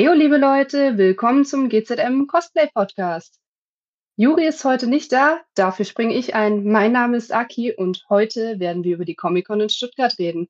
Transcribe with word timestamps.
Heyo, 0.00 0.14
liebe 0.14 0.38
Leute, 0.38 0.96
willkommen 0.96 1.44
zum 1.44 1.68
GZM 1.68 2.26
Cosplay 2.26 2.70
Podcast. 2.72 3.38
Juri 4.16 4.46
ist 4.46 4.64
heute 4.64 4.86
nicht 4.86 5.12
da, 5.12 5.42
dafür 5.54 5.84
springe 5.84 6.14
ich 6.14 6.34
ein. 6.34 6.64
Mein 6.64 6.92
Name 6.92 7.18
ist 7.18 7.34
Aki 7.34 7.74
und 7.74 8.06
heute 8.08 8.58
werden 8.58 8.82
wir 8.82 8.94
über 8.94 9.04
die 9.04 9.14
Comic-Con 9.14 9.60
in 9.60 9.68
Stuttgart 9.68 10.18
reden. 10.18 10.48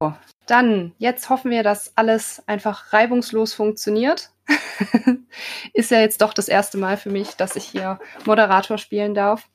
So, 0.00 0.14
dann, 0.46 0.94
jetzt 0.96 1.28
hoffen 1.28 1.50
wir, 1.50 1.62
dass 1.62 1.94
alles 1.94 2.42
einfach 2.48 2.94
reibungslos 2.94 3.52
funktioniert. 3.52 4.30
ist 5.74 5.90
ja 5.90 6.00
jetzt 6.00 6.22
doch 6.22 6.32
das 6.32 6.48
erste 6.48 6.78
Mal 6.78 6.96
für 6.96 7.10
mich, 7.10 7.32
dass 7.36 7.56
ich 7.56 7.64
hier 7.64 8.00
Moderator 8.24 8.78
spielen 8.78 9.12
darf. 9.14 9.50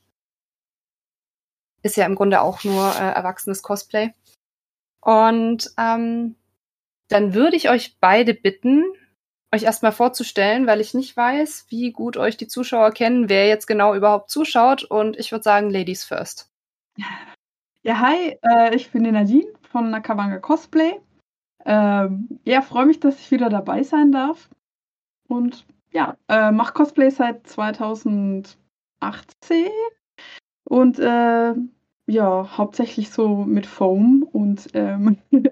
Ist 1.81 1.97
ja 1.97 2.05
im 2.05 2.13
Grunde 2.13 2.41
auch 2.41 2.63
nur 2.63 2.87
äh, 2.87 3.13
erwachsenes 3.13 3.63
Cosplay. 3.63 4.13
Und 5.01 5.71
ähm, 5.79 6.35
dann 7.07 7.33
würde 7.33 7.55
ich 7.55 7.69
euch 7.69 7.97
beide 7.99 8.33
bitten, 8.33 8.83
euch 9.53 9.63
erstmal 9.63 9.91
vorzustellen, 9.91 10.67
weil 10.67 10.81
ich 10.81 10.93
nicht 10.93 11.15
weiß, 11.15 11.67
wie 11.69 11.91
gut 11.91 12.17
euch 12.17 12.37
die 12.37 12.47
Zuschauer 12.47 12.91
kennen, 12.91 13.29
wer 13.29 13.47
jetzt 13.47 13.65
genau 13.65 13.95
überhaupt 13.95 14.29
zuschaut. 14.29 14.83
Und 14.83 15.17
ich 15.17 15.31
würde 15.31 15.43
sagen, 15.43 15.69
Ladies 15.69 16.03
first. 16.03 16.51
Ja, 17.83 17.99
hi, 17.99 18.37
äh, 18.41 18.75
ich 18.75 18.91
bin 18.91 19.03
die 19.03 19.11
Nadine 19.11 19.47
von 19.71 19.89
Nakawanga 19.89 20.39
Cosplay. 20.39 20.99
Ähm, 21.65 22.39
ja, 22.43 22.61
freue 22.61 22.85
mich, 22.85 22.99
dass 22.99 23.19
ich 23.19 23.31
wieder 23.31 23.49
dabei 23.49 23.83
sein 23.83 24.11
darf. 24.11 24.49
Und 25.27 25.65
ja, 25.91 26.17
äh, 26.27 26.51
mache 26.51 26.73
Cosplay 26.73 27.09
seit 27.09 27.47
2018 27.47 28.57
und 30.65 30.99
äh, 30.99 31.53
ja, 32.07 32.57
hauptsächlich 32.57 33.09
so 33.09 33.45
mit 33.45 33.65
Foam 33.65 34.23
und 34.31 34.67
ähm, 34.73 35.17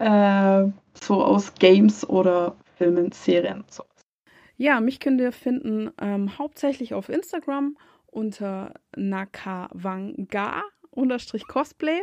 äh, 0.00 0.64
so 0.94 1.22
aus 1.22 1.54
Games 1.54 2.08
oder 2.08 2.56
Filmen, 2.76 3.12
Serien 3.12 3.64
so. 3.70 3.84
Ja, 4.56 4.80
mich 4.80 5.00
könnt 5.00 5.20
ihr 5.20 5.32
finden 5.32 5.90
ähm, 6.00 6.38
hauptsächlich 6.38 6.94
auf 6.94 7.08
Instagram 7.08 7.76
unter 8.06 8.74
nakawanga 8.96 10.62
Cosplay. 11.46 12.02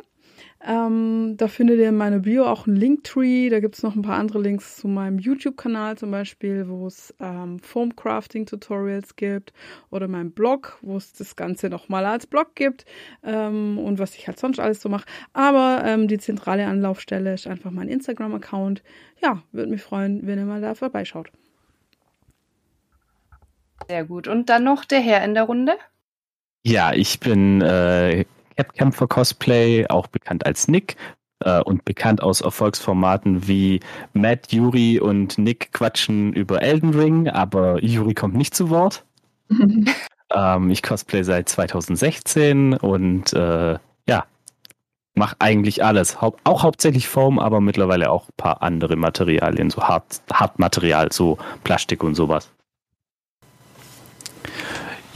Ähm, 0.65 1.35
da 1.37 1.47
findet 1.47 1.79
ihr 1.79 1.89
in 1.89 1.97
meiner 1.97 2.19
Bio 2.19 2.45
auch 2.45 2.67
einen 2.67 2.75
Linktree. 2.75 3.49
Da 3.49 3.59
gibt 3.59 3.75
es 3.75 3.83
noch 3.83 3.95
ein 3.95 4.01
paar 4.01 4.17
andere 4.17 4.41
Links 4.41 4.77
zu 4.77 4.87
meinem 4.87 5.19
YouTube-Kanal 5.19 5.97
zum 5.97 6.11
Beispiel, 6.11 6.67
wo 6.67 6.87
es 6.87 7.13
ähm, 7.19 7.59
Foam-Crafting-Tutorials 7.59 9.15
gibt 9.15 9.53
oder 9.89 10.07
meinem 10.07 10.31
Blog, 10.31 10.77
wo 10.81 10.97
es 10.97 11.13
das 11.13 11.35
Ganze 11.35 11.69
nochmal 11.69 12.05
als 12.05 12.27
Blog 12.27 12.55
gibt 12.55 12.85
ähm, 13.23 13.77
und 13.77 13.99
was 13.99 14.15
ich 14.15 14.27
halt 14.27 14.39
sonst 14.39 14.59
alles 14.59 14.81
so 14.81 14.89
mache. 14.89 15.05
Aber 15.33 15.83
ähm, 15.85 16.07
die 16.07 16.17
zentrale 16.17 16.65
Anlaufstelle 16.65 17.33
ist 17.33 17.47
einfach 17.47 17.71
mein 17.71 17.89
Instagram-Account. 17.89 18.83
Ja, 19.21 19.43
würde 19.51 19.71
mich 19.71 19.81
freuen, 19.81 20.25
wenn 20.25 20.39
ihr 20.39 20.45
mal 20.45 20.61
da 20.61 20.75
vorbeischaut. 20.75 21.31
Sehr 23.87 24.05
gut. 24.05 24.27
Und 24.27 24.49
dann 24.49 24.63
noch 24.63 24.85
der 24.85 24.99
Herr 24.99 25.23
in 25.23 25.33
der 25.33 25.43
Runde. 25.43 25.73
Ja, 26.63 26.91
ich 26.93 27.19
bin 27.19 27.61
äh, 27.61 28.25
Capkämpfer 28.57 29.07
Cosplay, 29.07 29.85
auch 29.87 30.07
bekannt 30.07 30.45
als 30.45 30.67
Nick 30.67 30.95
äh, 31.39 31.61
und 31.61 31.85
bekannt 31.85 32.21
aus 32.21 32.41
Erfolgsformaten 32.41 33.47
wie 33.47 33.79
Matt, 34.13 34.51
Yuri 34.51 34.99
und 34.99 35.37
Nick 35.37 35.71
quatschen 35.73 36.33
über 36.33 36.61
Elden 36.61 36.93
Ring, 36.93 37.29
aber 37.29 37.83
Yuri 37.83 38.13
kommt 38.13 38.35
nicht 38.35 38.55
zu 38.55 38.69
Wort. 38.69 39.05
ähm, 40.33 40.69
ich 40.69 40.83
cosplay 40.83 41.23
seit 41.23 41.49
2016 41.49 42.73
und 42.73 43.31
äh, 43.33 43.77
ja, 44.07 44.25
mache 45.13 45.35
eigentlich 45.39 45.83
alles. 45.83 46.21
Haupt, 46.21 46.41
auch 46.43 46.63
hauptsächlich 46.63 47.07
Foam, 47.07 47.39
aber 47.39 47.61
mittlerweile 47.61 48.09
auch 48.09 48.29
ein 48.29 48.37
paar 48.37 48.61
andere 48.61 48.95
Materialien, 48.95 49.69
so 49.69 49.83
Hart, 49.83 50.21
Hartmaterial, 50.33 51.11
so 51.11 51.37
Plastik 51.63 52.03
und 52.03 52.15
sowas. 52.15 52.51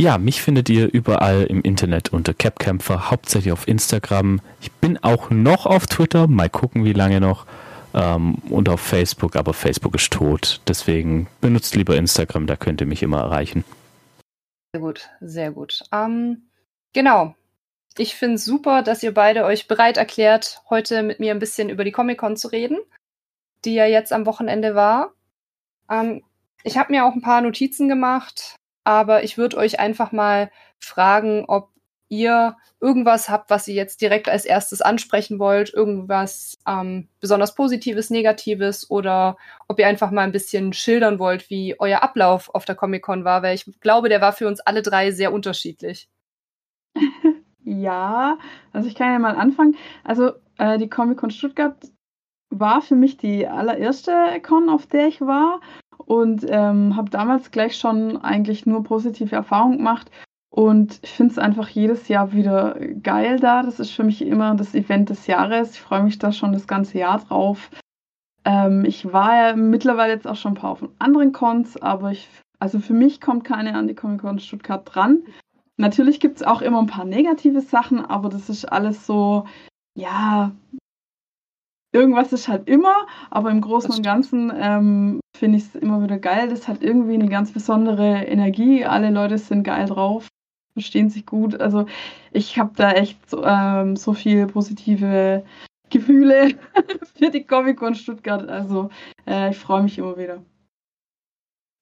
Ja, 0.02 0.18
mich 0.18 0.42
findet 0.42 0.68
ihr 0.68 0.92
überall 0.92 1.44
im 1.44 1.62
Internet 1.62 2.12
unter 2.12 2.34
Capkämpfer, 2.34 3.12
hauptsächlich 3.12 3.54
auf 3.54 3.68
Instagram. 3.68 4.42
Ich 4.60 4.72
bin 4.72 4.98
auch 5.04 5.30
noch 5.30 5.68
auf 5.68 5.86
Twitter, 5.86 6.26
mal 6.26 6.50
gucken, 6.50 6.86
wie 6.86 6.94
lange 6.94 7.22
noch. 7.22 7.46
Ähm, 7.94 8.40
und 8.50 8.68
auf 8.68 8.82
Facebook, 8.82 9.36
aber 9.36 9.54
Facebook 9.54 9.94
ist 9.94 10.12
tot. 10.12 10.60
Deswegen 10.68 11.28
benutzt 11.40 11.76
lieber 11.76 11.96
Instagram, 11.98 12.48
da 12.48 12.56
könnt 12.56 12.82
ihr 12.82 12.88
mich 12.88 13.04
immer 13.04 13.20
erreichen. 13.20 13.64
Sehr 14.74 14.82
gut, 14.82 15.08
sehr 15.20 15.52
gut. 15.52 15.84
Ähm, 15.92 16.50
genau. 16.94 17.36
Ich 17.96 18.16
finde 18.16 18.38
es 18.38 18.46
super, 18.46 18.82
dass 18.82 19.04
ihr 19.04 19.14
beide 19.14 19.46
euch 19.46 19.68
bereit 19.68 19.98
erklärt, 19.98 20.64
heute 20.72 21.04
mit 21.04 21.20
mir 21.20 21.30
ein 21.30 21.38
bisschen 21.38 21.70
über 21.70 21.84
die 21.84 21.92
Comic-Con 21.92 22.38
zu 22.38 22.48
reden, 22.48 22.80
die 23.66 23.76
ja 23.76 23.86
jetzt 23.86 24.14
am 24.14 24.26
Wochenende 24.26 24.74
war. 24.74 25.14
Ähm, 25.92 26.24
ich 26.64 26.80
habe 26.80 26.92
mir 26.92 27.06
auch 27.06 27.14
ein 27.14 27.22
paar 27.22 27.42
Notizen 27.42 27.88
gemacht, 27.88 28.56
aber 28.84 29.24
ich 29.24 29.38
würde 29.38 29.58
euch 29.58 29.80
einfach 29.80 30.12
mal 30.12 30.52
fragen, 30.80 31.46
ob 31.48 31.70
ihr 32.12 32.58
irgendwas 32.82 33.30
habt, 33.30 33.50
was 33.50 33.68
ihr 33.68 33.74
jetzt 33.74 34.02
direkt 34.02 34.28
als 34.28 34.44
erstes 34.44 34.82
ansprechen 34.82 35.40
wollt, 35.40 35.74
irgendwas 35.74 36.58
ähm, 36.68 37.08
besonders 37.22 37.56
Positives, 37.56 38.10
Negatives 38.10 38.90
oder 38.92 39.38
ob 39.70 39.80
ihr 39.80 39.88
einfach 39.88 40.12
mal 40.12 40.24
ein 40.24 40.34
bisschen 40.34 40.74
schildern 40.74 41.20
wollt, 41.20 41.50
wie 41.50 41.80
euer 41.80 42.04
Ablauf 42.04 42.54
auf 42.54 42.66
der 42.66 42.76
Comic-Con 42.76 43.24
war, 43.24 43.44
weil 43.44 43.56
ich 43.56 43.66
glaube, 43.80 44.10
der 44.10 44.20
war 44.20 44.34
für 44.34 44.48
uns 44.48 44.60
alle 44.60 44.82
drei 44.82 45.12
sehr 45.12 45.34
unterschiedlich. 45.34 46.10
Ja, 47.64 48.40
also 48.74 48.88
ich 48.88 48.96
kann 48.96 49.14
ja 49.14 49.20
mal 49.20 49.36
anfangen. 49.36 49.78
Also 50.04 50.32
äh, 50.58 50.80
die 50.80 50.90
Comic-Con 50.90 51.30
Stuttgart 51.30 51.78
war 52.50 52.82
für 52.82 52.96
mich 52.96 53.18
die 53.18 53.48
allererste 53.48 54.42
Con, 54.42 54.68
auf 54.68 54.88
der 54.88 55.08
ich 55.08 55.22
war 55.22 55.62
und 56.06 56.46
ähm, 56.48 56.96
habe 56.96 57.10
damals 57.10 57.52
gleich 57.52 57.78
schon 57.78 58.18
eigentlich 58.18 58.66
nur 58.66 58.84
positive 58.84 59.36
Erfahrungen 59.36 59.78
gemacht. 59.78 60.10
Und 60.50 61.00
ich 61.02 61.12
finde 61.12 61.32
es 61.32 61.40
einfach 61.40 61.70
jedes 61.70 62.10
Jahr 62.10 62.34
wieder 62.34 62.78
geil 63.02 63.40
da. 63.40 63.64
Das 63.64 63.80
ist 63.80 63.92
für 63.92 64.04
mich 64.04 64.22
immer 64.22 64.56
das 64.56 64.76
Event 64.76 65.10
des 65.10 65.28
Jahres. 65.28 65.72
Ich 65.72 65.82
freue 65.82 66.04
mich 66.04 66.20
da 66.20 66.34
schon 66.34 66.52
das 66.52 66.68
ganze 66.68 66.98
Jahr 66.98 67.20
drauf. 67.20 67.70
Ähm, 68.44 68.84
ich 68.86 69.14
war 69.14 69.36
ja 69.36 69.56
mittlerweile 69.56 70.14
jetzt 70.14 70.28
auch 70.28 70.36
schon 70.36 70.54
ein 70.54 70.56
paar 70.56 70.72
auf 70.72 70.90
anderen 71.00 71.32
Cons, 71.32 71.82
aber 71.82 72.12
ich, 72.12 72.28
also 72.60 72.80
für 72.80 72.94
mich 72.94 73.22
kommt 73.22 73.46
keine 73.46 73.76
an 73.76 73.88
die 73.88 73.96
Comic 73.96 74.22
Con 74.22 74.40
Stuttgart 74.40 74.84
dran. 74.84 75.24
Natürlich 75.78 76.20
gibt 76.20 76.38
es 76.38 76.44
auch 76.44 76.62
immer 76.62 76.80
ein 76.80 76.88
paar 76.88 77.06
negative 77.06 77.62
Sachen, 77.62 78.04
aber 78.04 78.30
das 78.30 78.50
ist 78.50 78.66
alles 78.66 79.06
so, 79.06 79.46
ja, 79.96 80.52
irgendwas 81.92 82.34
ist 82.34 82.48
halt 82.48 82.68
immer, 82.68 83.08
aber 83.30 83.52
im 83.52 83.62
Großen 83.62 83.92
und 83.92 84.04
Ganzen 84.04 84.52
ähm, 84.56 85.20
finde 85.36 85.58
ich 85.58 85.66
es 85.66 85.76
immer 85.76 86.04
wieder 86.04 86.18
geil. 86.18 86.50
Das 86.50 86.68
hat 86.68 86.82
irgendwie 86.82 87.16
eine 87.16 87.30
ganz 87.30 87.52
besondere 87.52 88.26
Energie. 88.26 88.86
Alle 88.86 89.10
Leute 89.10 89.38
sind 89.38 89.64
geil 89.64 89.88
drauf, 89.88 90.28
verstehen 90.74 91.10
sich 91.10 91.26
gut. 91.26 91.60
Also 91.60 91.86
ich 92.32 92.58
habe 92.58 92.72
da 92.76 92.92
echt 92.92 93.30
so, 93.30 93.44
ähm, 93.44 93.96
so 93.96 94.14
viel 94.14 94.48
positive 94.48 95.44
Gefühle 95.90 96.56
für 97.16 97.30
die 97.30 97.46
Comic-Con 97.46 97.96
Stuttgart. 97.96 98.48
Also 98.48 98.90
äh, 99.28 99.52
ich 99.52 99.58
freue 99.58 99.84
mich 99.84 99.98
immer 99.98 100.18
wieder. 100.18 100.42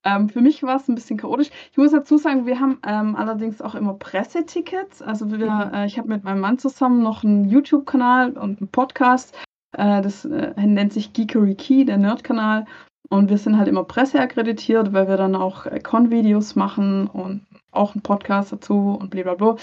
Ähm, 0.05 0.29
für 0.29 0.39
mich 0.39 0.63
war 0.63 0.77
es 0.77 0.87
ein 0.87 0.95
bisschen 0.95 1.17
chaotisch. 1.17 1.49
Ich 1.71 1.77
muss 1.77 1.91
dazu 1.91 2.17
sagen, 2.17 2.45
wir 2.45 2.59
haben 2.59 2.79
ähm, 2.87 3.15
allerdings 3.15 3.61
auch 3.61 3.75
immer 3.75 3.93
Pressetickets. 3.93 5.01
Also 5.01 5.29
wir, 5.29 5.51
mhm. 5.51 5.73
äh, 5.73 5.85
ich 5.85 5.97
habe 5.97 6.07
mit 6.07 6.23
meinem 6.23 6.39
Mann 6.39 6.57
zusammen 6.57 7.03
noch 7.03 7.23
einen 7.23 7.49
YouTube-Kanal 7.49 8.37
und 8.37 8.59
einen 8.59 8.69
Podcast 8.69 9.35
äh, 9.73 10.01
das 10.01 10.25
äh, 10.25 10.53
nennt 10.57 10.93
sich 10.93 11.13
Geekery 11.13 11.55
Key, 11.55 11.85
der 11.85 11.97
Nerd-Kanal. 11.97 12.65
Und 13.09 13.29
wir 13.29 13.37
sind 13.37 13.57
halt 13.57 13.67
immer 13.67 13.83
presseakkreditiert, 13.83 14.93
weil 14.93 15.07
wir 15.07 15.17
dann 15.17 15.35
auch 15.35 15.65
äh, 15.65 15.79
Con-Videos 15.79 16.55
machen 16.55 17.07
und 17.07 17.45
auch 17.71 17.93
einen 17.93 18.01
Podcast 18.01 18.51
dazu 18.51 18.97
und 18.99 19.09
blablabla. 19.09 19.55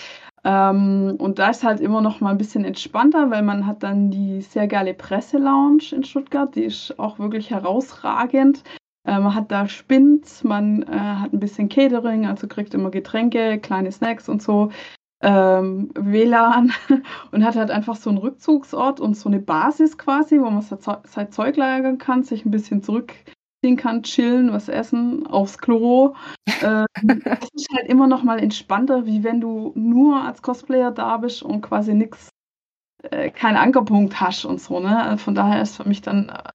Ähm, 0.44 1.16
und 1.18 1.38
da 1.38 1.50
ist 1.50 1.64
halt 1.64 1.80
immer 1.80 2.00
noch 2.00 2.20
mal 2.20 2.30
ein 2.30 2.38
bisschen 2.38 2.64
entspannter, 2.64 3.30
weil 3.30 3.42
man 3.42 3.66
hat 3.66 3.82
dann 3.82 4.10
die 4.10 4.42
sehr 4.42 4.68
geile 4.68 4.94
Presselounge 4.94 5.92
in 5.92 6.04
Stuttgart, 6.04 6.54
die 6.54 6.64
ist 6.64 6.98
auch 6.98 7.18
wirklich 7.18 7.50
herausragend. 7.50 8.62
Man 9.08 9.36
hat 9.36 9.52
da 9.52 9.68
Spins, 9.68 10.42
man 10.42 10.84
hat 10.88 11.32
ein 11.32 11.38
bisschen 11.38 11.68
Catering, 11.68 12.26
also 12.26 12.48
kriegt 12.48 12.74
immer 12.74 12.90
Getränke, 12.90 13.60
kleine 13.60 13.92
Snacks 13.92 14.28
und 14.28 14.42
so 14.42 14.72
ähm, 15.22 15.90
WLAN 15.94 16.72
und 17.32 17.44
hat 17.44 17.56
halt 17.56 17.70
einfach 17.70 17.96
so 17.96 18.10
einen 18.10 18.18
Rückzugsort 18.18 19.00
und 19.00 19.14
so 19.14 19.28
eine 19.28 19.40
Basis 19.40 19.96
quasi, 19.98 20.38
wo 20.40 20.50
man 20.50 20.62
sein 20.62 21.32
Zeug 21.32 21.56
lagern 21.56 21.98
kann, 21.98 22.22
sich 22.22 22.44
ein 22.44 22.50
bisschen 22.50 22.82
zurückziehen 22.82 23.76
kann, 23.76 24.02
chillen, 24.02 24.52
was 24.52 24.68
essen, 24.68 25.26
aufs 25.26 25.58
Klo. 25.58 26.14
Ähm, 26.62 26.86
das 27.24 27.48
ist 27.54 27.68
halt 27.74 27.88
immer 27.88 28.06
noch 28.06 28.22
mal 28.22 28.38
entspannter, 28.38 29.06
wie 29.06 29.24
wenn 29.24 29.40
du 29.40 29.72
nur 29.74 30.22
als 30.22 30.42
Cosplayer 30.42 30.90
da 30.90 31.16
bist 31.16 31.42
und 31.42 31.62
quasi 31.62 31.94
nichts, 31.94 32.28
äh, 33.02 33.30
keinen 33.30 33.56
Ankerpunkt 33.56 34.20
hast 34.20 34.44
und 34.44 34.60
so. 34.60 34.80
Ne? 34.80 35.02
Also 35.02 35.24
von 35.24 35.34
daher 35.34 35.62
ist 35.62 35.76
für 35.76 35.88
mich 35.88 36.02
dann 36.02 36.28
äh, 36.28 36.50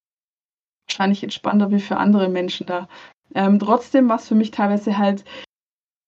wahrscheinlich 0.88 1.24
entspannter 1.24 1.72
wie 1.72 1.80
für 1.80 1.98
andere 1.98 2.30
Menschen 2.30 2.68
da. 2.68 2.88
Ähm, 3.34 3.60
trotzdem 3.60 4.10
war 4.10 4.18
es 4.18 4.28
für 4.28 4.36
mich 4.36 4.52
teilweise 4.52 4.98
halt 4.98 5.24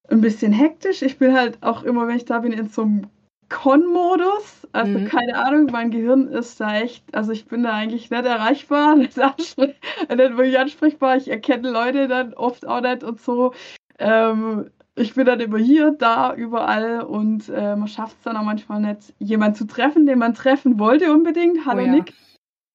ein 0.09 0.21
bisschen 0.21 0.51
hektisch. 0.51 1.01
Ich 1.01 1.17
bin 1.17 1.33
halt 1.33 1.57
auch 1.61 1.83
immer, 1.83 2.07
wenn 2.07 2.17
ich 2.17 2.25
da 2.25 2.39
bin, 2.39 2.53
in 2.53 2.67
so 2.67 2.83
einem 2.83 3.07
Con-Modus. 3.49 4.67
Also 4.71 4.99
Mhm. 4.99 5.05
keine 5.05 5.35
Ahnung, 5.37 5.67
mein 5.71 5.91
Gehirn 5.91 6.27
ist 6.27 6.59
da 6.59 6.77
echt, 6.77 7.03
also 7.13 7.31
ich 7.31 7.45
bin 7.45 7.63
da 7.63 7.73
eigentlich 7.73 8.09
nicht 8.09 8.25
erreichbar, 8.25 8.95
nicht, 8.95 9.15
wirklich 9.17 10.59
ansprechbar. 10.59 11.17
Ich 11.17 11.29
erkenne 11.29 11.69
Leute 11.69 12.07
dann 12.07 12.33
oft 12.33 12.67
auch 12.67 12.81
nicht 12.81 13.03
und 13.03 13.21
so. 13.21 13.53
Ähm, 13.99 14.69
ich 14.95 15.13
bin 15.15 15.25
dann 15.25 15.39
immer 15.39 15.57
hier, 15.57 15.91
da, 15.91 16.33
überall 16.35 17.01
und 17.01 17.49
äh, 17.49 17.75
man 17.75 17.87
schafft 17.87 18.17
es 18.17 18.23
dann 18.23 18.37
auch 18.37 18.43
manchmal 18.43 18.81
nicht, 18.81 19.13
jemanden 19.19 19.55
zu 19.55 19.65
treffen, 19.65 20.05
den 20.05 20.19
man 20.19 20.33
treffen 20.33 20.79
wollte 20.79 21.11
unbedingt. 21.11 21.65
Hallo 21.65 21.81
Oh 21.81 21.85
ja. 21.85 21.91
Nick. 21.91 22.13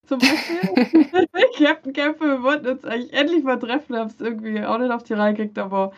Zum 0.06 0.18
Beispiel. 0.18 1.26
Captain 1.58 1.92
Kämpfe, 1.92 2.24
wir 2.24 2.42
wollten 2.42 2.66
uns 2.66 2.84
eigentlich 2.84 3.12
endlich 3.12 3.44
mal 3.44 3.58
treffen, 3.58 3.96
haben 3.96 4.08
es 4.08 4.20
irgendwie 4.20 4.64
auch 4.64 4.78
nicht 4.78 4.90
auf 4.90 5.02
die 5.02 5.12
Reihe 5.14 5.34
gekriegt, 5.34 5.58
aber 5.58 5.92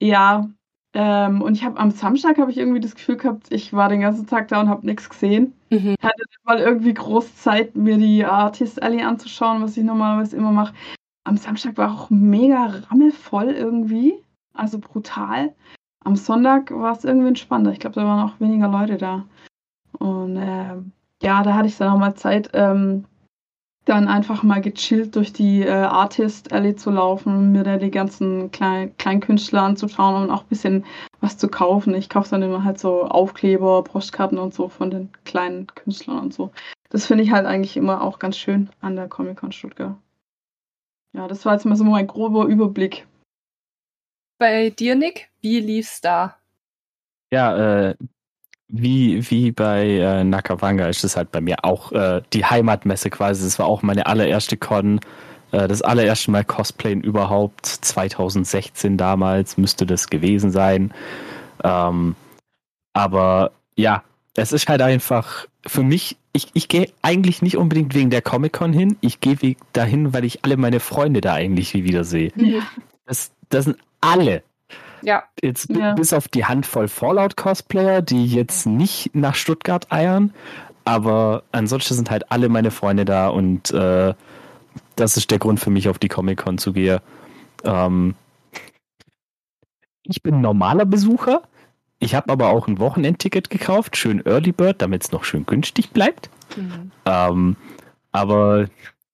ja. 0.00 0.48
Ähm, 0.94 1.42
und 1.42 1.54
ich 1.54 1.64
habe 1.64 1.78
am 1.78 1.90
Samstag 1.90 2.38
habe 2.38 2.50
ich 2.50 2.56
irgendwie 2.56 2.80
das 2.80 2.94
Gefühl 2.94 3.16
gehabt, 3.16 3.52
ich 3.52 3.72
war 3.74 3.90
den 3.90 4.00
ganzen 4.00 4.26
Tag 4.26 4.48
da 4.48 4.60
und 4.60 4.68
habe 4.68 4.86
nichts 4.86 5.10
gesehen. 5.10 5.52
Mhm. 5.70 5.94
Hatte 6.00 6.22
mal 6.44 6.58
irgendwie 6.58 6.94
groß 6.94 7.36
Zeit, 7.36 7.76
mir 7.76 7.98
die 7.98 8.24
Artist 8.24 8.82
Alley 8.82 9.02
anzuschauen, 9.02 9.62
was 9.62 9.76
ich 9.76 9.84
normalerweise 9.84 10.36
immer 10.36 10.52
mache. 10.52 10.74
Am 11.24 11.36
Samstag 11.36 11.76
war 11.76 11.92
auch 11.92 12.08
mega 12.08 12.72
rammelvoll 12.88 13.50
irgendwie, 13.50 14.14
also 14.54 14.78
brutal. 14.78 15.54
Am 16.04 16.14
Sonntag 16.16 16.70
war 16.70 16.92
es 16.96 17.04
irgendwie 17.04 17.28
entspannter. 17.28 17.72
Ich 17.72 17.80
glaube, 17.80 17.96
da 17.96 18.06
waren 18.06 18.30
auch 18.30 18.40
weniger 18.40 18.68
Leute 18.68 18.96
da. 18.96 19.24
Und 19.98 20.36
ähm, 20.36 20.92
ja, 21.20 21.42
da 21.42 21.54
hatte 21.54 21.66
ich 21.66 21.76
dann 21.76 21.92
auch 21.92 21.98
mal 21.98 22.14
Zeit, 22.14 22.50
ähm, 22.52 23.04
dann 23.86 24.08
einfach 24.08 24.42
mal 24.42 24.60
gechillt 24.60 25.14
durch 25.14 25.32
die 25.32 25.62
äh, 25.62 25.70
Artist 25.70 26.52
Alley 26.52 26.74
zu 26.74 26.90
laufen 26.90 27.52
mir 27.52 27.62
da 27.62 27.76
die 27.76 27.92
ganzen 27.92 28.50
kleinen 28.50 28.96
Kleinkünstler 28.96 29.62
anzuschauen 29.62 30.24
und 30.24 30.30
auch 30.30 30.42
ein 30.42 30.48
bisschen 30.48 30.84
was 31.20 31.38
zu 31.38 31.48
kaufen. 31.48 31.94
Ich 31.94 32.08
kaufe 32.08 32.30
dann 32.30 32.42
immer 32.42 32.64
halt 32.64 32.80
so 32.80 33.04
Aufkleber, 33.04 33.84
Postkarten 33.84 34.38
und 34.38 34.52
so 34.52 34.68
von 34.68 34.90
den 34.90 35.10
kleinen 35.24 35.68
Künstlern 35.68 36.18
und 36.18 36.34
so. 36.34 36.50
Das 36.90 37.06
finde 37.06 37.22
ich 37.22 37.30
halt 37.30 37.46
eigentlich 37.46 37.76
immer 37.76 38.02
auch 38.02 38.18
ganz 38.18 38.36
schön 38.36 38.70
an 38.80 38.96
der 38.96 39.08
Comic-Con 39.08 39.52
Stuttgart. 39.52 39.96
Ja, 41.12 41.28
das 41.28 41.46
war 41.46 41.54
jetzt 41.54 41.64
mal 41.64 41.76
so 41.76 41.84
mein 41.84 42.08
grober 42.08 42.46
Überblick. 42.46 43.06
Bei 44.38 44.70
dir, 44.70 44.96
Nick, 44.96 45.30
wie 45.40 45.60
lief's 45.60 46.00
da? 46.00 46.36
Ja, 47.32 47.90
äh, 47.90 47.96
wie, 48.68 49.30
wie 49.30 49.52
bei 49.52 49.86
äh, 49.86 50.24
Nakawanga 50.24 50.86
ist 50.86 51.04
es 51.04 51.16
halt 51.16 51.30
bei 51.30 51.40
mir 51.40 51.64
auch 51.64 51.92
äh, 51.92 52.22
die 52.32 52.44
Heimatmesse 52.44 53.10
quasi. 53.10 53.44
Das 53.44 53.58
war 53.58 53.66
auch 53.66 53.82
meine 53.82 54.06
allererste 54.06 54.56
Con. 54.56 55.00
Äh, 55.52 55.68
das 55.68 55.82
allererste 55.82 56.30
Mal 56.30 56.44
Cosplayen 56.44 57.00
überhaupt. 57.00 57.66
2016 57.66 58.96
damals 58.96 59.56
müsste 59.56 59.86
das 59.86 60.08
gewesen 60.08 60.50
sein. 60.50 60.92
Ähm, 61.62 62.16
aber 62.92 63.52
ja, 63.76 64.02
es 64.34 64.52
ist 64.52 64.68
halt 64.68 64.82
einfach 64.82 65.46
für 65.66 65.82
mich, 65.82 66.16
ich, 66.32 66.48
ich 66.54 66.68
gehe 66.68 66.90
eigentlich 67.02 67.42
nicht 67.42 67.56
unbedingt 67.56 67.94
wegen 67.94 68.10
der 68.10 68.22
Comic-Con 68.22 68.72
hin. 68.72 68.96
Ich 69.00 69.20
gehe 69.20 69.56
dahin, 69.72 70.12
weil 70.12 70.24
ich 70.24 70.44
alle 70.44 70.56
meine 70.56 70.80
Freunde 70.80 71.20
da 71.20 71.34
eigentlich 71.34 71.74
wieder 71.74 72.04
sehe. 72.04 72.32
Ja. 72.36 72.62
Das, 73.06 73.30
das 73.48 73.64
sind 73.66 73.78
alle. 74.00 74.42
Ja, 75.02 75.24
Jetzt 75.42 75.70
Ja. 75.70 75.94
bis 75.94 76.12
auf 76.12 76.28
die 76.28 76.44
Handvoll 76.44 76.88
Fallout-Cosplayer, 76.88 78.02
die 78.02 78.26
jetzt 78.26 78.66
nicht 78.66 79.14
nach 79.14 79.34
Stuttgart 79.34 79.90
eiern, 79.92 80.32
aber 80.84 81.42
ansonsten 81.52 81.94
sind 81.94 82.10
halt 82.10 82.30
alle 82.30 82.48
meine 82.48 82.70
Freunde 82.70 83.04
da 83.04 83.28
und 83.28 83.70
äh, 83.72 84.14
das 84.96 85.16
ist 85.16 85.30
der 85.30 85.38
Grund 85.38 85.60
für 85.60 85.70
mich, 85.70 85.88
auf 85.88 85.98
die 85.98 86.08
Comic-Con 86.08 86.58
zu 86.58 86.72
gehen. 86.72 87.00
Ähm, 87.64 88.14
ich 90.02 90.22
bin 90.22 90.40
normaler 90.40 90.84
Besucher. 90.84 91.42
Ich 91.98 92.14
habe 92.14 92.30
aber 92.30 92.48
auch 92.48 92.68
ein 92.68 92.78
Wochenendticket 92.78 93.50
gekauft, 93.50 93.96
schön 93.96 94.24
Early 94.24 94.52
Bird, 94.52 94.82
damit 94.82 95.04
es 95.04 95.12
noch 95.12 95.24
schön 95.24 95.46
günstig 95.46 95.90
bleibt. 95.90 96.30
Mhm. 96.56 96.90
Ähm, 97.06 97.56
aber 98.12 98.66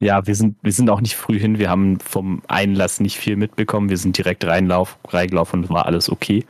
ja, 0.02 0.26
wir 0.26 0.34
sind, 0.34 0.56
wir 0.62 0.72
sind 0.72 0.90
auch 0.90 1.00
nicht 1.00 1.14
früh 1.14 1.38
hin. 1.38 1.60
Wir 1.60 1.70
haben 1.70 2.00
vom 2.00 2.42
Einlass 2.48 2.98
nicht 2.98 3.18
viel 3.18 3.36
mitbekommen. 3.36 3.88
Wir 3.88 3.96
sind 3.96 4.18
direkt 4.18 4.44
reinlauf, 4.44 4.98
reingelaufen 5.08 5.62
und 5.62 5.70
war 5.70 5.86
alles 5.86 6.10
okay. 6.10 6.44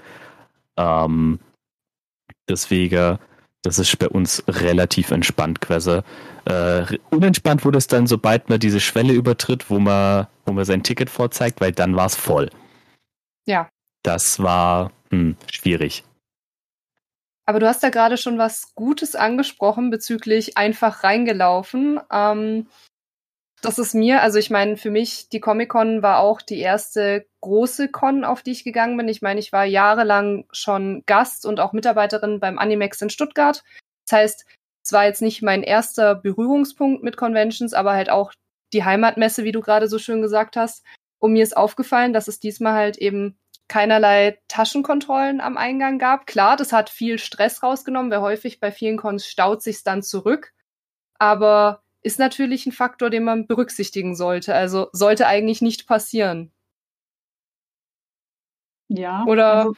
Ähm, 0.79 1.39
deswegen, 2.49 3.19
das 3.63 3.79
ist 3.79 3.99
bei 3.99 4.09
uns 4.09 4.43
relativ 4.49 5.11
entspannt 5.11 5.61
quasi. 5.61 6.01
Äh, 6.47 6.97
unentspannt 7.11 7.65
wurde 7.67 7.77
es 7.77 7.89
dann, 7.89 8.07
sobald 8.07 8.49
man 8.49 8.59
diese 8.59 8.81
Schwelle 8.81 9.13
übertritt, 9.13 9.69
wo 9.69 9.79
man, 9.79 10.29
wo 10.47 10.53
man 10.55 10.65
sein 10.65 10.83
Ticket 10.83 11.11
vorzeigt, 11.11 11.61
weil 11.61 11.73
dann 11.73 11.95
war 11.95 12.07
es 12.07 12.17
voll. 12.17 12.49
Ja. 13.47 13.69
Das 14.03 14.43
war 14.43 14.93
hm, 15.11 15.37
schwierig. 15.51 16.05
Aber 17.45 17.61
du 17.61 17.69
hast 17.69 17.83
da 17.83 17.91
gerade 17.91 18.17
schon 18.17 18.39
was 18.39 18.75
Gutes 18.75 19.15
angesprochen 19.15 19.91
bezüglich 19.91 20.57
einfach 20.57 21.05
reingelaufen. 21.05 22.01
Ähm, 22.11 22.67
das 23.63 23.79
ist 23.79 23.95
mir, 23.95 24.23
also 24.23 24.39
ich 24.39 24.51
meine, 24.51 24.77
für 24.77 24.91
mich, 24.91 25.29
die 25.29 25.41
Comic-Con 25.41 26.03
war 26.03 26.19
auch 26.19 26.43
die 26.43 26.59
erste 26.59 27.27
große 27.41 27.89
Con, 27.89 28.25
auf 28.25 28.43
die 28.43 28.51
ich 28.51 28.65
gegangen 28.65 28.97
bin. 28.97 29.09
Ich 29.09 29.23
meine, 29.23 29.39
ich 29.39 29.53
war 29.53 29.65
jahrelang 29.65 30.47
schon 30.51 31.05
Gast 31.07 31.47
und 31.47 31.61
auch 31.61 31.73
Mitarbeiterin 31.73 32.41
beim 32.41 32.59
Animex 32.59 33.01
in 33.01 33.09
Stuttgart. 33.09 33.63
Das 34.09 34.19
heißt, 34.19 34.47
es 34.85 34.93
war 34.93 35.05
jetzt 35.05 35.23
nicht 35.23 35.43
mein 35.43 35.63
erster 35.63 36.17
Berührungspunkt 36.17 37.05
mit 37.05 37.17
Conventions, 37.17 37.73
aber 37.73 37.93
halt 37.93 38.11
auch 38.11 38.33
die 38.73 38.85
Heimatmesse, 38.85 39.45
wie 39.45 39.53
du 39.53 39.61
gerade 39.61 39.87
so 39.87 40.01
schön 40.01 40.23
gesagt 40.23 40.57
hast. 40.57 40.85
Und 41.21 41.33
mir 41.33 41.45
ist 41.45 41.57
aufgefallen, 41.57 42.13
dass 42.13 42.27
es 42.27 42.41
diesmal 42.41 42.73
halt 42.73 42.99
eben 42.99 43.39
keinerlei 43.69 44.41
Taschenkontrollen 44.49 45.41
am 45.41 45.57
Eingang 45.57 46.01
gab. 46.01 46.27
Klar, 46.27 46.57
das 46.57 46.73
hat 46.73 46.91
viel 46.91 47.21
Stress 47.21 47.63
rausgenommen, 47.63 48.11
weil 48.11 48.23
häufig 48.23 48.59
bei 48.59 48.73
vielen 48.73 48.97
Cons 48.97 49.25
staut 49.27 49.63
sich 49.63 49.85
dann 49.85 50.03
zurück. 50.03 50.53
Aber 51.19 51.82
ist 52.03 52.19
natürlich 52.19 52.67
ein 52.67 52.73
Faktor, 52.73 53.11
den 53.11 53.25
man 53.25 53.47
berücksichtigen 53.47 54.15
sollte. 54.17 54.55
Also 54.55 54.89
sollte 54.93 55.27
eigentlich 55.27 55.63
nicht 55.63 55.87
passieren. 55.87 56.53
Ja. 58.89 59.25
Oder 59.27 59.53
Also, 59.61 59.75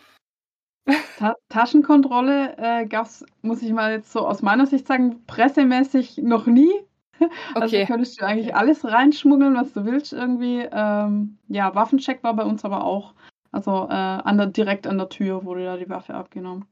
Ta 1.16 1.34
Taschenkontrolle 1.48 2.56
äh, 2.58 2.86
gab 2.86 3.06
es, 3.06 3.24
muss 3.42 3.62
ich 3.62 3.72
mal 3.72 3.92
jetzt 3.92 4.12
so 4.12 4.26
aus 4.26 4.42
meiner 4.42 4.66
Sicht 4.66 4.86
sagen, 4.86 5.24
pressemäßig 5.26 6.18
noch 6.18 6.46
nie. 6.46 6.72
Also 7.54 7.76
okay. 7.76 7.86
könntest 7.86 8.20
du 8.20 8.26
eigentlich 8.26 8.48
Okay. 8.48 8.56
alles 8.56 8.84
reinschmuggeln, 8.84 9.54
was 9.54 9.72
du 9.72 9.84
willst 9.84 10.12
irgendwie. 10.12 10.68
Ähm, 10.70 11.38
ja, 11.48 11.72
Waffencheck 11.74 12.22
war 12.24 12.34
bei 12.34 12.42
uns 12.44 12.64
aber 12.64 12.84
auch. 12.84 13.14
Also 13.52 13.86
äh, 13.88 13.92
an 13.94 14.36
der, 14.36 14.46
direkt 14.48 14.86
an 14.88 14.98
der 14.98 15.08
Tür 15.08 15.44
wurde 15.44 15.64
da 15.64 15.76
die 15.76 15.88
Waffe 15.88 16.14
abgenommen. 16.14 16.66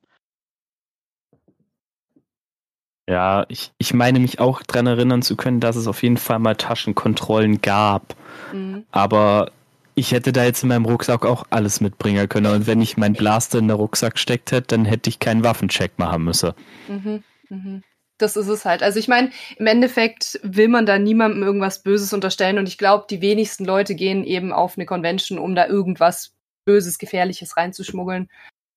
Ja, 3.09 3.44
ich, 3.49 3.73
ich 3.78 3.94
meine 3.94 4.21
mich 4.21 4.38
auch 4.38 4.62
dran 4.62 4.87
erinnern 4.87 5.23
zu 5.23 5.37
können, 5.37 5.61
dass 5.61 5.76
es 5.76 5.87
auf 5.88 6.02
jeden 6.02 6.16
Fall 6.18 6.38
mal 6.38 6.54
Taschenkontrollen 6.54 7.61
gab. 7.61 8.14
Mhm. 8.52 8.85
Aber 8.92 9.50
ich 9.94 10.12
hätte 10.12 10.32
da 10.32 10.44
jetzt 10.44 10.62
in 10.62 10.68
meinem 10.68 10.85
Rucksack 10.87 11.26
auch 11.26 11.44
alles 11.50 11.80
mitbringen 11.80 12.28
können. 12.28 12.47
Und 12.52 12.66
wenn 12.66 12.80
ich 12.80 12.97
meinen 12.97 13.14
Blaster 13.14 13.59
in 13.59 13.68
den 13.68 13.76
Rucksack 13.76 14.18
steckt 14.18 14.52
hätte, 14.52 14.68
dann 14.76 14.85
hätte 14.85 15.11
ich 15.11 15.18
keinen 15.18 15.42
Waffencheck 15.44 15.99
machen 15.99 16.23
müssen. 16.25 16.52
Mhm. 16.88 17.23
Mhm. 17.49 17.82
Das 18.18 18.37
ist 18.37 18.47
es 18.49 18.64
halt. 18.64 18.85
Also 18.85 19.00
ich 19.00 19.09
meine, 19.09 19.30
im 19.56 19.66
Endeffekt 19.66 20.38
will 20.44 20.68
man 20.68 20.87
da 20.87 20.97
niemandem 20.99 21.42
irgendwas 21.42 21.82
Böses 21.82 22.12
unterstellen 22.12 22.56
und 22.59 22.68
ich 22.68 22.78
glaube, 22.78 23.06
die 23.11 23.21
wenigsten 23.21 23.64
Leute 23.64 23.97
gehen 23.97 24.23
eben 24.25 24.52
auf 24.52 24.78
eine 24.78 24.87
Convention, 24.87 25.38
um 25.40 25.56
da 25.56 25.66
irgendwas 25.66 26.32
Böses, 26.64 26.99
Gefährliches 26.99 27.56
reinzuschmuggeln. 27.56 28.30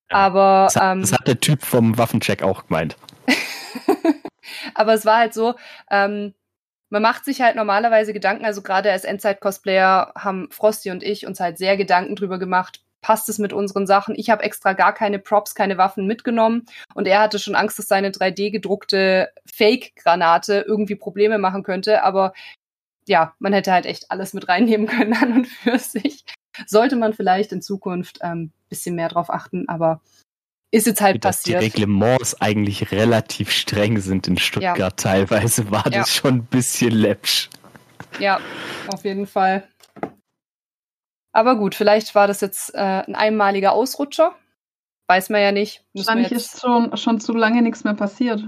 Ja. 0.10 0.18
Aber 0.18 0.64
Das, 0.66 0.76
hat- 0.78 0.94
ähm, 0.96 1.02
das 1.02 1.14
hat 1.14 1.28
der 1.28 1.40
Typ 1.40 1.62
vom 1.64 1.96
Waffencheck 2.00 2.42
auch 2.42 2.66
gemeint. 2.68 2.98
Aber 4.74 4.94
es 4.94 5.06
war 5.06 5.18
halt 5.18 5.34
so, 5.34 5.56
ähm, 5.92 6.34
man 6.90 7.02
macht 7.02 7.26
sich 7.26 7.42
halt 7.42 7.56
normalerweise 7.56 8.14
Gedanken, 8.14 8.46
also 8.46 8.62
gerade 8.62 8.92
als 8.92 9.04
Endzeit-Cosplayer 9.04 10.14
haben 10.16 10.50
Frosty 10.52 10.92
und 10.92 11.04
ich 11.04 11.26
uns 11.26 11.40
halt 11.40 11.58
sehr 11.58 11.78
Gedanken 11.78 12.16
drüber 12.16 12.40
gemacht, 12.40 12.82
passt 13.02 13.30
es 13.30 13.38
mit 13.38 13.54
unseren 13.54 13.86
Sachen? 13.86 14.16
Ich 14.16 14.30
habe 14.30 14.44
extra 14.44 14.74
gar 14.74 14.94
keine 14.94 15.20
Props, 15.20 15.56
keine 15.56 15.78
Waffen 15.78 16.08
mitgenommen 16.08 16.66
und 16.94 17.08
er 17.08 17.22
hatte 17.22 17.38
schon 17.40 17.56
Angst, 17.56 17.78
dass 17.78 17.88
seine 17.88 18.12
3D-gedruckte 18.12 19.30
Fake-Granate 19.46 20.66
irgendwie 20.68 20.96
Probleme 20.96 21.38
machen 21.38 21.64
könnte, 21.64 22.04
aber 22.04 22.34
ja, 23.08 23.36
man 23.40 23.54
hätte 23.54 23.72
halt 23.72 23.86
echt 23.86 24.10
alles 24.10 24.34
mit 24.34 24.48
reinnehmen 24.48 24.88
können 24.88 25.14
an 25.14 25.34
und 25.34 25.48
für 25.48 25.78
sich. 25.78 26.26
Sollte 26.66 26.96
man 26.96 27.14
vielleicht 27.14 27.52
in 27.52 27.62
Zukunft 27.62 28.20
ähm, 28.22 28.52
bisschen 28.70 28.96
mehr 28.96 29.10
drauf 29.10 29.30
achten, 29.30 29.68
aber 29.68 30.02
ist 30.76 30.88
jetzt 30.88 31.02
halt 31.02 31.24
Dass 31.24 31.44
die 31.44 31.54
passiert. 31.54 31.62
Reglements 31.76 32.40
eigentlich 32.42 32.92
relativ 32.92 33.52
streng 33.52 34.00
sind 34.00 34.28
in 34.28 34.38
Stuttgart 34.38 34.98
teilweise, 34.98 35.72
war 35.72 35.86
Ja. 35.86 36.00
das 36.00 36.14
schon 36.14 36.36
ein 36.36 36.46
bisschen 36.46 36.92
läppsch. 36.92 37.50
Ja, 38.20 38.40
auf 38.88 39.04
jeden 39.06 39.28
Fall. 39.28 39.68
Aber 41.34 41.56
gut, 41.58 41.76
vielleicht 41.76 42.16
war 42.16 42.28
das 42.28 42.42
jetzt 42.42 42.74
äh, 42.76 42.78
ein 42.80 43.16
einmaliger 43.16 43.74
Ausrutscher. 43.74 44.36
Weiß 45.08 45.30
man 45.30 45.42
ja 45.42 45.52
nicht. 45.52 45.84
Müssen 45.94 46.08
Wahrscheinlich 46.08 46.32
jetzt, 46.32 46.56
ist 46.56 46.62
schon, 46.62 46.96
schon 46.98 47.20
zu 47.20 47.34
lange 47.34 47.62
nichts 47.62 47.84
mehr 47.84 47.94
passiert. 47.94 48.44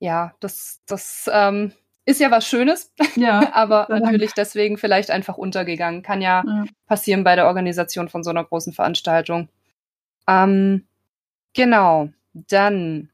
ja, 0.00 0.34
das, 0.40 0.80
das 0.86 1.28
ähm, 1.32 1.72
ist 2.04 2.20
ja 2.20 2.30
was 2.30 2.46
Schönes, 2.46 2.92
Ja. 3.16 3.40
aber 3.54 3.86
Sei 3.88 3.94
Dank. 3.94 4.04
natürlich 4.04 4.32
deswegen 4.34 4.76
vielleicht 4.78 5.10
einfach 5.10 5.36
untergegangen. 5.38 6.02
Kann 6.02 6.20
ja 6.20 6.44
ja. 6.46 6.64
passieren 6.86 7.24
bei 7.24 7.34
der 7.36 7.46
Organisation 7.46 8.08
von 8.08 8.22
so 8.22 8.30
einer 8.30 8.44
großen 8.44 8.72
Veranstaltung. 8.72 9.48
Ähm, 10.28 10.86
genau, 11.56 12.10
dann 12.34 13.10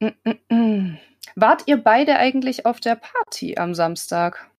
Mm, 0.00 0.08
mm, 0.24 0.54
mm. 0.54 0.98
Wart 1.36 1.62
ihr 1.66 1.76
beide 1.76 2.16
eigentlich 2.16 2.66
auf 2.66 2.80
der 2.80 2.96
Party 2.96 3.56
am 3.58 3.74
Samstag? 3.74 4.50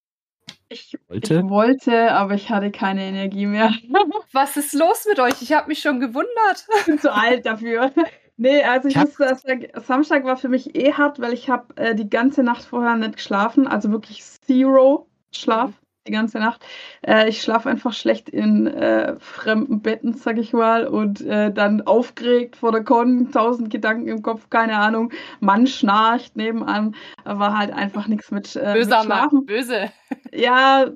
Ich 0.70 0.98
wollte. 1.10 1.36
ich 1.36 1.50
wollte, 1.50 2.12
aber 2.12 2.36
ich 2.36 2.50
hatte 2.50 2.72
keine 2.72 3.04
Energie 3.04 3.46
mehr. 3.46 3.74
Was 4.32 4.56
ist 4.56 4.74
los 4.74 5.06
mit 5.10 5.20
euch? 5.20 5.42
Ich 5.42 5.52
habe 5.52 5.68
mich 5.68 5.80
schon 5.82 6.00
gewundert. 6.00 6.68
Ich 6.80 6.86
bin 6.86 7.00
zu 7.00 7.14
alt 7.14 7.46
dafür. 7.46 7.92
Nee, 8.38 8.64
also 8.64 8.88
ich, 8.88 8.96
ich 8.96 9.02
muss 9.02 9.42
sagen, 9.42 9.68
Samstag 9.76 10.24
war 10.24 10.38
für 10.38 10.48
mich 10.48 10.76
eh 10.76 10.94
hart, 10.94 11.20
weil 11.20 11.34
ich 11.34 11.50
habe 11.50 11.76
äh, 11.76 11.94
die 11.94 12.10
ganze 12.10 12.44
Nacht 12.44 12.64
vorher 12.64 12.96
nicht 12.96 13.18
geschlafen, 13.18 13.68
also 13.68 13.92
wirklich 13.92 14.24
Zero 14.24 15.08
Schlaf. 15.32 15.72
Die 16.08 16.12
ganze 16.12 16.40
Nacht. 16.40 16.66
Äh, 17.06 17.30
ich 17.30 17.44
schlafe 17.44 17.70
einfach 17.70 17.94
schlecht 17.94 18.28
in 18.28 18.66
äh, 18.66 19.20
fremden 19.20 19.82
Betten, 19.82 20.16
sag 20.16 20.40
ich 20.40 20.52
mal, 20.52 20.88
und 20.88 21.22
äh, 21.22 21.54
dann 21.54 21.82
aufgeregt 21.82 22.56
vor 22.56 22.72
der 22.72 22.84
Con, 22.84 23.32
tausend 23.32 23.70
Gedanken 23.70 24.08
im 24.08 24.24
Kopf, 24.24 24.50
keine 24.50 24.78
Ahnung. 24.78 25.12
Mann 25.42 25.68
schnarcht 25.68 26.36
nebenan, 26.36 26.96
war 27.24 27.56
halt 27.56 27.72
einfach 27.72 28.08
nichts 28.08 28.32
mit, 28.32 28.56
äh, 28.56 28.74
Böser 28.74 28.98
mit 28.98 29.06
Schlafen. 29.06 29.36
Mann, 29.38 29.46
böse. 29.46 29.92
Ja, 30.34 30.86
äh, 30.86 30.90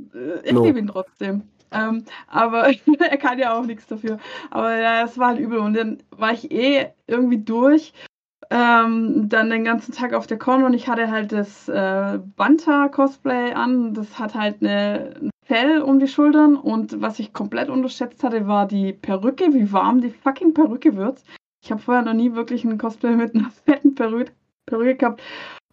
ich 0.44 0.54
no. 0.54 0.66
liebe 0.66 0.80
ihn 0.80 0.88
trotzdem. 0.88 1.44
Ähm, 1.72 2.06
aber 2.28 2.70
er 3.00 3.18
kann 3.18 3.38
ja 3.38 3.54
auch 3.54 3.66
nichts 3.66 3.86
dafür. 3.88 4.18
Aber 4.50 4.76
ja, 4.76 5.04
es 5.04 5.18
war 5.18 5.30
halt 5.30 5.40
übel. 5.40 5.60
Und 5.60 5.76
dann 5.76 6.02
war 6.10 6.32
ich 6.34 6.52
eh 6.52 6.88
irgendwie 7.08 7.40
durch 7.40 7.94
ähm, 8.50 9.28
dann 9.30 9.50
den 9.50 9.64
ganzen 9.64 9.94
Tag 9.94 10.14
auf 10.14 10.28
der 10.28 10.38
Con 10.38 10.64
und 10.64 10.74
ich 10.74 10.88
hatte 10.88 11.10
halt 11.10 11.32
das 11.32 11.68
äh, 11.70 12.20
Banta-Cosplay 12.36 13.54
an. 13.54 13.94
Das 13.94 14.20
hat 14.20 14.36
halt 14.36 14.62
eine, 14.62 15.14
ein 15.22 15.30
Fell 15.46 15.82
um 15.82 16.00
die 16.00 16.08
Schultern 16.08 16.56
und 16.56 17.02
was 17.02 17.20
ich 17.20 17.32
komplett 17.32 17.70
unterschätzt 17.70 18.24
hatte, 18.24 18.48
war 18.48 18.68
die 18.68 18.94
Perücke, 18.94 19.54
wie 19.54 19.72
warm 19.72 20.02
die 20.02 20.10
fucking 20.10 20.54
Perücke 20.54 20.96
wird. 20.96 21.22
Ich 21.64 21.72
habe 21.72 21.82
vorher 21.82 22.04
noch 22.04 22.14
nie 22.14 22.34
wirklich 22.34 22.64
ein 22.64 22.78
Cosplay 22.78 23.16
mit 23.16 23.36
einer 23.36 23.52
fetten 23.66 23.96
Perücke, 23.96 24.32
Perücke 24.66 24.96
gehabt. 24.96 25.22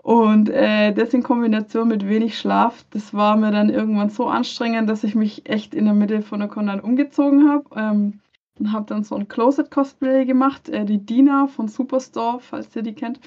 Und 0.03 0.51
äh, 0.51 0.93
das 0.93 1.15
in 1.15 1.23
Kombination 1.23 1.89
mit 1.89 2.07
wenig 2.07 2.37
Schlaf, 2.37 2.85
das 2.91 3.15
war 3.15 3.37
mir 3.37 3.53
dann 3.53 3.71
irgendwann 3.71 4.11
so 4.11 4.27
anstrengend, 4.27 4.91
dass 4.91 5.05
ich 5.05 5.15
mich 5.15 5.49
echt 5.49 5.75
in 5.75 5.85
der 5.85 5.95
Mitte 5.95 6.23
von 6.23 6.41
der 6.41 6.49
Con 6.49 6.67
dann 6.67 6.81
umgezogen 6.81 7.49
habe. 7.49 7.65
Ähm, 7.77 8.21
und 8.63 8.73
habe 8.73 8.87
dann 8.87 9.03
so 9.03 9.17
ein 9.17 9.27
Closet-Cosplay 9.27 10.25
gemacht, 10.25 10.69
äh, 10.69 10.85
die 10.85 11.05
Dina 11.05 11.49
von 11.49 11.67
Superstore, 11.67 12.39
falls 12.39 12.75
ihr 12.77 12.83
die 12.83 12.95
kennt. 12.95 13.19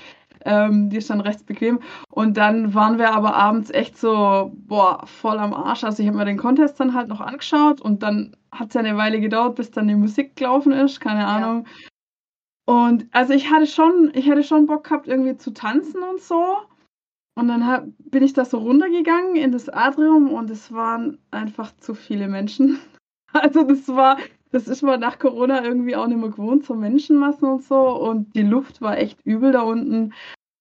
Ähm, 0.45 0.89
die 0.89 0.97
ist 0.97 1.09
dann 1.09 1.19
rechts 1.19 1.43
bequem. 1.43 1.79
Und 2.09 2.37
dann 2.37 2.73
waren 2.73 2.97
wir 2.97 3.13
aber 3.13 3.35
abends 3.35 3.69
echt 3.71 3.97
so, 3.97 4.53
boah, 4.55 5.05
voll 5.05 5.39
am 5.39 5.53
Arsch. 5.53 5.83
Also 5.83 6.01
ich 6.01 6.07
habe 6.07 6.17
mir 6.17 6.25
den 6.25 6.37
Contest 6.37 6.79
dann 6.79 6.93
halt 6.93 7.09
noch 7.09 7.19
angeschaut 7.19 7.81
und 7.81 8.01
dann 8.01 8.37
hat 8.51 8.69
es 8.69 8.75
ja 8.75 8.81
eine 8.81 8.95
Weile 8.95 9.19
gedauert, 9.19 9.55
bis 9.55 9.71
dann 9.71 9.89
die 9.89 9.95
Musik 9.95 10.37
gelaufen 10.37 10.71
ist, 10.71 11.01
keine 11.01 11.25
Ahnung. 11.27 11.65
Ja. 11.65 12.73
Und 12.73 13.07
also 13.11 13.33
ich 13.33 13.51
hatte 13.51 13.67
schon, 13.67 14.11
ich 14.13 14.29
hatte 14.29 14.43
schon 14.43 14.67
Bock 14.67 14.85
gehabt, 14.85 15.07
irgendwie 15.07 15.35
zu 15.35 15.51
tanzen 15.51 16.01
und 16.01 16.21
so. 16.21 16.57
Und 17.37 17.49
dann 17.49 17.67
hab, 17.67 17.85
bin 17.99 18.23
ich 18.23 18.31
da 18.31 18.45
so 18.45 18.59
runtergegangen 18.59 19.35
in 19.35 19.51
das 19.51 19.67
Atrium 19.67 20.31
und 20.31 20.49
es 20.49 20.71
waren 20.71 21.17
einfach 21.31 21.75
zu 21.77 21.93
viele 21.93 22.29
Menschen. 22.29 22.79
Also 23.33 23.63
das 23.63 23.89
war, 23.89 24.15
das 24.55 24.69
ist 24.69 24.83
man 24.83 25.01
nach 25.01 25.19
Corona 25.19 25.65
irgendwie 25.65 25.97
auch 25.97 26.07
nicht 26.07 26.17
mehr 26.17 26.29
gewohnt, 26.29 26.65
so 26.65 26.75
Menschenmassen 26.75 27.49
und 27.49 27.63
so. 27.65 27.75
Und 27.77 28.33
die 28.35 28.41
Luft 28.41 28.81
war 28.81 28.97
echt 28.97 29.19
übel 29.25 29.51
da 29.51 29.63
unten. 29.63 30.13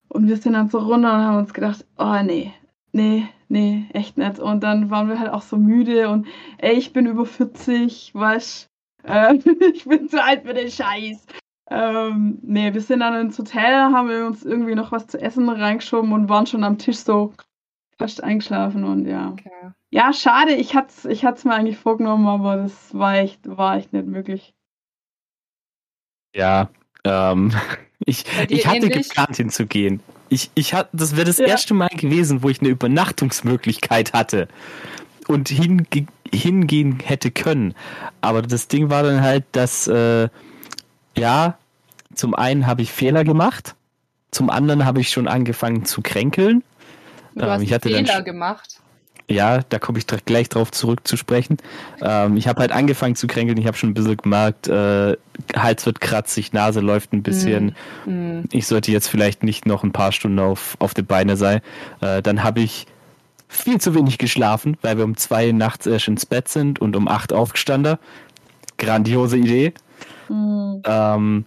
Und 0.09 0.27
wir 0.27 0.37
sind 0.37 0.55
dann 0.55 0.69
so 0.69 0.79
runter 0.79 1.15
und 1.15 1.21
haben 1.21 1.39
uns 1.39 1.55
gedacht, 1.55 1.87
oh 1.97 2.21
nee, 2.25 2.53
nee, 2.91 3.29
nee, 3.49 3.87
echt 3.93 4.19
nicht. 4.19 4.41
Und 4.41 4.65
dann 4.65 4.91
waren 4.91 5.09
wir 5.09 5.21
halt 5.21 5.31
auch 5.31 5.43
so 5.43 5.57
müde 5.57 6.09
und 6.09 6.27
ey, 6.59 6.75
ich 6.75 6.93
bin 6.93 7.07
über 7.07 7.25
40, 7.25 8.13
weißt 8.17 8.67
äh, 9.05 9.35
ich 9.73 9.85
bin 9.85 10.09
zu 10.09 10.21
alt 10.21 10.43
für 10.43 10.55
den 10.55 10.71
Scheiß. 10.71 11.27
Ähm, 11.71 12.41
nee, 12.43 12.75
wir 12.75 12.81
sind 12.81 12.99
dann 12.99 13.21
ins 13.21 13.39
Hotel, 13.39 13.75
haben 13.75 14.09
wir 14.09 14.27
uns 14.27 14.45
irgendwie 14.45 14.75
noch 14.75 14.91
was 14.91 15.07
zu 15.07 15.21
essen 15.21 15.49
reingeschoben 15.49 16.13
und 16.13 16.29
waren 16.29 16.47
schon 16.47 16.65
am 16.65 16.79
Tisch 16.79 16.99
so 16.99 17.33
fast 17.99 18.23
eingeschlafen 18.23 18.85
und 18.85 19.07
ja. 19.07 19.31
Okay. 19.31 19.51
Ja, 19.91 20.13
schade, 20.13 20.55
ich 20.55 20.75
hatte 20.75 20.93
es 20.97 21.05
ich 21.05 21.23
mir 21.23 21.55
eigentlich 21.55 21.79
vorgenommen, 21.79 22.27
aber 22.27 22.57
das 22.57 22.73
war 22.93 23.17
echt, 23.17 23.41
war 23.45 23.77
echt 23.77 23.93
nicht 23.93 24.07
möglich. 24.07 24.55
Ja, 26.35 26.69
ähm, 27.05 27.53
ich, 28.05 28.25
ich 28.49 28.67
hatte 28.67 28.87
ähnlich? 28.87 29.09
geplant 29.09 29.37
hinzugehen. 29.37 30.01
Ich, 30.29 30.51
ich 30.55 30.75
hat, 30.75 30.89
das 30.93 31.15
wäre 31.15 31.27
das 31.27 31.39
ja. 31.39 31.47
erste 31.47 31.75
Mal 31.75 31.89
gewesen, 31.89 32.43
wo 32.43 32.49
ich 32.49 32.61
eine 32.61 32.71
Übernachtungsmöglichkeit 32.71 34.13
hatte 34.13 34.49
und 35.29 35.49
hinge 35.49 35.85
hingehen 36.33 36.99
hätte 37.05 37.31
können. 37.31 37.75
Aber 38.21 38.43
das 38.43 38.67
Ding 38.67 38.91
war 38.91 39.05
dann 39.05 39.21
halt, 39.21 39.45
dass, 39.53 39.87
äh, 39.87 40.29
ja, 41.17 41.57
zum 42.15 42.35
einen 42.35 42.67
habe 42.67 42.83
ich 42.83 42.91
Fehler 42.91 43.23
gemacht, 43.23 43.77
zum 44.33 44.51
anderen 44.51 44.85
habe 44.85 45.01
ich 45.01 45.11
schon 45.11 45.29
angefangen 45.29 45.85
zu 45.85 46.03
kränkeln. 46.03 46.65
Du 47.35 47.45
ähm, 47.45 47.51
hast 47.51 47.63
ich 47.63 47.73
hatte 47.73 47.89
Fehler 47.89 48.23
gemacht. 48.23 48.81
Ja, 49.29 49.63
da 49.63 49.79
komme 49.79 49.99
ich 49.99 50.07
gleich 50.07 50.51
drauf 50.51 50.71
zurück 50.71 51.07
zu 51.09 51.17
sprechen. 51.17 51.57
Ähm, 52.03 52.37
ich 52.37 52.47
habe 52.47 52.61
halt 52.61 52.73
angefangen 52.73 53.17
zu 53.17 53.27
kränkeln. 53.27 53.57
Ich 53.57 53.67
habe 53.67 53.77
schon 53.77 53.91
ein 53.91 53.95
bisschen 53.95 54.19
gemerkt, 54.19 54.69
äh, 54.69 55.17
Hals 55.57 55.87
wird 55.87 56.03
kratzig, 56.03 56.53
Nase 56.53 56.81
läuft 56.81 57.15
ein 57.15 57.23
bisschen. 57.23 57.75
Mm. 58.05 58.41
Ich 58.53 58.67
sollte 58.67 58.93
jetzt 58.93 59.09
vielleicht 59.09 59.43
nicht 59.43 59.65
noch 59.65 59.83
ein 59.83 59.93
paar 59.93 60.13
Stunden 60.13 60.39
auf, 60.41 60.77
auf 60.79 60.93
die 60.93 61.03
Beine 61.03 61.39
sein. 61.39 61.63
Äh, 62.03 62.21
dann 62.21 62.43
habe 62.45 62.61
ich 62.61 62.87
viel 63.49 63.81
zu 63.81 63.95
wenig 63.95 64.19
geschlafen, 64.19 64.77
weil 64.83 64.99
wir 64.99 65.05
um 65.05 65.17
zwei 65.17 65.53
nachts 65.53 65.87
erst 65.87 66.09
ins 66.09 66.27
Bett 66.27 66.49
sind 66.49 66.81
und 66.81 66.95
um 66.95 67.09
acht 67.09 67.33
aufgestanden. 67.33 67.97
Grandiose 68.77 69.39
Idee. 69.39 69.73
Mm. 70.29 70.83
Ähm, 70.85 71.47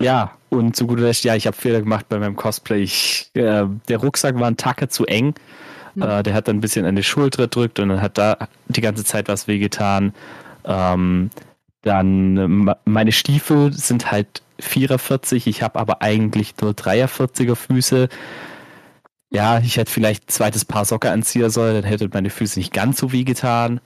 ja, 0.00 0.37
und 0.50 0.76
zu 0.76 0.86
guter 0.86 1.02
Letzt, 1.02 1.24
ja, 1.24 1.34
ich 1.34 1.46
habe 1.46 1.56
Fehler 1.56 1.80
gemacht 1.80 2.08
bei 2.08 2.18
meinem 2.18 2.36
Cosplay. 2.36 2.82
Ich, 2.82 3.30
äh, 3.34 3.64
der 3.88 3.98
Rucksack 3.98 4.38
war 4.38 4.46
ein 4.46 4.56
Tacke 4.56 4.88
zu 4.88 5.04
eng. 5.06 5.34
Mhm. 5.94 6.02
Äh, 6.02 6.22
der 6.22 6.34
hat 6.34 6.48
dann 6.48 6.56
ein 6.56 6.60
bisschen 6.60 6.86
an 6.86 6.96
die 6.96 7.02
Schulter 7.02 7.44
gedrückt 7.44 7.78
und 7.80 7.90
dann 7.90 8.02
hat 8.02 8.18
da 8.18 8.48
die 8.68 8.80
ganze 8.80 9.04
Zeit 9.04 9.28
was 9.28 9.48
wehgetan. 9.48 10.14
Ähm, 10.64 11.30
dann 11.82 12.74
meine 12.84 13.12
Stiefel 13.12 13.72
sind 13.72 14.10
halt 14.10 14.42
44, 14.60 15.46
ich 15.46 15.62
habe 15.62 15.78
aber 15.78 16.02
eigentlich 16.02 16.54
nur 16.60 16.72
43er 16.72 17.54
Füße. 17.54 18.08
Ja, 19.30 19.58
ich 19.58 19.76
hätte 19.76 19.90
vielleicht 19.90 20.24
ein 20.24 20.28
zweites 20.28 20.64
Paar 20.64 20.84
Socke 20.84 21.10
anziehen 21.10 21.50
sollen, 21.50 21.74
dann 21.74 21.84
hätte 21.84 22.08
meine 22.12 22.30
Füße 22.30 22.58
nicht 22.58 22.72
ganz 22.72 22.98
so 22.98 23.12
wehgetan. 23.12 23.80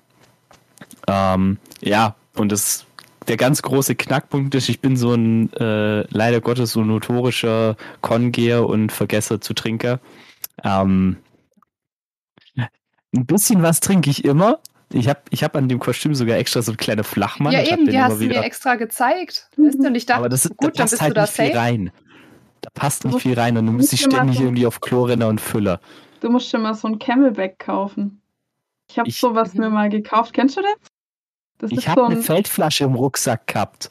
Ähm, 1.06 1.58
ja, 1.80 2.14
und 2.34 2.50
das 2.52 2.86
der 3.28 3.36
ganz 3.36 3.62
große 3.62 3.94
Knackpunkt 3.94 4.54
ist, 4.54 4.68
ich 4.68 4.80
bin 4.80 4.96
so 4.96 5.14
ein 5.14 5.52
äh, 5.54 6.02
leider 6.08 6.40
Gottes 6.40 6.72
so 6.72 6.82
notorischer 6.82 7.76
Kongeher 8.00 8.66
und 8.66 8.92
Vergesser 8.92 9.40
zu 9.40 9.54
Trinker. 9.54 10.00
Ähm, 10.64 11.16
ein 13.14 13.26
bisschen 13.26 13.62
was 13.62 13.80
trinke 13.80 14.10
ich 14.10 14.24
immer. 14.24 14.60
Ich 14.92 15.08
habe 15.08 15.20
ich 15.30 15.42
hab 15.42 15.56
an 15.56 15.68
dem 15.68 15.78
Kostüm 15.78 16.14
sogar 16.14 16.36
extra 16.36 16.62
so 16.62 16.72
eine 16.72 16.76
kleine 16.76 17.04
Flachmann. 17.04 17.52
Ja, 17.52 17.62
eben, 17.62 17.86
die 17.86 17.98
hast 17.98 18.20
du 18.20 18.26
mir 18.26 18.42
extra 18.42 18.76
gezeigt. 18.76 19.48
Weißt 19.56 19.78
du? 19.78 19.86
Und 19.86 19.94
ich 19.94 20.06
dachte, 20.06 20.18
Aber 20.18 20.28
das, 20.28 20.48
gut, 20.48 20.78
da 20.78 20.84
dann 20.84 20.90
bist 20.90 21.00
halt 21.00 21.10
du 21.10 21.14
da 21.14 21.26
safe. 21.26 21.50
Viel 21.50 21.58
rein. 21.58 21.92
Da 22.60 22.70
passt 22.74 23.04
nicht 23.04 23.20
viel 23.20 23.38
rein 23.38 23.56
und 23.56 23.66
du 23.66 23.72
musst 23.72 23.92
dich 23.92 24.02
ständig 24.02 24.36
so 24.36 24.44
irgendwie 24.44 24.66
auf 24.66 24.80
Chlorrenner 24.80 25.28
und 25.28 25.40
Füller. 25.40 25.80
Du 26.20 26.30
musst 26.30 26.48
schon 26.48 26.62
mal 26.62 26.74
so 26.74 26.86
ein 26.88 26.98
Camelback 26.98 27.58
kaufen. 27.58 28.22
Ich 28.88 28.98
habe 28.98 29.10
sowas 29.10 29.54
mir 29.54 29.70
mal 29.70 29.88
gekauft. 29.88 30.32
Kennst 30.32 30.56
du 30.56 30.62
das? 30.62 30.91
Das 31.62 31.70
ich 31.70 31.88
habe 31.88 32.00
so 32.00 32.04
ein... 32.06 32.12
eine 32.12 32.22
Feldflasche 32.22 32.84
im 32.84 32.94
Rucksack 32.94 33.46
gehabt. 33.46 33.90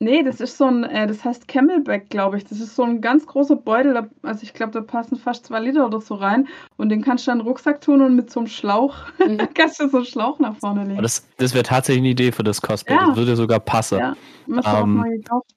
Nee, 0.00 0.22
das 0.22 0.40
ist 0.40 0.56
so 0.56 0.66
ein, 0.66 0.84
äh, 0.84 1.08
das 1.08 1.24
heißt 1.24 1.48
Camelback, 1.48 2.08
glaube 2.08 2.36
ich. 2.36 2.44
Das 2.44 2.60
ist 2.60 2.76
so 2.76 2.84
ein 2.84 3.00
ganz 3.00 3.26
großer 3.26 3.56
Beutel, 3.56 4.08
also 4.22 4.42
ich 4.44 4.54
glaube, 4.54 4.72
da 4.72 4.80
passen 4.80 5.16
fast 5.16 5.46
zwei 5.46 5.58
Liter 5.58 5.86
oder 5.86 6.00
so 6.00 6.14
rein. 6.14 6.46
Und 6.76 6.90
den 6.90 7.02
kannst 7.02 7.26
du 7.26 7.32
dann 7.32 7.40
in 7.40 7.44
den 7.44 7.48
Rucksack 7.48 7.80
tun 7.80 8.00
und 8.02 8.14
mit 8.14 8.30
so 8.30 8.40
einem 8.40 8.46
Schlauch, 8.46 8.94
mhm. 9.18 9.38
kannst 9.54 9.80
du 9.80 9.88
so 9.88 9.96
einen 9.96 10.06
Schlauch 10.06 10.38
nach 10.38 10.56
vorne 10.56 10.84
legen. 10.84 11.02
das 11.02 11.26
das 11.38 11.52
wäre 11.52 11.64
tatsächlich 11.64 12.02
eine 12.02 12.10
Idee 12.10 12.30
für 12.30 12.44
das 12.44 12.62
Cosplay. 12.62 12.94
Ja. 12.94 13.08
Das 13.08 13.16
würde 13.16 13.34
sogar 13.34 13.58
passen. 13.58 13.98
Ja, 13.98 14.14
ähm, 14.46 14.58
auch 14.60 14.86
mal 14.86 15.10
gekauft. 15.10 15.50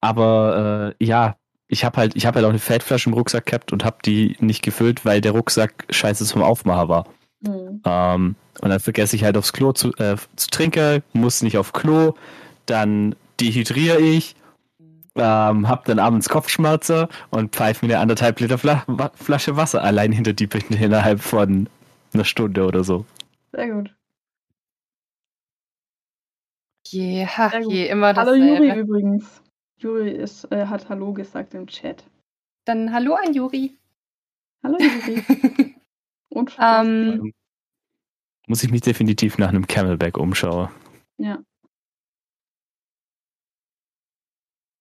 Aber 0.00 0.94
äh, 1.00 1.04
ja, 1.04 1.34
ich 1.66 1.84
habe 1.84 1.96
halt, 1.96 2.14
ich 2.14 2.26
habe 2.26 2.36
halt 2.36 2.46
auch 2.46 2.50
eine 2.50 2.60
Feldflasche 2.60 3.10
im 3.10 3.14
Rucksack 3.14 3.46
gehabt 3.46 3.72
und 3.72 3.84
habe 3.84 3.96
die 4.04 4.36
nicht 4.38 4.62
gefüllt, 4.62 5.04
weil 5.04 5.20
der 5.20 5.32
Rucksack 5.32 5.86
scheiße 5.90 6.24
zum 6.24 6.42
Aufmacher 6.42 6.88
war. 6.88 7.06
Mhm. 7.40 7.82
Ähm, 7.84 8.36
und 8.60 8.68
dann 8.70 8.80
vergesse 8.80 9.16
ich 9.16 9.24
halt 9.24 9.36
aufs 9.36 9.52
Klo 9.52 9.72
zu, 9.72 9.92
äh, 9.94 10.16
zu 10.36 10.48
trinken, 10.48 11.02
muss 11.12 11.42
nicht 11.42 11.58
auf 11.58 11.72
Klo, 11.72 12.14
dann 12.66 13.14
dehydriere 13.40 14.00
ich, 14.00 14.34
ähm, 15.16 15.68
hab 15.68 15.84
dann 15.84 15.98
abends 15.98 16.28
Kopfschmerzen 16.28 17.06
und 17.30 17.54
pfeife 17.54 17.84
mir 17.84 17.92
eine 17.92 18.02
anderthalb 18.02 18.40
Liter 18.40 18.58
Fla 18.58 18.84
Flasche 19.14 19.56
Wasser 19.56 19.82
allein 19.82 20.12
hinter 20.12 20.32
die 20.32 20.46
Binden 20.46 20.74
innerhalb 20.74 21.20
von 21.20 21.68
einer 22.12 22.24
Stunde 22.24 22.64
oder 22.66 22.84
so. 22.84 23.04
Sehr 23.52 23.70
gut. 23.70 23.94
Yeah, 26.92 27.60
je, 27.68 27.88
immer 27.88 28.12
das. 28.12 28.26
Hallo 28.26 28.36
Juri 28.36 28.78
übrigens. 28.78 29.42
Juri 29.78 30.10
ist, 30.10 30.44
äh, 30.52 30.66
hat 30.66 30.88
Hallo 30.88 31.12
gesagt 31.12 31.54
im 31.54 31.66
Chat. 31.66 32.04
Dann 32.64 32.92
Hallo 32.92 33.14
an 33.14 33.34
Juri. 33.34 33.76
Hallo 34.62 34.76
Juri. 34.78 35.74
und 36.36 36.56
ähm, 36.60 37.32
Muss 38.46 38.62
ich 38.62 38.70
mich 38.70 38.82
definitiv 38.82 39.38
nach 39.38 39.48
einem 39.48 39.66
Camelback 39.66 40.18
umschauen. 40.18 40.68
Ja. 41.18 41.38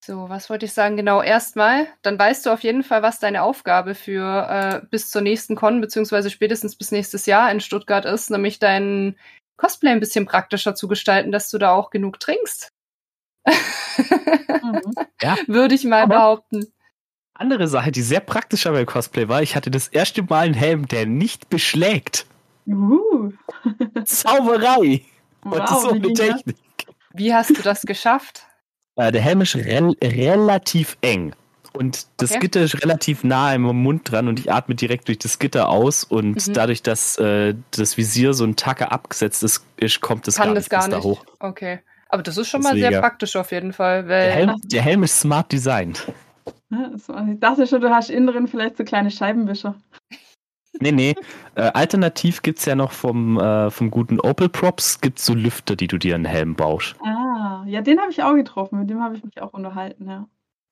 So, 0.03 0.29
was 0.29 0.51
wollte 0.51 0.65
ich 0.65 0.74
sagen? 0.74 0.97
Genau, 0.97 1.21
erstmal, 1.24 1.88
dann 2.03 2.19
weißt 2.19 2.45
du 2.45 2.51
auf 2.51 2.62
jeden 2.62 2.83
Fall, 2.83 3.01
was 3.01 3.19
deine 3.19 3.41
Aufgabe 3.41 3.95
für 3.95 4.47
äh, 4.83 4.85
bis 4.91 5.09
zur 5.09 5.21
nächsten 5.24 5.55
Con, 5.55 5.81
beziehungsweise 5.81 6.29
spätestens 6.29 6.75
bis 6.75 6.91
nächstes 6.91 7.25
Jahr 7.25 7.51
in 7.51 7.59
Stuttgart 7.59 8.05
ist, 8.05 8.29
nämlich 8.29 8.59
dein 8.59 9.17
Cosplay 9.57 9.89
ein 9.89 10.00
bisschen 10.00 10.25
praktischer 10.27 10.75
zu 10.75 10.88
gestalten, 10.88 11.31
dass 11.31 11.50
du 11.50 11.57
da 11.57 11.71
auch 11.71 11.89
genug 11.89 12.19
trinkst. 12.19 12.69
Mhm. 14.62 14.93
Ja. 15.21 15.38
Würde 15.47 15.75
ich 15.75 15.83
mal 15.85 16.03
Aber- 16.03 16.15
behaupten. 16.15 16.74
Andere 17.36 17.68
Sache, 17.68 17.92
die 17.92 18.01
sehr 18.01 18.22
praktisch 18.22 18.63
beim 18.63 18.86
Cosplay 18.86 19.27
war, 19.27 19.42
ich 19.44 19.56
hatte 19.56 19.70
das 19.70 19.88
erste 19.89 20.24
Mal 20.24 20.46
einen 20.46 20.54
Helm, 20.54 20.88
der 20.88 21.06
nicht 21.06 21.50
beschlägt. 21.50 22.25
Uh. 22.65 23.32
Zauberei! 24.06 25.01
Und 25.44 25.51
Wow, 25.60 25.70
so 25.82 25.88
wie 25.89 25.89
eine 25.96 26.00
ging 26.01 26.13
das? 26.15 26.27
Technik. 26.38 26.56
Wie 27.13 27.34
hast 27.34 27.56
du 27.58 27.62
das 27.62 27.82
geschafft? 27.84 28.46
Äh, 28.96 29.12
der 29.12 29.22
Helm 29.22 29.42
ist 29.42 29.56
rel 29.56 29.96
relativ 30.01 30.98
eng. 31.01 31.34
Und 31.74 32.08
das 32.18 32.32
Okay. 32.32 32.39
Gitter 32.39 32.62
ist 32.62 32.82
relativ 32.84 33.24
nah 33.24 33.54
im 33.54 33.62
Mund 33.63 34.10
dran 34.10 34.27
und 34.30 34.39
ich 34.39 34.51
atme 34.51 34.75
direkt 34.75 35.08
durch 35.10 35.20
das 35.20 35.38
Gitter 35.39 35.68
aus 35.70 36.04
und 36.06 36.48
Mhm. 36.48 36.54
dadurch, 36.54 36.82
dass 36.82 37.18
äh, 37.18 37.54
das 37.72 37.98
Visier 37.98 38.34
so 38.34 38.46
ein 38.46 38.56
Tacke 38.56 38.92
abgesetzt 38.92 39.44
ist, 39.44 39.63
ist 39.77 40.00
kommt 40.01 40.27
es 40.27 40.38
Kann 40.38 40.48
gar 40.48 40.56
das 40.56 40.63
nicht 40.63 40.70
gar 40.72 40.80
bis 40.82 40.89
da 40.89 40.96
nicht. 40.98 41.06
hoch. 41.06 41.25
Okay. 41.39 41.80
Aber 42.08 42.24
das 42.24 42.38
ist 42.38 42.48
schon 42.48 42.62
mal 42.62 42.74
sehr 42.74 42.84
Deswegen- 42.89 43.01
praktisch 43.01 43.36
auf 43.36 43.51
jeden 43.51 43.74
Fall, 43.74 44.06
Der 44.06 44.32
Helm, 44.32 44.56
der 44.63 44.82
Helm 44.82 45.04
ist 45.04 45.20
smart 45.20 45.51
designed. 45.51 46.01
Ich 46.47 47.39
dachte 47.39 47.67
schon, 47.67 47.81
du 47.81 47.89
hast 47.89 48.09
innen 48.09 48.27
drin 48.27 48.47
vielleicht 48.47 48.77
so 48.77 48.83
kleine 48.83 49.11
Scheibenwischer. 49.11 49.75
Nee, 50.79 50.91
nee. 50.91 51.15
Äh, 51.55 51.71
alternativ 51.73 52.41
gibt 52.41 52.59
es 52.59 52.65
ja 52.65 52.75
noch 52.75 52.91
vom, 52.91 53.39
äh, 53.39 53.71
vom 53.71 53.91
guten 53.91 54.19
Opel 54.19 54.49
Props 54.49 54.99
gibt's 54.99 55.25
so 55.25 55.33
Lüfter, 55.33 55.75
die 55.75 55.87
du 55.87 55.97
dir 55.97 56.15
in 56.15 56.23
den 56.23 56.31
Helm 56.31 56.55
baust. 56.55 56.95
Ah, 57.01 57.63
ja, 57.65 57.81
den 57.81 57.99
habe 57.99 58.11
ich 58.11 58.21
auch 58.23 58.33
getroffen. 58.33 58.79
Mit 58.79 58.89
dem 58.89 59.01
habe 59.01 59.15
ich 59.15 59.23
mich 59.23 59.41
auch 59.41 59.53
unterhalten, 59.53 60.09
ja. 60.09 60.27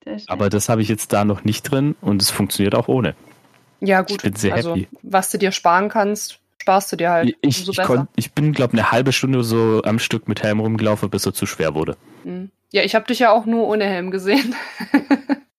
Der 0.05 0.15
ist 0.15 0.29
Aber 0.29 0.49
das 0.49 0.67
habe 0.67 0.81
ich 0.81 0.89
jetzt 0.89 1.13
da 1.13 1.23
noch 1.23 1.45
nicht 1.45 1.63
drin 1.63 1.95
und 2.01 2.21
es 2.21 2.29
funktioniert 2.29 2.75
auch 2.75 2.89
ohne. 2.89 3.15
ja 3.79 4.01
Ich 4.01 4.07
gut, 4.07 4.23
bin 4.23 4.35
sehr 4.35 4.53
also 4.53 4.71
happy. 4.71 4.89
was 5.03 5.29
du 5.29 5.37
dir 5.37 5.53
sparen 5.53 5.87
kannst, 5.87 6.39
sparst 6.61 6.91
du 6.91 6.97
dir 6.97 7.09
halt. 7.11 7.37
Ich, 7.41 7.59
Umso 7.59 7.71
ich, 7.71 7.81
konnt, 7.87 8.09
ich 8.17 8.33
bin, 8.33 8.51
glaube 8.51 8.73
eine 8.73 8.91
halbe 8.91 9.13
Stunde 9.13 9.43
so 9.43 9.81
am 9.83 9.99
Stück 9.99 10.27
mit 10.27 10.43
Helm 10.43 10.59
rumgelaufen, 10.59 11.09
bis 11.09 11.25
er 11.25 11.33
zu 11.33 11.45
schwer 11.45 11.75
wurde. 11.75 11.95
Mhm. 12.25 12.51
Ja, 12.73 12.81
ich 12.83 12.95
habe 12.95 13.05
dich 13.05 13.19
ja 13.19 13.31
auch 13.31 13.45
nur 13.45 13.67
ohne 13.67 13.85
Helm 13.85 14.11
gesehen. 14.11 14.53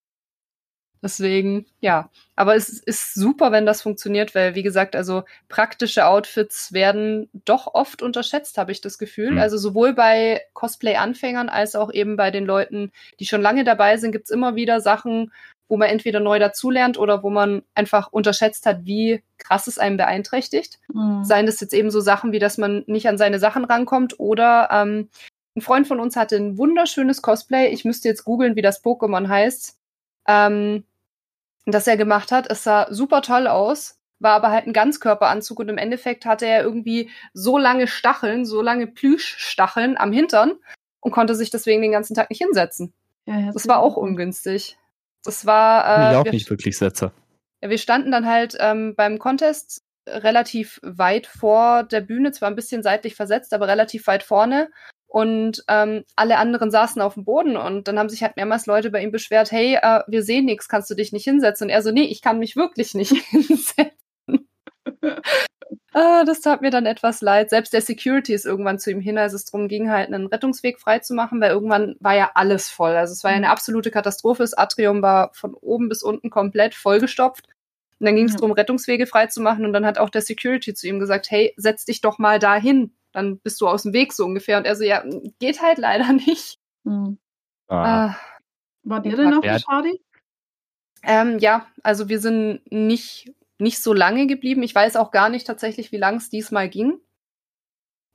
Deswegen, 1.05 1.67
ja. 1.81 2.09
Aber 2.35 2.55
es 2.55 2.67
ist 2.67 3.13
super, 3.13 3.51
wenn 3.51 3.67
das 3.67 3.83
funktioniert, 3.83 4.33
weil, 4.33 4.55
wie 4.55 4.63
gesagt, 4.63 4.95
also 4.95 5.21
praktische 5.49 6.07
Outfits 6.07 6.73
werden 6.73 7.29
doch 7.45 7.75
oft 7.75 8.01
unterschätzt, 8.01 8.57
habe 8.57 8.71
ich 8.71 8.81
das 8.81 8.97
Gefühl. 8.97 9.33
Mhm. 9.33 9.37
Also 9.37 9.59
sowohl 9.59 9.93
bei 9.93 10.41
Cosplay-Anfängern 10.53 11.47
als 11.47 11.75
auch 11.75 11.93
eben 11.93 12.15
bei 12.15 12.31
den 12.31 12.43
Leuten, 12.43 12.91
die 13.19 13.27
schon 13.27 13.43
lange 13.43 13.63
dabei 13.63 13.97
sind, 13.97 14.13
gibt's 14.13 14.31
immer 14.31 14.55
wieder 14.55 14.81
Sachen, 14.81 15.31
wo 15.67 15.77
man 15.77 15.89
entweder 15.89 16.19
neu 16.19 16.39
dazulernt 16.39 16.97
oder 16.97 17.21
wo 17.21 17.29
man 17.29 17.61
einfach 17.75 18.11
unterschätzt 18.11 18.65
hat, 18.65 18.85
wie 18.85 19.21
krass 19.37 19.67
es 19.67 19.77
einem 19.77 19.97
beeinträchtigt. 19.97 20.79
Mhm. 20.91 21.23
Seien 21.23 21.45
das 21.45 21.59
jetzt 21.59 21.75
eben 21.75 21.91
so 21.91 21.99
Sachen 21.99 22.31
wie, 22.31 22.39
dass 22.39 22.57
man 22.57 22.83
nicht 22.87 23.07
an 23.07 23.19
seine 23.19 23.37
Sachen 23.37 23.63
rankommt 23.63 24.19
oder 24.19 24.69
ähm, 24.71 25.09
ein 25.55 25.61
Freund 25.61 25.87
von 25.87 25.99
uns 25.99 26.15
hatte 26.15 26.35
ein 26.35 26.57
wunderschönes 26.57 27.21
Cosplay. 27.21 27.67
Ich 27.67 27.85
müsste 27.85 28.07
jetzt 28.07 28.25
googeln, 28.25 28.55
wie 28.55 28.63
das 28.63 28.83
Pokémon 28.83 29.27
heißt. 29.27 29.77
Ähm, 30.27 30.83
das 31.65 31.87
er 31.87 31.97
gemacht 31.97 32.31
hat. 32.31 32.49
Es 32.49 32.63
sah 32.63 32.87
super 32.91 33.21
toll 33.21 33.47
aus, 33.47 33.99
war 34.19 34.33
aber 34.33 34.51
halt 34.51 34.67
ein 34.67 34.73
Ganzkörperanzug 34.73 35.59
und 35.59 35.69
im 35.69 35.77
Endeffekt 35.77 36.25
hatte 36.25 36.45
er 36.45 36.63
irgendwie 36.63 37.09
so 37.33 37.57
lange 37.57 37.87
Stacheln, 37.87 38.45
so 38.45 38.61
lange 38.61 38.87
Plüschstacheln 38.87 39.97
am 39.97 40.11
Hintern 40.11 40.53
und 41.01 41.11
konnte 41.11 41.35
sich 41.35 41.49
deswegen 41.49 41.81
den 41.81 41.91
ganzen 41.91 42.15
Tag 42.15 42.29
nicht 42.29 42.41
hinsetzen. 42.41 42.93
Ja, 43.25 43.51
Das 43.51 43.67
war 43.67 43.79
auch 43.79 43.97
ungünstig. 43.97 44.77
Das 45.23 45.45
war. 45.45 45.83
Bin 45.97 46.05
ich 46.07 46.13
Äh, 46.13 46.15
auch 46.17 46.25
wir- 46.25 46.31
nicht 46.33 46.49
wirklich 46.49 46.77
Setzer. 46.77 47.11
ja, 47.61 47.69
wir 47.69 47.77
standen 47.79 48.11
dann 48.11 48.27
halt 48.27 48.55
ähm, 48.59 48.93
beim 48.95 49.17
Contest 49.19 49.81
relativ 50.07 50.79
weit 50.83 51.25
vor 51.25 51.81
der 51.83 52.01
Bühne, 52.01 52.31
zwar 52.31 52.49
ein 52.49 52.55
bisschen 52.55 52.83
seitlich 52.83 53.15
versetzt, 53.15 53.53
aber 53.55 53.67
relativ 53.67 54.05
weit 54.05 54.21
vorne. 54.21 54.69
Und 55.15 55.63
ähm, 55.69 56.03
alle 56.17 56.37
anderen 56.39 56.71
saßen 56.71 57.01
auf 57.01 57.13
dem 57.13 57.23
Boden 57.23 57.55
und 57.55 57.87
dann 57.87 57.97
haben 57.97 58.09
sich 58.09 58.21
halt 58.21 58.35
mehrmals 58.35 58.65
Leute 58.65 58.91
bei 58.91 59.01
ihm 59.01 59.13
beschwert, 59.13 59.49
hey, 59.49 59.79
äh, 59.81 60.01
wir 60.07 60.23
sehen 60.23 60.43
nichts, 60.43 60.67
kannst 60.67 60.89
du 60.89 60.93
dich 60.93 61.13
nicht 61.13 61.23
hinsetzen? 61.23 61.67
Und 61.67 61.69
er 61.69 61.81
so, 61.81 61.91
nee, 61.91 62.03
ich 62.03 62.21
kann 62.21 62.37
mich 62.37 62.57
wirklich 62.57 62.95
nicht 62.95 63.11
hinsetzen. 63.29 63.91
Ah, 65.93 66.25
das 66.25 66.41
tat 66.41 66.61
mir 66.61 66.71
dann 66.71 66.85
etwas 66.85 67.21
leid. 67.21 67.49
Selbst 67.49 67.71
der 67.71 67.79
Security 67.79 68.33
ist 68.33 68.45
irgendwann 68.45 68.79
zu 68.79 68.91
ihm 68.91 68.99
hin, 68.99 69.17
als 69.17 69.31
es 69.31 69.45
darum 69.45 69.69
ging, 69.69 69.89
halt 69.89 70.13
einen 70.13 70.27
Rettungsweg 70.27 70.77
freizumachen, 70.77 71.39
weil 71.39 71.51
irgendwann 71.51 71.95
war 72.01 72.13
ja 72.13 72.31
alles 72.33 72.69
voll. 72.69 72.91
Also 72.97 73.13
es 73.13 73.23
war 73.23 73.31
ja 73.31 73.37
eine 73.37 73.49
absolute 73.49 73.91
Katastrophe. 73.91 74.43
Das 74.43 74.53
Atrium 74.53 75.01
war 75.01 75.31
von 75.33 75.53
oben 75.53 75.87
bis 75.87 76.03
unten 76.03 76.29
komplett 76.29 76.75
vollgestopft. 76.75 77.47
Und 77.99 78.05
dann 78.07 78.17
ging 78.17 78.25
es 78.25 78.35
darum, 78.35 78.51
Rettungswege 78.51 79.07
freizumachen. 79.07 79.65
Und 79.65 79.71
dann 79.71 79.85
hat 79.85 79.97
auch 79.97 80.09
der 80.09 80.21
Security 80.21 80.73
zu 80.73 80.85
ihm 80.85 80.99
gesagt, 80.99 81.31
hey, 81.31 81.53
setz 81.55 81.85
dich 81.85 82.01
doch 82.01 82.19
mal 82.19 82.39
dahin. 82.39 82.93
Dann 83.15 83.39
bist 83.39 83.61
du 83.61 83.67
aus 83.67 83.83
dem 83.83 83.93
Weg 83.93 84.11
so 84.13 84.25
ungefähr. 84.25 84.57
Und 84.57 84.65
er 84.65 84.75
so, 84.75 84.83
ja, 84.83 85.03
geht 85.39 85.61
halt 85.61 85.77
leider 85.77 86.11
nicht. 86.27 86.59
Mhm. 86.83 87.17
Ah. 87.67 88.07
Ah, 88.09 88.17
Wart 88.83 89.05
ihr 89.05 89.15
denn 89.17 89.33
auf 89.33 89.41
der 89.41 89.57
Schadi? 89.59 89.99
Ähm, 91.01 91.39
ja, 91.39 91.65
also 91.81 92.09
wir 92.09 92.19
sind 92.19 92.61
nicht, 92.71 93.31
nicht 93.57 93.81
so 93.81 93.93
lange 93.93 94.27
geblieben. 94.27 94.61
Ich 94.63 94.75
weiß 94.75 94.95
auch 94.97 95.11
gar 95.11 95.29
nicht 95.29 95.47
tatsächlich, 95.47 95.91
wie 95.91 95.97
lang 95.97 96.17
es 96.17 96.29
diesmal 96.29 96.67
ging. 96.69 96.99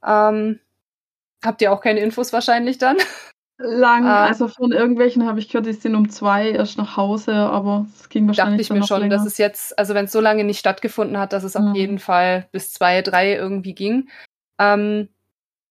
Ähm, 0.04 0.60
habt 1.44 1.62
ihr 1.62 1.72
auch 1.72 1.80
keine 1.80 2.00
Infos 2.00 2.32
wahrscheinlich 2.32 2.78
dann? 2.78 2.96
Lang, 3.62 4.06
Ah. 4.06 4.24
also 4.24 4.48
von 4.48 4.72
irgendwelchen 4.72 5.26
habe 5.26 5.38
ich 5.38 5.48
gehört, 5.48 5.66
die 5.66 5.74
sind 5.74 5.94
um 5.94 6.08
zwei 6.08 6.50
erst 6.50 6.78
nach 6.78 6.96
Hause, 6.96 7.34
aber 7.34 7.86
es 7.94 8.08
ging 8.08 8.26
Dachte 8.26 8.38
wahrscheinlich 8.38 8.62
ich 8.62 8.68
dann 8.68 8.76
mir 8.76 8.80
noch 8.80 8.88
schon, 8.88 9.00
länger. 9.00 9.16
dass 9.16 9.26
es 9.26 9.36
jetzt, 9.36 9.78
also 9.78 9.92
wenn 9.94 10.06
es 10.06 10.12
so 10.12 10.20
lange 10.20 10.44
nicht 10.44 10.58
stattgefunden 10.58 11.18
hat, 11.18 11.34
dass 11.34 11.44
es 11.44 11.56
auf 11.56 11.64
Mhm. 11.64 11.74
jeden 11.74 11.98
Fall 11.98 12.48
bis 12.52 12.72
zwei, 12.72 13.02
drei 13.02 13.34
irgendwie 13.34 13.74
ging. 13.74 14.08
Ähm, 14.60 15.08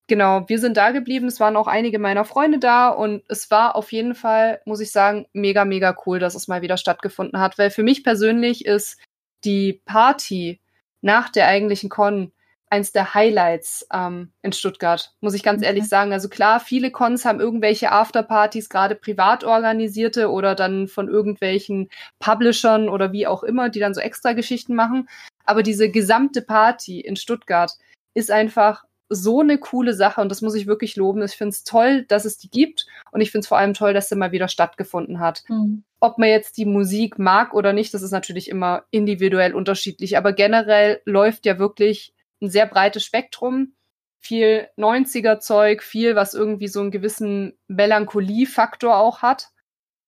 genau, 0.07 0.49
wir 0.49 0.59
sind 0.59 0.75
da 0.75 0.91
geblieben. 0.91 1.27
Es 1.27 1.39
waren 1.39 1.55
auch 1.55 1.67
einige 1.67 1.99
meiner 1.99 2.25
Freunde 2.25 2.59
da 2.59 2.89
und 2.89 3.23
es 3.29 3.51
war 3.51 3.75
auf 3.75 3.91
jeden 3.93 4.15
Fall, 4.15 4.61
muss 4.65 4.81
ich 4.81 4.91
sagen, 4.91 5.27
mega, 5.33 5.63
mega 5.63 5.95
cool, 6.05 6.19
dass 6.19 6.35
es 6.35 6.47
mal 6.49 6.61
wieder 6.61 6.77
stattgefunden 6.77 7.39
hat, 7.39 7.57
weil 7.57 7.69
für 7.71 7.83
mich 7.83 8.03
persönlich 8.03 8.65
ist 8.65 8.99
die 9.45 9.81
Party 9.85 10.59
nach 11.01 11.29
der 11.29 11.47
eigentlichen 11.47 11.89
Con 11.89 12.33
eins 12.71 12.91
der 12.91 13.13
Highlights 13.15 13.87
ähm, 13.91 14.31
in 14.43 14.53
Stuttgart, 14.53 15.13
muss 15.21 15.33
ich 15.33 15.43
ganz 15.43 15.59
Okay. 15.61 15.67
ehrlich 15.67 15.87
sagen. 15.87 16.13
Also 16.13 16.29
klar, 16.29 16.59
viele 16.59 16.91
Cons 16.91 17.25
haben 17.25 17.39
irgendwelche 17.39 17.91
Afterpartys, 17.91 18.69
gerade 18.69 18.95
privat 18.95 19.43
organisierte 19.43 20.29
oder 20.29 20.55
dann 20.55 20.87
von 20.87 21.07
irgendwelchen 21.07 21.89
Publishern 22.19 22.89
oder 22.89 23.11
wie 23.11 23.25
auch 23.27 23.43
immer, 23.43 23.69
die 23.69 23.79
dann 23.79 23.93
so 23.95 24.01
extra 24.01 24.33
Geschichten 24.33 24.75
machen. 24.75 25.09
Aber 25.45 25.63
diese 25.63 25.89
gesamte 25.89 26.43
Party 26.43 26.99
in 26.99 27.15
Stuttgart 27.15 27.71
ist 28.13 28.31
einfach 28.31 28.85
so 29.09 29.41
eine 29.41 29.57
coole 29.57 29.93
Sache 29.93 30.21
und 30.21 30.29
das 30.29 30.41
muss 30.41 30.53
ich 30.53 30.67
wirklich 30.67 30.95
loben. 30.95 31.23
Ich 31.23 31.31
finde 31.31 31.49
es 31.49 31.63
toll, 31.63 32.05
dass 32.07 32.25
es 32.25 32.37
die 32.37 32.49
gibt 32.49 32.85
und 33.11 33.21
ich 33.21 33.31
finde 33.31 33.41
es 33.41 33.47
vor 33.47 33.57
allem 33.57 33.73
toll, 33.73 33.93
dass 33.93 34.07
sie 34.07 34.15
mal 34.15 34.31
wieder 34.31 34.47
stattgefunden 34.47 35.19
hat. 35.19 35.43
Mhm. 35.47 35.83
Ob 35.99 36.19
man 36.19 36.29
jetzt 36.29 36.57
die 36.57 36.65
Musik 36.65 37.17
mag 37.17 37.53
oder 37.53 37.73
nicht, 37.73 37.93
das 37.93 38.03
ist 38.03 38.11
natürlich 38.11 38.49
immer 38.49 38.83
individuell 38.91 39.55
unterschiedlich, 39.55 40.15
aber 40.15 40.31
generell 40.33 41.01
läuft 41.05 41.45
ja 41.47 41.57
wirklich 41.57 42.13
ein 42.41 42.49
sehr 42.49 42.67
breites 42.67 43.03
Spektrum. 43.03 43.73
Viel 44.21 44.67
90er-Zeug, 44.77 45.81
viel, 45.81 46.15
was 46.15 46.33
irgendwie 46.33 46.67
so 46.67 46.81
einen 46.81 46.91
gewissen 46.91 47.57
Melancholie-Faktor 47.67 48.97
auch 48.97 49.21
hat. 49.21 49.49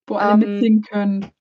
Wo 0.05 0.15
alle 0.15 0.43
Ähm, 0.43 0.53
mitsingen 0.53 0.81
können. 0.83 1.31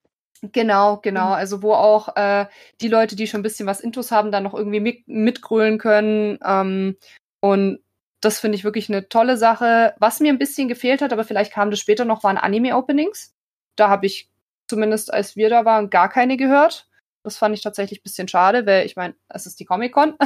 Genau, 0.42 0.96
genau. 0.98 1.26
Mhm. 1.26 1.32
Also 1.32 1.62
wo 1.62 1.74
auch 1.74 2.16
äh, 2.16 2.46
die 2.80 2.88
Leute, 2.88 3.14
die 3.16 3.26
schon 3.26 3.40
ein 3.40 3.44
bisschen 3.44 3.66
was 3.66 3.80
Intus 3.80 4.10
haben, 4.10 4.32
dann 4.32 4.44
noch 4.44 4.54
irgendwie 4.54 4.80
mit, 4.80 5.06
mitgrölen 5.06 5.78
können. 5.78 6.38
Ähm, 6.44 6.96
und 7.40 7.80
das 8.20 8.40
finde 8.40 8.56
ich 8.56 8.64
wirklich 8.64 8.88
eine 8.88 9.08
tolle 9.08 9.36
Sache. 9.36 9.94
Was 9.98 10.20
mir 10.20 10.32
ein 10.32 10.38
bisschen 10.38 10.68
gefehlt 10.68 11.02
hat, 11.02 11.12
aber 11.12 11.24
vielleicht 11.24 11.52
kam 11.52 11.70
das 11.70 11.80
später 11.80 12.04
noch, 12.04 12.24
waren 12.24 12.38
Anime-Openings. 12.38 13.34
Da 13.76 13.88
habe 13.88 14.06
ich 14.06 14.30
zumindest, 14.68 15.12
als 15.12 15.36
wir 15.36 15.50
da 15.50 15.64
waren, 15.64 15.90
gar 15.90 16.08
keine 16.08 16.36
gehört. 16.36 16.88
Das 17.22 17.36
fand 17.36 17.54
ich 17.54 17.62
tatsächlich 17.62 18.00
ein 18.00 18.04
bisschen 18.04 18.28
schade, 18.28 18.64
weil 18.66 18.86
ich 18.86 18.96
meine, 18.96 19.14
es 19.28 19.46
ist 19.46 19.60
die 19.60 19.66
Comic-Con. 19.66 20.16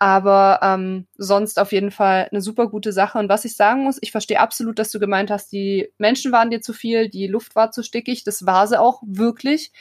Aber 0.00 0.60
ähm, 0.62 1.06
sonst 1.16 1.58
auf 1.58 1.72
jeden 1.72 1.90
Fall 1.90 2.28
eine 2.30 2.40
super 2.40 2.68
gute 2.68 2.92
Sache. 2.92 3.18
Und 3.18 3.28
was 3.28 3.44
ich 3.44 3.56
sagen 3.56 3.82
muss, 3.82 3.98
ich 4.00 4.12
verstehe 4.12 4.38
absolut, 4.38 4.78
dass 4.78 4.92
du 4.92 5.00
gemeint 5.00 5.30
hast, 5.30 5.50
die 5.50 5.92
Menschen 5.98 6.30
waren 6.30 6.50
dir 6.50 6.60
zu 6.60 6.72
viel, 6.72 7.08
die 7.08 7.26
Luft 7.26 7.56
war 7.56 7.72
zu 7.72 7.82
stickig. 7.82 8.22
Das 8.22 8.46
war 8.46 8.66
sie 8.68 8.80
auch 8.80 9.02
wirklich. 9.04 9.72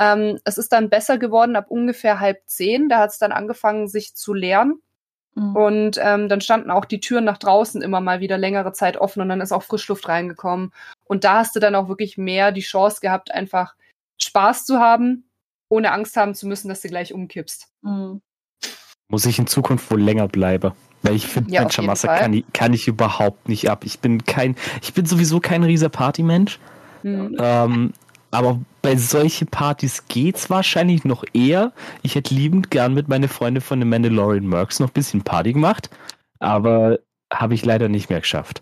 Ähm, 0.00 0.38
es 0.44 0.56
ist 0.56 0.72
dann 0.72 0.88
besser 0.88 1.18
geworden 1.18 1.56
ab 1.56 1.66
ungefähr 1.68 2.20
halb 2.20 2.40
zehn. 2.46 2.88
Da 2.88 3.00
hat 3.00 3.10
es 3.10 3.18
dann 3.18 3.32
angefangen, 3.32 3.86
sich 3.88 4.14
zu 4.14 4.32
leeren. 4.32 4.80
Mhm. 5.34 5.56
Und 5.56 5.98
ähm, 6.00 6.28
dann 6.28 6.40
standen 6.40 6.70
auch 6.70 6.86
die 6.86 7.00
Türen 7.00 7.24
nach 7.24 7.38
draußen 7.38 7.82
immer 7.82 8.00
mal 8.00 8.20
wieder 8.20 8.38
längere 8.38 8.72
Zeit 8.72 8.96
offen 8.96 9.20
und 9.20 9.28
dann 9.28 9.42
ist 9.42 9.52
auch 9.52 9.62
Frischluft 9.62 10.08
reingekommen. 10.08 10.72
Und 11.04 11.24
da 11.24 11.38
hast 11.38 11.54
du 11.54 11.60
dann 11.60 11.74
auch 11.74 11.88
wirklich 11.88 12.16
mehr 12.16 12.50
die 12.52 12.62
Chance 12.62 13.00
gehabt, 13.02 13.30
einfach 13.30 13.74
Spaß 14.20 14.64
zu 14.64 14.80
haben, 14.80 15.28
ohne 15.68 15.92
Angst 15.92 16.16
haben 16.16 16.34
zu 16.34 16.46
müssen, 16.46 16.68
dass 16.68 16.80
du 16.80 16.88
gleich 16.88 17.12
umkippst. 17.12 17.68
Mhm. 17.82 18.22
Muss 19.08 19.26
ich 19.26 19.38
in 19.38 19.46
Zukunft 19.46 19.90
wohl 19.90 20.00
länger 20.00 20.28
bleiben. 20.28 20.72
Weil 21.02 21.14
ich 21.14 21.26
finde, 21.26 21.52
ja, 21.52 21.60
Menschenmasse 21.60 22.08
kann 22.08 22.32
ich, 22.32 22.44
kann 22.52 22.72
ich 22.72 22.88
überhaupt 22.88 23.48
nicht 23.48 23.70
ab. 23.70 23.84
Ich 23.84 24.00
bin 24.00 24.24
kein, 24.24 24.56
ich 24.82 24.92
bin 24.94 25.06
sowieso 25.06 25.40
kein 25.40 25.62
rieser 25.62 25.88
Partymensch. 25.88 26.58
Mhm. 27.02 27.36
Ähm, 27.38 27.92
aber 28.30 28.60
bei 28.82 28.96
solchen 28.96 29.46
Partys 29.46 30.08
geht's 30.08 30.50
wahrscheinlich 30.50 31.04
noch 31.04 31.24
eher. 31.32 31.72
Ich 32.02 32.16
hätte 32.16 32.34
liebend 32.34 32.70
gern 32.70 32.94
mit 32.94 33.08
meinen 33.08 33.28
Freunden 33.28 33.60
von 33.60 33.78
den 33.80 33.88
Mandalorian 33.88 34.46
Mercs 34.46 34.80
noch 34.80 34.88
ein 34.88 34.94
bisschen 34.94 35.22
Party 35.22 35.52
gemacht, 35.52 35.90
aber 36.38 36.98
habe 37.32 37.54
ich 37.54 37.64
leider 37.64 37.88
nicht 37.88 38.10
mehr 38.10 38.20
geschafft. 38.20 38.60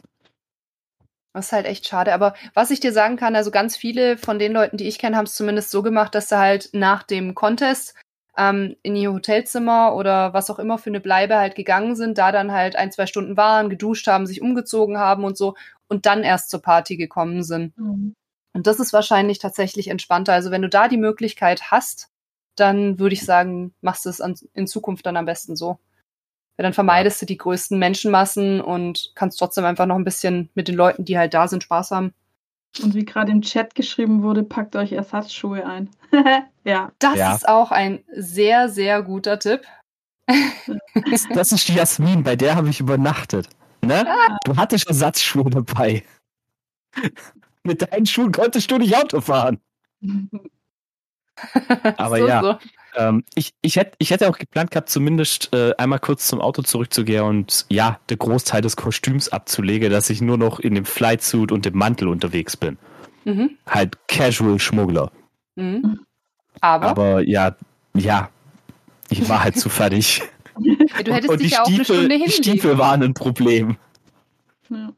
Das 1.32 1.46
ist 1.46 1.52
halt 1.52 1.66
echt 1.66 1.88
schade. 1.88 2.14
Aber 2.14 2.34
was 2.54 2.70
ich 2.70 2.78
dir 2.78 2.92
sagen 2.92 3.16
kann, 3.16 3.34
also 3.34 3.50
ganz 3.50 3.76
viele 3.76 4.16
von 4.16 4.38
den 4.38 4.52
Leuten, 4.52 4.76
die 4.76 4.86
ich 4.86 4.98
kenne, 4.98 5.16
haben 5.16 5.24
es 5.24 5.34
zumindest 5.34 5.70
so 5.70 5.82
gemacht, 5.82 6.14
dass 6.14 6.28
sie 6.28 6.38
halt 6.38 6.70
nach 6.72 7.02
dem 7.02 7.34
Contest 7.34 7.94
ähm, 8.36 8.76
in 8.82 8.96
ihr 8.96 9.12
Hotelzimmer 9.12 9.94
oder 9.94 10.32
was 10.32 10.50
auch 10.50 10.58
immer 10.58 10.78
für 10.78 10.90
eine 10.90 11.00
Bleibe 11.00 11.36
halt 11.36 11.54
gegangen 11.54 11.96
sind, 11.96 12.18
da 12.18 12.32
dann 12.32 12.52
halt 12.52 12.76
ein, 12.76 12.92
zwei 12.92 13.06
Stunden 13.06 13.36
waren, 13.36 13.70
geduscht 13.70 14.06
haben, 14.06 14.26
sich 14.26 14.42
umgezogen 14.42 14.98
haben 14.98 15.24
und 15.24 15.36
so 15.36 15.54
und 15.88 16.06
dann 16.06 16.22
erst 16.22 16.50
zur 16.50 16.62
Party 16.62 16.96
gekommen 16.96 17.42
sind. 17.42 17.76
Mhm. 17.78 18.14
Und 18.52 18.66
das 18.66 18.78
ist 18.78 18.92
wahrscheinlich 18.92 19.38
tatsächlich 19.38 19.88
entspannter. 19.88 20.32
Also 20.32 20.50
wenn 20.50 20.62
du 20.62 20.68
da 20.68 20.88
die 20.88 20.96
Möglichkeit 20.96 21.70
hast, 21.70 22.08
dann 22.56 22.98
würde 22.98 23.14
ich 23.14 23.24
sagen, 23.24 23.74
machst 23.80 24.04
du 24.04 24.10
es 24.10 24.20
an, 24.20 24.36
in 24.54 24.66
Zukunft 24.66 25.04
dann 25.06 25.16
am 25.16 25.26
besten 25.26 25.56
so. 25.56 25.78
Weil 26.56 26.62
dann 26.62 26.72
vermeidest 26.72 27.20
du 27.20 27.26
die 27.26 27.36
größten 27.36 27.78
Menschenmassen 27.78 28.60
und 28.60 29.12
kannst 29.16 29.40
trotzdem 29.40 29.64
einfach 29.64 29.86
noch 29.86 29.96
ein 29.96 30.04
bisschen 30.04 30.50
mit 30.54 30.68
den 30.68 30.76
Leuten, 30.76 31.04
die 31.04 31.18
halt 31.18 31.34
da 31.34 31.48
sind, 31.48 31.64
Spaß 31.64 31.90
haben. 31.90 32.14
Und 32.82 32.94
wie 32.94 33.04
gerade 33.04 33.30
im 33.30 33.42
Chat 33.42 33.74
geschrieben 33.74 34.22
wurde, 34.22 34.42
packt 34.42 34.74
euch 34.76 34.92
Ersatzschuhe 34.92 35.66
ein. 35.66 35.90
ja. 36.64 36.92
Das 36.98 37.16
ja. 37.16 37.34
ist 37.34 37.48
auch 37.48 37.70
ein 37.70 38.02
sehr, 38.12 38.68
sehr 38.68 39.02
guter 39.02 39.38
Tipp. 39.38 39.62
das 41.34 41.52
ist 41.52 41.68
Jasmin, 41.68 42.22
bei 42.22 42.34
der 42.34 42.56
habe 42.56 42.68
ich 42.68 42.80
übernachtet. 42.80 43.48
Ne? 43.82 44.04
Ah. 44.06 44.38
Du 44.44 44.56
hattest 44.56 44.88
Ersatzschuhe 44.88 45.50
dabei. 45.50 46.02
Mit 47.62 47.82
deinen 47.82 48.06
Schuhen 48.06 48.32
konntest 48.32 48.70
du 48.70 48.78
nicht 48.78 48.96
Auto 48.96 49.20
fahren. 49.20 49.60
Aber 51.96 52.18
so, 52.18 52.28
ja, 52.28 52.42
so. 52.42 52.58
Ähm, 52.96 53.24
ich, 53.34 53.52
ich, 53.62 53.76
hätte, 53.76 53.92
ich 53.98 54.10
hätte 54.10 54.28
auch 54.28 54.38
geplant 54.38 54.70
gehabt, 54.70 54.88
zumindest 54.88 55.52
äh, 55.54 55.74
einmal 55.78 55.98
kurz 55.98 56.28
zum 56.28 56.40
Auto 56.40 56.62
zurückzugehen 56.62 57.24
und 57.24 57.66
ja, 57.68 57.98
der 58.08 58.16
Großteil 58.16 58.62
des 58.62 58.76
Kostüms 58.76 59.28
abzulegen, 59.28 59.90
dass 59.90 60.10
ich 60.10 60.20
nur 60.20 60.38
noch 60.38 60.60
in 60.60 60.74
dem 60.74 60.84
Flightsuit 60.84 61.52
und 61.52 61.64
dem 61.64 61.76
Mantel 61.76 62.08
unterwegs 62.08 62.56
bin. 62.56 62.78
Mhm. 63.24 63.50
Halt 63.66 63.98
Casual 64.08 64.58
Schmuggler. 64.58 65.10
Mhm. 65.56 66.00
Aber? 66.60 66.86
Aber 66.86 67.20
ja, 67.22 67.56
ja, 67.94 68.30
ich 69.08 69.28
war 69.28 69.42
halt 69.42 69.58
zu 69.58 69.68
fertig. 69.68 70.22
Ja, 70.60 71.02
du 71.02 71.12
hättest 71.12 71.32
und 71.32 71.40
dich 71.40 71.52
ja 71.52 71.62
auch 71.62 71.66
Stiefel, 71.66 71.96
eine 71.96 72.08
Stunde 72.08 72.18
Die 72.26 72.30
Stiefel 72.30 72.78
waren 72.78 73.02
ein 73.02 73.14
Problem. 73.14 73.76
Ja. 74.70 74.92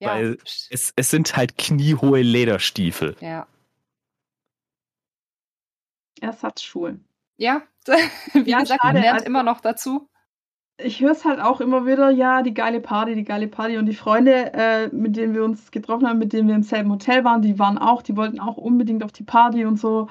Ja. 0.00 0.10
Weil 0.10 0.38
es, 0.70 0.92
es 0.94 1.10
sind 1.10 1.36
halt 1.36 1.58
kniehohe 1.58 2.22
Lederstiefel. 2.22 3.16
Ja. 3.20 3.46
Ersatzschuhe. 6.22 6.98
Ja, 7.36 7.62
wie 8.32 8.50
ja, 8.50 8.60
gesagt, 8.60 8.82
man 8.82 8.96
lernt 8.96 9.20
also, 9.20 9.26
immer 9.26 9.42
noch 9.42 9.60
dazu. 9.60 10.08
Ich 10.80 11.00
höre 11.00 11.12
es 11.12 11.24
halt 11.24 11.40
auch 11.40 11.60
immer 11.60 11.86
wieder, 11.86 12.10
ja, 12.10 12.42
die 12.42 12.54
geile 12.54 12.80
Party, 12.80 13.14
die 13.14 13.24
geile 13.24 13.48
Party. 13.48 13.78
Und 13.78 13.86
die 13.86 13.94
Freunde, 13.94 14.52
äh, 14.52 14.88
mit 14.88 15.16
denen 15.16 15.34
wir 15.34 15.44
uns 15.44 15.70
getroffen 15.70 16.06
haben, 16.06 16.18
mit 16.18 16.32
denen 16.32 16.48
wir 16.48 16.54
im 16.54 16.62
selben 16.62 16.90
Hotel 16.90 17.24
waren, 17.24 17.42
die 17.42 17.58
waren 17.58 17.78
auch, 17.78 18.02
die 18.02 18.16
wollten 18.16 18.38
auch 18.38 18.56
unbedingt 18.56 19.02
auf 19.02 19.12
die 19.12 19.24
Party 19.24 19.64
und 19.64 19.76
so. 19.76 20.08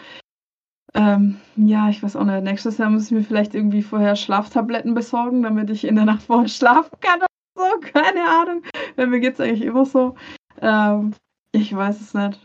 Ähm, 0.94 1.40
ja, 1.56 1.90
ich 1.90 2.04
weiß 2.04 2.16
auch 2.16 2.26
nicht. 2.26 2.44
Nächstes 2.44 2.78
Jahr 2.78 2.90
muss 2.90 3.06
ich 3.06 3.12
mir 3.12 3.24
vielleicht 3.24 3.56
irgendwie 3.56 3.82
vorher 3.82 4.16
Schlaftabletten 4.16 4.94
besorgen, 4.94 5.44
damit 5.44 5.70
ich 5.70 5.86
in 5.86 5.96
der 5.96 6.06
Nacht 6.06 6.24
vorher 6.24 6.48
schlafen 6.50 7.00
kann 7.00 7.22
so, 7.58 7.80
keine 7.80 8.24
Ahnung. 8.30 8.64
Bei 8.96 9.06
mir 9.06 9.20
geht 9.20 9.34
es 9.34 9.40
eigentlich 9.40 9.64
immer 9.64 9.86
so. 9.86 10.16
Ähm, 10.62 11.14
ich 11.52 11.76
weiß 11.76 12.00
es 12.00 12.14
nicht. 12.14 12.40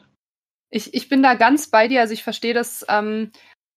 Ich, 0.70 0.94
ich 0.94 1.08
bin 1.08 1.22
da 1.22 1.34
ganz 1.34 1.68
bei 1.68 1.86
dir. 1.86 2.00
Also 2.00 2.14
ich 2.14 2.24
verstehe 2.24 2.54
das 2.54 2.84
ähm, 2.88 3.30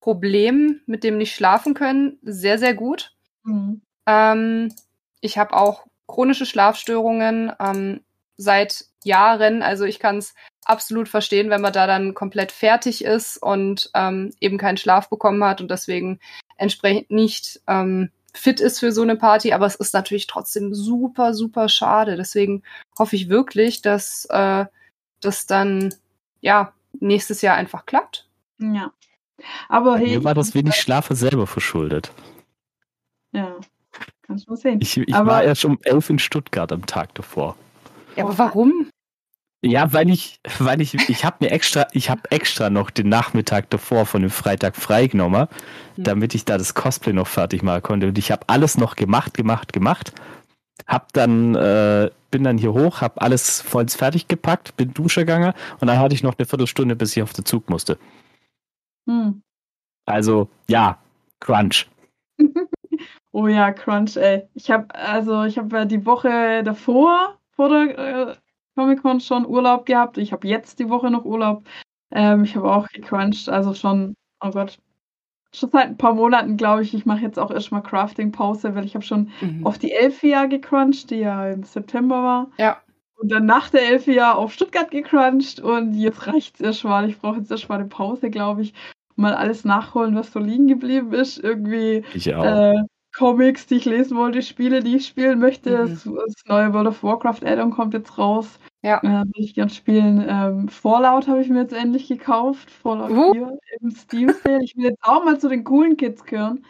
Problem 0.05 0.81
mit 0.85 1.03
dem 1.03 1.17
nicht 1.17 1.33
schlafen 1.33 1.73
können 1.73 2.19
sehr, 2.21 2.59
sehr 2.59 2.75
gut. 2.75 3.15
Mhm. 3.41 3.81
Ähm, 4.05 4.71
ich 5.19 5.39
habe 5.39 5.57
auch 5.57 5.87
chronische 6.05 6.45
Schlafstörungen 6.45 7.51
ähm, 7.59 8.01
seit 8.37 8.85
Jahren. 9.03 9.63
Also 9.63 9.83
ich 9.83 9.97
kann 9.97 10.19
es 10.19 10.35
absolut 10.63 11.09
verstehen, 11.09 11.49
wenn 11.49 11.61
man 11.61 11.73
da 11.73 11.87
dann 11.87 12.13
komplett 12.13 12.51
fertig 12.51 13.03
ist 13.03 13.37
und 13.41 13.89
ähm, 13.95 14.31
eben 14.39 14.59
keinen 14.59 14.77
Schlaf 14.77 15.09
bekommen 15.09 15.43
hat 15.43 15.59
und 15.59 15.71
deswegen 15.71 16.19
entsprechend 16.55 17.09
nicht 17.09 17.61
ähm, 17.65 18.11
fit 18.31 18.59
ist 18.59 18.81
für 18.81 18.91
so 18.91 19.01
eine 19.01 19.15
Party, 19.15 19.53
aber 19.53 19.65
es 19.65 19.73
ist 19.73 19.95
natürlich 19.95 20.27
trotzdem 20.27 20.75
super, 20.75 21.33
super 21.33 21.67
schade. 21.67 22.15
Deswegen 22.15 22.61
hoffe 22.99 23.15
ich 23.15 23.27
wirklich, 23.27 23.81
dass 23.81 24.25
äh, 24.29 24.65
das 25.19 25.47
dann 25.47 25.95
ja 26.41 26.73
nächstes 26.99 27.41
Jahr 27.41 27.55
einfach 27.55 27.87
klappt. 27.87 28.29
Ja. 28.59 28.91
Aber 29.69 29.97
hey, 29.97 30.17
mir 30.17 30.23
war 30.23 30.33
das 30.33 30.53
wenig 30.55 30.75
Schlafe 30.75 31.15
selber 31.15 31.47
verschuldet. 31.47 32.11
Ja, 33.31 33.55
kannst 34.21 34.49
du 34.49 34.55
sehen. 34.55 34.79
Ich, 34.81 34.97
ich 34.97 35.13
war 35.13 35.43
erst 35.43 35.65
um 35.65 35.79
elf 35.83 36.09
in 36.09 36.19
Stuttgart 36.19 36.71
am 36.71 36.85
Tag 36.85 37.13
davor. 37.15 37.55
Ja, 38.15 38.23
aber 38.23 38.37
warum? 38.37 38.89
Ja, 39.61 39.91
weil 39.93 40.09
ich, 40.09 40.39
weil 40.59 40.79
ich, 40.79 40.93
ich 41.09 41.25
habe 41.25 41.37
mir 41.39 41.51
extra, 41.51 41.87
ich 41.91 42.09
habe 42.09 42.21
extra 42.29 42.69
noch 42.69 42.91
den 42.91 43.09
Nachmittag 43.09 43.69
davor 43.71 44.05
von 44.05 44.21
dem 44.21 44.29
Freitag 44.29 44.75
freigenommen, 44.75 45.47
hm. 45.95 46.03
damit 46.03 46.35
ich 46.35 46.45
da 46.45 46.57
das 46.57 46.75
Cosplay 46.75 47.13
noch 47.13 47.27
fertig 47.27 47.63
machen 47.63 47.81
konnte. 47.81 48.07
Und 48.07 48.17
ich 48.17 48.31
habe 48.31 48.43
alles 48.47 48.77
noch 48.77 48.95
gemacht, 48.95 49.33
gemacht, 49.33 49.73
gemacht. 49.73 50.13
Hab 50.85 51.11
dann, 51.13 51.55
äh, 51.55 52.11
bin 52.29 52.43
dann 52.43 52.57
hier 52.57 52.73
hoch, 52.73 53.01
hab 53.01 53.21
alles 53.23 53.61
vollends 53.61 53.95
fertig 53.95 54.27
gepackt, 54.27 54.77
bin 54.77 54.93
Dusche 54.93 55.21
gegangen 55.21 55.53
und 55.79 55.87
dann 55.87 55.97
hatte 55.97 56.13
ich 56.13 56.21
noch 56.21 56.37
eine 56.37 56.45
Viertelstunde, 56.45 56.95
bis 56.95 57.15
ich 57.15 57.23
auf 57.23 57.33
den 57.33 57.45
Zug 57.45 57.69
musste. 57.69 57.97
Hm. 59.07 59.41
Also, 60.05 60.49
ja, 60.69 60.99
Crunch. 61.39 61.87
oh 63.31 63.47
ja, 63.47 63.71
Crunch, 63.71 64.17
ey. 64.17 64.47
Ich 64.53 64.69
habe 64.71 64.93
also, 64.93 65.43
ich 65.43 65.57
habe 65.57 65.75
ja 65.77 65.85
die 65.85 66.05
Woche 66.05 66.63
davor, 66.63 67.37
vor 67.51 67.69
der 67.69 67.97
äh, 67.97 68.35
Comic-Con 68.75 69.19
schon 69.21 69.45
Urlaub 69.45 69.85
gehabt. 69.85 70.17
Ich 70.17 70.31
habe 70.31 70.47
jetzt 70.47 70.79
die 70.79 70.89
Woche 70.89 71.09
noch 71.09 71.25
Urlaub. 71.25 71.63
Ähm, 72.11 72.43
ich 72.43 72.55
habe 72.55 72.71
auch 72.71 72.87
gecrunched, 72.89 73.49
also 73.49 73.73
schon, 73.73 74.15
oh 74.41 74.51
Gott, 74.51 74.77
schon 75.53 75.71
seit 75.71 75.87
ein 75.87 75.97
paar 75.97 76.13
Monaten, 76.13 76.57
glaube 76.57 76.83
ich. 76.83 76.93
Ich 76.93 77.05
mache 77.05 77.21
jetzt 77.21 77.39
auch 77.39 77.51
erstmal 77.51 77.83
Crafting-Pause, 77.83 78.75
weil 78.75 78.85
ich 78.85 78.95
habe 78.95 79.05
schon 79.05 79.31
mhm. 79.41 79.65
auf 79.65 79.77
die 79.77 79.91
Elfia 79.91 80.45
gecrunched, 80.45 81.09
die 81.09 81.17
ja 81.17 81.49
im 81.49 81.63
September 81.63 82.23
war. 82.23 82.51
Ja. 82.57 82.81
Und 83.17 83.31
dann 83.31 83.45
nach 83.45 83.69
der 83.69 83.87
Elfia 83.89 84.33
auf 84.33 84.53
Stuttgart 84.53 84.91
gecrunched 84.91 85.61
und 85.61 85.93
jetzt 85.93 86.27
reicht 86.27 86.55
es 86.55 86.61
erstmal. 86.61 87.09
Ich 87.09 87.19
brauche 87.19 87.39
jetzt 87.39 87.49
erstmal 87.49 87.79
eine 87.79 87.87
Pause, 87.87 88.29
glaube 88.29 88.61
ich. 88.61 88.73
Mal 89.15 89.33
alles 89.33 89.65
nachholen, 89.65 90.15
was 90.15 90.31
so 90.31 90.39
liegen 90.39 90.67
geblieben 90.67 91.13
ist. 91.13 91.37
Irgendwie. 91.37 92.03
Ich 92.13 92.33
auch. 92.33 92.43
Äh, 92.43 92.83
Comics, 93.15 93.65
die 93.65 93.75
ich 93.75 93.85
lesen 93.85 94.17
wollte, 94.17 94.41
Spiele, 94.41 94.83
die 94.83 94.97
ich 94.97 95.07
spielen 95.07 95.39
möchte. 95.39 95.69
Mhm. 95.69 95.89
Das, 95.89 96.03
das, 96.03 96.35
neue 96.47 96.73
World 96.73 96.87
of 96.87 97.03
Warcraft 97.03 97.45
Addon 97.45 97.71
kommt 97.71 97.93
jetzt 97.93 98.17
raus. 98.17 98.59
Ja. 98.83 98.99
Äh, 98.99 99.23
will 99.25 99.43
ich 99.43 99.55
gern 99.55 99.69
spielen. 99.69 100.23
Ähm, 100.27 100.67
Fallout 100.67 101.27
habe 101.27 101.41
ich 101.41 101.49
mir 101.49 101.61
jetzt 101.61 101.73
endlich 101.73 102.07
gekauft. 102.07 102.69
Fallout 102.69 103.11
uh. 103.11 103.31
4 103.31 103.57
im 103.81 103.91
Steam 103.91 104.29
Sale. 104.43 104.63
Ich 104.63 104.75
will 104.75 104.85
jetzt 104.85 105.01
auch 105.01 105.23
mal 105.23 105.39
zu 105.39 105.47
den 105.47 105.63
coolen 105.63 105.97
Kids 105.97 106.23
gehören. 106.25 106.65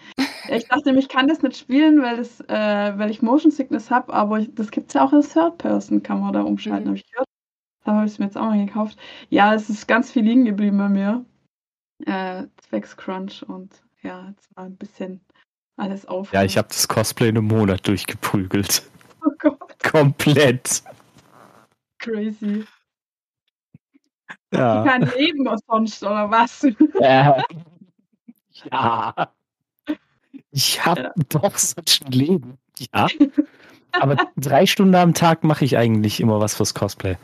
ich 0.50 0.68
dachte 0.68 0.92
ich 0.92 1.10
kann 1.10 1.28
das 1.28 1.42
nicht 1.42 1.58
spielen, 1.58 2.02
weil, 2.02 2.18
das, 2.18 2.40
äh, 2.42 2.98
weil 2.98 3.10
ich 3.10 3.22
Motion 3.22 3.52
Sickness 3.52 3.90
habe, 3.90 4.14
aber 4.14 4.40
ich, 4.40 4.54
das 4.54 4.72
gibt 4.72 4.90
es 4.90 4.94
ja 4.94 5.04
auch 5.04 5.14
in 5.14 5.22
Third 5.22 5.58
Person, 5.58 6.04
kann 6.04 6.22
man 6.22 6.32
da 6.32 6.42
umschalten, 6.44 6.84
mhm. 6.84 6.90
habe 6.90 6.98
ich 6.98 7.12
gehört. 7.12 7.28
Da 7.84 7.94
habe 7.94 8.06
ich 8.06 8.14
es 8.14 8.20
mir 8.20 8.26
jetzt 8.26 8.38
auch 8.38 8.46
mal 8.46 8.66
gekauft. 8.66 8.98
Ja, 9.30 9.54
es 9.54 9.70
ist 9.70 9.88
ganz 9.88 10.12
viel 10.12 10.24
liegen 10.24 10.46
geblieben 10.46 10.78
bei 10.78 10.90
mir. 10.90 11.26
Äh, 12.06 12.44
zwecks 12.58 12.98
Crunch 12.98 13.44
und 13.44 13.82
ja, 14.02 14.28
jetzt 14.30 14.56
mal 14.56 14.66
ein 14.66 14.76
bisschen 14.76 15.22
alles 15.78 16.06
auf. 16.06 16.32
Ja, 16.34 16.44
ich 16.44 16.58
habe 16.58 16.68
das 16.68 16.88
Cosplay 16.88 17.30
in 17.30 17.38
einem 17.38 17.48
Monat 17.48 17.88
durchgeprügelt. 17.88 18.84
Oh 19.28 19.32
Gott. 19.40 19.84
Komplett. 19.84 20.84
Crazy. 21.98 22.64
Ja. 24.54 24.84
Kein 24.84 25.02
Leben 25.02 25.50
sonst, 25.68 26.04
oder 26.04 26.30
was? 26.30 26.64
Äh, 26.64 26.74
ja. 28.72 29.32
Ich 30.52 30.86
habe 30.86 31.02
ja. 31.02 31.14
doch 31.30 31.58
sonst 31.58 32.06
ein 32.06 32.12
Leben. 32.12 32.58
Ja. 32.94 33.08
Aber 33.94 34.18
drei 34.38 34.66
Stunden 34.66 34.94
am 34.96 35.16
Tag 35.16 35.44
mache 35.44 35.66
ich 35.66 35.76
eigentlich 35.76 36.20
immer 36.20 36.40
was 36.40 36.56
fürs 36.56 36.76
Cosplay. 36.76 37.18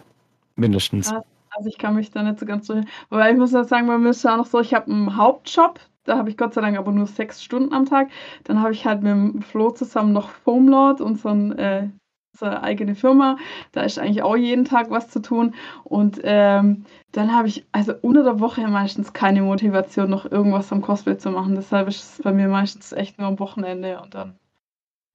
Mindestens. 0.55 1.13
Also 1.51 1.69
ich 1.69 1.77
kann 1.77 1.95
mich 1.95 2.11
da 2.11 2.23
nicht 2.23 2.39
so 2.39 2.45
ganz 2.45 2.67
so. 2.67 2.81
Aber 3.09 3.29
ich 3.29 3.37
muss 3.37 3.51
ja 3.51 3.63
sagen, 3.63 3.87
bei 3.87 3.97
mir 3.97 4.09
ist 4.09 4.23
ja 4.23 4.33
auch 4.33 4.37
noch 4.37 4.45
so, 4.45 4.59
ich 4.59 4.73
habe 4.73 4.91
einen 4.91 5.17
Hauptjob, 5.17 5.79
da 6.03 6.17
habe 6.17 6.29
ich 6.29 6.37
Gott 6.37 6.53
sei 6.53 6.61
Dank 6.61 6.77
aber 6.77 6.91
nur 6.91 7.07
sechs 7.07 7.43
Stunden 7.43 7.73
am 7.73 7.85
Tag. 7.85 8.09
Dann 8.45 8.61
habe 8.61 8.71
ich 8.73 8.85
halt 8.85 9.01
mit 9.03 9.11
dem 9.11 9.41
Flo 9.41 9.71
zusammen 9.71 10.13
noch 10.13 10.29
Foamlord, 10.29 11.01
unseren 11.01 11.51
äh, 11.57 11.89
unsere 12.33 12.63
eigene 12.63 12.95
Firma. 12.95 13.37
Da 13.73 13.81
ist 13.83 13.99
eigentlich 13.99 14.23
auch 14.23 14.37
jeden 14.37 14.63
Tag 14.65 14.89
was 14.89 15.09
zu 15.09 15.21
tun. 15.21 15.53
Und 15.83 16.21
ähm, 16.23 16.85
dann 17.11 17.35
habe 17.35 17.47
ich 17.49 17.65
also 17.73 17.93
unter 18.01 18.23
der 18.23 18.39
Woche 18.39 18.65
meistens 18.67 19.11
keine 19.13 19.41
Motivation, 19.41 20.09
noch 20.09 20.25
irgendwas 20.31 20.71
am 20.71 20.81
Cosplay 20.81 21.17
zu 21.17 21.29
machen. 21.31 21.55
Deshalb 21.55 21.87
ist 21.89 22.19
es 22.19 22.21
bei 22.23 22.31
mir 22.31 22.47
meistens 22.47 22.93
echt 22.93 23.19
nur 23.19 23.27
am 23.27 23.39
Wochenende 23.39 24.01
und 24.01 24.15
dann, 24.15 24.39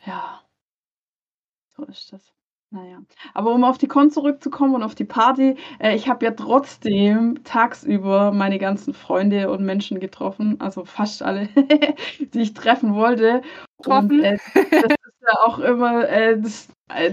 ja. 0.07 0.42
So 1.77 1.85
ist 1.85 2.12
das. 2.12 2.36
Naja, 2.70 2.98
aber 3.33 3.55
um 3.55 3.62
auf 3.64 3.79
die 3.79 3.87
Con 3.87 4.11
zurückzukommen 4.11 4.74
und 4.74 4.83
auf 4.83 4.96
die 4.96 5.05
Party, 5.05 5.57
äh, 5.79 5.94
ich 5.94 6.09
habe 6.09 6.24
ja 6.24 6.33
trotzdem 6.33 7.42
tagsüber 7.44 8.33
meine 8.33 8.59
ganzen 8.59 8.92
Freunde 8.92 9.50
und 9.50 9.64
Menschen 9.64 10.00
getroffen, 10.00 10.61
also 10.61 10.85
fast 10.85 11.22
alle, 11.22 11.48
die 12.35 12.40
ich 12.40 12.55
treffen 12.55 12.94
wollte. 12.94 13.42
Und 13.76 14.11
äh, 14.20 14.37
das 14.81 14.90
ist 14.90 15.22
ja 15.22 15.35
auch 15.44 15.59
immer 15.61 16.09
äh, 16.09 16.40
das, 16.40 16.68
äh, 16.92 17.12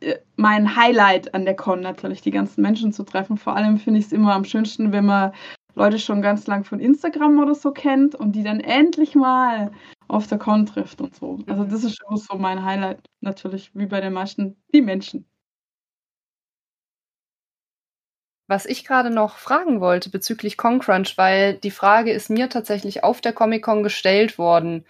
äh, 0.00 0.18
mein 0.36 0.76
Highlight 0.76 1.34
an 1.34 1.44
der 1.44 1.56
Con 1.56 1.80
natürlich, 1.80 2.20
die 2.22 2.30
ganzen 2.30 2.62
Menschen 2.62 2.92
zu 2.92 3.02
treffen. 3.04 3.36
Vor 3.38 3.56
allem 3.56 3.78
finde 3.78 3.98
ich 4.00 4.06
es 4.06 4.12
immer 4.12 4.34
am 4.34 4.44
schönsten, 4.44 4.92
wenn 4.92 5.06
man 5.06 5.32
Leute 5.76 5.98
schon 5.98 6.22
ganz 6.22 6.46
lang 6.46 6.64
von 6.64 6.80
Instagram 6.80 7.38
oder 7.38 7.54
so 7.54 7.70
kennt 7.70 8.14
und 8.14 8.32
die 8.32 8.42
dann 8.42 8.60
endlich 8.60 9.14
mal 9.14 9.70
auf 10.08 10.26
der 10.26 10.38
Con 10.38 10.64
trifft 10.64 11.02
und 11.02 11.14
so. 11.14 11.38
Also 11.46 11.64
mhm. 11.64 11.68
das 11.68 11.84
ist 11.84 11.98
schon 11.98 12.16
so 12.16 12.36
mein 12.36 12.64
Highlight 12.64 12.98
natürlich, 13.20 13.70
wie 13.74 13.86
bei 13.86 14.00
den 14.00 14.14
meisten, 14.14 14.56
die 14.72 14.80
Menschen. 14.80 15.28
Was 18.48 18.64
ich 18.64 18.84
gerade 18.84 19.10
noch 19.10 19.36
fragen 19.36 19.80
wollte 19.80 20.08
bezüglich 20.08 20.56
ConCrunch, 20.56 21.18
weil 21.18 21.54
die 21.54 21.70
Frage 21.70 22.12
ist 22.12 22.30
mir 22.30 22.48
tatsächlich 22.48 23.04
auf 23.04 23.20
der 23.20 23.32
Comic-Con 23.32 23.82
gestellt 23.82 24.38
worden, 24.38 24.86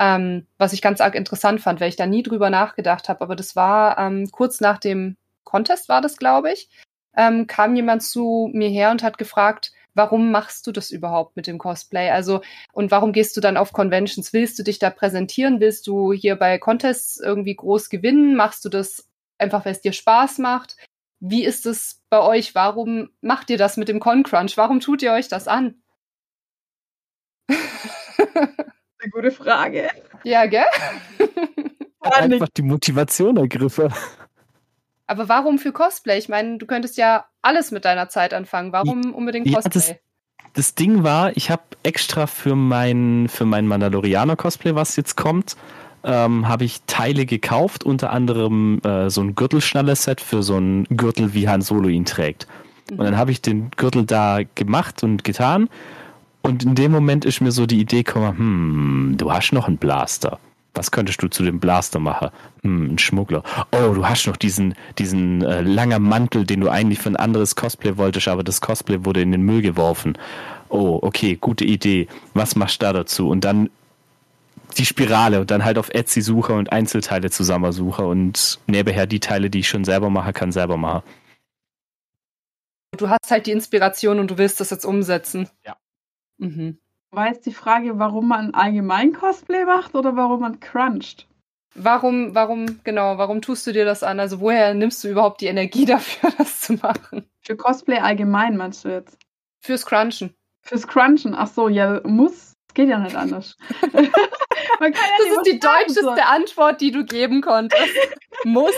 ähm, 0.00 0.46
was 0.58 0.72
ich 0.72 0.82
ganz 0.82 1.00
arg 1.00 1.14
interessant 1.14 1.60
fand, 1.60 1.80
weil 1.80 1.90
ich 1.90 1.96
da 1.96 2.06
nie 2.06 2.24
drüber 2.24 2.50
nachgedacht 2.50 3.08
habe. 3.08 3.20
Aber 3.20 3.36
das 3.36 3.54
war 3.54 3.98
ähm, 3.98 4.28
kurz 4.32 4.60
nach 4.60 4.78
dem 4.78 5.16
Contest, 5.44 5.88
war 5.88 6.00
das, 6.00 6.16
glaube 6.16 6.50
ich, 6.50 6.70
ähm, 7.16 7.46
kam 7.46 7.76
jemand 7.76 8.02
zu 8.02 8.50
mir 8.52 8.68
her 8.68 8.90
und 8.90 9.04
hat 9.04 9.18
gefragt, 9.18 9.72
warum 9.94 10.30
machst 10.30 10.66
du 10.66 10.72
das 10.72 10.90
überhaupt 10.90 11.36
mit 11.36 11.46
dem 11.46 11.58
Cosplay? 11.58 12.10
Also, 12.10 12.42
und 12.72 12.90
warum 12.90 13.12
gehst 13.12 13.36
du 13.36 13.40
dann 13.40 13.56
auf 13.56 13.72
Conventions? 13.72 14.32
Willst 14.32 14.58
du 14.58 14.62
dich 14.62 14.78
da 14.78 14.90
präsentieren? 14.90 15.60
Willst 15.60 15.86
du 15.86 16.12
hier 16.12 16.36
bei 16.36 16.58
Contests 16.58 17.18
irgendwie 17.18 17.54
groß 17.54 17.88
gewinnen? 17.88 18.36
Machst 18.36 18.64
du 18.64 18.68
das 18.68 19.08
einfach, 19.38 19.64
weil 19.64 19.72
es 19.72 19.80
dir 19.80 19.92
Spaß 19.92 20.38
macht? 20.38 20.76
Wie 21.20 21.44
ist 21.44 21.66
es 21.66 22.02
bei 22.10 22.20
euch? 22.20 22.54
Warum 22.54 23.10
macht 23.20 23.50
ihr 23.50 23.58
das 23.58 23.76
mit 23.76 23.88
dem 23.88 24.00
Con-Crunch? 24.00 24.56
Warum 24.56 24.80
tut 24.80 25.02
ihr 25.02 25.12
euch 25.12 25.28
das 25.28 25.48
an? 25.48 25.82
Eine 27.48 27.56
gute 29.10 29.30
Frage. 29.30 29.88
Ja, 30.22 30.46
gell? 30.46 30.64
Einfach 32.00 32.48
die 32.50 32.62
Motivation 32.62 33.36
ergriffen. 33.36 33.92
Aber 35.06 35.28
warum 35.28 35.58
für 35.58 35.72
Cosplay? 35.72 36.18
Ich 36.18 36.28
meine, 36.28 36.58
du 36.58 36.66
könntest 36.66 36.96
ja 36.96 37.26
alles 37.42 37.70
mit 37.70 37.84
deiner 37.84 38.08
Zeit 38.08 38.32
anfangen. 38.32 38.72
Warum 38.72 39.14
unbedingt 39.14 39.46
Cosplay? 39.46 39.62
Ja, 39.64 39.70
das, 39.70 39.94
das, 40.54 40.74
Ding 40.74 41.02
war, 41.02 41.36
ich 41.36 41.50
habe 41.50 41.62
extra 41.82 42.26
für 42.26 42.56
mein, 42.56 43.28
für 43.28 43.44
mein 43.44 43.66
Mandalorianer-Cosplay, 43.66 44.74
was 44.74 44.96
jetzt 44.96 45.16
kommt, 45.16 45.56
ähm, 46.04 46.48
habe 46.48 46.64
ich 46.64 46.82
Teile 46.86 47.26
gekauft, 47.26 47.84
unter 47.84 48.10
anderem 48.10 48.80
äh, 48.84 49.10
so 49.10 49.20
ein 49.20 49.34
Gürtelschnalle-Set 49.34 50.20
für 50.20 50.42
so 50.42 50.56
einen 50.56 50.84
Gürtel, 50.84 51.34
wie 51.34 51.48
Han 51.48 51.60
Solo 51.60 51.88
ihn 51.88 52.04
trägt. 52.04 52.46
Mhm. 52.90 52.98
Und 52.98 53.04
dann 53.04 53.16
habe 53.16 53.30
ich 53.30 53.42
den 53.42 53.70
Gürtel 53.72 54.06
da 54.06 54.40
gemacht 54.54 55.02
und 55.02 55.24
getan. 55.24 55.68
Und 56.42 56.62
in 56.62 56.74
dem 56.74 56.92
Moment 56.92 57.24
ist 57.24 57.40
mir 57.40 57.52
so 57.52 57.66
die 57.66 57.80
Idee 57.80 58.02
gekommen, 58.02 58.38
hm, 58.38 59.14
du 59.16 59.32
hast 59.32 59.52
noch 59.52 59.66
einen 59.66 59.78
Blaster 59.78 60.38
was 60.74 60.90
könntest 60.90 61.22
du 61.22 61.28
zu 61.28 61.44
dem 61.44 61.60
Blaster 61.60 62.00
machen? 62.00 62.30
Hm, 62.62 62.94
ein 62.94 62.98
Schmuggler. 62.98 63.42
Oh, 63.72 63.94
du 63.94 64.06
hast 64.06 64.26
noch 64.26 64.36
diesen, 64.36 64.74
diesen 64.98 65.42
äh, 65.42 65.62
langer 65.62 65.98
Mantel, 65.98 66.44
den 66.44 66.60
du 66.60 66.68
eigentlich 66.68 66.98
für 66.98 67.10
ein 67.10 67.16
anderes 67.16 67.56
Cosplay 67.56 67.96
wolltest, 67.96 68.28
aber 68.28 68.42
das 68.42 68.60
Cosplay 68.60 69.04
wurde 69.04 69.22
in 69.22 69.32
den 69.32 69.42
Müll 69.42 69.62
geworfen. 69.62 70.18
Oh, 70.68 70.98
okay, 71.02 71.36
gute 71.40 71.64
Idee. 71.64 72.08
Was 72.34 72.56
machst 72.56 72.82
du 72.82 72.86
da 72.86 72.92
dazu? 72.92 73.28
Und 73.28 73.44
dann 73.44 73.70
die 74.76 74.86
Spirale 74.86 75.40
und 75.40 75.50
dann 75.50 75.64
halt 75.64 75.78
auf 75.78 75.90
Etsy 75.90 76.20
suche 76.20 76.52
und 76.52 76.72
Einzelteile 76.72 77.30
zusammensuche 77.30 78.04
und 78.04 78.58
nebenher 78.66 79.06
die 79.06 79.20
Teile, 79.20 79.50
die 79.50 79.60
ich 79.60 79.68
schon 79.68 79.84
selber 79.84 80.10
mache, 80.10 80.32
kann 80.32 80.52
selber 80.52 80.76
machen. 80.76 81.02
Du 82.96 83.08
hast 83.08 83.30
halt 83.30 83.46
die 83.46 83.52
Inspiration 83.52 84.18
und 84.18 84.30
du 84.30 84.38
willst 84.38 84.60
das 84.60 84.70
jetzt 84.70 84.84
umsetzen. 84.84 85.48
Ja. 85.64 85.76
Mhm. 86.38 86.78
War 87.14 87.28
jetzt 87.28 87.46
die 87.46 87.52
Frage, 87.52 87.98
warum 87.98 88.28
man 88.28 88.54
allgemein 88.54 89.12
Cosplay 89.12 89.64
macht 89.64 89.94
oder 89.94 90.16
warum 90.16 90.40
man 90.40 90.58
cruncht? 90.58 91.28
Warum, 91.76 92.34
warum, 92.34 92.80
genau, 92.84 93.18
warum 93.18 93.40
tust 93.42 93.66
du 93.66 93.72
dir 93.72 93.84
das 93.84 94.02
an? 94.02 94.20
Also 94.20 94.40
woher 94.40 94.74
nimmst 94.74 95.02
du 95.04 95.08
überhaupt 95.08 95.40
die 95.40 95.46
Energie 95.46 95.84
dafür, 95.86 96.30
das 96.38 96.60
zu 96.60 96.74
machen? 96.74 97.28
Für 97.42 97.56
Cosplay 97.56 97.98
allgemein 97.98 98.56
meinst 98.56 98.84
du 98.84 98.88
jetzt? 98.88 99.18
Fürs 99.60 99.86
Crunchen. 99.86 100.34
Fürs 100.62 100.86
Crunchen, 100.86 101.34
ach 101.34 101.48
so, 101.48 101.68
ja, 101.68 102.00
muss. 102.04 102.54
Es 102.68 102.74
geht 102.74 102.88
ja 102.88 102.98
nicht 102.98 103.14
anders. 103.14 103.56
ja 103.92 104.00
das 104.80 105.36
ist 105.36 105.46
die 105.46 105.60
deutscheste 105.60 106.02
so. 106.02 106.10
Antwort, 106.10 106.80
die 106.80 106.90
du 106.90 107.04
geben 107.04 107.42
konntest. 107.42 107.94
muss. 108.44 108.74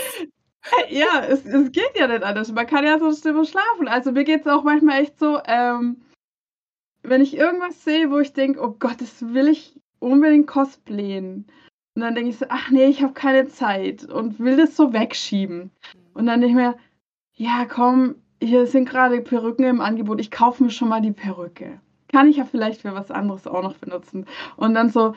Ja, 0.89 1.23
es, 1.27 1.45
es 1.45 1.71
geht 1.71 1.97
ja 1.97 2.07
nicht 2.07 2.23
anders. 2.23 2.51
Man 2.51 2.67
kann 2.67 2.85
ja 2.85 2.99
sonst 2.99 3.25
immer 3.25 3.45
schlafen. 3.45 3.87
Also 3.87 4.11
mir 4.11 4.25
geht 4.25 4.41
es 4.41 4.47
auch 4.47 4.63
manchmal 4.63 5.01
echt 5.01 5.17
so, 5.17 5.39
ähm, 5.45 6.01
wenn 7.09 7.21
ich 7.21 7.37
irgendwas 7.37 7.83
sehe, 7.83 8.11
wo 8.11 8.19
ich 8.19 8.33
denke, 8.33 8.61
oh 8.61 8.75
Gott, 8.77 8.99
das 8.99 9.33
will 9.33 9.47
ich 9.47 9.79
unbedingt 9.99 10.47
cosplayen. 10.47 11.45
Und 11.95 12.01
dann 12.01 12.15
denke 12.15 12.29
ich 12.29 12.37
so, 12.37 12.45
ach 12.49 12.69
nee, 12.69 12.85
ich 12.85 13.01
habe 13.01 13.13
keine 13.13 13.47
Zeit 13.47 14.03
und 14.05 14.39
will 14.39 14.57
das 14.57 14.75
so 14.75 14.93
wegschieben. 14.93 15.71
Und 16.13 16.25
dann 16.27 16.41
denke 16.41 16.47
ich 16.47 16.65
mir, 16.65 16.77
ja 17.33 17.65
komm, 17.65 18.15
hier 18.41 18.67
sind 18.67 18.87
gerade 18.87 19.21
Perücken 19.21 19.65
im 19.65 19.81
Angebot, 19.81 20.19
ich 20.19 20.29
kaufe 20.29 20.63
mir 20.63 20.69
schon 20.69 20.89
mal 20.89 21.01
die 21.01 21.11
Perücke. 21.11 21.79
Kann 22.11 22.27
ich 22.27 22.37
ja 22.37 22.45
vielleicht 22.45 22.81
für 22.81 22.93
was 22.93 23.09
anderes 23.09 23.47
auch 23.47 23.63
noch 23.63 23.75
benutzen. 23.77 24.25
Und 24.55 24.75
dann 24.75 24.89
so, 24.89 25.15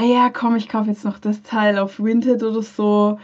ja 0.00 0.30
komm, 0.30 0.56
ich 0.56 0.68
kaufe 0.68 0.90
jetzt 0.90 1.04
noch 1.04 1.18
das 1.18 1.42
Teil 1.42 1.78
auf 1.78 1.98
Vinted 1.98 2.42
oder 2.42 2.62
so 2.62 3.18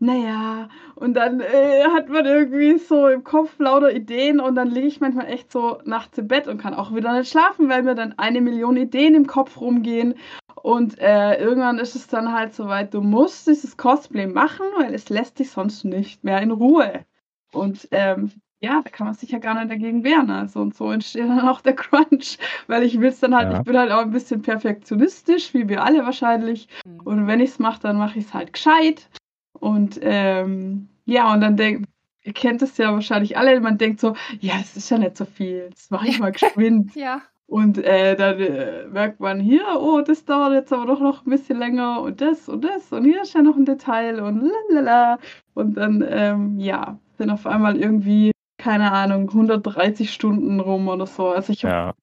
naja, 0.00 0.68
und 0.94 1.14
dann 1.14 1.40
äh, 1.40 1.84
hat 1.92 2.08
man 2.08 2.24
irgendwie 2.24 2.78
so 2.78 3.08
im 3.08 3.24
Kopf 3.24 3.58
lauter 3.58 3.92
Ideen 3.92 4.38
und 4.38 4.54
dann 4.54 4.70
liege 4.70 4.86
ich 4.86 5.00
manchmal 5.00 5.26
echt 5.26 5.50
so 5.50 5.80
nachts 5.84 6.18
im 6.18 6.28
Bett 6.28 6.46
und 6.46 6.58
kann 6.58 6.74
auch 6.74 6.94
wieder 6.94 7.18
nicht 7.18 7.30
schlafen, 7.30 7.68
weil 7.68 7.82
mir 7.82 7.96
dann 7.96 8.16
eine 8.16 8.40
Million 8.40 8.76
Ideen 8.76 9.16
im 9.16 9.26
Kopf 9.26 9.60
rumgehen. 9.60 10.14
Und 10.62 10.98
äh, 11.00 11.40
irgendwann 11.40 11.78
ist 11.78 11.96
es 11.96 12.06
dann 12.06 12.32
halt 12.32 12.54
so 12.54 12.68
weit, 12.68 12.94
du 12.94 13.00
musst 13.00 13.48
dieses 13.48 13.76
Cosplay 13.76 14.26
machen, 14.26 14.66
weil 14.76 14.94
es 14.94 15.08
lässt 15.08 15.38
dich 15.40 15.50
sonst 15.50 15.84
nicht 15.84 16.22
mehr 16.22 16.40
in 16.42 16.52
Ruhe. 16.52 17.04
Und 17.52 17.88
ähm, 17.90 18.30
ja, 18.60 18.82
da 18.82 18.90
kann 18.90 19.06
man 19.06 19.14
sich 19.14 19.30
ja 19.30 19.38
gar 19.38 19.54
nicht 19.54 19.70
dagegen 19.70 20.04
wehren. 20.04 20.30
Also 20.30 20.60
und 20.60 20.76
so 20.76 20.92
entsteht 20.92 21.28
dann 21.28 21.40
auch 21.40 21.60
der 21.60 21.74
Crunch, 21.74 22.38
weil 22.68 22.84
ich 22.84 23.00
will 23.00 23.08
es 23.08 23.20
dann 23.20 23.34
halt, 23.34 23.52
ja. 23.52 23.58
ich 23.58 23.64
bin 23.64 23.76
halt 23.76 23.90
auch 23.90 24.02
ein 24.02 24.12
bisschen 24.12 24.42
perfektionistisch, 24.42 25.54
wie 25.54 25.68
wir 25.68 25.82
alle 25.82 26.04
wahrscheinlich. 26.04 26.68
Mhm. 26.84 27.00
Und 27.00 27.26
wenn 27.26 27.40
ich 27.40 27.50
es 27.50 27.58
mache, 27.58 27.80
dann 27.80 27.96
mache 27.96 28.18
ich 28.18 28.26
es 28.26 28.34
halt 28.34 28.52
gescheit. 28.52 29.08
Und 29.60 29.98
ähm, 30.02 30.88
ja, 31.04 31.32
und 31.32 31.40
dann 31.40 31.56
denkt, 31.56 31.88
ihr 32.22 32.32
kennt 32.32 32.62
es 32.62 32.76
ja 32.76 32.92
wahrscheinlich 32.92 33.36
alle, 33.36 33.60
man 33.60 33.78
denkt 33.78 34.00
so, 34.00 34.14
ja, 34.40 34.54
es 34.60 34.76
ist 34.76 34.90
ja 34.90 34.98
nicht 34.98 35.16
so 35.16 35.24
viel, 35.24 35.70
das 35.70 35.90
mache 35.90 36.08
ich 36.08 36.18
mal 36.18 36.32
geschwind. 36.32 36.94
ja. 36.94 37.22
Und 37.46 37.78
äh, 37.78 38.14
dann 38.14 38.38
äh, 38.40 38.86
merkt 38.88 39.20
man 39.20 39.40
hier, 39.40 39.64
oh, 39.80 40.02
das 40.02 40.26
dauert 40.26 40.52
jetzt 40.52 40.70
aber 40.70 40.84
doch 40.84 41.00
noch 41.00 41.24
ein 41.24 41.30
bisschen 41.30 41.58
länger 41.58 42.02
und 42.02 42.20
das 42.20 42.46
und 42.46 42.62
das 42.62 42.92
und 42.92 43.04
hier 43.04 43.22
ist 43.22 43.32
ja 43.32 43.40
noch 43.40 43.56
ein 43.56 43.64
Detail 43.64 44.20
und 44.20 44.50
lalala. 44.68 45.18
Und 45.54 45.74
dann, 45.78 46.04
ähm, 46.06 46.60
ja, 46.60 46.98
sind 47.16 47.30
auf 47.30 47.46
einmal 47.46 47.78
irgendwie, 47.78 48.32
keine 48.58 48.92
Ahnung, 48.92 49.30
130 49.30 50.12
Stunden 50.12 50.60
rum 50.60 50.88
oder 50.88 51.06
so. 51.06 51.28
Also 51.28 51.54
ich 51.54 51.64
habe 51.64 51.94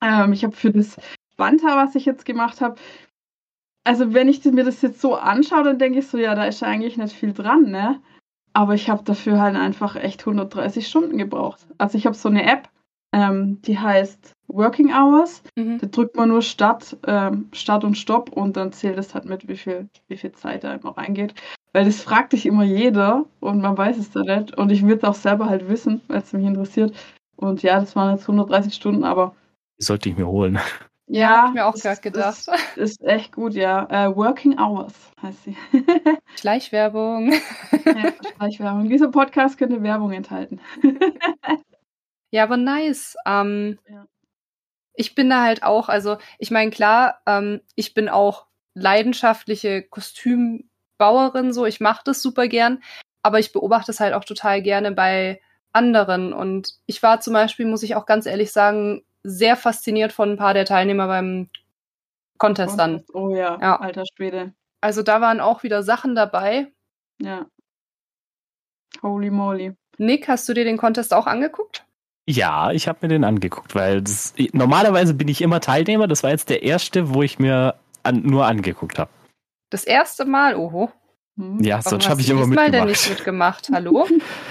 ja. 0.00 0.24
ähm, 0.24 0.32
hab 0.32 0.54
für 0.54 0.70
das 0.70 0.96
Banta, 1.36 1.76
was 1.76 1.96
ich 1.96 2.04
jetzt 2.04 2.24
gemacht 2.24 2.60
habe, 2.60 2.76
also 3.84 4.14
wenn 4.14 4.28
ich 4.28 4.44
mir 4.44 4.64
das 4.64 4.82
jetzt 4.82 5.00
so 5.00 5.14
anschaue, 5.14 5.64
dann 5.64 5.78
denke 5.78 5.98
ich 5.98 6.08
so, 6.08 6.18
ja, 6.18 6.34
da 6.34 6.44
ist 6.46 6.60
ja 6.60 6.68
eigentlich 6.68 6.96
nicht 6.96 7.14
viel 7.14 7.32
dran, 7.32 7.70
ne? 7.70 8.00
Aber 8.54 8.74
ich 8.74 8.88
habe 8.88 9.04
dafür 9.04 9.40
halt 9.40 9.56
einfach 9.56 9.96
echt 9.96 10.20
130 10.20 10.86
Stunden 10.86 11.18
gebraucht. 11.18 11.66
Also 11.76 11.98
ich 11.98 12.06
habe 12.06 12.16
so 12.16 12.28
eine 12.28 12.44
App, 12.44 12.68
ähm, 13.12 13.60
die 13.62 13.78
heißt 13.78 14.32
Working 14.48 14.92
Hours. 14.92 15.42
Mhm. 15.56 15.78
Da 15.80 15.86
drückt 15.88 16.16
man 16.16 16.28
nur 16.28 16.40
Start, 16.40 16.96
ähm, 17.06 17.48
Start 17.52 17.84
und 17.84 17.98
Stopp 17.98 18.30
und 18.30 18.56
dann 18.56 18.72
zählt 18.72 18.98
es 18.98 19.14
halt 19.14 19.24
mit, 19.24 19.48
wie 19.48 19.56
viel, 19.56 19.88
wie 20.08 20.16
viel 20.16 20.32
Zeit 20.32 20.64
da 20.64 20.74
immer 20.74 20.96
reingeht. 20.96 21.34
Weil 21.72 21.84
das 21.84 22.00
fragt 22.00 22.32
dich 22.32 22.46
immer 22.46 22.62
jeder 22.62 23.24
und 23.40 23.60
man 23.60 23.76
weiß 23.76 23.98
es 23.98 24.12
da 24.12 24.20
nicht. 24.20 24.56
Und 24.56 24.70
ich 24.70 24.82
würde 24.82 24.98
es 24.98 25.04
auch 25.04 25.14
selber 25.14 25.46
halt 25.46 25.68
wissen, 25.68 26.00
weil 26.06 26.18
es 26.18 26.32
mich 26.32 26.46
interessiert. 26.46 26.94
Und 27.36 27.62
ja, 27.62 27.80
das 27.80 27.96
waren 27.96 28.14
jetzt 28.14 28.28
130 28.28 28.72
Stunden, 28.72 29.02
aber. 29.02 29.34
Die 29.80 29.84
sollte 29.84 30.08
ich 30.08 30.16
mir 30.16 30.28
holen. 30.28 30.58
Ja, 31.06 31.42
hab 31.42 31.48
ich 31.48 31.54
mir 31.54 31.66
auch 31.66 31.74
gerade 31.74 32.00
gedacht. 32.00 32.38
Ist, 32.38 32.50
ist, 32.76 33.02
echt 33.02 33.32
gut, 33.32 33.54
ja. 33.54 34.08
Uh, 34.08 34.16
Working 34.16 34.58
Hours 34.58 34.94
heißt 35.20 35.44
sie. 35.44 35.56
Schleichwerbung. 36.36 37.32
ja, 37.32 38.12
Schleichwerbung. 38.36 38.88
Dieser 38.88 39.10
Podcast 39.10 39.58
könnte 39.58 39.82
Werbung 39.82 40.12
enthalten. 40.12 40.60
ja, 42.30 42.44
aber 42.44 42.56
nice. 42.56 43.16
Ähm, 43.26 43.78
ja. 43.88 44.06
Ich 44.94 45.14
bin 45.14 45.28
da 45.28 45.42
halt 45.42 45.62
auch, 45.62 45.88
also 45.88 46.16
ich 46.38 46.50
meine, 46.50 46.70
klar, 46.70 47.20
ähm, 47.26 47.60
ich 47.74 47.92
bin 47.92 48.08
auch 48.08 48.46
leidenschaftliche 48.74 49.82
Kostümbauerin, 49.82 51.52
so 51.52 51.66
ich 51.66 51.80
mache 51.80 52.02
das 52.04 52.22
super 52.22 52.48
gern, 52.48 52.82
aber 53.22 53.38
ich 53.40 53.52
beobachte 53.52 53.90
es 53.90 54.00
halt 54.00 54.14
auch 54.14 54.24
total 54.24 54.62
gerne 54.62 54.92
bei 54.92 55.40
anderen. 55.72 56.32
Und 56.32 56.74
ich 56.86 57.02
war 57.02 57.20
zum 57.20 57.34
Beispiel, 57.34 57.66
muss 57.66 57.82
ich 57.82 57.94
auch 57.94 58.06
ganz 58.06 58.24
ehrlich 58.24 58.52
sagen, 58.52 59.04
sehr 59.24 59.56
fasziniert 59.56 60.12
von 60.12 60.32
ein 60.32 60.36
paar 60.36 60.54
der 60.54 60.64
Teilnehmer 60.66 61.06
beim 61.08 61.48
Contest 62.38 62.78
dann. 62.78 63.02
Oh 63.12 63.34
ja, 63.34 63.58
ja. 63.60 63.80
alter 63.80 64.04
Schwede. 64.14 64.52
Also 64.80 65.02
da 65.02 65.20
waren 65.20 65.40
auch 65.40 65.62
wieder 65.62 65.82
Sachen 65.82 66.14
dabei, 66.14 66.70
Ja. 67.18 67.46
Holy 69.02 69.30
moly. 69.30 69.72
Nick, 69.98 70.28
hast 70.28 70.48
du 70.48 70.54
dir 70.54 70.64
den 70.64 70.76
Contest 70.76 71.12
auch 71.14 71.26
angeguckt? 71.26 71.84
Ja, 72.26 72.70
ich 72.70 72.88
habe 72.88 73.00
mir 73.02 73.08
den 73.08 73.24
angeguckt, 73.24 73.74
weil 73.74 74.02
das, 74.02 74.34
normalerweise 74.52 75.14
bin 75.14 75.28
ich 75.28 75.42
immer 75.42 75.60
Teilnehmer. 75.60 76.06
Das 76.06 76.22
war 76.22 76.30
jetzt 76.30 76.48
der 76.48 76.62
erste, 76.62 77.12
wo 77.12 77.22
ich 77.22 77.38
mir 77.38 77.74
an, 78.02 78.22
nur 78.22 78.46
angeguckt 78.46 78.98
habe. 78.98 79.10
Das 79.70 79.84
erste 79.84 80.24
Mal, 80.24 80.54
oho. 80.56 80.90
Hm. 81.36 81.60
Ja, 81.62 81.78
Warum 81.78 81.90
sonst 81.90 82.08
habe 82.08 82.20
ich 82.20 82.30
immer 82.30 82.46
mitgemacht. 82.46 82.72
denn 82.72 82.86
nicht 82.86 83.08
mitgemacht? 83.10 83.70
Hallo? 83.72 84.06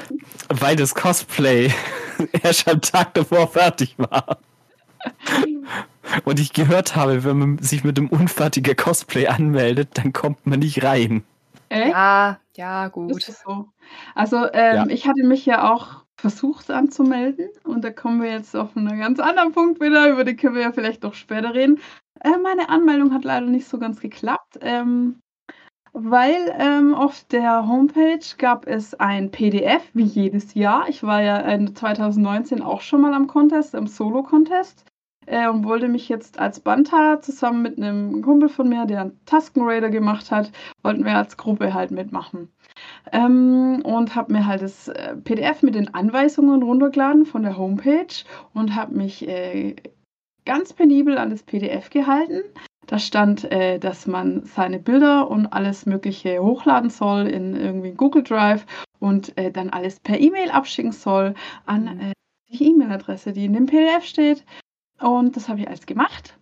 weil 0.50 0.76
das 0.76 0.94
Cosplay 0.94 1.72
erst 2.44 2.68
am 2.68 2.82
Tag 2.82 3.14
davor 3.14 3.48
fertig 3.48 3.96
war. 3.98 4.38
Und 6.26 6.40
ich 6.40 6.54
gehört 6.54 6.96
habe, 6.96 7.24
wenn 7.24 7.38
man 7.38 7.58
sich 7.60 7.84
mit 7.84 7.98
dem 7.98 8.10
unfertigen 8.10 8.76
Cosplay 8.76 9.28
anmeldet, 9.28 9.90
dann 9.94 10.14
kommt 10.14 10.46
man 10.46 10.60
nicht 10.60 10.84
rein. 10.84 11.24
Echt? 11.70 11.92
Ja, 11.92 12.40
ja, 12.56 12.88
gut. 12.90 13.22
So. 13.24 13.70
Also 14.14 14.46
ähm, 14.54 14.76
ja. 14.76 14.86
ich 14.90 15.08
hatte 15.08 15.24
mich 15.24 15.46
ja 15.46 15.74
auch 15.74 16.04
versucht 16.16 16.70
anzumelden 16.70 17.50
und 17.64 17.84
da 17.84 17.92
kommen 17.92 18.22
wir 18.22 18.32
jetzt 18.32 18.56
auf 18.56 18.78
einen 18.78 19.00
ganz 19.00 19.20
anderen 19.20 19.52
Punkt 19.54 19.82
wieder, 19.82 20.10
über 20.10 20.24
den 20.24 20.38
können 20.38 20.56
wir 20.56 20.62
ja 20.62 20.72
vielleicht 20.72 21.04
noch 21.04 21.16
später 21.16 21.54
reden. 21.54 21.80
Äh, 22.22 22.38
meine 22.42 22.70
Anmeldung 22.70 23.14
hat 23.14 23.24
leider 23.24 23.48
nicht 23.48 23.68
so 23.68 23.80
ganz 23.80 24.00
geklappt, 24.00 24.60
ähm, 24.62 25.20
weil 25.94 26.56
ähm, 26.60 26.94
auf 26.94 27.26
der 27.26 27.68
Homepage 27.68 28.26
gab 28.38 28.68
es 28.68 28.94
ein 28.96 29.32
PDF, 29.32 29.82
wie 29.94 30.04
jedes 30.04 30.54
Jahr. 30.54 30.88
Ich 30.90 31.04
war 31.04 31.22
ja 31.22 31.44
2019 31.44 32.62
auch 32.62 32.82
schon 32.82 33.02
mal 33.02 33.14
am 33.14 33.28
Contest, 33.28 33.74
im 33.74 33.88
Solo-Contest 33.88 34.86
äh, 35.26 35.48
und 35.48 35.66
wollte 35.66 35.88
mich 35.88 36.10
jetzt 36.10 36.40
als 36.40 36.60
Banta 36.60 37.22
zusammen 37.22 37.62
mit 37.62 37.78
einem 37.78 38.22
Kumpel 38.22 38.50
von 38.50 38.70
mir, 38.70 38.86
der 38.86 39.02
einen 39.02 39.26
Tusken 39.26 39.64
Raider 39.64 39.90
gemacht 39.90 40.32
hat, 40.32 40.52
wollten 40.82 41.06
wir 41.06 41.16
als 41.16 41.38
Gruppe 41.38 41.74
halt 41.74 41.92
mitmachen. 41.92 42.50
Ähm, 43.12 43.82
und 43.84 44.16
habe 44.16 44.34
mir 44.34 44.46
halt 44.48 44.62
das 44.62 44.88
äh, 44.88 45.16
PDF 45.16 45.62
mit 45.62 45.76
den 45.76 45.94
Anweisungen 45.94 46.64
runtergeladen 46.64 47.26
von 47.26 47.44
der 47.44 47.58
Homepage 47.58 48.24
und 48.54 48.76
habe 48.76 48.96
mich 48.96 49.28
äh, 49.28 49.76
ganz 50.46 50.74
penibel 50.74 51.18
an 51.18 51.30
das 51.30 51.44
PDF 51.44 51.90
gehalten. 51.90 52.44
Da 52.88 53.00
stand, 53.00 53.50
äh, 53.52 53.80
dass 53.80 54.08
man 54.08 54.44
seine 54.46 54.80
Bilder 54.80 55.30
und 55.30 55.48
alles 55.48 55.86
Mögliche 55.86 56.40
hochladen 56.40 56.90
soll 56.90 57.28
in 57.28 57.56
irgendwie 57.56 57.92
Google 57.92 58.24
Drive 58.24 58.66
und 59.00 59.38
äh, 59.38 59.52
dann 59.52 59.70
alles 59.70 60.00
per 60.00 60.20
E-Mail 60.20 60.52
abschicken 60.52 60.92
soll 60.92 61.34
an 61.66 61.84
mhm. 61.84 62.00
äh, 62.02 62.14
die 62.50 62.70
E-Mail-Adresse, 62.70 63.34
die 63.34 63.46
in 63.46 63.54
dem 63.54 63.66
PDF 63.66 64.04
steht. 64.04 64.46
Und 65.04 65.36
das 65.36 65.50
habe 65.50 65.60
ich 65.60 65.68
alles 65.68 65.86
gemacht. 65.86 66.40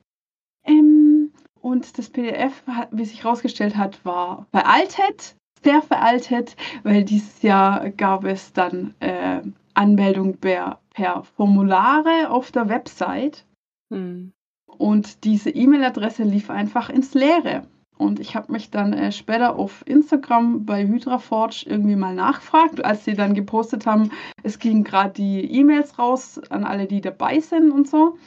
Ähm, 0.66 1.32
und 1.62 1.98
das 1.98 2.10
PDF, 2.10 2.64
wie 2.92 3.06
sich 3.06 3.24
herausgestellt 3.24 3.76
hat, 3.76 4.06
war 4.06 4.46
veraltet, 4.52 5.36
sehr 5.64 5.82
veraltet, 5.82 6.56
weil 6.84 7.04
dieses 7.04 7.42
Jahr 7.42 7.90
gab 7.90 8.24
es 8.24 8.54
dann 8.54 8.94
äh, 9.00 9.42
Anmeldung 9.74 10.38
per, 10.38 10.80
per, 10.94 11.24
Formulare 11.24 12.30
auf 12.30 12.52
der 12.52 12.70
Website. 12.70 13.46
Hm. 13.92 14.32
Und 14.78 15.24
diese 15.24 15.50
E-Mail-Adresse 15.50 16.24
lief 16.24 16.52
einfach 16.52 16.90
ins 16.90 17.16
Leere. 17.16 17.64
Und 17.98 18.20
ich 18.20 18.36
habe 18.36 18.52
mich 18.52 18.70
dann 18.70 18.94
äh, 18.94 19.12
später 19.12 19.56
auf 19.56 19.84
Instagram 19.88 20.66
bei 20.66 20.88
HydraForge 20.88 21.66
irgendwie 21.68 21.96
mal 21.96 22.14
nachgefragt, 22.14 22.86
als 22.86 23.06
sie 23.06 23.16
dann 23.16 23.34
gepostet 23.34 23.88
haben, 23.88 24.12
es 24.44 24.60
gingen 24.60 24.84
gerade 24.84 25.14
die 25.14 25.52
E-Mails 25.52 25.98
raus 25.98 26.40
an 26.50 26.64
alle, 26.64 26.86
die 26.86 27.02
dabei 27.02 27.40
sind 27.40 27.72
und 27.72 27.88
so 27.88 28.18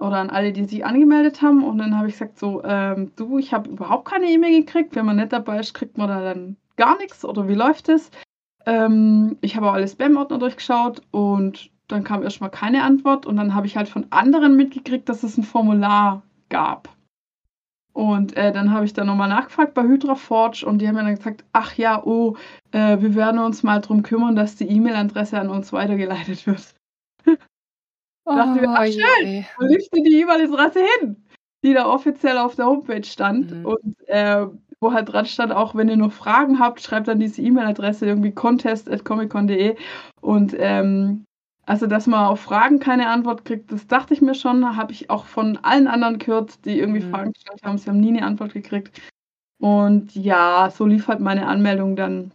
oder 0.00 0.16
an 0.16 0.30
alle, 0.30 0.52
die 0.52 0.64
sich 0.64 0.84
angemeldet 0.84 1.42
haben. 1.42 1.64
Und 1.64 1.78
dann 1.78 1.96
habe 1.96 2.08
ich 2.08 2.14
gesagt, 2.14 2.38
so, 2.38 2.62
ähm, 2.64 3.12
du, 3.16 3.38
ich 3.38 3.52
habe 3.52 3.70
überhaupt 3.70 4.06
keine 4.06 4.26
E-Mail 4.26 4.64
gekriegt. 4.64 4.94
Wenn 4.94 5.06
man 5.06 5.16
nicht 5.16 5.32
dabei 5.32 5.58
ist, 5.60 5.74
kriegt 5.74 5.98
man 5.98 6.08
da 6.08 6.20
dann 6.22 6.56
gar 6.76 6.96
nichts 6.98 7.24
oder 7.24 7.48
wie 7.48 7.54
läuft 7.54 7.88
es? 7.88 8.10
Ähm, 8.66 9.36
ich 9.40 9.56
habe 9.56 9.68
auch 9.68 9.74
alle 9.74 9.88
Spam-Ordner 9.88 10.38
durchgeschaut 10.38 11.02
und 11.10 11.70
dann 11.88 12.04
kam 12.04 12.22
erstmal 12.22 12.50
keine 12.50 12.82
Antwort. 12.82 13.26
Und 13.26 13.36
dann 13.36 13.54
habe 13.54 13.66
ich 13.66 13.76
halt 13.76 13.88
von 13.88 14.06
anderen 14.10 14.56
mitgekriegt, 14.56 15.08
dass 15.08 15.22
es 15.22 15.36
ein 15.36 15.44
Formular 15.44 16.22
gab. 16.48 16.88
Und 17.98 18.36
äh, 18.36 18.52
dann 18.52 18.72
habe 18.72 18.84
ich 18.84 18.92
da 18.92 19.02
nochmal 19.04 19.28
nachgefragt 19.28 19.74
bei 19.74 19.82
HydraForge 19.82 20.64
und 20.64 20.78
die 20.78 20.86
haben 20.86 20.94
mir 20.94 21.02
dann 21.02 21.16
gesagt, 21.16 21.44
ach 21.52 21.74
ja, 21.74 22.00
oh, 22.04 22.36
äh, 22.70 23.00
wir 23.00 23.16
werden 23.16 23.40
uns 23.40 23.64
mal 23.64 23.80
darum 23.80 24.04
kümmern, 24.04 24.36
dass 24.36 24.54
die 24.54 24.68
E-Mail-Adresse 24.68 25.40
an 25.40 25.50
uns 25.50 25.72
weitergeleitet 25.72 26.46
wird. 26.46 26.77
Oh, 28.28 28.36
dachte 28.36 28.60
mir, 28.60 28.68
ach 28.68 28.86
schön, 28.86 29.46
wo 29.58 29.64
liegt 29.64 29.94
denn 29.94 30.04
die 30.04 30.20
E-Mail-Adresse 30.20 30.80
hin? 31.00 31.24
Die 31.64 31.74
da 31.74 31.86
offiziell 31.86 32.38
auf 32.38 32.54
der 32.54 32.66
Homepage 32.66 33.04
stand 33.04 33.50
mhm. 33.50 33.66
und 33.66 34.08
äh, 34.08 34.46
wo 34.80 34.92
halt 34.92 35.12
dran 35.12 35.26
stand, 35.26 35.52
auch 35.52 35.74
wenn 35.74 35.88
ihr 35.88 35.96
noch 35.96 36.12
Fragen 36.12 36.60
habt, 36.60 36.80
schreibt 36.80 37.08
dann 37.08 37.18
diese 37.18 37.42
E-Mail-Adresse 37.42 38.06
irgendwie 38.06 38.32
contest.comiccon.de 38.32 39.76
und 40.20 40.54
ähm, 40.58 41.24
also, 41.68 41.86
dass 41.86 42.06
man 42.06 42.26
auf 42.26 42.40
Fragen 42.40 42.78
keine 42.78 43.08
Antwort 43.08 43.44
kriegt, 43.44 43.70
das 43.70 43.86
dachte 43.86 44.14
ich 44.14 44.22
mir 44.22 44.34
schon. 44.34 44.74
Habe 44.78 44.92
ich 44.92 45.10
auch 45.10 45.26
von 45.26 45.58
allen 45.58 45.86
anderen 45.86 46.18
gehört, 46.18 46.64
die 46.64 46.78
irgendwie 46.78 47.04
mhm. 47.04 47.10
Fragen 47.10 47.32
gestellt 47.34 47.62
haben. 47.62 47.76
Sie 47.76 47.90
haben 47.90 48.00
nie 48.00 48.08
eine 48.08 48.24
Antwort 48.24 48.54
gekriegt. 48.54 49.02
Und 49.60 50.14
ja, 50.14 50.70
so 50.74 50.86
lief 50.86 51.08
halt 51.08 51.20
meine 51.20 51.46
Anmeldung 51.46 51.94
dann 51.94 52.32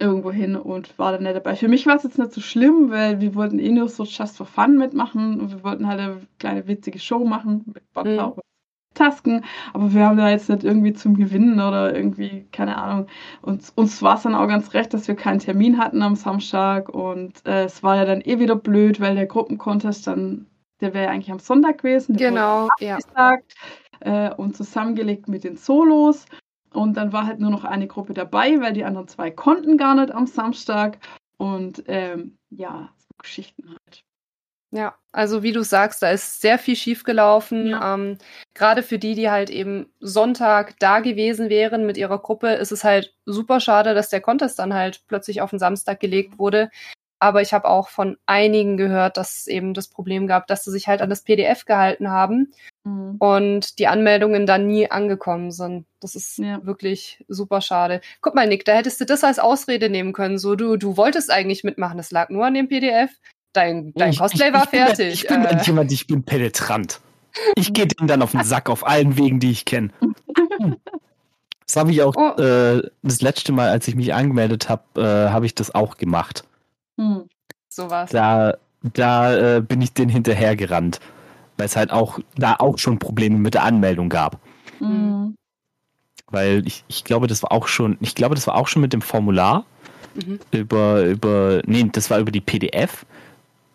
irgendwo 0.00 0.32
hin 0.32 0.56
und 0.56 0.98
war 0.98 1.12
dann 1.12 1.22
nicht 1.22 1.36
dabei. 1.36 1.56
Für 1.56 1.68
mich 1.68 1.86
war 1.86 1.96
es 1.96 2.02
jetzt 2.02 2.18
nicht 2.18 2.32
so 2.32 2.40
schlimm, 2.40 2.90
weil 2.90 3.20
wir 3.20 3.34
wollten 3.34 3.58
eh 3.58 3.70
nur 3.70 3.88
so 3.88 4.04
Just 4.04 4.36
for 4.36 4.46
Fun 4.46 4.78
mitmachen 4.78 5.40
und 5.40 5.50
wir 5.50 5.62
wollten 5.62 5.86
halt 5.86 6.00
eine 6.00 6.20
kleine 6.38 6.66
witzige 6.66 6.98
Show 6.98 7.24
machen 7.24 7.64
mit 7.66 7.92
Butler 7.92 8.28
mhm. 8.28 8.32
und 8.32 8.40
Tasken, 8.94 9.44
aber 9.72 9.94
wir 9.94 10.04
haben 10.04 10.16
da 10.16 10.28
jetzt 10.28 10.48
nicht 10.48 10.64
irgendwie 10.64 10.92
zum 10.92 11.16
Gewinnen 11.16 11.54
oder 11.60 11.94
irgendwie, 11.94 12.46
keine 12.50 12.76
Ahnung. 12.76 13.06
Und 13.40 13.72
uns 13.76 14.02
war 14.02 14.16
es 14.16 14.22
dann 14.22 14.34
auch 14.34 14.48
ganz 14.48 14.74
recht, 14.74 14.92
dass 14.92 15.06
wir 15.06 15.14
keinen 15.14 15.38
Termin 15.38 15.78
hatten 15.78 16.02
am 16.02 16.16
Samstag 16.16 16.88
und 16.88 17.46
äh, 17.46 17.64
es 17.64 17.82
war 17.82 17.96
ja 17.96 18.04
dann 18.04 18.20
eh 18.20 18.40
wieder 18.40 18.56
blöd, 18.56 19.00
weil 19.00 19.14
der 19.14 19.26
Gruppencontest 19.26 20.06
dann, 20.08 20.46
der 20.80 20.92
wäre 20.92 21.04
ja 21.04 21.10
eigentlich 21.10 21.30
am 21.30 21.38
Sonntag 21.38 21.78
gewesen. 21.78 22.16
genau, 22.16 22.68
ja. 22.80 22.98
Äh, 24.00 24.34
und 24.34 24.56
zusammengelegt 24.56 25.28
mit 25.28 25.44
den 25.44 25.56
Solos. 25.56 26.24
Und 26.72 26.96
dann 26.96 27.12
war 27.12 27.26
halt 27.26 27.40
nur 27.40 27.50
noch 27.50 27.64
eine 27.64 27.86
Gruppe 27.86 28.14
dabei, 28.14 28.60
weil 28.60 28.72
die 28.72 28.84
anderen 28.84 29.08
zwei 29.08 29.30
konnten 29.30 29.76
gar 29.76 29.94
nicht 29.94 30.12
am 30.12 30.26
Samstag. 30.26 30.98
Und 31.36 31.82
ähm, 31.86 32.38
ja, 32.50 32.90
so 32.96 33.08
Geschichten 33.18 33.68
halt. 33.68 34.04
Ja, 34.72 34.94
also 35.10 35.42
wie 35.42 35.50
du 35.50 35.64
sagst, 35.64 36.00
da 36.00 36.10
ist 36.10 36.40
sehr 36.40 36.56
viel 36.56 36.76
schiefgelaufen. 36.76 37.68
Ja. 37.70 37.94
Ähm, 37.94 38.18
Gerade 38.54 38.84
für 38.84 39.00
die, 39.00 39.16
die 39.16 39.28
halt 39.28 39.50
eben 39.50 39.92
Sonntag 39.98 40.78
da 40.78 41.00
gewesen 41.00 41.48
wären 41.48 41.86
mit 41.86 41.96
ihrer 41.96 42.18
Gruppe, 42.18 42.50
ist 42.50 42.70
es 42.70 42.84
halt 42.84 43.14
super 43.26 43.58
schade, 43.58 43.94
dass 43.94 44.10
der 44.10 44.20
Contest 44.20 44.60
dann 44.60 44.72
halt 44.72 45.02
plötzlich 45.08 45.40
auf 45.40 45.50
den 45.50 45.58
Samstag 45.58 45.98
gelegt 45.98 46.38
wurde. 46.38 46.70
Aber 47.20 47.42
ich 47.42 47.52
habe 47.52 47.68
auch 47.68 47.88
von 47.88 48.16
einigen 48.24 48.78
gehört, 48.78 49.18
dass 49.18 49.40
es 49.40 49.46
eben 49.46 49.74
das 49.74 49.88
Problem 49.88 50.26
gab, 50.26 50.46
dass 50.46 50.64
sie 50.64 50.70
sich 50.70 50.88
halt 50.88 51.02
an 51.02 51.10
das 51.10 51.22
PDF 51.22 51.66
gehalten 51.66 52.10
haben 52.10 52.52
mhm. 52.84 53.16
und 53.18 53.78
die 53.78 53.86
Anmeldungen 53.86 54.46
dann 54.46 54.66
nie 54.66 54.90
angekommen 54.90 55.52
sind. 55.52 55.84
Das 56.00 56.14
ist 56.14 56.38
ja. 56.38 56.64
wirklich 56.64 57.22
super 57.28 57.60
schade. 57.60 58.00
Guck 58.22 58.34
mal, 58.34 58.48
Nick, 58.48 58.64
da 58.64 58.72
hättest 58.72 59.00
du 59.02 59.04
das 59.04 59.22
als 59.22 59.38
Ausrede 59.38 59.90
nehmen 59.90 60.14
können. 60.14 60.38
So, 60.38 60.56
du, 60.56 60.76
du 60.76 60.96
wolltest 60.96 61.30
eigentlich 61.30 61.62
mitmachen, 61.62 61.98
das 61.98 62.10
lag 62.10 62.30
nur 62.30 62.46
an 62.46 62.54
dem 62.54 62.68
PDF. 62.68 63.10
Dein, 63.52 63.92
dein 63.94 64.10
ich, 64.10 64.18
Cosplay 64.18 64.48
ich, 64.48 64.54
war 64.54 64.64
ich 64.64 64.70
fertig. 64.70 65.26
Bin, 65.26 65.42
ich 65.42 65.48
bin 65.48 65.58
äh. 65.58 65.62
jemand, 65.62 65.92
ich 65.92 66.06
bin 66.06 66.22
penetrant. 66.24 67.00
Ich 67.54 67.72
gehe 67.72 67.86
dem 67.86 68.06
dann 68.06 68.22
auf 68.22 68.32
den 68.32 68.44
Sack 68.44 68.70
auf 68.70 68.86
allen 68.86 69.16
Wegen, 69.16 69.40
die 69.40 69.50
ich 69.50 69.64
kenne. 69.64 69.90
Das 71.66 71.76
habe 71.76 71.92
ich 71.92 72.02
auch 72.02 72.16
oh. 72.16 72.40
äh, 72.40 72.82
das 73.02 73.22
letzte 73.22 73.52
Mal, 73.52 73.68
als 73.68 73.86
ich 73.86 73.94
mich 73.94 74.12
angemeldet 74.12 74.68
habe, 74.68 74.82
äh, 74.96 75.30
habe 75.30 75.46
ich 75.46 75.54
das 75.54 75.72
auch 75.72 75.98
gemacht. 75.98 76.42
Hm. 77.00 77.24
Sowas. 77.70 78.10
Da, 78.10 78.54
da 78.82 79.56
äh, 79.56 79.60
bin 79.62 79.80
ich 79.80 79.94
den 79.94 80.08
hinterhergerannt, 80.08 81.00
weil 81.56 81.66
es 81.66 81.76
halt 81.76 81.90
auch 81.90 82.18
da 82.36 82.56
auch 82.58 82.78
schon 82.78 82.98
Probleme 82.98 83.38
mit 83.38 83.54
der 83.54 83.64
Anmeldung 83.64 84.08
gab. 84.08 84.38
Mhm. 84.80 85.34
Weil 86.30 86.66
ich, 86.66 86.84
ich 86.88 87.04
glaube, 87.04 87.26
das 87.26 87.42
war 87.42 87.52
auch 87.52 87.68
schon, 87.68 87.96
ich 88.00 88.14
glaube, 88.14 88.34
das 88.34 88.46
war 88.46 88.56
auch 88.56 88.68
schon 88.68 88.82
mit 88.82 88.92
dem 88.92 89.02
Formular 89.02 89.64
mhm. 90.14 90.40
über, 90.50 91.04
über, 91.04 91.62
nee, 91.64 91.88
das 91.90 92.10
war 92.10 92.18
über 92.18 92.32
die 92.32 92.40
PDF. 92.40 93.06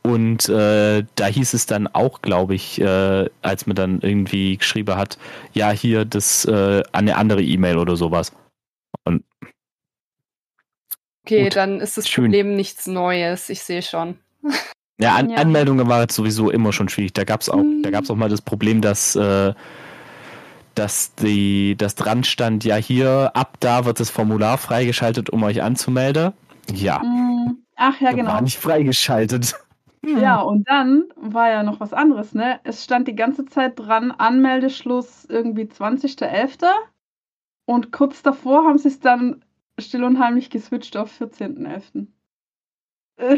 Und 0.04 0.48
äh, 0.50 1.04
da 1.16 1.26
hieß 1.26 1.56
es 1.56 1.66
dann 1.66 1.88
auch, 1.88 2.22
glaube 2.22 2.54
ich, 2.54 2.80
äh, 2.80 3.30
als 3.42 3.66
man 3.66 3.76
dann 3.76 4.02
irgendwie 4.02 4.58
geschrieben 4.58 4.96
hat, 4.96 5.18
ja, 5.54 5.72
hier 5.72 6.06
das 6.06 6.46
äh, 6.46 6.84
eine 6.92 7.16
andere 7.16 7.42
E-Mail 7.42 7.80
oder 7.80 7.96
sowas. 7.96 8.32
Okay, 11.26 11.46
Gut. 11.46 11.56
dann 11.56 11.80
ist 11.80 11.98
das 11.98 12.08
Schön. 12.08 12.26
Problem 12.26 12.56
nichts 12.56 12.86
Neues. 12.86 13.50
Ich 13.50 13.62
sehe 13.62 13.82
schon. 13.82 14.20
Ja, 14.98 15.16
An 15.16 15.30
ja. 15.30 15.40
Anmeldungen 15.40 15.90
war 15.90 16.04
jetzt 16.04 16.16
sowieso 16.16 16.50
immer 16.50 16.72
schon 16.72 16.88
schwierig. 16.88 17.12
Da 17.12 17.26
gab 17.26 17.42
es 17.42 17.50
auch, 17.50 17.62
mhm. 17.62 17.84
auch 18.08 18.16
mal 18.16 18.30
das 18.30 18.42
Problem, 18.42 18.80
dass, 18.80 19.14
äh, 19.18 19.54
dass 20.74 21.14
die, 21.16 21.76
das 21.78 21.96
dran 21.96 22.24
stand, 22.24 22.64
ja 22.64 22.78
hier, 22.78 23.32
ab 23.34 23.58
da 23.60 23.84
wird 23.84 24.00
das 24.00 24.10
Formular 24.10 24.58
freigeschaltet, 24.58 25.30
um 25.30 25.44
euch 25.44 25.62
anzumelden. 25.62 26.32
Ja. 26.72 27.00
Mhm. 27.00 27.58
Ach 27.76 28.00
ja, 28.00 28.14
genau. 28.14 28.32
War 28.32 28.42
nicht 28.42 28.58
freigeschaltet. 28.58 29.56
Ja, 30.02 30.40
und 30.40 30.70
dann 30.70 31.04
war 31.18 31.50
ja 31.50 31.64
noch 31.64 31.82
was 31.82 31.92
anderes, 31.92 32.34
ne? 32.34 32.62
Es 32.64 32.86
stand 32.86 33.10
die 33.10 33.16
ganze 33.16 33.44
Zeit 33.44 33.78
dran, 33.78 34.12
Anmeldeschluss 34.12 35.26
irgendwie 35.26 35.64
20.11. 35.64 36.68
Und 37.66 37.92
kurz 37.92 38.22
davor 38.22 38.64
haben 38.64 38.78
sie 38.78 38.88
es 38.88 39.02
dann 39.02 39.44
still 39.80 40.04
und 40.04 40.20
heimlich 40.20 40.50
geswitcht 40.50 40.98
auf 40.98 41.12
14.11. 41.20 42.08
das 43.18 43.30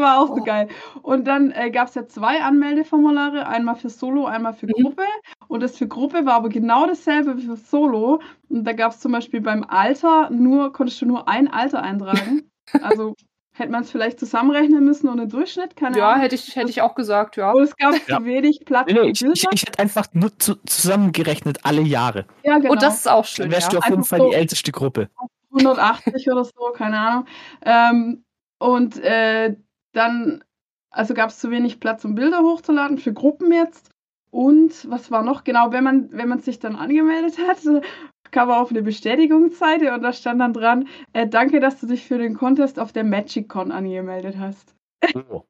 war 0.00 0.20
auch 0.20 0.28
so 0.28 0.40
Oh. 0.40 0.44
geil. 0.44 0.68
Und 1.02 1.26
dann 1.26 1.50
äh, 1.50 1.70
gab 1.70 1.88
es 1.88 1.94
ja 1.94 2.06
zwei 2.06 2.40
Anmeldeformulare, 2.42 3.46
einmal 3.46 3.76
für 3.76 3.90
Solo, 3.90 4.24
einmal 4.26 4.54
für 4.54 4.66
Mhm. 4.66 4.82
Gruppe. 4.82 5.02
Und 5.48 5.62
das 5.62 5.76
für 5.76 5.86
Gruppe 5.88 6.24
war 6.24 6.34
aber 6.34 6.48
genau 6.48 6.86
dasselbe 6.86 7.36
wie 7.36 7.42
für 7.46 7.56
Solo. 7.56 8.20
Und 8.48 8.64
da 8.64 8.72
gab 8.72 8.92
es 8.92 9.00
zum 9.00 9.12
Beispiel 9.12 9.42
beim 9.42 9.62
Alter 9.64 10.30
nur, 10.30 10.72
konntest 10.72 11.02
du 11.02 11.06
nur 11.06 11.28
ein 11.28 11.48
Alter 11.52 11.82
eintragen. 11.82 12.50
also 12.82 13.14
hätte 13.52 13.72
man 13.72 13.82
es 13.82 13.90
vielleicht 13.90 14.18
zusammenrechnen 14.18 14.82
müssen 14.82 15.06
und 15.08 15.20
einen 15.20 15.28
Durchschnitt, 15.28 15.76
keine 15.76 15.98
Ja, 15.98 16.10
Ahnung. 16.12 16.22
hätte 16.22 16.34
ich, 16.36 16.56
hätte 16.56 16.70
ich 16.70 16.80
auch 16.80 16.94
gesagt, 16.94 17.36
ja. 17.36 17.52
Und 17.52 17.62
es 17.64 17.76
gab 17.76 17.94
Ja. 18.08 18.16
zu 18.18 18.24
wenig 18.24 18.60
Platz 18.64 18.90
Nee, 18.90 19.10
ich, 19.10 19.22
ich, 19.22 19.46
ich 19.52 19.62
hätte 19.66 19.78
einfach 19.80 20.06
nur 20.14 20.38
zu, 20.38 20.54
zusammengerechnet 20.64 21.58
alle 21.66 21.82
Jahre. 21.82 22.24
ja, 22.42 22.56
genau. 22.56 22.70
Und 22.72 22.78
Oh, 22.78 22.80
das 22.80 23.00
ist 23.00 23.08
auch 23.10 23.16
Dann 23.16 23.24
schön, 23.26 23.50
wärst 23.50 23.66
ja. 23.66 23.72
du 23.72 23.78
auf 23.80 23.84
jeden 23.84 23.96
Einfach 23.98 24.08
Fall 24.08 24.18
so. 24.20 24.30
die 24.30 24.34
älteste 24.36 24.72
Gruppe. 24.72 25.10
180 25.50 26.30
oder 26.30 26.44
so, 26.44 26.72
keine 26.74 26.98
Ahnung. 26.98 27.26
Ähm, 27.62 28.24
und 28.58 28.98
äh, 28.98 29.56
dann, 29.92 30.44
also 30.90 31.14
gab 31.14 31.30
es 31.30 31.38
zu 31.38 31.50
wenig 31.50 31.80
Platz, 31.80 32.04
um 32.04 32.14
Bilder 32.14 32.40
hochzuladen 32.40 32.98
für 32.98 33.12
Gruppen 33.12 33.52
jetzt. 33.52 33.90
Und 34.30 34.88
was 34.90 35.10
war 35.10 35.22
noch? 35.22 35.44
Genau, 35.44 35.72
wenn 35.72 35.82
man, 35.84 36.12
wenn 36.12 36.28
man 36.28 36.40
sich 36.40 36.58
dann 36.60 36.76
angemeldet 36.76 37.38
hat, 37.38 37.58
kam 38.30 38.48
man 38.48 38.58
auf 38.58 38.70
eine 38.70 38.82
Bestätigungsseite 38.82 39.92
und 39.92 40.02
da 40.02 40.12
stand 40.12 40.40
dann 40.40 40.52
dran, 40.52 40.88
äh, 41.12 41.26
danke, 41.26 41.58
dass 41.58 41.80
du 41.80 41.86
dich 41.86 42.06
für 42.06 42.18
den 42.18 42.34
Contest 42.34 42.78
auf 42.78 42.92
der 42.92 43.04
MagicCon 43.04 43.72
angemeldet 43.72 44.36
hast. 44.38 44.74
Oh. 45.14 45.42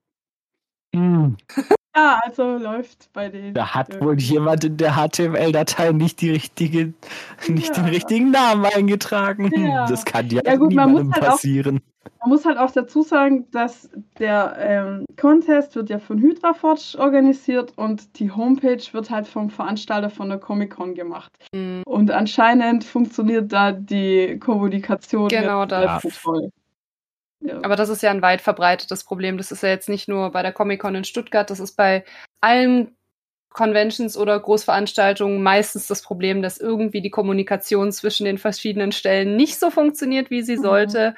Hm, 0.95 1.37
Ja, 1.97 2.21
also 2.25 2.57
läuft 2.57 3.13
bei 3.13 3.29
denen. 3.29 3.53
da 3.55 3.75
hat 3.75 4.01
wohl 4.01 4.19
jemand 4.21 4.63
in 4.65 4.77
der 4.77 4.93
HTML-Datei 4.97 5.91
nicht, 5.93 6.21
die 6.21 6.31
richtige, 6.31 6.95
nicht 7.49 7.77
den 7.77 7.85
Ja. 7.87 7.91
richtigen 7.91 8.31
Namen 8.31 8.65
eingetragen. 8.65 9.51
Ja. 9.57 9.87
Das 9.87 10.05
kann 10.05 10.29
ja, 10.31 10.41
Ja 10.45 10.57
gut, 10.57 10.73
man 10.73 10.93
muss 10.93 11.01
niemandem 11.03 11.15
halt 11.15 11.25
auch- 11.25 11.29
passieren. 11.33 11.81
Man 12.21 12.31
muss 12.31 12.45
halt 12.47 12.59
auch 12.59 12.71
dazu 12.71 13.03
sagen, 13.03 13.47
dass 13.51 13.91
der 14.19 14.55
ähm, 14.59 15.05
Contest 15.19 15.75
wird 15.75 15.91
ja 15.91 15.99
von 15.99 16.19
Hydraforge 16.19 16.97
organisiert 16.99 17.73
und 17.77 18.19
die 18.19 18.31
Homepage 18.31 18.83
wird 18.93 19.11
halt 19.11 19.27
vom 19.27 19.51
Veranstalter 19.51 20.11
von 20.11 20.29
der 20.29 20.39
Comic-Con 20.39 20.95
gemacht. 20.95 21.31
Mhm. 21.55 21.83
Und 21.87 22.11
anscheinend 22.11 22.85
funktioniert 22.85 23.53
da 23.53 23.73
die 23.73 24.39
Kommunikation 24.39 25.29
Genau 25.29 25.67
das. 25.67 26.05
nicht 26.05 26.15
so 26.15 26.31
toll. 26.33 26.51
Ja. 27.41 27.59
Aber 27.63 27.77
das 27.77 27.89
ist 27.89 28.03
ja 28.03 28.11
ein 28.11 28.23
weit 28.23 28.41
verbreitetes 28.41 29.05
Problem. 29.05 29.39
Das 29.39 29.51
ist 29.51 29.63
ja 29.63 29.71
jetzt 29.71 29.89
nicht 29.89 30.09
nur 30.09 30.31
bei 30.31 30.43
der 30.43 30.53
Comic-Con 30.53 30.95
in 30.95 31.05
Stuttgart, 31.05 31.49
das 31.51 31.61
ist 31.61 31.77
bei 31.77 32.05
allen 32.41 32.97
Conventions 33.53 34.17
oder 34.17 34.39
Großveranstaltungen 34.39 35.43
meistens 35.43 35.87
das 35.89 36.03
Problem, 36.03 36.41
dass 36.43 36.59
irgendwie 36.59 37.01
die 37.01 37.11
Kommunikation 37.11 37.91
zwischen 37.93 38.25
den 38.25 38.39
verschiedenen 38.39 38.93
Stellen 38.93 39.37
nicht 39.37 39.59
so 39.59 39.71
funktioniert, 39.71 40.31
wie 40.31 40.43
sie 40.43 40.57
Mhm. 40.57 40.63
sollte. 40.63 41.15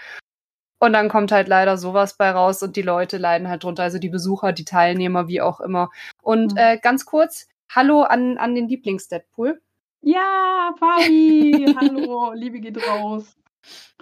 Und 0.78 0.94
dann 0.94 1.08
kommt 1.08 1.30
halt 1.30 1.46
leider 1.46 1.76
sowas 1.76 2.16
bei 2.16 2.30
raus 2.30 2.62
und 2.62 2.74
die 2.76 2.82
Leute 2.82 3.18
leiden 3.18 3.48
halt 3.48 3.62
drunter, 3.64 3.82
also 3.84 3.98
die 3.98 4.08
Besucher, 4.08 4.52
die 4.52 4.64
Teilnehmer, 4.64 5.28
wie 5.28 5.40
auch 5.40 5.60
immer. 5.60 5.90
Und 6.22 6.52
Mhm. 6.52 6.58
äh, 6.58 6.78
ganz 6.78 7.04
kurz, 7.04 7.46
hallo 7.70 8.02
an, 8.02 8.38
an 8.38 8.54
den 8.54 8.66
Lieblings-Deadpool. 8.68 9.60
ja, 10.00 10.74
Fabi, 10.78 11.66
hallo, 11.76 12.32
Liebe 12.32 12.60
geht 12.60 12.78
raus. 12.84 13.36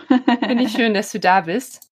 Finde 0.07 0.65
ich 0.65 0.73
schön, 0.73 0.95
dass 0.95 1.13
du 1.13 1.19
da 1.21 1.43
bist. 1.43 1.90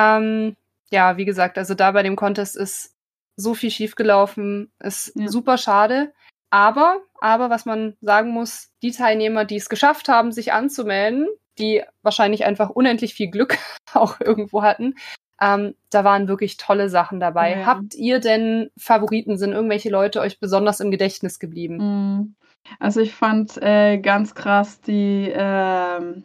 Ähm, 0.00 0.56
ja, 0.90 1.16
wie 1.16 1.24
gesagt, 1.24 1.58
also 1.58 1.74
da 1.74 1.92
bei 1.92 2.02
dem 2.02 2.16
Contest 2.16 2.56
ist 2.56 2.94
so 3.36 3.54
viel 3.54 3.70
schiefgelaufen, 3.70 4.70
ist 4.80 5.12
Ja. 5.14 5.28
super 5.28 5.56
schade. 5.56 6.12
Aber, 6.50 6.98
aber 7.20 7.48
was 7.48 7.64
man 7.64 7.96
sagen 8.00 8.30
muss, 8.30 8.70
die 8.82 8.90
Teilnehmer, 8.90 9.44
die 9.44 9.56
es 9.56 9.68
geschafft 9.68 10.08
haben, 10.08 10.32
sich 10.32 10.52
anzumelden, 10.52 11.28
die 11.58 11.82
wahrscheinlich 12.02 12.44
einfach 12.44 12.70
unendlich 12.70 13.14
viel 13.14 13.30
Glück 13.30 13.56
auch 13.94 14.20
irgendwo 14.20 14.62
hatten, 14.62 14.94
ähm, 15.40 15.74
da 15.90 16.04
waren 16.04 16.28
wirklich 16.28 16.56
tolle 16.58 16.88
Sachen 16.90 17.18
dabei. 17.18 17.60
Ja. 17.60 17.66
Habt 17.66 17.94
ihr 17.94 18.20
denn 18.20 18.70
Favoriten? 18.76 19.38
Sind 19.38 19.52
irgendwelche 19.52 19.88
Leute 19.88 20.20
euch 20.20 20.38
besonders 20.38 20.80
im 20.80 20.90
Gedächtnis 20.90 21.38
geblieben? 21.38 21.76
Mm. 21.78 22.34
Also 22.78 23.00
ich 23.00 23.14
fand 23.14 23.56
äh, 23.62 23.98
ganz 23.98 24.34
krass 24.34 24.82
die, 24.82 25.32
ähm, 25.34 26.24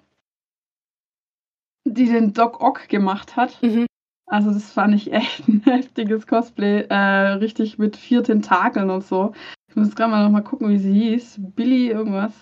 die 1.95 2.05
den 2.05 2.33
Doc 2.33 2.61
Ock 2.61 2.87
gemacht 2.89 3.35
hat. 3.35 3.61
Mhm. 3.61 3.85
Also 4.27 4.51
das 4.51 4.71
fand 4.71 4.95
ich 4.95 5.11
echt 5.13 5.47
ein 5.47 5.61
heftiges 5.65 6.27
Cosplay. 6.27 6.85
Äh, 6.89 6.95
richtig 7.37 7.77
mit 7.77 7.95
vier 7.97 8.23
Tentakeln 8.23 8.89
und 8.89 9.03
so. 9.03 9.33
Ich 9.69 9.75
muss 9.75 9.95
gerade 9.95 10.11
mal 10.11 10.23
noch 10.23 10.31
mal 10.31 10.41
gucken, 10.41 10.69
wie 10.69 10.77
sie 10.77 10.93
hieß. 10.93 11.39
Billy 11.55 11.89
irgendwas. 11.89 12.33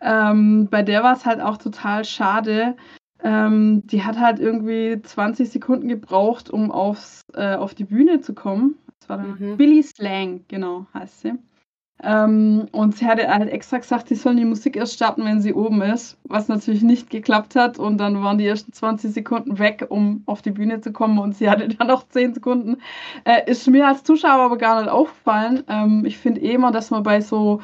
Ähm, 0.00 0.68
bei 0.70 0.82
der 0.82 1.02
war 1.02 1.14
es 1.14 1.24
halt 1.24 1.40
auch 1.40 1.56
total 1.56 2.04
schade. 2.04 2.76
Ähm, 3.22 3.86
die 3.86 4.02
hat 4.02 4.18
halt 4.18 4.40
irgendwie 4.40 5.00
20 5.00 5.48
Sekunden 5.50 5.86
gebraucht, 5.88 6.50
um 6.50 6.72
aufs, 6.72 7.22
äh, 7.34 7.54
auf 7.54 7.74
die 7.74 7.84
Bühne 7.84 8.20
zu 8.20 8.34
kommen. 8.34 8.76
Das 8.98 9.08
war 9.08 9.18
dann 9.18 9.36
Mhm. 9.38 9.56
Billy 9.56 9.82
Slang, 9.82 10.44
genau, 10.48 10.86
heißt 10.92 11.20
sie. 11.20 11.34
Ähm, 12.02 12.68
und 12.72 12.96
sie 12.96 13.06
hatte 13.06 13.28
halt 13.28 13.48
extra 13.48 13.78
gesagt, 13.78 14.08
sie 14.08 14.16
sollen 14.16 14.36
die 14.36 14.44
Musik 14.44 14.76
erst 14.76 14.94
starten, 14.94 15.24
wenn 15.24 15.40
sie 15.40 15.54
oben 15.54 15.82
ist, 15.82 16.18
was 16.24 16.48
natürlich 16.48 16.82
nicht 16.82 17.10
geklappt 17.10 17.54
hat. 17.54 17.78
Und 17.78 17.98
dann 17.98 18.22
waren 18.22 18.38
die 18.38 18.46
ersten 18.46 18.72
20 18.72 19.12
Sekunden 19.12 19.58
weg, 19.58 19.86
um 19.88 20.22
auf 20.26 20.42
die 20.42 20.50
Bühne 20.50 20.80
zu 20.80 20.92
kommen. 20.92 21.18
Und 21.18 21.36
sie 21.36 21.48
hatte 21.48 21.68
dann 21.78 21.86
noch 21.86 22.08
10 22.08 22.34
Sekunden. 22.34 22.78
Äh, 23.24 23.48
ist 23.50 23.68
mir 23.68 23.86
als 23.86 24.02
Zuschauer 24.02 24.42
aber 24.42 24.58
gar 24.58 24.80
nicht 24.80 24.90
aufgefallen. 24.90 25.62
Ähm, 25.68 26.04
ich 26.04 26.18
finde 26.18 26.40
eh 26.40 26.54
immer, 26.54 26.72
dass 26.72 26.90
man 26.90 27.04
bei 27.04 27.20
so, 27.20 27.60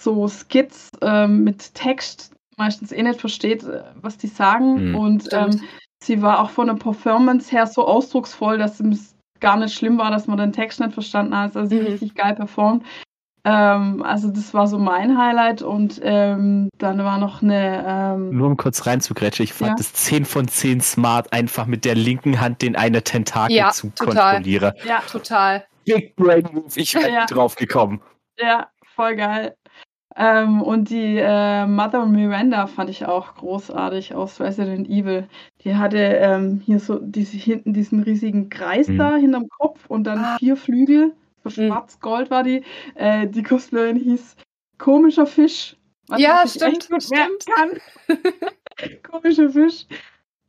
so 0.00 0.28
Skits 0.28 0.90
ähm, 1.02 1.44
mit 1.44 1.74
Text 1.74 2.32
meistens 2.56 2.92
eh 2.92 3.02
nicht 3.02 3.20
versteht, 3.20 3.64
äh, 3.64 3.82
was 4.00 4.16
die 4.16 4.28
sagen. 4.28 4.90
Mhm. 4.90 4.94
Und 4.94 5.28
ähm, 5.32 5.60
sie 6.02 6.22
war 6.22 6.40
auch 6.40 6.50
von 6.50 6.68
der 6.68 6.74
Performance 6.74 7.50
her 7.50 7.66
so 7.66 7.86
ausdrucksvoll, 7.86 8.58
dass 8.58 8.80
es 8.80 9.14
gar 9.40 9.56
nicht 9.58 9.74
schlimm 9.74 9.98
war, 9.98 10.10
dass 10.10 10.26
man 10.26 10.38
den 10.38 10.52
Text 10.52 10.80
nicht 10.80 10.94
verstanden 10.94 11.36
hat. 11.36 11.54
Also 11.54 11.68
sie 11.68 11.80
Mhm. 11.80 11.86
richtig 11.86 12.14
geil 12.14 12.34
performt. 12.34 12.84
Ähm, 13.44 14.02
also 14.02 14.30
das 14.30 14.54
war 14.54 14.66
so 14.66 14.78
mein 14.78 15.18
Highlight 15.18 15.60
und 15.62 16.00
ähm, 16.02 16.68
dann 16.78 16.98
war 16.98 17.18
noch 17.18 17.42
eine 17.42 17.84
ähm, 17.86 18.30
Nur 18.36 18.46
um 18.48 18.56
kurz 18.56 18.86
reinzugrätschen, 18.86 19.44
ich 19.44 19.52
fand 19.52 19.70
Ja. 19.70 19.74
das 19.76 19.92
10 19.92 20.24
von 20.24 20.48
10 20.48 20.80
smart, 20.80 21.32
einfach 21.32 21.66
mit 21.66 21.84
der 21.84 21.94
linken 21.94 22.40
Hand 22.40 22.62
den 22.62 22.74
eine 22.74 23.02
Tentakel 23.02 23.54
Ja, 23.56 23.70
zu 23.70 23.90
total. 23.90 24.36
kontrollieren. 24.36 24.72
ja, 24.86 25.00
Total. 25.10 25.64
Big 25.84 26.16
Brain 26.16 26.48
Move, 26.52 26.68
ich 26.76 26.94
bin 26.94 27.12
Ja. 27.12 27.26
drauf 27.26 27.56
gekommen. 27.56 28.00
ja, 28.40 28.68
voll 28.96 29.16
geil. 29.16 29.54
Ähm, 30.16 30.62
und 30.62 30.90
die 30.90 31.18
äh, 31.18 31.66
Mother 31.66 32.06
Miranda 32.06 32.66
fand 32.68 32.88
ich 32.88 33.04
auch 33.04 33.34
großartig 33.34 34.14
aus 34.14 34.40
Resident 34.40 34.88
Evil. 34.88 35.26
Die 35.64 35.74
hatte 35.76 35.98
ähm, 35.98 36.62
hier 36.64 36.78
so 36.78 36.98
diese, 37.00 37.36
hinten 37.36 37.72
diesen 37.74 38.02
riesigen 38.02 38.48
Kreis 38.48 38.88
Mhm. 38.88 38.98
da 38.98 39.16
hinterm 39.16 39.48
Kopf 39.48 39.86
und 39.88 40.04
dann 40.04 40.20
Ah. 40.24 40.36
vier 40.38 40.56
Flügel. 40.56 41.12
Mhm. 41.50 41.68
schwarz-gold 41.68 42.30
war 42.30 42.42
die. 42.42 42.64
Äh, 42.94 43.26
die 43.28 43.42
Cosplayerin 43.42 43.96
hieß 43.96 44.36
Komischer 44.78 45.26
Fisch. 45.26 45.76
Was 46.08 46.20
Ja, 46.20 46.44
stimmt, 46.46 46.84
stimmt. 46.84 47.46
kann. 47.46 47.78
Komischer 49.02 49.50
Fisch. 49.50 49.86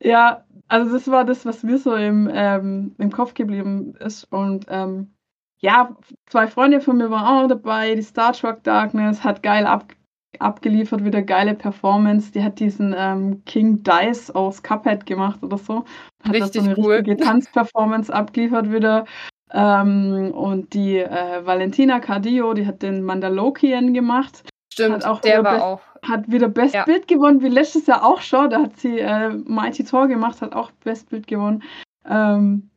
Ja, 0.02 0.44
also 0.68 0.92
das 0.92 1.08
war 1.08 1.24
das, 1.24 1.46
was 1.46 1.62
mir 1.62 1.78
so 1.78 1.94
im, 1.94 2.28
ähm, 2.32 2.94
im 2.98 3.10
Kopf 3.10 3.34
geblieben 3.34 3.94
ist. 3.96 4.24
Und 4.30 4.66
ähm, 4.68 5.14
ja, 5.60 5.96
zwei 6.26 6.46
Freunde 6.48 6.80
von 6.80 6.98
mir 6.98 7.10
waren 7.10 7.44
auch 7.44 7.48
dabei. 7.48 7.94
Die 7.94 8.02
Star 8.02 8.32
Trek 8.34 8.62
Darkness 8.64 9.24
hat 9.24 9.42
geil 9.42 9.64
ab, 9.66 9.94
abgeliefert, 10.38 11.04
wieder 11.04 11.22
geile 11.22 11.54
Performance. 11.54 12.30
Die 12.32 12.42
hat 12.44 12.58
diesen 12.60 12.94
ähm, 12.96 13.42
King 13.46 13.82
Dice 13.82 14.30
aus 14.30 14.62
Cuphead 14.62 15.06
gemacht 15.06 15.42
oder 15.42 15.56
so. 15.56 15.84
Hat 16.22 16.38
da 16.40 16.44
Richtig 16.44 16.62
so 16.62 16.68
eine 16.68 16.76
cool. 16.78 16.94
richtige 16.96 17.16
Tanzperformance 17.24 18.12
abgeliefert 18.12 18.70
wieder. 18.70 19.06
Ähm, 19.52 20.32
und 20.34 20.74
die 20.74 20.98
äh, 20.98 21.44
Valentina 21.46 22.00
Cardio, 22.00 22.52
die 22.54 22.66
hat 22.66 22.82
den 22.82 23.02
Mandalorian 23.02 23.94
gemacht. 23.94 24.42
Stimmt, 24.72 24.96
Hat 24.96 25.04
auch 25.04 25.20
der 25.20 25.40
wieder 25.40 25.44
war 25.44 25.52
best- 25.52 25.62
auch. 25.64 25.80
Hat 26.08 26.30
wieder 26.30 26.48
Best 26.48 26.74
Ja. 26.74 26.84
Bild 26.84 27.08
gewonnen, 27.08 27.40
wie 27.42 27.48
letztes 27.48 27.86
Jahr 27.86 28.04
auch 28.04 28.20
schon. 28.20 28.50
Da 28.50 28.62
hat 28.62 28.78
sie 28.78 28.98
äh, 29.00 29.30
Mighty 29.30 29.84
Tor 29.84 30.06
gemacht, 30.08 30.40
hat 30.42 30.52
auch 30.52 30.70
Best 30.84 31.08
Bild 31.10 31.26
gewonnen. 31.26 31.62
Ähm, 32.08 32.70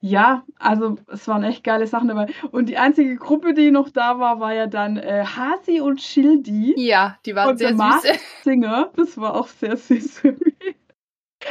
ja, 0.00 0.44
also 0.58 0.96
es 1.06 1.26
waren 1.28 1.44
echt 1.44 1.64
geile 1.64 1.86
Sachen 1.86 2.08
dabei. 2.08 2.26
Und 2.50 2.68
die 2.68 2.76
einzige 2.76 3.16
Gruppe, 3.16 3.54
die 3.54 3.70
noch 3.70 3.88
da 3.88 4.18
war, 4.18 4.38
war 4.40 4.52
ja 4.52 4.66
dann 4.66 4.98
äh, 4.98 5.24
Hasi 5.24 5.80
und 5.80 6.02
Schildi 6.02 6.74
Ja, 6.76 7.16
die 7.24 7.34
waren 7.34 7.50
und 7.50 7.58
sehr 7.58 7.74
süß. 7.74 8.18
Singer. 8.42 8.90
Das 8.96 9.16
war 9.16 9.34
auch 9.34 9.48
sehr 9.48 9.76
süß. 9.78 10.22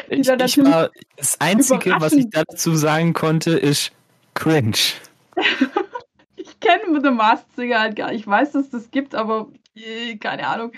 Ich, 0.09 0.27
dann 0.27 0.39
ich 0.39 0.57
natürlich 0.57 0.71
war, 0.71 0.89
das 1.17 1.39
Einzige, 1.41 1.95
was 1.99 2.13
ich 2.13 2.29
dazu 2.29 2.75
sagen 2.75 3.13
konnte, 3.13 3.51
ist 3.51 3.91
cringe. 4.33 4.77
ich 6.35 6.59
kenne 6.59 7.01
The 7.01 7.11
Masked 7.11 7.55
Singer 7.55 7.79
halt 7.79 7.95
gar 7.95 8.11
nicht. 8.11 8.21
Ich 8.21 8.27
weiß, 8.27 8.51
dass 8.53 8.69
das 8.69 8.91
gibt, 8.91 9.15
aber 9.15 9.47
äh, 9.75 10.15
keine 10.17 10.47
Ahnung. 10.47 10.71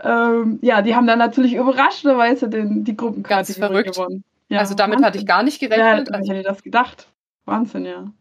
Ähm, 0.00 0.58
ja, 0.62 0.80
die 0.82 0.94
haben 0.94 1.06
dann 1.06 1.18
natürlich 1.18 1.54
überraschenderweise 1.54 2.48
den, 2.48 2.84
die 2.84 2.96
Gruppenkategorie 2.96 3.60
Ganz 3.60 3.70
verrückt. 3.70 3.94
gewonnen. 3.94 4.24
Ja, 4.48 4.60
also 4.60 4.74
damit 4.74 5.02
hatte 5.02 5.18
ich 5.18 5.22
Wahnsinn. 5.22 5.26
gar 5.26 5.42
nicht 5.42 5.60
Ja, 5.62 5.68
gerechnet. 5.68 6.08
wer 6.10 6.16
also, 6.18 6.32
hätte 6.32 6.42
das 6.44 6.62
gedacht? 6.62 7.08
Wahnsinn, 7.44 7.84
ja. 7.86 8.12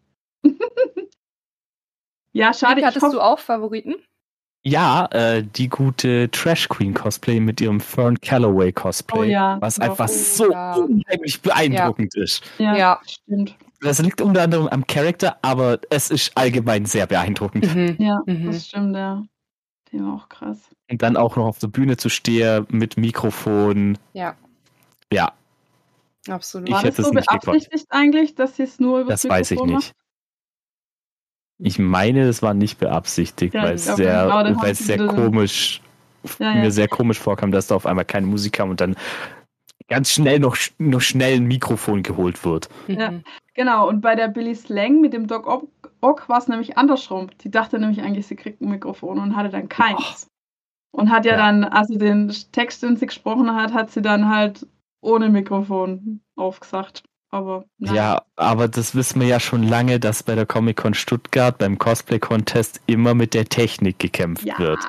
ja, 2.34 2.54
schade. 2.54 2.80
Ich 2.82 2.86
hattest 2.86 3.06
hoffe, 3.06 3.16
du 3.16 3.22
auch 3.22 3.40
Favoriten? 3.40 3.96
Ja, 4.64 5.08
äh, 5.12 5.44
die 5.44 5.70
gute 5.70 6.30
Trash 6.32 6.70
Queen 6.70 6.94
Cosplay 6.94 7.40
mit 7.40 7.60
ihrem 7.62 7.80
Fern 7.80 8.20
Calloway 8.22 8.72
Cosplay, 8.72 9.20
Oh 9.20 9.24
ja, 9.24 9.58
was 9.60 9.80
einfach 9.80 10.06
Oh, 10.08 10.14
so 10.14 10.52
ja. 10.52 10.76
unheimlich 10.76 11.42
beeindruckend 11.42 12.16
ist. 12.16 12.44
Ja, 12.60 12.76
Ja. 12.78 13.00
stimmt. 13.08 13.56
Das 13.82 14.00
liegt 14.00 14.22
unter 14.22 14.44
anderem 14.44 14.68
am 14.68 14.86
Charakter, 14.86 15.38
aber 15.42 15.80
es 15.90 16.12
ist 16.12 16.38
allgemein 16.38 16.86
sehr 16.86 17.08
beeindruckend. 17.08 17.74
Mhm. 17.76 17.96
Ja, 18.00 18.20
Mhm. 18.26 18.46
das 18.52 18.68
stimmt, 18.68 18.96
ja. 18.96 19.24
War 19.94 20.14
auch 20.16 20.30
krass. 20.30 20.58
Und 20.90 21.02
dann 21.02 21.18
auch 21.18 21.36
noch 21.36 21.46
auf 21.48 21.60
der 21.60 21.68
Bühne 21.68 21.98
zu 21.98 22.08
stehen 22.08 22.66
mit 22.70 22.96
Mikrofon. 22.96 23.98
Ja, 24.14 24.36
Ja, 25.12 25.34
absolut. 26.30 26.70
Ich 26.70 26.74
War 26.76 26.84
hätte 26.84 26.90
das 26.98 27.00
es 27.00 27.06
so 27.08 27.12
beabsichtigt 27.12 27.86
eigentlich, 27.90 28.36
dass 28.36 28.56
sie 28.56 28.64
es 28.64 28.80
nur 28.80 29.02
über 29.02 29.10
das 29.10 29.28
weiß 29.28 29.52
ich 29.52 29.62
nicht. 29.64 29.92
Ich 31.64 31.78
meine, 31.78 32.22
es 32.22 32.42
war 32.42 32.54
nicht 32.54 32.80
beabsichtigt, 32.80 33.54
Ja, 33.54 33.64
weil 33.64 33.76
ich 33.76 33.86
es 33.86 33.96
sehr, 33.98 34.24
genau, 34.46 34.62
weil 34.62 34.76
sehr 34.76 35.06
komisch, 35.08 35.82
Ja, 36.40 36.54
ja. 36.54 36.62
mir 36.62 36.72
sehr 36.72 36.88
komisch 36.88 37.20
vorkam, 37.20 37.52
dass 37.52 37.68
da 37.68 37.76
auf 37.76 37.86
einmal 37.86 38.06
keine 38.06 38.28
Musik 38.28 38.54
kam 38.54 38.70
und 38.70 38.80
dann 38.80 38.96
ganz 39.92 40.10
schnell 40.10 40.40
noch, 40.40 40.56
noch 40.80 41.02
schnell 41.02 41.36
ein 41.36 41.46
Mikrofon 41.48 42.02
geholt 42.02 42.44
wird. 42.46 42.70
Ja. 42.88 43.12
Mhm. 43.12 43.24
Genau, 43.54 43.90
und 43.90 44.00
bei 44.00 44.16
der 44.16 44.30
Billy 44.30 44.56
Slang 44.56 45.02
mit 45.02 45.12
dem 45.12 45.28
Doc 45.28 45.46
Ock, 45.46 45.68
Ock 46.00 46.30
war 46.30 46.38
es 46.38 46.48
nämlich 46.48 46.78
andersrum. 46.78 47.30
Die 47.42 47.52
dachte 47.52 47.78
nämlich 47.78 48.02
eigentlich, 48.02 48.26
sie 48.26 48.38
kriegt 48.38 48.62
ein 48.62 48.70
Mikrofon 48.70 49.20
und 49.20 49.36
hatte 49.36 49.50
dann 49.50 49.68
keins. 49.68 50.28
Und 50.94 51.12
hat 51.12 51.26
ja, 51.26 51.34
Ja. 51.34 51.38
dann, 51.38 51.66
also 51.66 51.98
den 51.98 52.34
Text, 52.54 52.82
den 52.84 52.96
sie 52.96 53.06
gesprochen 53.08 53.54
hat, 53.54 53.74
hat 53.74 53.92
sie 53.92 54.02
dann 54.02 54.30
halt 54.30 54.66
ohne 55.02 55.30
Mikrofon 55.30 56.22
aufgesagt. 56.38 57.04
Aber 57.34 57.64
nein. 57.78 57.96
Ja, 57.96 58.22
aber 58.36 58.68
das 58.68 58.94
wissen 58.94 59.22
wir 59.22 59.28
ja 59.28 59.40
schon 59.40 59.64
lange, 59.64 60.00
dass 60.02 60.22
bei 60.24 60.36
der 60.36 60.46
Comic-Con 60.46 60.94
Stuttgart 60.94 61.58
beim 61.58 61.78
Cosplay-Contest 61.78 62.82
immer 62.88 63.14
mit 63.14 63.34
der 63.34 63.46
Technik 63.46 64.00
gekämpft 64.00 64.46
Ja, 64.46 64.60
wird. 64.60 64.80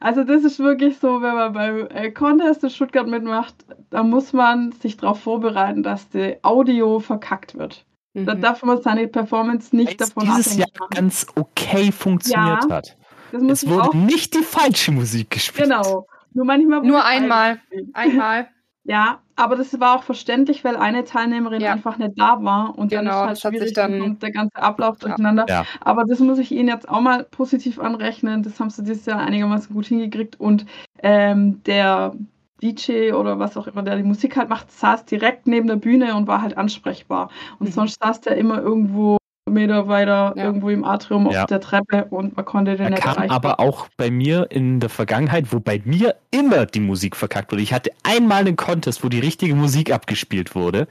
also 0.00 0.22
das 0.22 0.44
ist 0.44 0.60
wirklich 0.60 0.98
so, 0.98 1.20
wenn 1.22 1.34
man 1.34 1.52
beim 1.52 1.86
äh, 1.90 2.10
Contest 2.12 2.62
in 2.62 2.70
Stuttgart 2.70 3.08
mitmacht, 3.08 3.54
da 3.90 4.04
muss 4.04 4.32
man 4.32 4.70
sich 4.72 4.96
darauf 4.96 5.20
vorbereiten, 5.20 5.82
dass 5.82 6.08
die 6.08 6.36
Audio 6.42 7.00
verkackt 7.00 7.58
wird. 7.58 7.84
Da 8.14 8.34
Mhm. 8.34 8.40
darf 8.40 8.62
man 8.62 8.80
seine 8.80 9.06
Performance 9.08 9.74
nicht 9.76 10.00
Weil's 10.00 10.14
davon 10.14 10.24
dieses 10.36 10.56
Jahr 10.56 10.68
machen. 10.78 10.90
ganz 10.94 11.26
okay 11.34 11.90
funktioniert 11.92 12.64
Ja, 12.68 12.76
hat. 12.76 12.96
Das 13.32 13.42
muss 13.42 13.62
Es 13.64 13.68
wurde 13.68 13.88
auch. 13.90 13.94
nicht 13.94 14.34
die 14.34 14.42
falsche 14.42 14.92
Musik 14.92 15.30
gespielt. 15.30 15.68
Genau. 15.68 16.06
Nur 16.32 16.44
manchmal. 16.44 16.82
Nur 16.82 17.04
einmal. 17.04 17.60
Einmal. 17.92 18.48
Ja, 18.88 19.18
aber 19.36 19.54
das 19.56 19.78
war 19.80 19.96
auch 19.98 20.02
verständlich, 20.02 20.64
weil 20.64 20.74
eine 20.74 21.04
Teilnehmerin 21.04 21.60
Ja. 21.60 21.72
einfach 21.72 21.98
nicht 21.98 22.18
da 22.18 22.42
war 22.42 22.70
und 22.78 22.90
dann 22.90 23.04
ist 23.06 23.10
Genau, 23.12 23.20
halt 23.26 23.30
das 23.32 23.44
hat 23.44 23.52
sich 23.52 23.58
schwierig, 23.60 23.74
dann- 23.74 24.00
kommt 24.00 24.22
der 24.22 24.30
ganze 24.32 24.56
Ablauf 24.56 24.96
Ja. 25.02 25.08
durcheinander. 25.08 25.44
Ja. 25.46 25.66
Aber 25.82 26.04
das 26.04 26.20
muss 26.20 26.38
ich 26.38 26.50
Ihnen 26.52 26.68
jetzt 26.68 26.88
auch 26.88 27.02
mal 27.02 27.24
positiv 27.24 27.78
anrechnen. 27.78 28.42
Das 28.42 28.58
haben 28.58 28.70
sie 28.70 28.82
dieses 28.82 29.04
Jahr 29.04 29.18
einigermaßen 29.20 29.74
gut 29.74 29.84
hingekriegt 29.86 30.40
und 30.40 30.64
ähm, 31.02 31.62
der 31.64 32.14
DJ 32.62 33.12
oder 33.12 33.38
was 33.38 33.58
auch 33.58 33.66
immer, 33.66 33.82
der 33.82 33.96
die 33.98 34.02
Musik 34.04 34.38
halt 34.38 34.48
macht, 34.48 34.72
saß 34.72 35.04
direkt 35.04 35.46
neben 35.46 35.68
der 35.68 35.76
Bühne 35.76 36.16
und 36.16 36.26
war 36.26 36.40
halt 36.40 36.56
ansprechbar. 36.56 37.28
Und 37.58 37.68
Mhm. 37.68 37.72
sonst 37.72 38.02
saß 38.02 38.22
der 38.22 38.38
immer 38.38 38.58
irgendwo 38.62 39.17
Meter 39.50 39.88
weiter, 39.88 40.34
Ja. 40.36 40.44
irgendwo 40.44 40.70
im 40.70 40.84
Atrium 40.84 41.30
Ja. 41.30 41.42
auf 41.42 41.46
der 41.46 41.60
Treppe 41.60 42.06
und 42.10 42.36
man 42.36 42.44
konnte 42.44 42.76
den 42.76 42.90
nicht 42.90 43.02
kam 43.02 43.16
erreichen. 43.16 43.30
aber 43.32 43.60
auch 43.60 43.88
bei 43.96 44.10
mir 44.10 44.46
in 44.50 44.80
der 44.80 44.88
Vergangenheit, 44.90 45.52
wo 45.52 45.60
bei 45.60 45.80
mir 45.84 46.14
immer 46.30 46.66
die 46.66 46.80
Musik 46.80 47.16
verkackt 47.16 47.52
wurde. 47.52 47.62
Ich 47.62 47.72
hatte 47.72 47.90
einmal 48.02 48.40
einen 48.40 48.56
Contest, 48.56 49.02
wo 49.04 49.08
die 49.08 49.20
richtige 49.20 49.54
Musik 49.54 49.92
abgespielt 49.92 50.54
wurde. 50.54 50.88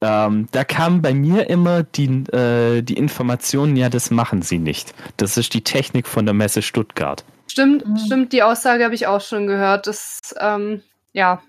Ähm, 0.00 0.48
da 0.52 0.64
kam 0.64 1.00
bei 1.02 1.14
mir 1.14 1.48
immer 1.48 1.82
die, 1.82 2.24
äh, 2.32 2.82
die 2.82 2.94
Information, 2.94 3.76
ja, 3.76 3.88
das 3.88 4.10
machen 4.10 4.42
sie 4.42 4.58
nicht. 4.58 4.92
Das 5.16 5.36
ist 5.36 5.54
die 5.54 5.62
Technik 5.64 6.06
von 6.06 6.26
der 6.26 6.34
Messe 6.34 6.60
Stuttgart. 6.62 7.24
Stimmt, 7.46 7.86
Mhm. 7.86 7.96
stimmt, 7.98 8.32
die 8.32 8.42
Aussage 8.42 8.84
habe 8.84 8.94
ich 8.94 9.06
auch 9.06 9.20
schon 9.20 9.46
gehört. 9.46 9.86
Das, 9.86 10.20
ähm, 10.40 10.82
ja, 11.12 11.40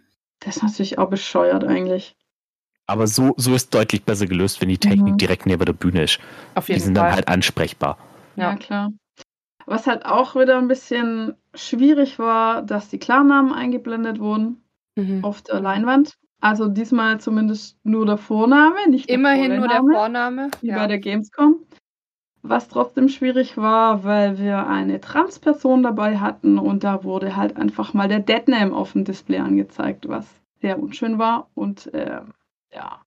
Das 0.42 0.58
ist 0.58 0.64
natürlich 0.64 1.00
auch 1.00 1.10
bescheuert 1.10 1.64
eigentlich. 1.64 2.16
Aber 2.88 3.08
so, 3.08 3.34
so 3.38 3.56
ist 3.56 3.74
deutlich 3.74 4.04
besser 4.04 4.28
gelöst, 4.28 4.62
wenn 4.62 4.70
die 4.70 4.78
Technik 4.78 5.14
Mhm. 5.14 5.18
direkt 5.18 5.46
neben 5.46 5.66
der 5.66 5.74
Bühne 5.74 6.04
ist. 6.04 6.20
auf 6.54 6.68
Die 6.68 6.74
jeden 6.74 6.84
sind 6.86 6.98
Fall. 6.98 7.08
dann 7.08 7.16
halt 7.16 7.28
ansprechbar. 7.28 7.98
Ja. 8.36 8.52
Ja. 8.52 8.56
klar. 8.56 8.92
Was 9.66 9.88
halt 9.88 10.06
auch 10.06 10.36
wieder 10.36 10.58
ein 10.60 10.68
bisschen 10.68 11.34
schwierig 11.56 12.20
war, 12.20 12.62
dass 12.62 12.90
die 12.90 13.00
Klarnamen 13.00 13.52
eingeblendet 13.54 14.20
wurden 14.20 14.62
Mhm. 14.96 15.24
auf 15.24 15.42
der 15.42 15.60
Leinwand. 15.62 16.14
Also 16.42 16.68
diesmal 16.68 17.20
zumindest 17.20 17.78
nur 17.84 18.06
der 18.06 18.18
Vorname, 18.18 18.76
nicht 18.90 19.10
der 19.10 19.16
Immerhin 19.16 19.56
nur 19.56 19.68
der 19.68 19.82
Vorname. 19.82 20.52
wie 20.62 20.68
Ja. 20.68 20.76
bei 20.78 20.88
der 20.88 21.00
Gamescom. 21.00 21.56
Was 22.44 22.68
trotzdem 22.68 23.10
schwierig 23.10 23.58
war, 23.58 24.04
weil 24.04 24.38
wir 24.38 24.68
eine 24.68 25.02
Transperson 25.02 25.82
dabei 25.82 26.20
hatten 26.20 26.60
und 26.60 26.84
da 26.84 27.04
wurde 27.04 27.36
halt 27.36 27.58
einfach 27.58 27.96
mal 27.96 28.08
der 28.08 28.20
Deadname 28.20 28.76
auf 28.76 28.92
dem 28.92 29.04
Display 29.04 29.40
angezeigt, 29.40 30.08
was 30.08 30.28
sehr 30.62 30.78
unschön 30.80 31.18
war 31.18 31.50
und 31.56 31.90
ähm, 31.94 32.34
ja, 32.76 33.02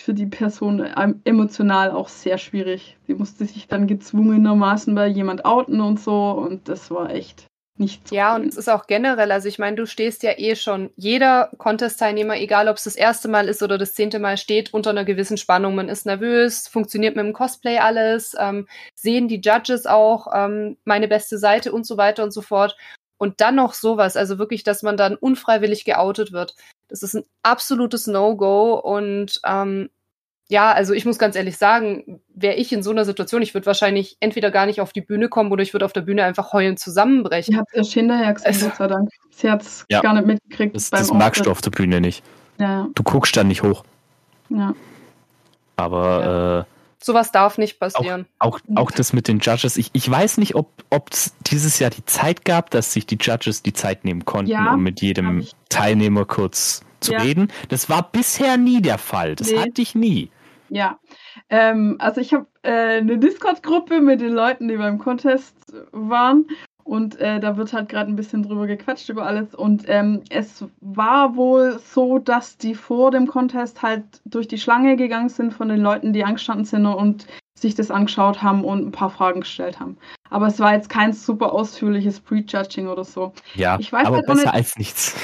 für 0.00 0.14
die 0.14 0.26
Person 0.26 0.86
ähm, 0.96 1.20
emotional 1.24 1.90
auch 1.90 2.08
sehr 2.08 2.38
schwierig. 2.38 2.96
Sie 3.06 3.14
musste 3.14 3.44
sich 3.44 3.66
dann 3.66 3.86
gezwungenermaßen 3.86 4.94
bei 4.94 5.06
jemand 5.08 5.44
outen 5.44 5.80
und 5.80 5.98
so 6.00 6.30
und 6.30 6.68
das 6.68 6.90
war 6.90 7.10
echt 7.10 7.46
nicht 7.78 8.08
so 8.08 8.14
Ja, 8.14 8.34
cool. 8.34 8.42
und 8.42 8.48
es 8.48 8.56
ist 8.56 8.68
auch 8.68 8.86
generell, 8.86 9.30
also 9.32 9.48
ich 9.48 9.58
meine, 9.58 9.76
du 9.76 9.86
stehst 9.86 10.22
ja 10.22 10.32
eh 10.36 10.56
schon, 10.56 10.90
jeder 10.96 11.50
Contest-Teilnehmer, 11.58 12.36
egal 12.36 12.68
ob 12.68 12.76
es 12.76 12.84
das 12.84 12.96
erste 12.96 13.28
Mal 13.28 13.48
ist 13.48 13.62
oder 13.62 13.78
das 13.78 13.94
zehnte 13.94 14.18
Mal, 14.18 14.36
steht 14.36 14.74
unter 14.74 14.90
einer 14.90 15.04
gewissen 15.04 15.36
Spannung. 15.36 15.74
Man 15.74 15.88
ist 15.88 16.06
nervös, 16.06 16.68
funktioniert 16.68 17.16
mit 17.16 17.24
dem 17.24 17.32
Cosplay 17.32 17.78
alles, 17.78 18.34
ähm, 18.38 18.66
sehen 18.94 19.28
die 19.28 19.40
Judges 19.40 19.86
auch 19.86 20.26
ähm, 20.34 20.76
meine 20.84 21.08
beste 21.08 21.38
Seite 21.38 21.72
und 21.72 21.86
so 21.86 21.96
weiter 21.96 22.24
und 22.24 22.32
so 22.32 22.42
fort. 22.42 22.76
Und 23.18 23.40
dann 23.40 23.56
noch 23.56 23.74
sowas, 23.74 24.16
also 24.16 24.38
wirklich, 24.38 24.62
dass 24.64 24.82
man 24.82 24.96
dann 24.96 25.16
unfreiwillig 25.16 25.84
geoutet 25.84 26.32
wird. 26.32 26.54
Das 26.88 27.02
ist 27.02 27.14
ein 27.14 27.24
absolutes 27.42 28.06
No-Go 28.06 28.74
und 28.74 29.40
ähm, 29.44 29.90
ja, 30.50 30.72
also 30.72 30.94
ich 30.94 31.04
muss 31.04 31.18
ganz 31.18 31.36
ehrlich 31.36 31.58
sagen, 31.58 32.22
wäre 32.34 32.54
ich 32.54 32.72
in 32.72 32.82
so 32.82 32.90
einer 32.90 33.04
Situation, 33.04 33.42
ich 33.42 33.52
würde 33.52 33.66
wahrscheinlich 33.66 34.16
entweder 34.20 34.50
gar 34.50 34.64
nicht 34.64 34.80
auf 34.80 34.92
die 34.94 35.02
Bühne 35.02 35.28
kommen 35.28 35.52
oder 35.52 35.62
ich 35.62 35.74
würde 35.74 35.84
auf 35.84 35.92
der 35.92 36.00
Bühne 36.00 36.24
einfach 36.24 36.54
heulend 36.54 36.78
zusammenbrechen. 36.78 37.52
Sie 37.52 37.58
hat 37.60 37.66
es 37.72 37.74
erst 37.76 37.92
hinterher 37.92 38.32
gesehen, 38.32 38.46
Also- 38.46 38.66
Gott 38.68 38.76
sei 38.78 38.86
Dank. 38.86 39.10
Sie 39.30 39.50
hat 39.50 39.62
es 39.62 39.84
Ja. 39.90 40.00
gar 40.00 40.14
nicht 40.14 40.26
mitgekriegt 40.26 40.74
Das, 40.74 40.88
beim 40.90 41.00
das 41.00 41.12
magst 41.12 41.44
du 41.44 41.50
auf 41.50 41.60
der 41.60 41.70
Bühne 41.70 42.00
nicht. 42.00 42.24
Ja, 42.58 42.86
Du 42.94 43.02
guckst 43.02 43.36
dann 43.36 43.48
nicht 43.48 43.62
hoch. 43.62 43.84
ja. 44.48 44.74
Aber 45.76 46.66
äh, 46.66 46.77
Sowas 47.00 47.30
darf 47.32 47.58
nicht 47.58 47.78
passieren. 47.78 48.26
auch, 48.38 48.58
auch 48.74 48.90
das 48.90 49.12
mit 49.12 49.28
den 49.28 49.38
Judges, 49.38 49.76
ich, 49.76 49.90
ich 49.92 50.10
weiß 50.10 50.38
nicht, 50.38 50.54
ob 50.56 50.72
es 51.10 51.34
dieses 51.46 51.78
Jahr 51.78 51.90
die 51.90 52.04
Zeit 52.04 52.44
gab, 52.44 52.70
dass 52.70 52.92
sich 52.92 53.06
die 53.06 53.18
Judges 53.20 53.62
die 53.62 53.72
Zeit 53.72 54.04
nehmen 54.04 54.24
konnten, 54.24 54.50
Ja, 54.50 54.74
um 54.74 54.82
mit 54.82 55.00
jedem. 55.00 55.46
Teilnehmer 55.68 56.24
kurz 56.24 56.82
zu 57.00 57.12
Ja. 57.12 57.20
reden. 57.20 57.52
Das 57.68 57.88
war 57.88 58.10
bisher 58.10 58.56
nie 58.56 58.82
der 58.82 58.98
Fall. 58.98 59.36
Das 59.36 59.50
Nee. 59.50 59.58
hatte 59.58 59.80
ich 59.82 59.94
nie. 59.94 60.30
Ja, 60.70 60.98
ähm, 61.48 61.96
also 61.98 62.20
ich 62.20 62.34
habe 62.34 62.46
äh, 62.62 62.98
eine 62.98 63.16
Discord-Gruppe 63.18 64.00
mit 64.00 64.20
den 64.20 64.32
Leuten, 64.32 64.68
die 64.68 64.76
beim 64.76 64.98
Contest 64.98 65.54
waren. 65.92 66.46
Und 66.88 67.20
äh, 67.20 67.38
da 67.38 67.58
wird 67.58 67.74
halt 67.74 67.90
gerade 67.90 68.10
ein 68.10 68.16
bisschen 68.16 68.42
drüber 68.42 68.66
gequatscht 68.66 69.10
über 69.10 69.26
alles. 69.26 69.54
Und 69.54 69.84
ähm, 69.88 70.22
es 70.30 70.64
war 70.80 71.36
wohl 71.36 71.78
so, 71.80 72.18
dass 72.18 72.56
die 72.56 72.74
vor 72.74 73.10
dem 73.10 73.26
Contest 73.26 73.82
halt 73.82 74.04
durch 74.24 74.48
die 74.48 74.56
Schlange 74.56 74.96
gegangen 74.96 75.28
sind 75.28 75.52
von 75.52 75.68
den 75.68 75.80
Leuten, 75.80 76.14
die 76.14 76.24
angestanden 76.24 76.64
sind 76.64 76.86
und 76.86 77.26
sich 77.54 77.74
das 77.74 77.90
angeschaut 77.90 78.42
haben 78.42 78.64
und 78.64 78.86
ein 78.86 78.92
paar 78.92 79.10
Fragen 79.10 79.40
gestellt 79.40 79.78
haben. 79.80 79.98
Aber 80.30 80.46
es 80.46 80.60
war 80.60 80.72
jetzt 80.72 80.88
kein 80.88 81.12
super 81.12 81.52
ausführliches 81.52 82.20
Prejudging 82.20 82.88
oder 82.88 83.04
so. 83.04 83.32
Ja, 83.54 83.76
Ich 83.78 83.92
weiß 83.92 84.06
aber 84.06 84.16
halt 84.16 84.26
besser 84.26 84.40
nicht- 84.44 84.54
als 84.54 84.76
nichts. 84.78 85.14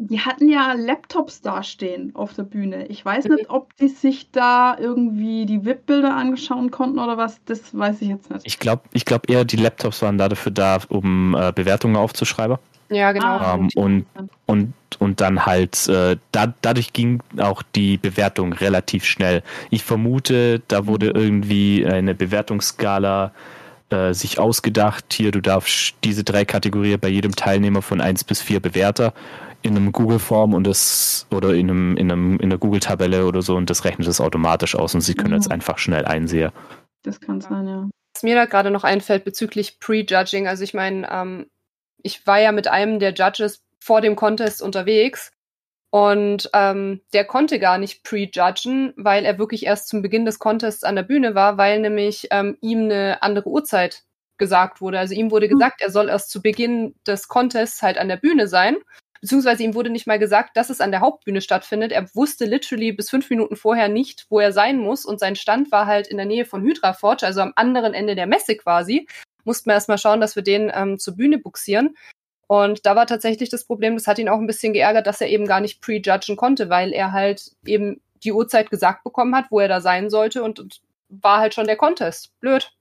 Die 0.00 0.20
hatten 0.20 0.48
ja 0.48 0.74
Laptops 0.74 1.40
dastehen 1.40 2.14
auf 2.14 2.32
der 2.32 2.44
Bühne. 2.44 2.86
Ich 2.86 3.04
weiß 3.04 3.24
nicht, 3.26 3.50
ob 3.50 3.74
die 3.76 3.88
sich 3.88 4.30
da 4.30 4.76
irgendwie 4.78 5.44
die 5.44 5.64
VIP-Bilder 5.64 6.14
angeschauen 6.14 6.70
konnten 6.70 7.00
oder 7.00 7.16
was. 7.16 7.40
Das 7.46 7.76
weiß 7.76 8.00
ich 8.02 8.08
jetzt 8.08 8.30
nicht. 8.30 8.46
Ich 8.46 8.60
glaube 8.60 8.82
ich 8.92 9.04
glaub 9.04 9.28
eher, 9.28 9.44
die 9.44 9.56
Laptops 9.56 10.00
waren 10.02 10.16
da 10.16 10.28
dafür 10.28 10.52
da, 10.52 10.78
um 10.88 11.34
äh, 11.34 11.52
Bewertungen 11.52 11.96
aufzuschreiben. 11.96 12.58
Ja, 12.90 13.10
genau. 13.12 13.38
Ah, 13.38 13.54
Ähm, 13.54 13.68
und, 13.74 14.06
und, 14.46 14.74
und 14.98 15.20
dann 15.20 15.44
halt, 15.46 15.88
äh, 15.88 16.16
da, 16.32 16.54
dadurch 16.62 16.92
ging 16.92 17.20
auch 17.38 17.62
die 17.74 17.98
Bewertung 17.98 18.52
relativ 18.52 19.04
schnell. 19.04 19.42
Ich 19.70 19.82
vermute, 19.84 20.62
da 20.68 20.86
wurde 20.86 21.12
Mhm. 21.14 21.20
irgendwie 21.20 21.86
eine 21.86 22.14
Bewertungsskala 22.14 23.32
äh, 23.90 24.12
sich 24.14 24.38
ausgedacht. 24.38 25.06
Hier, 25.12 25.32
du 25.32 25.40
darfst 25.40 25.94
diese 26.04 26.24
drei 26.24 26.44
Kategorien 26.44 27.00
bei 27.00 27.08
jedem 27.08 27.34
Teilnehmer 27.34 27.82
von 27.82 28.00
1 28.00 28.24
bis 28.24 28.42
4 28.42 28.60
Bewerter 28.60 29.12
in 29.62 29.76
einem 29.76 29.92
Google-Form 29.92 30.54
und 30.54 30.64
das 30.66 31.26
oder 31.30 31.54
in 31.54 31.68
einem, 31.70 31.96
in 31.96 32.10
einem 32.10 32.38
in 32.40 32.50
der 32.50 32.58
Google-Tabelle 32.58 33.26
oder 33.26 33.42
so 33.42 33.56
und 33.56 33.68
das 33.70 33.84
rechnet 33.84 34.06
es 34.08 34.20
automatisch 34.20 34.74
aus 34.76 34.94
und 34.94 35.00
sie 35.00 35.14
können 35.14 35.30
Mhm. 35.30 35.36
jetzt 35.36 35.50
einfach 35.50 35.78
schnell 35.78 36.04
einsehen. 36.04 36.52
Das 37.02 37.20
kann 37.20 37.40
sein, 37.40 37.66
ja. 37.66 37.88
Was 38.14 38.22
mir 38.22 38.34
da 38.34 38.46
gerade 38.46 38.70
noch 38.70 38.84
einfällt 38.84 39.24
bezüglich 39.24 39.78
Prejudging, 39.80 40.46
also 40.48 40.64
ich 40.64 40.74
meine, 40.74 41.08
ähm, 41.10 41.46
ich 42.02 42.26
war 42.26 42.40
ja 42.40 42.52
mit 42.52 42.68
einem 42.68 42.98
der 42.98 43.12
Judges 43.14 43.62
vor 43.80 44.00
dem 44.00 44.16
Contest 44.16 44.62
unterwegs 44.62 45.32
und 45.90 46.50
ähm, 46.52 47.00
der 47.12 47.24
konnte 47.24 47.58
gar 47.58 47.78
nicht 47.78 48.04
prejudgen, 48.04 48.92
weil 48.96 49.24
er 49.24 49.38
wirklich 49.38 49.64
erst 49.64 49.88
zum 49.88 50.02
Beginn 50.02 50.24
des 50.26 50.38
Contests 50.38 50.84
an 50.84 50.96
der 50.96 51.02
Bühne 51.02 51.34
war, 51.34 51.56
weil 51.58 51.80
nämlich 51.80 52.28
ähm, 52.30 52.56
ihm 52.60 52.84
eine 52.84 53.22
andere 53.22 53.48
Uhrzeit 53.48 54.02
gesagt 54.36 54.80
wurde. 54.80 54.98
Also 54.98 55.14
ihm 55.14 55.30
wurde 55.30 55.46
Hm. 55.48 55.54
gesagt, 55.58 55.80
er 55.80 55.90
soll 55.90 56.08
erst 56.08 56.30
zu 56.30 56.42
Beginn 56.42 56.94
des 57.06 57.28
Contests 57.28 57.82
halt 57.82 57.98
an 57.98 58.08
der 58.08 58.16
Bühne 58.18 58.46
sein. 58.48 58.76
Beziehungsweise 59.20 59.62
ihm 59.62 59.74
wurde 59.74 59.90
nicht 59.90 60.06
mal 60.06 60.18
gesagt, 60.18 60.56
dass 60.56 60.70
es 60.70 60.80
an 60.80 60.90
der 60.90 61.00
Hauptbühne 61.00 61.40
stattfindet. 61.40 61.92
Er 61.92 62.06
wusste 62.14 62.44
literally 62.44 62.92
bis 62.92 63.10
fünf 63.10 63.28
Minuten 63.30 63.56
vorher 63.56 63.88
nicht, 63.88 64.26
wo 64.30 64.38
er 64.40 64.52
sein 64.52 64.78
muss. 64.78 65.04
Und 65.04 65.20
sein 65.20 65.36
Stand 65.36 65.72
war 65.72 65.86
halt 65.86 66.06
in 66.06 66.16
der 66.16 66.26
Nähe 66.26 66.44
von 66.44 66.62
Hydra 66.62 66.92
Forge, 66.92 67.26
also 67.26 67.40
am 67.40 67.52
anderen 67.56 67.94
Ende 67.94 68.14
der 68.14 68.26
Messe 68.26 68.56
quasi. 68.56 69.08
Mussten 69.44 69.70
wir 69.70 69.74
erstmal 69.74 69.98
schauen, 69.98 70.20
dass 70.20 70.36
wir 70.36 70.42
den 70.42 70.70
ähm, 70.74 70.98
zur 70.98 71.16
Bühne 71.16 71.38
buxieren. 71.38 71.96
Und 72.46 72.86
da 72.86 72.96
war 72.96 73.06
tatsächlich 73.06 73.50
das 73.50 73.64
Problem, 73.64 73.94
das 73.94 74.06
hat 74.06 74.18
ihn 74.18 74.28
auch 74.28 74.38
ein 74.38 74.46
bisschen 74.46 74.72
geärgert, 74.72 75.06
dass 75.06 75.20
er 75.20 75.28
eben 75.28 75.46
gar 75.46 75.60
nicht 75.60 75.82
prejudgen 75.82 76.36
konnte, 76.36 76.70
weil 76.70 76.92
er 76.92 77.12
halt 77.12 77.52
eben 77.66 78.00
die 78.24 78.32
Uhrzeit 78.32 78.70
gesagt 78.70 79.04
bekommen 79.04 79.36
hat, 79.36 79.46
wo 79.50 79.60
er 79.60 79.68
da 79.68 79.80
sein 79.80 80.10
sollte 80.10 80.42
und, 80.42 80.58
und 80.58 80.80
war 81.08 81.40
halt 81.40 81.54
schon 81.54 81.66
der 81.66 81.76
Contest. 81.76 82.32
Blöd. 82.40 82.72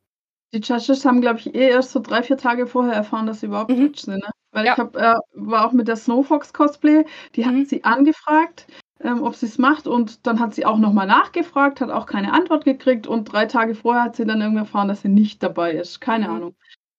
Die 0.53 0.59
Judges 0.59 1.03
haben, 1.05 1.19
glaube 1.19 1.39
ich, 1.39 1.53
eh 1.53 1.69
erst 1.69 1.91
so 1.91 1.99
drei, 1.99 2.23
vier 2.23 2.37
Tage 2.37 2.67
vorher 2.67 2.93
erfahren, 2.93 3.27
dass 3.27 3.41
sie 3.41 3.47
überhaupt 3.47 3.71
Mhm. 3.71 3.81
Judge 3.81 4.01
sind. 4.05 4.23
Ne? 4.23 4.29
Weil 4.57 4.65
Ja. 4.65 4.73
ich 4.73 4.79
hab, 4.79 4.95
äh, 4.95 5.13
war 5.35 5.67
auch 5.67 5.71
mit 5.71 5.87
der 5.87 5.95
Snowfox 5.97 6.51
Cosplay, 6.51 7.05
die 7.35 7.45
hat 7.45 7.53
Mhm. 7.53 7.65
sie 7.65 7.83
angefragt, 7.83 8.65
ähm, 9.03 9.21
ob 9.21 9.35
sie 9.35 9.45
es 9.45 9.59
macht 9.59 9.85
und 9.85 10.25
dann 10.25 10.39
hat 10.39 10.55
sie 10.55 10.65
auch 10.65 10.79
nochmal 10.79 11.05
nachgefragt, 11.05 11.79
hat 11.79 11.91
auch 11.91 12.07
keine 12.07 12.33
Antwort 12.33 12.65
gekriegt 12.65 13.05
und 13.05 13.25
drei 13.31 13.45
Tage 13.45 13.75
vorher 13.75 14.01
hat 14.05 14.15
sie 14.15 14.25
dann 14.25 14.41
irgendwie 14.41 14.61
erfahren, 14.61 14.87
dass 14.87 15.03
sie 15.03 15.09
nicht 15.09 15.43
dabei 15.43 15.73
ist. 15.73 16.01
Keine 16.01 16.27
Mhm. 16.29 16.35
Ahnung. 16.35 16.55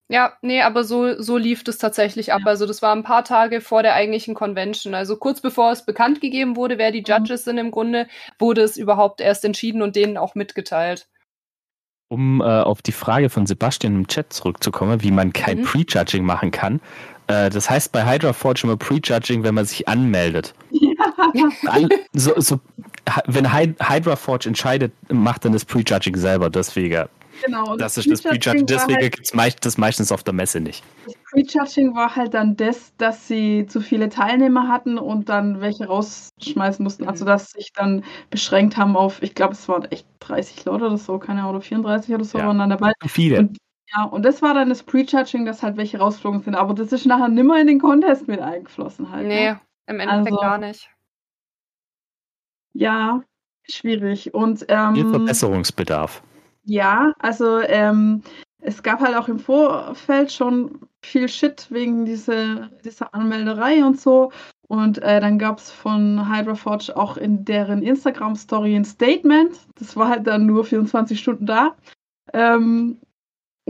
Ja, 0.08 0.34
nee, 0.40 0.62
aber 0.62 0.84
so, 0.84 1.20
so 1.20 1.36
lief 1.36 1.64
das 1.64 1.78
tatsächlich 1.78 2.32
ab. 2.32 2.42
Ja. 2.44 2.46
Also 2.46 2.64
das 2.64 2.80
war 2.80 2.94
ein 2.94 3.02
paar 3.02 3.24
Tage 3.24 3.60
vor 3.60 3.82
der 3.82 3.94
eigentlichen 3.94 4.34
Convention. 4.36 4.94
Also 4.94 5.16
kurz 5.16 5.40
bevor 5.40 5.72
es 5.72 5.84
bekannt 5.84 6.20
gegeben 6.20 6.54
wurde, 6.54 6.78
wer 6.78 6.92
die 6.92 7.00
Mhm. 7.00 7.06
Judges 7.08 7.42
sind 7.42 7.58
im 7.58 7.72
Grunde, 7.72 8.06
wurde 8.38 8.62
es 8.62 8.76
überhaupt 8.76 9.20
erst 9.20 9.44
entschieden 9.44 9.82
und 9.82 9.96
denen 9.96 10.16
auch 10.16 10.36
mitgeteilt. 10.36 11.08
Um 12.10 12.40
äh, 12.40 12.44
auf 12.44 12.80
die 12.82 12.92
Frage 12.92 13.28
von 13.28 13.44
Sebastian 13.46 13.96
im 13.96 14.06
Chat 14.06 14.32
zurückzukommen, 14.32 15.02
wie 15.02 15.10
man 15.10 15.32
kein 15.34 15.58
Mhm. 15.58 15.62
Prejudging 15.64 16.24
machen 16.24 16.52
kann. 16.52 16.80
Äh, 17.28 17.50
das 17.50 17.68
heißt 17.70 17.92
bei 17.92 18.04
Hydra 18.04 18.32
Forge 18.32 18.62
immer 18.64 18.76
Prejudging, 18.76 19.42
wenn 19.44 19.54
man 19.54 19.64
sich 19.66 19.86
anmeldet. 19.88 20.54
All, 21.66 21.88
so, 22.12 22.32
so, 22.40 22.60
wenn 23.26 23.52
Hy 23.52 23.74
Hydra 23.80 24.16
Forge 24.16 24.48
entscheidet, 24.48 24.92
macht 25.12 25.44
dann 25.44 25.52
das 25.52 25.64
Prejudging 25.64 26.16
selber. 26.16 26.50
Deswegen, 26.50 27.06
genau. 27.44 27.72
und 27.72 27.80
das 27.80 27.96
ist 27.98 28.10
das 28.10 28.22
Prejudging 28.22 28.66
Deswegen 28.66 29.00
Halt, 29.00 29.12
gibt 29.12 29.26
es 29.26 29.34
meist, 29.34 29.64
das 29.64 29.78
meistens 29.78 30.10
auf 30.12 30.22
der 30.24 30.34
Messe 30.34 30.60
nicht. 30.60 30.84
das 31.04 31.14
Prejudging 31.32 31.94
war 31.94 32.16
halt 32.16 32.32
dann 32.34 32.56
das, 32.56 32.92
dass 32.96 33.28
sie 33.28 33.66
zu 33.66 33.80
viele 33.80 34.08
Teilnehmer 34.08 34.68
hatten 34.68 34.98
und 34.98 35.28
dann 35.28 35.60
welche 35.60 35.86
rausschmeißen 35.86 36.82
mussten. 36.82 37.06
Also 37.06 37.24
dass 37.26 37.50
sich 37.50 37.72
dann 37.74 38.04
beschränkt 38.30 38.76
haben 38.78 38.96
auf, 38.96 39.22
ich 39.22 39.34
glaube, 39.34 39.52
es 39.52 39.68
waren 39.68 39.84
echt 39.86 40.06
30 40.20 40.64
Leute 40.64 40.86
oder 40.86 40.96
so, 40.98 41.18
keine 41.18 41.40
Ahnung, 41.40 41.52
oder 41.56 41.60
34 41.60 42.14
oder 42.14 42.24
so 42.24 42.38
Ja. 42.38 42.46
waren 42.46 42.58
dann 42.58 42.70
dabei. 42.70 42.92
Viele. 43.06 43.38
Und 43.40 43.58
Ja, 43.94 44.04
und 44.04 44.22
das 44.24 44.42
war 44.42 44.54
dann 44.54 44.68
das 44.68 44.82
Prejudging, 44.82 45.46
dass 45.46 45.62
halt 45.62 45.76
welche 45.76 45.98
rausgeflogen 45.98 46.42
sind. 46.42 46.54
Aber 46.54 46.74
das 46.74 46.92
ist 46.92 47.06
nachher 47.06 47.28
nimmer 47.28 47.58
in 47.60 47.66
den 47.68 47.80
Contest 47.80 48.28
mit 48.28 48.40
eingeflossen 48.40 49.10
halt. 49.10 49.26
Nee, 49.28 49.50
Ne? 49.52 49.60
im 49.86 50.00
Endeffekt 50.00 50.32
Also- 50.32 50.40
gar 50.40 50.58
nicht. 50.58 50.90
Ja, 52.74 53.22
schwierig. 53.68 54.34
Und 54.34 54.60
Viel 54.60 54.66
ähm, 54.70 55.10
Verbesserungsbedarf. 55.10 56.22
ja, 56.64 57.12
also 57.18 57.60
ähm, 57.60 58.22
es 58.60 58.82
gab 58.82 59.00
halt 59.00 59.16
auch 59.16 59.28
im 59.28 59.38
Vorfeld 59.38 60.32
schon 60.32 60.80
viel 61.02 61.28
Shit 61.28 61.68
wegen 61.70 62.04
diese, 62.04 62.70
dieser 62.84 63.14
Anmelderei 63.14 63.84
und 63.84 64.00
so. 64.00 64.32
Und 64.66 64.98
äh, 64.98 65.20
dann 65.20 65.38
gab 65.38 65.58
es 65.58 65.70
von 65.70 66.28
Hydra 66.28 66.54
Forge 66.54 66.94
auch 66.94 67.16
in 67.16 67.44
deren 67.44 67.82
Instagram-Story 67.82 68.76
ein 68.76 68.84
Statement. 68.84 69.56
Das 69.76 69.96
war 69.96 70.08
halt 70.08 70.26
dann 70.26 70.44
nur 70.44 70.64
24 70.64 71.18
Stunden 71.18 71.46
da. 71.46 71.74
Ähm, 72.34 73.00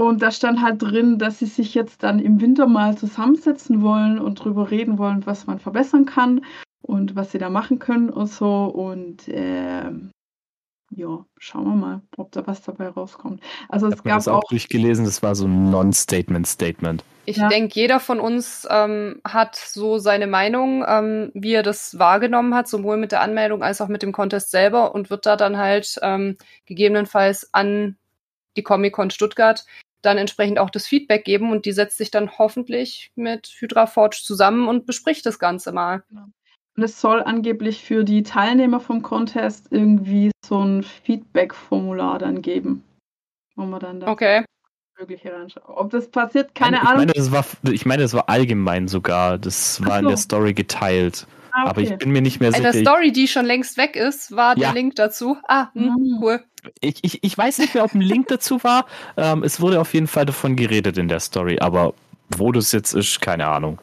und 0.01 0.23
da 0.23 0.31
stand 0.31 0.63
halt 0.63 0.81
drin, 0.81 1.19
dass 1.19 1.41
sie 1.41 1.47
sich 1.47 1.75
jetzt 1.75 2.03
dann 2.03 2.21
im 2.21 2.41
Winter 2.41 2.67
mal 2.67 2.97
zusammensetzen 2.97 3.83
wollen 3.83 4.19
und 4.19 4.37
drüber 4.37 4.71
reden 4.71 4.97
wollen, 4.99 5.27
was 5.27 5.47
man 5.47 5.59
verbessern 5.59 6.07
kann 6.07 6.45
und 6.83 7.17
was 7.17 7.33
sie 7.33 7.39
da 7.39 7.51
machen 7.51 7.79
können 7.79 8.09
und 8.11 8.29
so. 8.29 8.67
Und 8.67 9.25
ähm, 9.29 10.11
ja, 10.91 11.25
schauen 11.39 11.65
wir 11.65 11.75
mal, 11.75 12.03
ob 12.17 12.33
da 12.33 12.47
was 12.47 12.63
dabei 12.63 12.89
rauskommt. 12.89 13.43
Also 13.69 13.89
Ich 13.89 13.95
es 13.95 14.03
gab 14.05 14.19
das 14.19 14.29
auch 14.29 14.39
auch 14.39 14.49
durchgelesen, 14.49 15.05
das 15.05 15.23
war 15.23 15.35
so 15.35 15.47
ein 15.47 15.71
Non-Statement-Statement. 15.71 17.03
Ich 17.27 17.37
Ja. 17.37 17.49
denke, 17.49 17.75
jeder 17.75 18.01
von 18.01 18.21
uns 18.21 18.67
ähm, 18.71 19.21
hat 19.23 19.57
so 19.57 19.99
seine 19.99 20.27
Meinung, 20.27 20.83
ähm, 20.89 21.31
wie 21.35 21.53
er 21.53 21.63
das 21.63 21.99
wahrgenommen 21.99 22.55
hat, 22.55 22.69
sowohl 22.69 22.97
mit 22.97 23.13
der 23.13 23.21
Anmeldung 23.21 23.63
als 23.63 23.81
auch 23.83 23.89
mit 23.89 24.03
dem 24.03 24.13
Contest 24.13 24.51
selber 24.51 24.95
und 24.95 25.11
wird 25.11 25.27
da 25.27 25.37
dann 25.37 25.59
halt 25.59 25.99
ähm, 26.03 26.37
gegebenenfalls 26.65 27.53
an 27.53 27.99
die 28.57 28.63
Comic-Con 28.63 29.11
Stuttgart 29.11 29.67
dann 30.09 30.19
entsprechend 30.19 30.59
auch 30.59 30.71
das 30.71 30.87
Feedback 30.87 31.25
geben 31.25 31.53
und 31.53 31.67
die 31.67 31.73
setzt 31.73 31.99
sich 31.99 32.11
dann 32.11 32.39
hoffentlich 32.39 33.13
mit 33.15 33.47
Hydra 33.59 33.87
Forge 33.87 34.21
zusammen 34.23 34.67
und 34.67 34.87
bespricht 34.87 35.27
das 35.27 35.39
Ganze 35.39 35.73
mal. 35.73 36.03
Und 36.11 36.83
es 36.83 37.01
soll 37.01 37.23
angeblich 37.23 37.85
für 37.85 38.05
die 38.05 38.23
Teilnehmer 38.23 38.81
vom 38.81 39.03
Contest 39.03 39.67
irgendwie 39.71 40.31
so 40.45 40.63
ein 40.63 40.83
Feedback-Formular 40.83 42.19
dann 42.19 42.41
geben, 42.41 42.85
wo 43.57 43.65
man 43.65 43.81
dann 43.81 44.01
da 44.01 44.09
Okay. 44.09 44.45
mögliche 44.99 45.33
reinschaut. 45.33 45.65
Ob 45.67 45.91
das 45.91 46.09
passiert, 46.09 46.55
keine 46.55 46.77
ich 46.79 46.83
Ahnung. 46.83 46.97
Meine, 46.99 47.13
das 47.13 47.31
war, 47.33 47.45
ich 47.71 47.85
meine, 47.85 48.03
das 48.03 48.15
war 48.15 48.29
allgemein 48.29 48.89
sogar. 48.89 49.39
Das 49.39 49.85
war 49.85 49.93
Ach 49.93 49.99
in 49.99 50.05
so. 50.05 50.09
der 50.09 50.17
Story 50.17 50.55
geteilt. 50.55 51.27
Ah, 51.65 51.71
Aber 51.71 51.81
ich 51.81 51.89
okay. 51.89 51.97
bin 51.97 52.11
mir 52.13 52.21
nicht 52.23 52.41
mehr 52.41 52.51
In 52.51 52.55
sicher. 52.57 52.73
der 52.73 52.81
Story, 52.83 53.11
die 53.13 53.27
schon 53.27 53.45
längst 53.47 53.77
weg 53.77 53.97
ist, 53.97 54.35
war 54.37 54.57
Ja. 54.57 54.69
der 54.69 54.75
Link 54.75 54.95
dazu. 54.97 55.37
Ah, 55.49 55.73
hm, 55.75 55.85
Mhm. 55.95 56.19
cool. 56.23 56.45
Ich, 56.81 57.03
ich, 57.03 57.25
ich 57.25 57.37
weiß 57.39 57.59
nicht 57.59 57.75
mehr, 57.75 57.85
ob 57.85 57.95
ein 57.95 58.01
Link 58.01 58.29
dazu 58.29 58.63
war. 58.63 58.87
Ähm, 59.17 59.43
es 59.43 59.61
wurde 59.61 59.81
auf 59.81 59.95
jeden 59.95 60.07
Fall 60.07 60.27
davon 60.27 60.55
geredet 60.57 60.99
in 60.99 61.09
der 61.09 61.21
Story, 61.21 61.59
aber 61.61 61.95
wo 62.37 62.53
das 62.53 62.73
jetzt 62.73 62.93
ist, 62.95 63.21
keine 63.21 63.47
Ahnung. 63.47 63.81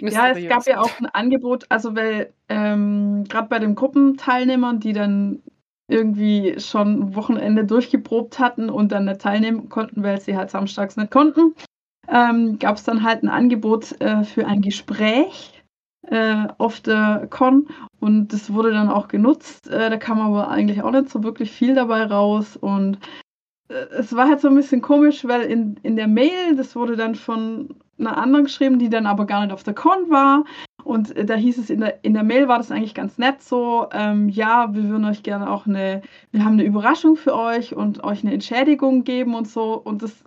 Ja, 0.00 0.30
es 0.30 0.48
gab 0.48 0.66
ja 0.66 0.80
auch 0.80 0.98
ein 0.98 1.06
Angebot, 1.06 1.66
also 1.68 1.94
weil 1.94 2.32
ähm, 2.48 3.24
gerade 3.28 3.48
bei 3.48 3.58
den 3.58 3.74
Gruppenteilnehmern, 3.74 4.80
die 4.80 4.92
dann 4.94 5.42
irgendwie 5.88 6.58
schon 6.58 7.00
ein 7.00 7.14
Wochenende 7.14 7.64
durchgeprobt 7.64 8.38
hatten 8.38 8.70
und 8.70 8.90
dann 8.92 9.04
nicht 9.04 9.20
teilnehmen 9.20 9.68
konnten, 9.68 10.02
weil 10.02 10.20
sie 10.20 10.36
halt 10.36 10.50
samstags 10.50 10.96
nicht 10.96 11.10
konnten, 11.10 11.54
ähm, 12.08 12.58
gab 12.58 12.76
es 12.76 12.84
dann 12.84 13.02
halt 13.02 13.22
ein 13.22 13.28
Angebot 13.28 14.00
äh, 14.00 14.24
für 14.24 14.46
ein 14.46 14.62
Gespräch 14.62 15.61
äh, 16.08 16.46
auf 16.58 16.80
der 16.80 17.26
Con 17.30 17.68
und 18.00 18.32
das 18.32 18.52
wurde 18.52 18.72
dann 18.72 18.88
auch 18.88 19.08
genutzt. 19.08 19.68
Äh, 19.68 19.90
da 19.90 19.96
kam 19.96 20.20
aber 20.20 20.48
eigentlich 20.48 20.82
auch 20.82 20.90
nicht 20.90 21.10
so 21.10 21.22
wirklich 21.22 21.50
viel 21.50 21.74
dabei 21.74 22.04
raus 22.04 22.56
und 22.56 22.98
äh, 23.68 23.86
es 23.98 24.14
war 24.14 24.28
halt 24.28 24.40
so 24.40 24.48
ein 24.48 24.54
bisschen 24.54 24.82
komisch, 24.82 25.24
weil 25.24 25.42
in, 25.42 25.76
in 25.82 25.96
der 25.96 26.08
Mail, 26.08 26.56
das 26.56 26.76
wurde 26.76 26.96
dann 26.96 27.14
von 27.14 27.74
einer 27.98 28.16
anderen 28.16 28.44
geschrieben, 28.44 28.78
die 28.78 28.90
dann 28.90 29.06
aber 29.06 29.26
gar 29.26 29.42
nicht 29.42 29.52
auf 29.52 29.62
der 29.62 29.74
Con 29.74 30.10
war. 30.10 30.44
Und 30.84 31.16
äh, 31.16 31.24
da 31.24 31.34
hieß 31.34 31.58
es, 31.58 31.70
in 31.70 31.80
der, 31.80 32.04
in 32.04 32.14
der 32.14 32.24
Mail 32.24 32.48
war 32.48 32.58
das 32.58 32.72
eigentlich 32.72 32.94
ganz 32.94 33.18
nett 33.18 33.42
so, 33.42 33.86
ähm, 33.92 34.28
ja, 34.28 34.74
wir 34.74 34.88
würden 34.88 35.04
euch 35.04 35.22
gerne 35.22 35.50
auch 35.50 35.66
eine, 35.66 36.02
wir 36.32 36.44
haben 36.44 36.54
eine 36.54 36.64
Überraschung 36.64 37.16
für 37.16 37.36
euch 37.36 37.74
und 37.74 38.02
euch 38.04 38.24
eine 38.24 38.34
Entschädigung 38.34 39.04
geben 39.04 39.34
und 39.34 39.48
so. 39.48 39.74
Und 39.74 40.02
das 40.02 40.24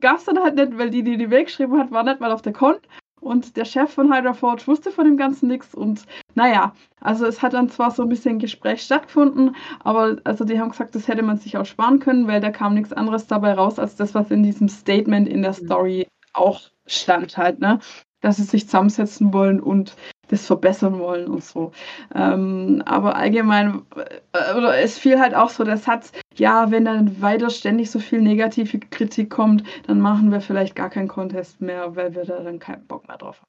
gab 0.00 0.16
es 0.16 0.24
dann 0.24 0.38
halt 0.38 0.54
nicht, 0.54 0.78
weil 0.78 0.90
die, 0.90 1.02
die 1.02 1.16
die 1.16 1.26
Mail 1.26 1.44
geschrieben 1.44 1.78
hat, 1.78 1.90
war 1.90 2.04
nicht 2.04 2.20
mal 2.20 2.32
auf 2.32 2.42
der 2.42 2.52
Con. 2.52 2.76
Und 3.20 3.56
der 3.56 3.64
Chef 3.64 3.92
von 3.92 4.12
Hydra 4.12 4.32
Forge 4.32 4.66
wusste 4.66 4.90
von 4.90 5.04
dem 5.04 5.16
Ganzen 5.16 5.48
nichts. 5.48 5.74
Und 5.74 6.04
naja, 6.34 6.72
also 7.00 7.26
es 7.26 7.42
hat 7.42 7.52
dann 7.52 7.68
zwar 7.68 7.90
so 7.90 8.02
ein 8.02 8.08
bisschen 8.08 8.38
Gespräch 8.38 8.82
stattgefunden, 8.82 9.56
aber 9.80 10.18
also 10.24 10.44
die 10.44 10.58
haben 10.58 10.70
gesagt, 10.70 10.94
das 10.94 11.08
hätte 11.08 11.22
man 11.22 11.38
sich 11.38 11.56
auch 11.56 11.66
sparen 11.66 11.98
können, 11.98 12.26
weil 12.26 12.40
da 12.40 12.50
kam 12.50 12.74
nichts 12.74 12.92
anderes 12.92 13.26
dabei 13.26 13.54
raus, 13.54 13.78
als 13.78 13.96
das, 13.96 14.14
was 14.14 14.30
in 14.30 14.42
diesem 14.42 14.68
Statement 14.68 15.28
in 15.28 15.42
der 15.42 15.52
Story 15.52 16.06
auch 16.32 16.60
stand 16.86 17.36
halt, 17.36 17.60
ne? 17.60 17.80
Dass 18.20 18.36
sie 18.36 18.44
sich 18.44 18.66
zusammensetzen 18.66 19.32
wollen 19.32 19.60
und 19.60 19.94
das 20.28 20.46
verbessern 20.46 20.98
wollen 20.98 21.26
und 21.28 21.42
so. 21.44 21.72
Ähm, 22.14 22.82
aber 22.86 23.16
allgemein, 23.16 23.82
äh, 24.32 24.54
oder 24.54 24.78
es 24.78 24.98
fiel 24.98 25.18
halt 25.20 25.34
auch 25.34 25.50
so 25.50 25.64
der 25.64 25.76
Satz, 25.78 26.12
ja, 26.36 26.70
wenn 26.70 26.84
dann 26.84 27.20
weiter 27.20 27.50
ständig 27.50 27.90
so 27.90 27.98
viel 27.98 28.20
negative 28.20 28.78
Kritik 28.78 29.30
kommt, 29.30 29.64
dann 29.86 30.00
machen 30.00 30.30
wir 30.30 30.40
vielleicht 30.40 30.74
gar 30.76 30.90
keinen 30.90 31.08
Contest 31.08 31.60
mehr, 31.60 31.96
weil 31.96 32.14
wir 32.14 32.24
da 32.24 32.40
dann 32.40 32.58
keinen 32.58 32.86
Bock 32.86 33.08
mehr 33.08 33.16
drauf 33.18 33.38
haben. 33.38 33.48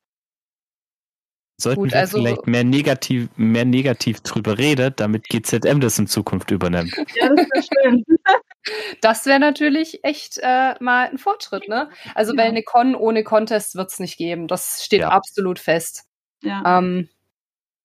Sollten 1.61 1.81
Gut, 1.81 1.91
wir 1.91 1.99
also- 1.99 2.17
vielleicht 2.17 2.47
mehr 2.47 2.63
negativ, 2.63 3.27
mehr 3.35 3.65
negativ 3.65 4.21
drüber 4.21 4.57
reden, 4.57 4.93
damit 4.95 5.25
GZM 5.27 5.81
das 5.81 5.99
in 5.99 6.07
Zukunft 6.07 6.51
übernimmt. 6.51 6.93
Ja, 7.15 7.27
das 7.29 7.47
wäre 7.53 7.63
schön. 7.83 8.03
Das 9.01 9.25
wäre 9.25 9.39
natürlich 9.39 10.03
echt 10.03 10.37
äh, 10.43 10.75
mal 10.81 11.07
ein 11.09 11.17
Fortschritt, 11.17 11.67
ne? 11.69 11.89
Also, 12.13 12.33
Ja. 12.33 12.39
weil 12.43 12.49
eine 12.49 12.61
Con 12.61 12.93
ohne 12.93 13.23
Contest 13.23 13.75
wird 13.75 13.89
es 13.89 13.99
nicht 13.99 14.17
geben. 14.17 14.47
Das 14.47 14.83
steht 14.83 14.99
Ja. 15.01 15.09
absolut 15.09 15.59
fest. 15.59 16.03
Ja. 16.43 16.63
Ähm, 16.79 17.07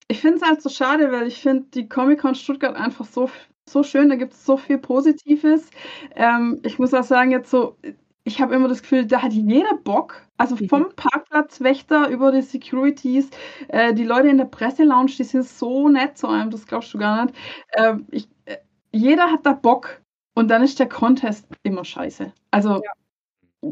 Ich 0.09 0.21
finde 0.21 0.39
es 0.39 0.43
halt 0.45 0.63
so 0.63 0.69
schade, 0.71 1.13
weil 1.13 1.27
ich 1.29 1.41
finde 1.41 1.67
die 1.75 1.89
Comic-Con 1.89 2.35
Stuttgart 2.35 2.77
einfach 2.77 3.07
so, 3.07 3.31
so 3.69 3.83
schön, 3.83 4.09
da 4.11 4.17
gibt 4.17 4.35
es 4.35 4.45
so 4.47 4.57
viel 4.59 4.79
Positives. 4.79 5.71
Ähm, 6.15 6.61
ich 6.65 6.79
muss 6.79 6.95
auch 6.95 7.05
sagen, 7.05 7.31
jetzt 7.33 7.51
so, 7.51 7.77
ich 8.25 8.41
habe 8.41 8.55
immer 8.55 8.69
das 8.69 8.83
Gefühl, 8.83 9.07
da 9.07 9.23
hat 9.23 9.33
jeder 9.33 9.77
Bock. 9.77 10.23
Also 10.39 10.57
Mhm. 10.57 10.69
vom 10.69 10.87
Parkplatzwächter 10.97 12.09
über 12.11 12.33
die 12.33 12.43
Securities, 12.43 13.31
äh, 13.69 13.95
die 13.95 14.05
Leute 14.05 14.29
in 14.29 14.39
der 14.39 14.47
Presselounge, 14.47 15.13
die 15.19 15.25
sind 15.25 15.45
so 15.47 15.89
nett 15.89 16.19
zu 16.19 16.29
einem, 16.29 16.51
das 16.51 16.67
glaubst 16.67 16.93
du 16.95 16.99
gar 16.99 17.27
nicht. 17.27 17.37
Ähm, 17.77 18.07
ich, 18.11 18.29
äh, 18.47 18.57
jeder 18.93 19.31
hat 19.31 19.47
da 19.47 19.53
Bock 19.55 20.01
und 20.35 20.49
dann 20.51 20.63
ist 20.63 20.79
der 20.81 20.89
Contest 20.89 21.47
immer 21.63 21.85
scheiße. 21.85 22.33
Also 22.51 22.83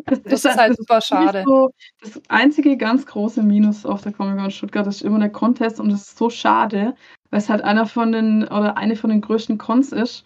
Das, 0.06 0.22
das 0.22 0.44
ist 0.44 0.56
halt 0.56 0.76
super 0.76 1.00
schade. 1.00 1.44
So 1.46 1.70
das 2.00 2.20
einzige 2.28 2.76
ganz 2.76 3.06
große 3.06 3.42
Minus 3.42 3.84
auf 3.86 4.02
der 4.02 4.12
Comic 4.12 4.38
Con 4.38 4.50
Stuttgart 4.50 4.86
ist 4.86 5.02
immer 5.02 5.18
der 5.18 5.30
Contest 5.30 5.80
und 5.80 5.90
das 5.90 6.02
ist 6.08 6.18
so 6.18 6.30
schade, 6.30 6.94
weil 7.30 7.38
es 7.38 7.48
halt 7.48 7.62
einer 7.62 7.86
von 7.86 8.12
den 8.12 8.44
oder 8.44 8.76
eine 8.76 8.96
von 8.96 9.10
den 9.10 9.20
größten 9.20 9.58
Cons 9.58 9.92
ist. 9.92 10.24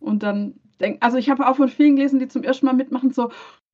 Und 0.00 0.22
dann 0.22 0.54
denk, 0.80 0.98
also 1.04 1.16
ich 1.18 1.30
habe 1.30 1.46
auch 1.48 1.56
von 1.56 1.68
vielen 1.68 1.96
gelesen, 1.96 2.18
die 2.18 2.28
zum 2.28 2.42
ersten 2.42 2.66
Mal 2.66 2.74
mitmachen, 2.74 3.12
so, 3.12 3.30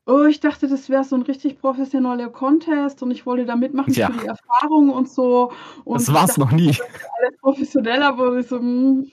oh, 0.07 0.25
ich 0.25 0.41
dachte, 0.41 0.69
das 0.69 0.89
wäre 0.89 1.05
so 1.05 1.17
ein 1.17 1.23
richtig 1.23 1.59
professioneller 1.61 2.29
Contest 2.31 3.03
und 3.03 3.11
ich 3.11 3.27
wollte 3.27 3.45
da 3.47 3.57
mitmachen 3.57 3.93
Ja. 3.95 4.09
für 4.11 4.21
die 4.21 4.27
Erfahrung 4.27 4.91
und 4.91 5.09
so. 5.09 5.53
Und 5.85 6.01
Das 6.01 6.13
war's 6.13 6.27
dachte, 6.35 6.41
noch 6.41 6.53
nie. 6.53 6.69
das 6.69 6.79
ist 6.81 7.11
alles 7.21 7.37
professionell, 7.41 8.03
aber 8.03 8.37
ich 8.39 8.47
so, 8.49 8.59
hm, 8.59 9.11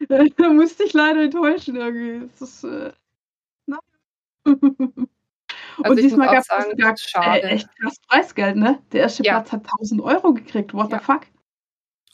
da 0.36 0.50
musste 0.50 0.84
ich 0.84 0.92
leider 0.92 1.22
enttäuschen 1.22 1.76
irgendwie. 1.76 2.28
Es 2.34 2.42
ist, 2.42 2.64
äh, 2.64 2.92
na. 3.66 3.78
Also 5.78 5.90
und 5.90 5.96
diesmal 6.02 6.28
gab 6.28 6.38
es 6.38 6.46
sogar 7.06 7.36
äh, 7.36 7.40
echt 7.42 7.68
krass 7.80 7.96
Preisgeld, 8.08 8.56
ne? 8.56 8.78
Der 8.92 9.02
erste 9.02 9.22
Ja. 9.24 9.34
Platz 9.40 9.52
hat 9.52 9.60
1000 9.78 10.00
Euro 10.02 10.34
gekriegt. 10.34 10.74
What 10.74 10.90
Ja. 10.90 10.98
the 10.98 11.04
fuck? 11.04 11.22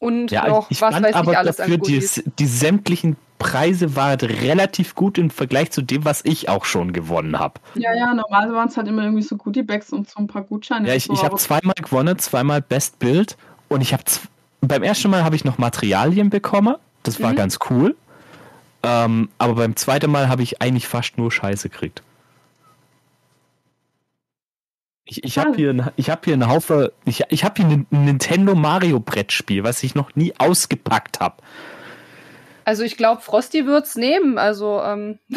Und 0.01 0.31
Ja, 0.31 0.47
noch, 0.49 0.71
ich 0.71 0.81
was 0.81 0.95
fand 0.95 1.07
weiß 1.07 1.15
aber 1.15 1.33
ich 1.33 1.39
alles 1.39 1.57
dafür, 1.57 1.75
an 1.75 1.81
die, 1.83 2.09
die 2.39 2.47
sämtlichen 2.47 3.17
Preise 3.41 3.97
waren 3.97 4.19
relativ 4.21 4.95
gut 4.95 5.19
im 5.19 5.31
Vergleich 5.31 5.71
zu 5.73 5.83
dem, 5.83 6.05
was 6.05 6.25
ich 6.25 6.49
auch 6.49 6.65
schon 6.65 6.93
gewonnen 6.93 7.39
habe. 7.39 7.55
Ja, 7.75 7.95
ja, 7.95 8.15
normal 8.15 8.53
waren 8.53 8.69
es 8.69 8.77
halt 8.77 8.87
immer 8.89 9.03
irgendwie 9.03 9.23
so 9.23 9.37
Goodie-Bags 9.37 9.93
und 9.93 10.09
so 10.09 10.19
ein 10.21 10.27
paar 10.29 10.43
Gutscheine. 10.43 10.89
Ja, 10.89 10.95
ich, 10.95 11.05
so, 11.05 11.13
ich 11.13 11.25
habe 11.25 11.37
zweimal 11.37 11.75
gewonnen, 11.75 12.19
zweimal 12.19 12.61
Best 12.63 12.99
Bild 13.01 13.37
und 13.69 13.81
ich 13.81 13.93
habe 13.93 14.03
beim 14.61 14.83
ersten 14.83 15.11
Mal 15.11 15.25
habe 15.25 15.37
ich 15.37 15.45
noch 15.45 15.59
Materialien 15.59 16.31
bekommen. 16.31 16.77
Das 17.05 17.21
war 17.23 17.33
Mhm. 17.33 17.37
ganz 17.37 17.59
cool. 17.71 17.97
Ähm, 18.83 19.29
aber 19.39 19.55
beim 19.55 19.75
zweiten 19.77 20.11
Mal 20.11 20.29
habe 20.29 20.43
ich 20.43 20.63
eigentlich 20.63 20.87
fast 20.87 21.19
nur 21.19 21.31
Scheiße 21.33 21.69
gekriegt. 21.69 22.03
Ich, 25.11 25.25
ich 25.25 25.39
habe 25.39 25.55
hier, 25.57 25.93
ich 25.97 26.11
hab 26.11 26.27
hier 26.27 26.35
einen 26.35 26.51
Haufen, 26.51 26.89
ich, 27.07 27.25
ich 27.31 27.43
habe 27.43 27.55
hier 27.63 27.65
ein 27.67 27.87
Nintendo 27.91 28.55
Mario 28.55 29.01
Brettspiel, 29.01 29.65
was 29.65 29.83
ich 29.83 29.95
noch 29.95 30.15
nie 30.17 30.35
ausgepackt 30.39 31.19
habe. 31.21 31.37
Also 32.67 32.83
ich 32.83 32.99
glaube, 32.99 33.23
Frosty 33.23 33.65
wird's 33.65 33.97
nehmen. 33.97 34.37
Also 34.37 34.83
ähm, 34.83 35.19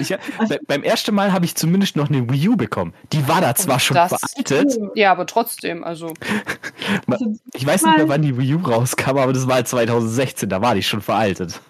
Ich, 0.00 0.08
be- 0.48 0.58
beim 0.66 0.82
ersten 0.82 1.14
Mal 1.14 1.32
habe 1.32 1.44
ich 1.44 1.54
zumindest 1.54 1.96
noch 1.96 2.08
eine 2.08 2.28
Wii 2.30 2.48
U 2.48 2.56
bekommen. 2.56 2.94
Die 3.12 3.28
war 3.28 3.40
da 3.42 3.54
zwar 3.54 3.78
schon 3.78 3.94
das- 3.94 4.08
veraltet. 4.18 4.78
ja, 4.94 5.12
aber 5.12 5.26
trotzdem. 5.26 5.84
Also 5.84 6.14
Ich 7.54 7.66
weiß 7.66 7.82
nicht 7.84 7.96
mehr, 7.98 8.08
wann 8.08 8.22
die 8.22 8.36
Wii 8.38 8.54
U 8.54 8.58
rauskam, 8.60 9.18
aber 9.18 9.32
das 9.34 9.46
war 9.46 9.56
halt 9.56 9.68
2016, 9.68 10.48
da 10.48 10.62
war 10.62 10.74
die 10.74 10.82
schon 10.82 11.02
veraltet. 11.02 11.60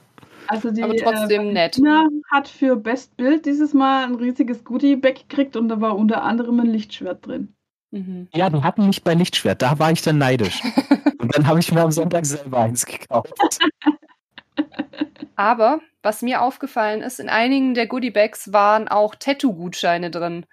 Also 0.49 0.71
die, 0.71 0.83
Aber 0.83 0.97
trotzdem 0.97 1.49
äh, 1.49 1.53
nett. 1.53 1.73
Tina 1.73 2.07
hat 2.31 2.49
für 2.49 2.77
Best 2.77 3.17
Bild 3.17 3.47
dieses 3.47 3.75
Mal 3.75 4.05
ein 4.05 4.15
riesiges 4.15 4.65
Goodie-Bag 4.65 5.29
gekriegt 5.29 5.57
und 5.57 5.69
da 5.69 5.81
war 5.81 5.97
unter 5.97 6.23
anderem 6.23 6.61
ein 6.61 6.67
Lichtschwert 6.67 7.27
drin. 7.27 7.55
mhm. 7.91 8.29
Ja, 8.35 8.51
die 8.51 8.63
hatten 8.63 8.87
mich 8.87 9.03
bei 9.03 9.15
Lichtschwert, 9.15 9.63
da 9.63 9.79
war 9.79 9.93
ich 9.93 10.03
dann 10.03 10.19
neidisch. 10.19 10.63
Und 11.19 11.35
dann 11.35 11.47
habe 11.47 11.59
ich 11.59 11.73
mir 11.73 11.81
am 11.81 11.91
Sonntag 11.91 12.25
selber 12.25 12.61
eins 12.61 12.87
gekauft. 12.87 13.33
Aber 15.35 15.81
was 16.03 16.23
mir 16.23 16.41
aufgefallen 16.43 17.03
ist, 17.03 17.19
in 17.19 17.29
einigen 17.29 17.75
der 17.75 17.89
Goodiebags 17.89 18.53
waren 18.53 18.87
auch 18.87 19.15
Tattoo-Gutscheine 19.17 20.11
drin. 20.11 20.47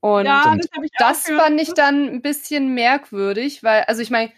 Und 0.00 0.26
ja, 0.26 0.54
das 0.56 0.68
das 0.98 1.26
fand 1.26 1.60
ich 1.60 1.74
dann 1.74 2.08
ein 2.08 2.22
bisschen 2.22 2.72
merkwürdig, 2.74 3.64
weil, 3.64 3.82
also 3.84 4.00
ich 4.00 4.10
meine, 4.10 4.30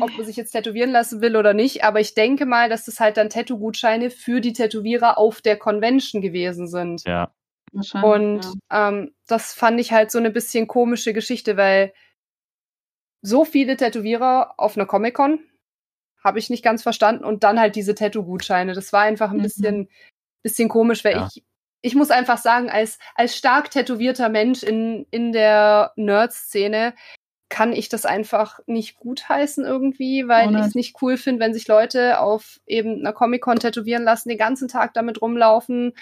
ob 0.00 0.16
man 0.16 0.24
sich 0.24 0.36
jetzt 0.36 0.52
tätowieren 0.52 0.90
lassen 0.90 1.20
will 1.20 1.36
oder 1.36 1.52
nicht, 1.52 1.84
aber 1.84 2.00
ich 2.00 2.14
denke 2.14 2.46
mal, 2.46 2.68
dass 2.70 2.86
das 2.86 3.00
halt 3.00 3.16
dann 3.18 3.28
Tattoo-Gutscheine 3.28 4.10
für 4.10 4.40
die 4.40 4.54
Tätowierer 4.54 5.18
auf 5.18 5.42
der 5.42 5.58
Convention 5.58 6.22
gewesen 6.22 6.68
sind. 6.68 7.04
Ja. 7.04 7.30
Wahrscheinlich, 7.72 8.10
Und 8.10 8.54
ja. 8.70 8.88
ähm, 8.88 9.14
das 9.26 9.52
fand 9.52 9.78
ich 9.80 9.92
halt 9.92 10.10
so 10.10 10.18
eine 10.18 10.30
bisschen 10.30 10.66
komische 10.68 11.12
Geschichte, 11.12 11.56
weil 11.56 11.92
so 13.22 13.44
viele 13.44 13.76
Tätowierer 13.76 14.54
auf 14.58 14.76
einer 14.76 14.86
Comic-Con 14.86 15.40
habe 16.22 16.38
ich 16.38 16.48
nicht 16.50 16.62
ganz 16.64 16.82
verstanden 16.82 17.24
und 17.24 17.44
dann 17.44 17.60
halt 17.60 17.76
diese 17.76 17.94
Tattoo-Gutscheine. 17.94 18.72
Das 18.72 18.92
war 18.92 19.02
einfach 19.02 19.30
ein 19.30 19.38
Mhm. 19.38 19.42
bisschen, 19.42 19.88
bisschen 20.42 20.68
komisch, 20.68 21.04
weil 21.04 21.12
Ja. 21.16 21.28
ich, 21.34 21.42
ich 21.84 21.94
muss 21.94 22.10
einfach 22.10 22.38
sagen, 22.38 22.70
als, 22.70 22.98
als 23.14 23.36
stark 23.36 23.70
tätowierter 23.70 24.30
Mensch 24.30 24.62
in, 24.62 25.06
in 25.10 25.32
der 25.32 25.92
Nerd-Szene 25.96 26.94
kann 27.50 27.74
ich 27.74 27.90
das 27.90 28.06
einfach 28.06 28.58
nicht 28.66 28.96
gutheißen 28.96 29.66
irgendwie, 29.66 30.26
weil 30.26 30.48
Oh 30.48 30.58
ich 30.58 30.64
es 30.64 30.74
nicht 30.74 30.96
cool 31.02 31.18
finde, 31.18 31.44
wenn 31.44 31.52
sich 31.52 31.68
Leute 31.68 32.20
auf 32.20 32.58
eben 32.66 33.00
einer 33.00 33.12
Comic-Con 33.12 33.58
tätowieren 33.58 34.02
lassen, 34.02 34.30
den 34.30 34.38
ganzen 34.38 34.66
Tag 34.66 34.94
damit 34.94 35.20
rumlaufen, 35.20 35.92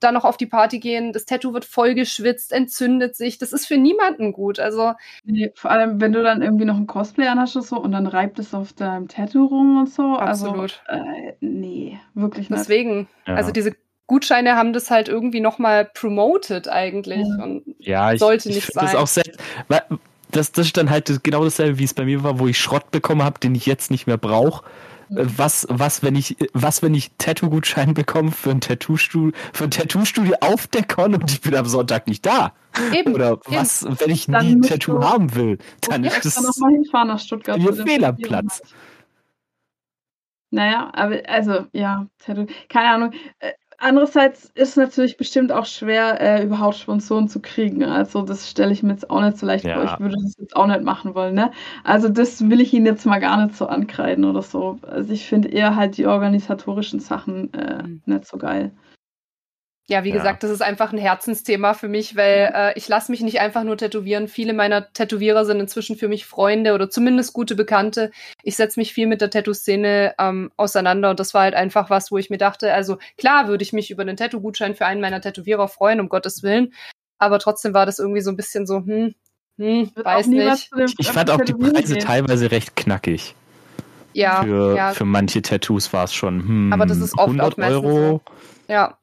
dann 0.00 0.14
noch 0.14 0.24
auf 0.24 0.38
die 0.38 0.46
Party 0.46 0.78
gehen, 0.78 1.12
das 1.12 1.26
Tattoo 1.26 1.52
wird 1.52 1.66
voll 1.66 1.94
geschwitzt, 1.94 2.50
entzündet 2.52 3.14
sich. 3.14 3.36
Das 3.36 3.52
ist 3.52 3.66
für 3.66 3.76
niemanden 3.76 4.32
gut. 4.32 4.58
Also, 4.58 4.94
Nee, 5.24 5.52
vor 5.54 5.70
allem, 5.70 6.00
wenn 6.00 6.12
du 6.12 6.22
dann 6.22 6.40
irgendwie 6.40 6.64
noch 6.64 6.76
ein 6.76 6.86
Cosplay 6.86 7.26
anhast 7.26 7.52
so 7.62 7.76
und 7.76 7.92
dann 7.92 8.06
reibt 8.06 8.38
es 8.38 8.54
auf 8.54 8.72
deinem 8.72 9.08
Tattoo 9.08 9.44
rum 9.44 9.80
und 9.80 9.90
so. 9.90 10.16
Absolut. 10.16 10.82
Also, 10.86 11.04
äh, 11.04 11.34
nee, 11.40 12.00
wirklich 12.14 12.48
nicht. 12.48 12.60
deswegen, 12.60 13.08
Ja. 13.26 13.34
also 13.34 13.52
diese 13.52 13.72
Gutscheine 14.06 14.56
haben 14.56 14.72
das 14.72 14.90
halt 14.90 15.08
irgendwie 15.08 15.40
nochmal 15.40 15.84
promoted 15.84 16.68
eigentlich. 16.68 17.26
Ja. 17.26 17.44
Und 17.44 17.62
Ja, 17.78 18.12
ich, 18.12 18.20
Sollte 18.20 18.48
ich 18.48 18.54
nicht 18.56 18.68
das 18.76 18.92
sein. 18.92 18.96
auch 18.96 19.06
sehr, 19.06 19.24
weil 19.68 19.82
das, 20.30 20.52
das 20.52 20.66
ist 20.66 20.76
dann 20.76 20.90
halt 20.90 21.08
das- 21.08 21.22
genau 21.22 21.42
dasselbe, 21.44 21.78
wie 21.78 21.84
es 21.84 21.94
bei 21.94 22.04
mir 22.04 22.22
war, 22.22 22.38
wo 22.38 22.46
ich 22.46 22.58
Schrott 22.58 22.90
bekommen 22.90 23.22
habe, 23.22 23.40
den 23.40 23.54
ich 23.54 23.66
jetzt 23.66 23.90
nicht 23.90 24.06
mehr 24.06 24.16
brauche. 24.18 24.64
Äh, 25.10 25.24
Was, 25.36 25.66
was, 25.70 26.02
wenn 26.02 26.16
ich, 26.16 26.36
was, 26.52 26.82
wenn 26.82 26.94
ich 26.94 27.12
Tattoo-Gutschein 27.18 27.94
bekomme 27.94 28.32
für 28.32 28.50
ein 28.50 28.60
Tattoo-Studio, 28.60 29.32
für 29.52 29.64
ein 29.64 29.70
Tattoo-Studio 29.70 30.34
auf 30.40 30.66
der 30.66 30.84
Con 30.84 31.14
und 31.14 31.30
ich 31.30 31.40
bin 31.40 31.54
am 31.54 31.66
Sonntag 31.66 32.06
nicht 32.08 32.26
da? 32.26 32.52
eben, 32.92 33.14
Oder 33.14 33.32
eben. 33.32 33.40
was, 33.46 33.86
wenn 34.00 34.10
ich 34.10 34.26
Dann 34.26 34.44
nie 34.46 34.56
ein 34.56 34.62
Tattoo 34.62 34.98
du- 34.98 35.04
haben 35.04 35.34
will? 35.36 35.58
Dann 35.88 36.02
Und 36.02 36.06
ist 36.08 36.24
das, 36.24 36.40
nochmal 36.42 36.72
hinfahren 36.72 37.08
nach 37.08 37.20
Stuttgart. 37.20 37.58
Ihr 37.58 37.66
zu 37.66 37.72
dem 37.84 37.86
Fehl 37.86 38.04
am 38.04 38.16
Tätowieren 38.16 38.46
Platz. 38.46 38.60
halt. 38.64 38.74
Naja, 40.50 40.90
aber 40.94 41.20
also, 41.28 41.66
ja, 41.72 42.06
Tattoo, 42.18 42.46
keine 42.68 42.88
Ahnung. 42.88 43.12
Andererseits 43.78 44.46
ist 44.54 44.70
es 44.70 44.76
natürlich 44.76 45.16
bestimmt 45.18 45.52
auch 45.52 45.66
schwer, 45.66 46.20
äh, 46.20 46.42
überhaupt 46.44 46.76
Sponsoren 46.76 47.28
zu 47.28 47.40
kriegen. 47.40 47.84
Also 47.84 48.22
das 48.22 48.48
stelle 48.50 48.72
ich 48.72 48.82
mir 48.82 48.92
jetzt 48.92 49.10
auch 49.10 49.20
nicht 49.20 49.36
so 49.38 49.46
leicht 49.46 49.68
vor. 49.68 49.82
Ja. 49.82 49.84
Ich 49.84 49.98
würde 49.98 50.16
das 50.22 50.34
jetzt 50.38 50.56
auch 50.56 50.66
nicht 50.66 50.82
machen 50.82 51.14
wollen. 51.14 51.34
Ne? 51.34 51.50
Also 51.84 52.08
das 52.08 52.48
will 52.48 52.60
ich 52.60 52.72
Ihnen 52.72 52.86
jetzt 52.86 53.04
mal 53.04 53.18
gar 53.20 53.44
nicht 53.44 53.54
so 53.56 53.66
ankreiden 53.66 54.24
oder 54.24 54.40
so. 54.42 54.78
Also 54.82 55.12
ich 55.12 55.26
finde 55.26 55.48
eher 55.48 55.76
halt 55.76 55.96
die 55.98 56.06
organisatorischen 56.06 57.00
Sachen 57.00 57.52
äh, 57.52 57.82
Mhm. 57.82 58.02
nicht 58.06 58.26
so 58.26 58.38
geil. 58.38 58.74
Ja, 59.88 60.02
wie 60.02 60.08
Ja. 60.10 60.16
gesagt, 60.16 60.42
das 60.42 60.50
ist 60.50 60.62
einfach 60.62 60.92
ein 60.92 60.98
Herzensthema 60.98 61.72
für 61.74 61.86
mich, 61.86 62.16
weil 62.16 62.50
äh, 62.52 62.72
ich 62.76 62.88
lasse 62.88 63.12
mich 63.12 63.20
nicht 63.20 63.38
einfach 63.38 63.62
nur 63.62 63.76
tätowieren. 63.76 64.26
Viele 64.26 64.52
meiner 64.52 64.92
Tätowierer 64.92 65.44
sind 65.44 65.60
inzwischen 65.60 65.96
für 65.96 66.08
mich 66.08 66.26
Freunde 66.26 66.74
oder 66.74 66.90
zumindest 66.90 67.32
gute 67.32 67.54
Bekannte. 67.54 68.10
Ich 68.42 68.56
setze 68.56 68.80
mich 68.80 68.92
viel 68.92 69.06
mit 69.06 69.20
der 69.20 69.30
Tattoo-Szene 69.30 70.14
ähm, 70.18 70.50
auseinander 70.56 71.10
und 71.10 71.20
das 71.20 71.34
war 71.34 71.42
halt 71.42 71.54
einfach 71.54 71.88
was, 71.88 72.10
wo 72.10 72.18
ich 72.18 72.30
mir 72.30 72.38
dachte, 72.38 72.72
also 72.74 72.98
klar 73.16 73.46
würde 73.46 73.62
ich 73.62 73.72
mich 73.72 73.92
über 73.92 74.02
einen 74.02 74.16
Tattoo-Gutschein 74.16 74.74
für 74.74 74.86
einen 74.86 75.00
meiner 75.00 75.20
Tätowierer 75.20 75.68
freuen, 75.68 76.00
um 76.00 76.08
Gottes 76.08 76.42
Willen. 76.42 76.74
Aber 77.18 77.38
trotzdem 77.38 77.72
war 77.72 77.86
das 77.86 78.00
irgendwie 78.00 78.22
so 78.22 78.30
ein 78.30 78.36
bisschen 78.36 78.66
so, 78.66 78.78
hm, 78.78 79.14
hm, 79.56 79.92
weiß 79.94 80.26
nicht. 80.26 80.68
ich 80.98 81.08
fand 81.08 81.30
auch 81.30 81.40
die 81.44 81.54
Preise 81.54 81.94
gehen. 81.94 82.04
teilweise 82.04 82.50
recht 82.50 82.74
knackig. 82.74 83.36
Ja, 84.14 84.42
für, 84.42 84.76
ja, 84.76 84.92
für 84.94 85.04
manche 85.04 85.42
Tattoos 85.42 85.92
war 85.92 86.04
es 86.04 86.14
schon. 86.14 86.40
Hm, 86.40 86.72
Aber 86.72 86.86
das 86.86 86.98
ist 86.98 87.12
oft 87.14 87.28
100 87.28 87.52
auch 87.52 87.56
meistens 87.56 87.84
Euro. 87.84 88.20
ja. 88.66 88.98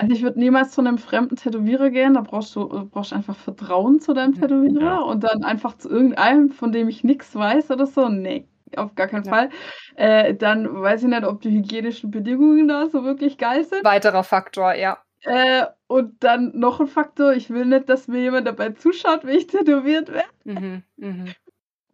Also 0.00 0.12
ich 0.14 0.22
würde 0.22 0.38
niemals 0.38 0.70
zu 0.70 0.80
einem 0.80 0.96
fremden 0.96 1.34
Tätowierer 1.34 1.90
gehen, 1.90 2.14
da 2.14 2.20
brauchst 2.20 2.54
du 2.54 2.68
brauchst 2.88 3.12
einfach 3.12 3.34
Vertrauen 3.34 3.98
zu 4.00 4.14
deinem 4.14 4.32
Tätowierer 4.34 4.80
Ja. 4.80 5.00
und 5.00 5.24
dann 5.24 5.42
einfach 5.42 5.76
zu 5.76 5.90
irgendeinem, 5.90 6.50
von 6.50 6.70
dem 6.70 6.88
ich 6.88 7.02
nichts 7.02 7.34
weiß 7.34 7.72
oder 7.72 7.84
so. 7.84 8.08
Nee, 8.08 8.46
auf 8.76 8.94
gar 8.94 9.08
keinen 9.08 9.24
Ja. 9.24 9.32
Fall. 9.32 9.50
Äh, 9.96 10.34
dann 10.36 10.72
weiß 10.82 11.02
ich 11.02 11.08
nicht, 11.08 11.24
ob 11.24 11.40
die 11.40 11.50
hygienischen 11.50 12.12
Bedingungen 12.12 12.68
da 12.68 12.86
so 12.86 13.02
wirklich 13.02 13.38
geil 13.38 13.64
sind. 13.64 13.82
Weiterer 13.82 14.22
Faktor, 14.22 14.74
ja. 14.74 14.98
Äh, 15.22 15.66
und 15.88 16.22
dann 16.22 16.52
noch 16.56 16.78
ein 16.78 16.86
Faktor, 16.86 17.32
ich 17.32 17.50
will 17.50 17.64
nicht, 17.64 17.88
dass 17.88 18.06
mir 18.06 18.20
jemand 18.20 18.46
dabei 18.46 18.70
zuschaut, 18.70 19.26
wie 19.26 19.32
ich 19.32 19.48
tätowiert 19.48 20.12
werde. 20.12 20.28
Mhm, 20.44 20.82
mhm. 20.96 21.24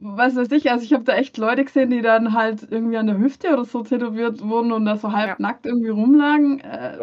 Was 0.01 0.37
weiß 0.37 0.51
ich, 0.53 0.71
also 0.71 0.85
ich 0.85 0.93
habe 0.93 1.05
da 1.05 1.15
echt 1.15 1.39
Leute 1.39 1.65
gesehen, 1.65 1.89
die 1.91 2.03
dann 2.03 2.35
halt 2.35 2.67
irgendwie 2.71 2.99
an 2.99 3.07
der 3.07 3.17
Hüfte 3.17 3.51
oder 3.55 3.65
so 3.65 3.83
tätowiert 3.83 4.43
wurden 4.47 4.73
und 4.73 4.85
da 4.85 4.97
so 4.99 5.13
halb 5.13 5.29
Ja. 5.31 5.37
nackt 5.39 5.65
irgendwie 5.65 5.89
rumlagen. 5.89 6.61
Äh, 6.61 6.99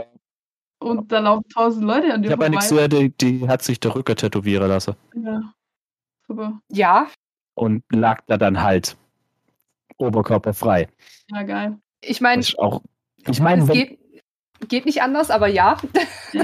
und 0.81 1.11
da 1.11 1.19
laufen 1.19 1.47
tausend 1.53 1.85
Leute 1.85 2.13
an 2.13 2.21
dir 2.21 2.29
Ich 2.29 2.33
habe 2.33 2.45
eine. 2.45 2.57
Xue, 2.57 2.89
die, 2.89 3.09
die 3.15 3.47
hat 3.47 3.61
sich 3.61 3.79
der 3.79 3.95
Rücker 3.95 4.15
tätowieren 4.15 4.67
lassen. 4.67 4.95
Ja, 5.15 5.53
super. 6.27 6.59
Ja, 6.69 7.07
Und 7.55 7.83
lag 7.91 8.21
da 8.27 8.37
dann 8.37 8.61
halt 8.61 8.97
oberkörperfrei. 9.97 10.87
Ja, 11.29 11.43
geil. 11.43 11.77
ich 12.03 12.21
meine, 12.21 12.43
auch, 12.57 12.81
ich 13.27 13.39
meine, 13.39 13.63
es 13.63 13.69
geht, 13.69 13.99
geht 14.67 14.85
nicht 14.85 15.01
anders, 15.01 15.29
aber 15.29 15.47
ja. 15.47 15.77
Ja, 16.33 16.43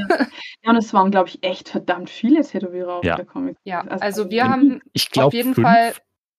ja 0.63 0.69
und 0.69 0.75
es 0.75 0.93
waren, 0.93 1.11
glaube 1.11 1.29
ich, 1.29 1.43
echt 1.43 1.69
verdammt 1.69 2.09
viele 2.09 2.41
Tätowierer 2.43 2.95
auf 2.97 3.05
Ja. 3.05 3.15
der 3.15 3.25
Comic. 3.25 3.57
Ja, 3.63 3.81
also 3.81 4.29
wir 4.29 4.45
Mhm. 4.45 4.49
haben 4.51 4.81
ich 4.93 5.09
glaube, 5.09 5.27
auf 5.27 5.33
jeden 5.33 5.55
Fall, 5.55 5.93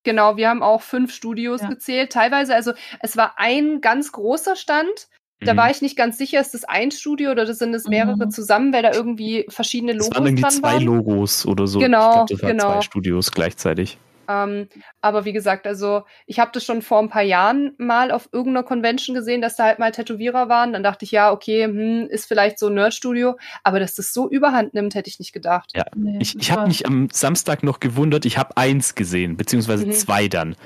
genau, 0.05 0.37
wir 0.37 0.49
haben 0.49 0.63
auch 0.63 0.83
fünf 0.83 1.13
Studios 1.13 1.63
Ja. 1.63 1.69
gezählt. 1.69 2.13
Teilweise, 2.13 2.55
also 2.55 2.73
es 3.01 3.17
war 3.17 3.35
ein 3.39 3.81
ganz 3.81 4.13
großer 4.13 4.55
Stand, 4.55 5.09
Da 5.41 5.55
Mhm. 5.55 5.59
war 5.59 5.70
ich 5.70 5.82
nicht 5.82 5.97
ganz 5.97 6.18
sicher, 6.18 6.41
ist 6.41 6.53
das 6.55 6.64
ein 6.64 6.91
Studio 6.91 7.30
oder 7.30 7.45
das 7.45 7.59
sind 7.59 7.72
es 7.74 7.86
mehrere 7.86 8.26
Mhm. 8.26 8.30
zusammen, 8.30 8.72
weil 8.72 8.82
da 8.82 8.93
irgendwie 8.93 9.47
verschiedene 9.49 9.93
Es 9.93 9.99
Logos 9.99 10.14
waren 10.16 10.26
irgendwie 10.26 10.43
dran 10.43 10.53
zwei 10.53 10.72
waren. 10.74 10.82
Logos 10.82 11.47
oder 11.47 11.66
so. 11.66 11.78
Genau, 11.78 12.09
ich 12.09 12.12
glaube, 12.12 12.32
das 12.34 12.43
waren 12.43 12.51
genau. 12.57 12.72
zwei 12.74 12.80
Studios 12.82 13.30
gleichzeitig. 13.30 13.99
Ähm, 14.30 14.68
aber 15.01 15.24
wie 15.24 15.32
gesagt, 15.32 15.66
also 15.66 16.03
ich 16.26 16.39
habe 16.39 16.51
das 16.53 16.62
schon 16.62 16.82
vor 16.82 16.99
ein 16.99 17.09
paar 17.09 17.22
Jahren 17.22 17.72
mal 17.78 18.11
auf 18.11 18.28
irgendeiner 18.30 18.62
Convention 18.62 19.14
gesehen, 19.14 19.41
dass 19.41 19.57
da 19.57 19.64
halt 19.64 19.78
mal 19.78 19.91
Tätowierer 19.91 20.51
waren. 20.51 20.74
Dann 20.74 20.82
dachte 20.82 21.07
ich, 21.07 21.12
ja, 21.12 21.32
okay, 21.32 21.64
hm, 21.64 22.09
ist 22.11 22.26
vielleicht 22.26 22.59
so 22.59 22.66
ein 22.66 22.74
Nerdstudio. 22.74 23.39
Aber 23.62 23.80
dass 23.80 23.95
das 23.95 24.12
so 24.12 24.28
überhand 24.28 24.74
nimmt, 24.74 24.95
hätte 24.95 25.09
ich 25.09 25.18
nicht 25.18 25.32
gedacht. 25.32 25.70
Ja. 25.74 25.84
Nee, 25.97 26.18
Ich, 26.20 26.36
ich 26.36 26.51
habe 26.51 26.66
mich 26.66 26.84
am 26.84 27.09
Samstag 27.11 27.62
noch 27.62 27.80
gewundert, 27.80 28.26
ich 28.26 28.36
habe 28.36 28.55
eins 28.59 28.95
gesehen, 28.95 29.39
beziehungsweise 29.39 29.86
Mhm. 29.86 29.93
zwei 29.93 30.28
dann. 30.28 30.57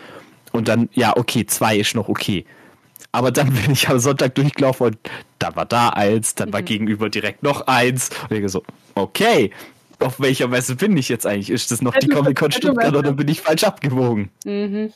Und 0.51 0.67
dann, 0.67 0.89
ja, 0.93 1.17
okay, 1.17 1.47
zwei 1.47 1.77
ist 1.77 1.95
noch 1.95 2.09
okay. 2.09 2.45
Aber 3.13 3.31
dann 3.31 3.53
bin 3.53 3.73
ich 3.73 3.89
am 3.89 3.99
Sonntag 3.99 4.35
durchgelaufen 4.35 4.87
und 4.89 4.99
dann 5.39 5.55
war 5.55 5.67
da 5.67 5.91
eins, 5.91 6.35
dann 6.35 6.53
war 6.53 6.61
Mhm. 6.63 6.65
gegenüber 6.67 7.11
direkt 7.11 7.43
noch 7.43 7.67
eins. 7.67 8.11
Und 8.31 8.37
ich 8.37 8.51
so, 8.51 8.63
okay, 8.95 9.51
auf 10.01 10.19
welcher 10.21 10.49
Messe 10.49 10.77
bin 10.77 10.97
ich 10.97 11.09
jetzt 11.09 11.27
eigentlich? 11.27 11.51
Ist 11.51 11.71
das 11.71 11.83
noch 11.83 11.95
die 11.97 12.09
Comic-Con 12.09 12.53
Stuttgart 12.53 12.95
oder 12.97 13.13
bin 13.13 13.29
ich 13.29 13.41
falsch 13.43 13.65
abgewogen? 13.65 14.31
Mhm. 14.45 14.93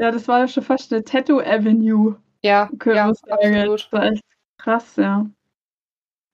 Ja, 0.00 0.10
das 0.10 0.28
war 0.28 0.40
ja 0.40 0.48
schon 0.48 0.62
fast 0.62 0.92
eine 0.92 1.04
Tattoo 1.04 1.40
Avenue, 1.40 2.16
Ja, 2.42 2.70
ja, 2.84 3.08
absolut. 3.08 3.80
Das 3.80 3.92
war 3.92 4.04
echt 4.12 4.22
krass, 4.58 4.96
ja. 4.96 5.26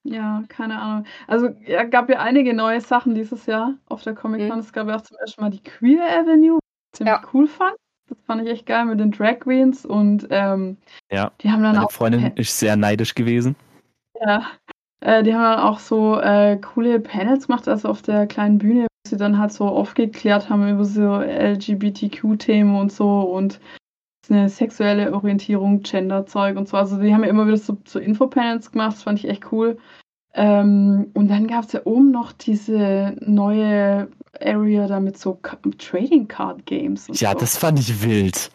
Ja, 0.07 0.42
keine 0.48 0.78
Ahnung. 0.80 1.07
Also, 1.26 1.48
ja, 1.66 1.82
gab 1.84 2.11
ja 2.11 2.18
einige 2.20 2.52
neue 2.52 2.80
Sachen 2.82 3.14
dieses 3.14 3.46
Jahr 3.46 3.78
auf 3.86 4.02
der 4.02 4.14
Comic-Con. 4.14 4.57
Mhm. 4.59 4.61
Es 4.61 4.72
gab 4.72 4.86
ja 4.88 4.96
auch 4.96 5.00
zum 5.00 5.16
ersten 5.18 5.40
Mal 5.40 5.50
die 5.50 5.62
Queer 5.62 6.02
Avenue, 6.20 6.59
was 6.59 6.61
ich 6.92 6.98
ziemlich 6.98 7.14
Ja. 7.14 7.22
cool 7.32 7.46
fand. 7.46 7.74
Das 8.09 8.18
fand 8.26 8.42
ich 8.42 8.50
echt 8.50 8.66
geil 8.66 8.84
mit 8.84 9.00
den 9.00 9.11
Drag 9.11 9.40
Queens 9.40 9.86
und 9.86 10.26
ähm, 10.30 10.76
Ja. 11.11 11.32
die 11.40 11.50
haben 11.50 11.62
dann 11.62 11.74
Meine 11.74 11.86
auch 11.86 11.92
Freundin 11.92 12.32
ist 12.36 12.59
sehr 12.59 12.76
neidisch 12.76 13.14
gewesen. 13.14 13.57
Ja, 14.20 14.46
äh, 15.00 15.22
die 15.22 15.34
haben 15.34 15.42
dann 15.42 15.61
auch 15.61 15.78
so 15.78 16.18
äh, 16.20 16.57
coole 16.59 17.00
Panels 17.00 17.46
gemacht, 17.46 17.66
also 17.68 17.88
auf 17.88 18.02
der 18.02 18.26
kleinen 18.26 18.59
Bühne, 18.59 18.82
wo 18.82 19.11
sie 19.11 19.16
dann 19.16 19.38
halt 19.38 19.52
so 19.52 19.66
aufgeklärt 19.66 20.50
haben 20.50 20.68
über 20.68 20.84
so 20.84 21.20
LGBTQ-Themen 21.20 22.76
und 22.76 22.92
so 22.92 23.20
und 23.20 23.61
eine 24.30 24.48
sexuelle 24.48 25.12
Orientierung, 25.12 25.82
Gender-Zeug 25.82 26.57
und 26.57 26.68
so. 26.68 26.76
Also 26.76 26.98
die 26.98 27.12
haben 27.12 27.24
ja 27.24 27.28
immer 27.28 27.46
wieder 27.46 27.59
so, 27.59 27.76
so 27.86 27.98
Infopanels 27.98 28.70
gemacht, 28.72 28.92
das 28.92 29.02
fand 29.02 29.18
ich 29.18 29.28
echt 29.28 29.52
cool. 29.52 29.78
Ähm, 30.35 31.11
und 31.14 31.28
dann 31.28 31.47
gab 31.47 31.64
es 31.64 31.72
ja 31.72 31.80
oben 31.85 32.11
noch 32.11 32.32
diese 32.32 33.16
neue 33.20 34.09
Area 34.41 34.87
da 34.89 34.99
mit 35.01 35.16
so 35.16 35.35
Ka- 35.35 35.59
Trading 35.78 36.26
Card 36.26 36.66
Games. 36.66 37.09
Und 37.09 37.20
Ja, 37.20 37.32
so. 37.32 37.39
das 37.39 37.57
fand 37.57 37.78
ich 37.78 38.03
wild. 38.03 38.51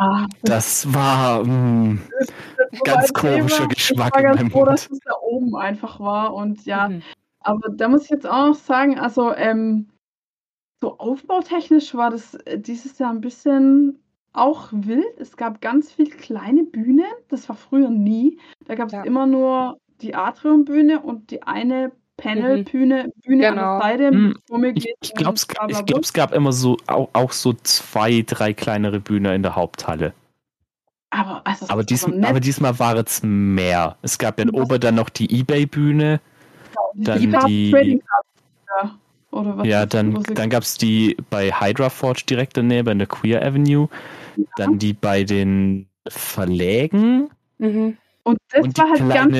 Ja, 0.00 0.26
Das 0.42 0.92
war 0.94 1.44
mm, 1.44 2.00
das 2.18 2.28
war 2.28 2.80
ganz 2.84 3.12
mein 3.12 3.22
Thema. 3.22 3.36
komischer 3.38 3.66
Geschmack 3.68 4.12
Ich 4.14 4.14
war 4.14 4.20
in 4.20 4.24
ganz 4.26 4.40
meinem 4.40 4.50
froh, 4.50 4.64
dass 4.64 4.88
Mund. 4.88 5.00
es 5.02 5.04
da 5.04 5.14
oben 5.22 5.56
einfach 5.56 6.00
war 6.00 6.34
und 6.34 6.64
ja, 6.64 6.88
Mhm. 6.88 7.02
Aber 7.40 7.68
da 7.70 7.88
muss 7.88 8.04
ich 8.04 8.10
jetzt 8.10 8.26
auch 8.26 8.48
noch 8.48 8.54
sagen, 8.56 8.98
also 8.98 9.32
ähm, 9.34 9.88
so 10.80 10.98
aufbautechnisch 10.98 11.94
war 11.94 12.10
das 12.10 12.34
äh, 12.34 12.58
dieses 12.58 12.98
Jahr 12.98 13.10
ein 13.10 13.20
bisschen 13.20 13.98
auch 14.32 14.68
wild. 14.72 15.18
Es 15.18 15.36
gab 15.36 15.60
ganz 15.60 15.90
viel 15.92 16.10
kleine 16.10 16.64
Bühnen, 16.64 17.06
das 17.28 17.48
war 17.48 17.56
früher 17.56 17.90
nie. 17.90 18.38
Da 18.66 18.74
gab 18.74 18.88
es 18.88 18.92
Ja. 18.92 19.02
immer 19.04 19.26
nur 19.26 19.78
die 20.02 20.14
Atriumbühne 20.14 21.00
und 21.00 21.30
die 21.30 21.42
eine 21.42 21.92
Panelbühne 22.16 23.12
Bühne 23.24 23.48
Genau. 23.50 23.78
an 23.78 23.78
der 23.78 23.80
Seite 23.80 24.08
Hm, 24.08 24.28
mit 24.28 24.36
Rummelgläsern 24.50 24.92
Ich, 25.00 25.10
ich 25.10 25.14
glaube, 25.14 25.34
es, 25.34 25.46
glaub, 25.46 26.02
es 26.02 26.12
gab 26.12 26.32
immer 26.34 26.52
so 26.52 26.76
auch, 26.86 27.08
auch 27.12 27.32
so 27.32 27.52
zwei, 27.62 28.22
drei 28.26 28.52
kleinere 28.52 28.98
Bühnen 29.00 29.32
in 29.34 29.42
der 29.42 29.54
Haupthalle. 29.54 30.12
Aber, 31.10 31.40
also, 31.46 31.66
Aber, 31.68 31.82
nett. 31.84 32.24
aber 32.28 32.40
diesmal 32.40 32.78
war 32.78 32.96
es 32.96 33.22
mehr. 33.22 33.96
Es 34.02 34.18
gab 34.18 34.38
in 34.40 34.52
Was? 34.52 34.60
Ober 34.62 34.78
dann 34.78 34.96
noch 34.96 35.08
die 35.08 35.32
Ebay-Bühne. 35.40 36.20
dann 36.94 37.20
Die 37.20 37.28
die- 37.46 38.00
ja. 38.82 38.98
Oder 39.30 39.56
was 39.58 39.66
Ja, 39.66 39.82
ist- 39.84 39.94
dann, 39.94 40.22
dann 40.34 40.50
gab 40.50 40.62
es 40.64 40.76
die 40.76 41.16
bei 41.30 41.50
Hydra 41.52 41.88
Forge 41.90 42.24
direkt 42.28 42.56
daneben, 42.56 42.88
in 42.90 42.98
der 42.98 43.06
Queer 43.08 43.44
Avenue. 43.44 43.88
Dann 44.56 44.78
die 44.78 44.92
bei 44.92 45.22
den 45.24 45.86
Verlägen. 46.08 47.30
Mhm. 47.58 47.96
und 48.22 48.38
das 48.50 48.62
und 48.62 48.76
die 48.76 48.80
war 48.82 48.90
halt 48.90 48.98
ganz 49.14 49.32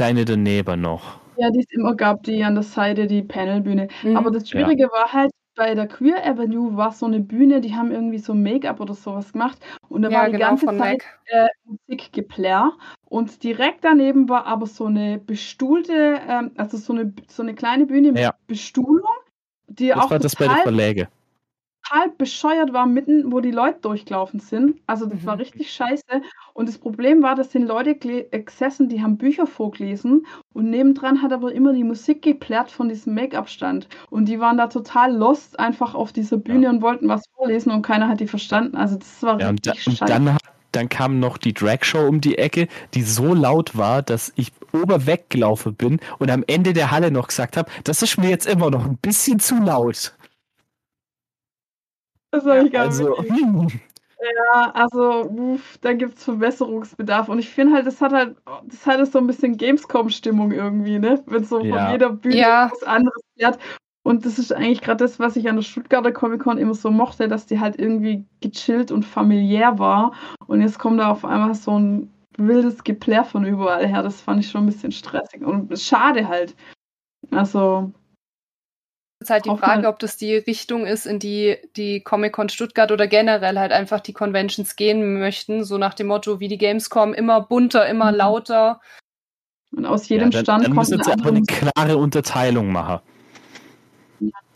kleine, 0.00 0.24
kleine 0.24 0.24
daneben 0.24 0.80
noch. 0.80 1.20
Ja, 1.36 1.50
die 1.50 1.60
es 1.60 1.72
immer 1.72 1.94
gab, 1.94 2.22
die 2.22 2.42
an 2.44 2.54
der 2.54 2.62
Seite, 2.62 3.06
die 3.06 3.22
Panelbühne. 3.22 3.88
Mhm. 4.02 4.16
Aber 4.16 4.30
das 4.30 4.48
Schwierige 4.48 4.84
war 4.84 5.12
halt, 5.12 5.30
bei 5.56 5.74
der 5.74 5.88
Queer 5.88 6.26
Avenue 6.26 6.76
war 6.76 6.92
so 6.92 7.06
eine 7.06 7.20
Bühne, 7.20 7.60
die 7.60 7.74
haben 7.74 7.90
irgendwie 7.90 8.18
so 8.18 8.34
Make-up 8.34 8.80
oder 8.80 8.94
sowas 8.94 9.32
gemacht. 9.32 9.58
Und 9.88 10.02
da 10.02 10.08
ja, 10.10 10.18
war 10.18 10.26
die 10.26 10.32
genau, 10.32 10.46
ganze 10.46 10.66
Zeit 10.66 11.02
äh, 11.26 11.48
Musikgeplärr. 11.64 12.72
Und 13.08 13.42
direkt 13.42 13.84
daneben 13.84 14.28
war 14.28 14.46
aber 14.46 14.66
so 14.66 14.86
eine 14.86 15.18
bestuhlte, 15.18 16.20
ähm, 16.28 16.52
also 16.56 16.76
so 16.76 16.92
eine, 16.92 17.12
so 17.28 17.42
eine 17.42 17.54
kleine 17.54 17.86
Bühne 17.86 18.12
mit 18.12 18.22
Ja. 18.22 18.34
Bestuhlung, 18.46 19.12
die 19.66 19.88
Das 19.88 19.98
auch 19.98 20.10
war 20.10 20.18
das 20.18 20.36
bei 20.36 20.46
den 20.46 20.56
Verläge. 20.56 21.08
Total 21.90 22.10
bescheuert 22.16 22.72
war, 22.72 22.86
mitten, 22.86 23.32
wo 23.32 23.40
die 23.40 23.50
Leute 23.50 23.80
durchgelaufen 23.80 24.40
sind. 24.40 24.80
Also 24.86 25.06
das 25.06 25.22
Mhm. 25.22 25.26
war 25.26 25.38
richtig 25.38 25.72
scheiße. 25.72 26.04
Und 26.54 26.68
das 26.68 26.78
Problem 26.78 27.22
war, 27.22 27.34
dass 27.34 27.52
sind 27.52 27.66
Leute 27.66 27.94
gesessen, 27.96 28.88
die 28.88 29.02
haben 29.02 29.18
Bücher 29.18 29.46
vorgelesen 29.46 30.26
und 30.52 30.70
nebendran 30.70 31.22
hat 31.22 31.32
aber 31.32 31.52
immer 31.52 31.72
die 31.72 31.84
Musik 31.84 32.22
geplärrt 32.22 32.70
von 32.70 32.88
diesem 32.88 33.14
Make-up-Stand. 33.14 33.88
Und 34.10 34.26
die 34.26 34.40
waren 34.40 34.56
da 34.58 34.66
total 34.68 35.14
lost 35.16 35.58
einfach 35.58 35.94
auf 35.94 36.12
dieser 36.12 36.36
Bühne 36.38 36.68
und 36.70 36.82
wollten 36.82 37.08
was 37.08 37.24
vorlesen 37.36 37.72
und 37.72 37.82
keiner 37.82 38.08
hat 38.08 38.20
die 38.20 38.28
verstanden. 38.28 38.76
Also 38.76 38.96
das 38.96 39.22
war 39.22 39.40
Ja, 39.40 39.48
und, 39.48 39.66
da, 39.66 39.72
richtig 39.72 39.84
und 39.84 39.96
scheiße. 39.96 40.04
dann, 40.04 40.36
dann 40.72 40.88
kam 40.88 41.18
noch 41.18 41.38
die 41.38 41.52
Drag-Show 41.54 42.06
um 42.06 42.20
die 42.20 42.38
Ecke, 42.38 42.68
die 42.94 43.02
so 43.02 43.34
laut 43.34 43.76
war, 43.76 44.02
dass 44.02 44.32
ich 44.36 44.52
ober 44.72 45.06
weggelaufen 45.06 45.74
bin 45.74 46.00
und 46.18 46.30
am 46.30 46.44
Ende 46.46 46.72
der 46.72 46.90
Halle 46.90 47.10
noch 47.10 47.28
gesagt 47.28 47.56
habe, 47.56 47.70
das 47.84 48.02
ist 48.02 48.18
mir 48.18 48.30
jetzt 48.30 48.46
immer 48.46 48.70
noch 48.70 48.84
ein 48.86 48.96
bisschen 48.98 49.40
zu 49.40 49.56
laut. 49.56 50.14
Das 52.30 52.44
war 52.44 52.62
ich 52.64 52.72
gar 52.72 52.84
Also, 52.86 53.20
nicht. 53.20 53.80
Ja, 54.52 54.70
also 54.72 55.24
uff, 55.30 55.78
da 55.80 55.94
gibt 55.94 56.18
es 56.18 56.24
Verbesserungsbedarf. 56.24 57.28
Und 57.30 57.38
ich 57.38 57.48
finde 57.48 57.74
halt, 57.74 57.86
das 57.86 58.00
hat 58.02 58.12
halt, 58.12 58.36
das 58.66 58.86
hat 58.86 59.10
so 59.10 59.18
ein 59.18 59.26
bisschen 59.26 59.56
Gamescom-Stimmung 59.56 60.52
irgendwie, 60.52 60.98
ne? 60.98 61.22
Wenn 61.26 61.44
so 61.44 61.64
Ja. 61.64 61.84
von 61.84 61.92
jeder 61.92 62.10
Bühne 62.10 62.36
Ja. 62.36 62.68
was 62.70 62.82
anderes 62.82 63.22
fährt. 63.38 63.58
Und 64.02 64.26
das 64.26 64.38
ist 64.38 64.52
eigentlich 64.52 64.82
gerade 64.82 65.04
das, 65.04 65.18
was 65.20 65.36
ich 65.36 65.48
an 65.48 65.56
der 65.56 65.62
Stuttgarter 65.62 66.12
Comic-Con 66.12 66.58
immer 66.58 66.74
so 66.74 66.90
mochte, 66.90 67.28
dass 67.28 67.46
die 67.46 67.60
halt 67.60 67.78
irgendwie 67.78 68.24
gechillt 68.40 68.90
und 68.92 69.04
familiär 69.04 69.78
war. 69.78 70.12
Und 70.46 70.60
jetzt 70.60 70.78
kommt 70.78 71.00
da 71.00 71.10
auf 71.10 71.24
einmal 71.24 71.54
so 71.54 71.78
ein 71.78 72.10
wildes 72.36 72.84
Geplärr 72.84 73.24
von 73.24 73.44
überall 73.46 73.86
her. 73.86 74.02
Das 74.02 74.20
fand 74.20 74.40
ich 74.40 74.50
schon 74.50 74.64
ein 74.64 74.66
bisschen 74.66 74.92
stressig. 74.92 75.42
Und 75.42 75.78
schade 75.78 76.28
halt. 76.28 76.54
Also, 77.30 77.92
ist 79.20 79.30
halt 79.30 79.44
die 79.44 79.50
Auch 79.50 79.58
Frage, 79.58 79.82
mal- 79.82 79.88
ob 79.88 79.98
das 79.98 80.16
die 80.16 80.34
Richtung 80.36 80.86
ist, 80.86 81.06
in 81.06 81.18
die 81.18 81.58
die 81.76 82.00
Comic-Con 82.00 82.48
Stuttgart 82.48 82.90
oder 82.90 83.06
generell 83.06 83.58
halt 83.58 83.70
einfach 83.72 84.00
die 84.00 84.14
Conventions 84.14 84.76
gehen 84.76 85.18
möchten. 85.20 85.62
So 85.64 85.76
nach 85.78 85.94
dem 85.94 86.06
Motto, 86.08 86.40
wie 86.40 86.48
die 86.48 86.58
Gamescom, 86.58 87.12
immer 87.14 87.40
bunter, 87.42 87.86
immer 87.86 88.10
Mhm. 88.12 88.18
lauter. 88.18 88.80
und 89.76 89.86
aus 89.86 90.08
ja, 90.08 90.16
jedem 90.16 90.30
dann, 90.32 90.42
Stand 90.42 90.64
dann 90.64 90.74
kommt 90.74 90.92
eine 90.92 91.02
aber 91.04 91.12
andere 91.12 91.28
eine 91.28 91.42
klare 91.42 91.96
Unterteilung 91.98 92.72
machen. 92.72 93.00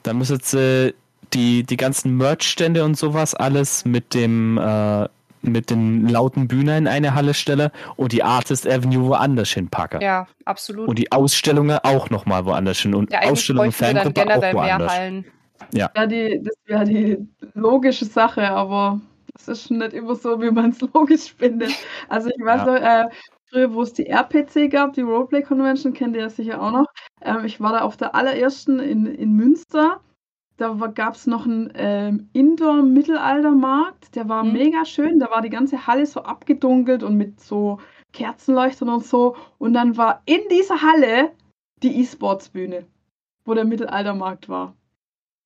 Dann 0.03 0.19
müssen 0.19 0.41
sie 0.41 0.95
die, 1.33 1.62
die 1.62 1.77
ganzen 1.77 2.17
Merch-Stände 2.17 2.85
und 2.85 2.97
sowas 2.97 3.35
alles 3.35 3.85
mit 3.85 4.12
dem 4.15 4.59
äh, 4.59 5.09
mit 5.45 5.71
den 5.71 6.09
lauten 6.09 6.49
Bühnen 6.49 6.79
in 6.79 6.89
eine 6.89 7.15
Halle 7.15 7.35
stellen 7.35 7.71
und 7.97 8.13
die 8.13 8.23
Artist 8.23 8.67
Avenue 8.67 9.07
woanders 9.09 9.51
hinpacken. 9.51 10.01
Ja, 10.01 10.27
absolut. 10.45 10.89
Und 10.89 10.99
die 10.99 11.11
Ausstellungen 11.13 11.79
auch 11.83 12.11
nochmal 12.11 12.45
woanders 12.45 12.79
hin. 12.79 12.95
Und 12.95 13.13
ja, 13.13 13.21
Ausstellungen 13.21 13.73
wir 13.73 13.87
dann 13.87 13.97
Fangruppe 13.97 14.21
auch 14.21 14.25
generell 14.25 14.55
mehr 14.55 14.63
woanders. 14.63 14.93
Hallen. 14.93 15.25
Ja, 15.73 15.89
die, 16.07 16.41
das 16.43 16.55
wäre 16.67 16.85
die 16.85 17.19
logische 17.55 18.05
Sache, 18.05 18.49
aber 18.51 19.01
es 19.37 19.49
ist 19.49 19.69
schon 19.69 19.79
nicht 19.79 19.93
immer 19.93 20.15
so, 20.15 20.41
wie 20.41 20.51
man 20.51 20.71
es 20.71 20.81
logisch 20.95 21.35
findet. 21.37 21.73
Also 22.09 22.29
ich 22.29 22.45
weiß 22.45 22.63
Ja. 22.67 22.67
noch, 22.67 22.75
äh, 22.75 23.09
früher, 23.51 23.73
wo 23.73 23.83
es 23.83 23.93
die 23.93 24.07
RPC 24.07 24.69
gab, 24.71 24.93
die 24.95 25.03
Roleplay 25.03 25.43
Convention, 25.43 25.93
kennt 25.93 26.17
ihr 26.17 26.23
ja 26.23 26.31
sicher 26.31 26.61
auch 26.63 26.73
noch. 26.73 26.87
Ähm, 27.23 27.45
ich 27.45 27.61
war 27.61 27.73
da 27.73 27.81
auf 27.81 27.97
der 27.97 28.15
allerersten 28.15 28.79
in, 28.81 29.07
in 29.07 29.33
Münster. 29.33 30.01
Da 30.57 30.73
gab 30.95 31.15
es 31.15 31.27
noch 31.27 31.47
einen 31.47 31.73
ähm, 31.75 32.29
Indoor-Mittelaltermarkt, 32.33 34.15
der 34.15 34.29
war 34.29 34.45
Mhm. 34.45 34.53
mega 34.53 34.85
schön. 34.85 35.19
Da 35.19 35.31
war 35.31 35.43
die 35.43 35.51
ganze 35.51 35.87
Halle 35.87 36.07
so 36.07 36.23
abgedunkelt 36.23 37.03
und 37.03 37.17
mit 37.17 37.41
so 37.41 37.81
Kerzenleuchtern 38.13 38.89
und 38.89 39.05
so. 39.05 39.37
Und 39.59 39.75
dann 39.75 39.97
war 39.97 40.23
in 40.27 40.41
dieser 40.51 40.81
Halle 40.83 41.33
die 41.83 42.01
E-Sports-Bühne, 42.01 42.87
wo 43.45 43.55
der 43.55 43.65
Mittelaltermarkt 43.65 44.49
war. 44.49 44.75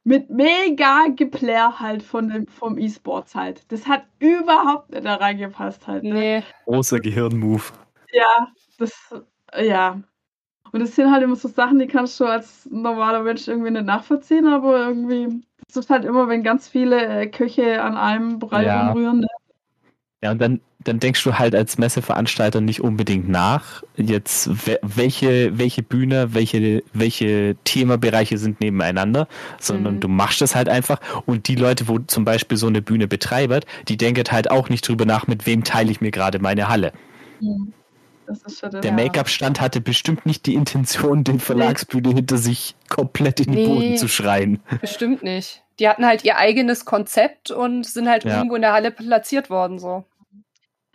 Mit 0.04 0.30
mega 0.30 1.06
Geplär 1.14 1.80
halt 1.80 2.02
von 2.02 2.28
dem, 2.28 2.46
vom 2.46 2.78
E-Sports 2.78 3.34
halt. 3.34 3.70
Das 3.72 3.86
hat 3.86 4.04
überhaupt 4.18 4.90
nicht 4.90 5.04
da 5.04 5.16
reingepasst 5.16 5.86
halt. 5.86 6.02
Ne? 6.04 6.12
Nee, 6.12 6.42
Großer 6.64 7.00
Gehirnmove. 7.00 7.72
Ja, 8.12 8.48
das, 8.78 8.92
ja. 9.58 10.00
Und 10.72 10.80
das 10.80 10.94
sind 10.94 11.10
halt 11.10 11.22
immer 11.22 11.36
so 11.36 11.48
Sachen, 11.48 11.78
die 11.78 11.86
kannst 11.86 12.18
du 12.20 12.24
als 12.24 12.68
normaler 12.70 13.22
Mensch 13.22 13.48
irgendwie 13.48 13.70
nicht 13.70 13.86
nachvollziehen, 13.86 14.46
aber 14.46 14.88
irgendwie, 14.88 15.42
das 15.66 15.76
ist 15.76 15.90
halt 15.90 16.04
immer, 16.04 16.28
wenn 16.28 16.42
ganz 16.42 16.68
viele 16.68 17.04
äh, 17.04 17.26
Köche 17.26 17.82
an 17.82 17.96
einem 17.96 18.38
Brei 18.38 18.64
Ja. 18.64 18.88
rumrühren. 18.88 19.20
Ne? 19.20 19.26
Ja, 20.22 20.32
und 20.32 20.40
dann, 20.40 20.60
dann 20.82 20.98
denkst 20.98 21.22
du 21.22 21.38
halt 21.38 21.54
als 21.54 21.78
Messeveranstalter 21.78 22.60
nicht 22.60 22.80
unbedingt 22.80 23.28
nach, 23.28 23.84
jetzt 23.96 24.50
welche, 24.82 25.56
welche 25.56 25.82
Bühne, 25.82 26.34
welche, 26.34 26.82
welche 26.92 27.56
Themabereiche 27.64 28.36
sind 28.36 28.60
nebeneinander, 28.60 29.28
sondern 29.60 29.96
mhm. 29.96 30.00
du 30.00 30.08
machst 30.08 30.42
es 30.42 30.56
halt 30.56 30.68
einfach 30.68 31.00
und 31.26 31.46
die 31.46 31.54
Leute, 31.54 31.86
wo 31.86 31.98
zum 32.00 32.24
Beispiel 32.24 32.58
so 32.58 32.66
eine 32.66 32.82
Bühne 32.82 33.06
betreibert, 33.06 33.64
die 33.86 33.96
denken 33.96 34.24
halt 34.30 34.50
auch 34.50 34.68
nicht 34.68 34.88
drüber 34.88 35.04
nach, 35.04 35.28
mit 35.28 35.46
wem 35.46 35.62
teile 35.62 35.90
ich 35.90 36.00
mir 36.00 36.10
gerade 36.10 36.40
meine 36.40 36.68
Halle. 36.68 36.92
Mhm. 37.40 37.72
Der 38.82 38.92
Make-up-Stand 38.92 39.60
hatte 39.60 39.80
bestimmt 39.80 40.26
nicht 40.26 40.46
die 40.46 40.54
Intention, 40.54 41.24
den 41.24 41.40
Verlagsbühne 41.40 42.10
hinter 42.10 42.36
sich 42.36 42.74
komplett 42.88 43.40
in 43.40 43.52
den 43.52 43.54
nee, 43.54 43.66
Boden 43.66 43.96
zu 43.96 44.08
schreien. 44.08 44.60
Bestimmt 44.80 45.22
nicht. 45.22 45.62
Die 45.78 45.88
hatten 45.88 46.04
halt 46.04 46.24
ihr 46.24 46.36
eigenes 46.36 46.84
Konzept 46.84 47.50
und 47.50 47.86
sind 47.86 48.08
halt 48.08 48.24
ja. 48.24 48.36
irgendwo 48.36 48.56
in 48.56 48.62
der 48.62 48.72
Halle 48.72 48.90
platziert 48.90 49.48
worden. 49.48 49.78
So. 49.78 50.04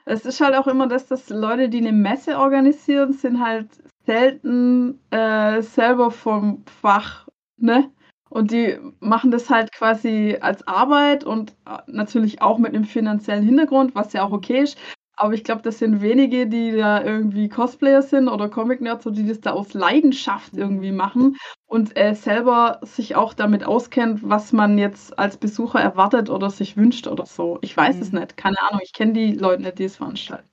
Es 0.05 0.25
ist 0.25 0.41
halt 0.41 0.55
auch 0.55 0.67
immer 0.67 0.88
das, 0.88 1.07
dass 1.07 1.29
Leute, 1.29 1.69
die 1.69 1.77
eine 1.79 1.93
Messe 1.93 2.38
organisieren, 2.38 3.13
sind 3.13 3.43
halt 3.43 3.67
selten 4.05 4.99
äh, 5.11 5.61
selber 5.61 6.11
vom 6.11 6.63
Fach, 6.81 7.27
ne? 7.57 7.89
Und 8.29 8.49
die 8.51 8.79
machen 8.99 9.29
das 9.29 9.51
halt 9.51 9.71
quasi 9.71 10.38
als 10.41 10.67
Arbeit 10.67 11.23
und 11.23 11.51
äh, 11.67 11.77
natürlich 11.86 12.41
auch 12.41 12.57
mit 12.57 12.73
einem 12.73 12.84
finanziellen 12.84 13.45
Hintergrund, 13.45 13.93
was 13.93 14.11
ja 14.11 14.23
auch 14.23 14.31
okay 14.31 14.61
ist. 14.61 14.77
Aber 15.16 15.34
ich 15.34 15.43
glaube, 15.43 15.61
das 15.61 15.78
sind 15.78 16.01
wenige, 16.01 16.47
die 16.47 16.72
da 16.72 17.03
irgendwie 17.03 17.47
Cosplayer 17.47 18.01
sind 18.01 18.28
oder 18.28 18.49
Comic-Nerds, 18.49 19.07
die 19.11 19.28
das 19.28 19.41
da 19.41 19.51
aus 19.51 19.76
Leidenschaft 19.76 20.53
irgendwie 20.55 20.91
machen 20.91 21.38
und 21.68 21.95
äh, 21.95 22.16
selber 22.16 22.80
sich 22.82 23.16
auch 23.16 23.36
damit 23.36 23.64
auskennt, 23.64 24.22
was 24.24 24.53
man 24.53 24.80
jetzt 24.80 25.18
als 25.20 25.38
Besucher 25.38 25.80
erwartet 25.80 26.32
oder 26.32 26.49
sich 26.49 26.78
wünscht 26.78 27.07
oder 27.07 27.28
so. 27.28 27.59
Ich 27.61 27.78
weiß 27.78 27.97
mhm. 27.97 28.01
es 28.01 28.11
nicht. 28.11 28.38
Keine 28.38 28.59
Ahnung. 28.61 28.82
Ich 28.84 28.93
kenne 28.93 29.14
die 29.14 29.34
Leute 29.34 29.61
nicht, 29.61 29.78
die 29.78 29.84
es 29.84 29.97
veranstalten. 29.97 30.49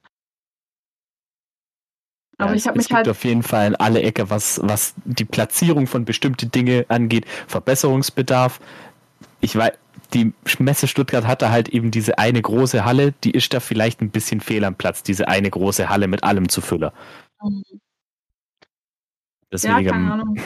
Aber 2.37 2.51
ja, 2.51 2.57
ich 2.57 2.67
habe 2.67 2.79
mich 2.79 2.91
es 2.91 2.97
halt. 2.97 3.09
auf 3.09 3.25
jeden 3.25 3.43
Fall 3.43 3.69
in 3.69 3.77
alle 3.77 4.03
Ecke, 4.03 4.31
was, 4.31 4.61
was 4.63 4.95
die 5.05 5.25
Platzierung 5.25 5.87
von 5.87 6.05
bestimmten 6.05 6.51
Dingen 6.51 6.85
angeht, 6.89 7.27
Verbesserungsbedarf. 7.47 8.61
Ich 9.41 9.57
weiß, 9.57 9.73
die 10.15 10.33
Messe 10.59 10.87
Stuttgart 10.87 11.27
hatte 11.27 11.51
halt 11.51 11.69
eben 11.69 11.91
diese 11.91 12.19
eine 12.19 12.43
große 12.43 12.85
Halle, 12.85 13.13
die 13.25 13.31
ist 13.31 13.53
da 13.55 13.61
vielleicht 13.61 14.01
ein 14.01 14.11
bisschen 14.11 14.41
fehl 14.41 14.65
am 14.65 14.75
Platz, 14.75 15.03
diese 15.03 15.29
eine 15.29 15.51
große 15.51 15.89
Halle 15.89 16.09
mit 16.09 16.25
allem 16.25 16.49
zu 16.49 16.61
füllen. 16.61 16.91
Deswegen, 19.53 19.81
ja, 19.81 19.93
keine 19.93 20.13
Ahnung. 20.13 20.37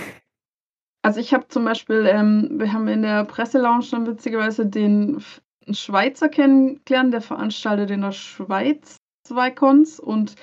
Also 1.02 1.20
ich 1.20 1.34
habe 1.34 1.46
zum 1.48 1.66
Beispiel, 1.66 2.06
ähm, 2.06 2.52
wir 2.54 2.72
haben 2.72 2.88
in 2.88 3.02
der 3.02 3.24
Presselounge 3.24 3.84
dann 3.90 4.06
witzigerweise 4.06 4.64
den 4.64 5.22
Schweizer 5.70 6.30
kennengelernt, 6.30 7.12
der 7.12 7.20
veranstaltet 7.20 7.90
in 7.90 8.00
der 8.00 8.12
Schweiz 8.12 8.96
zwei 9.22 9.50
Cons 9.50 10.00
und 10.00 10.34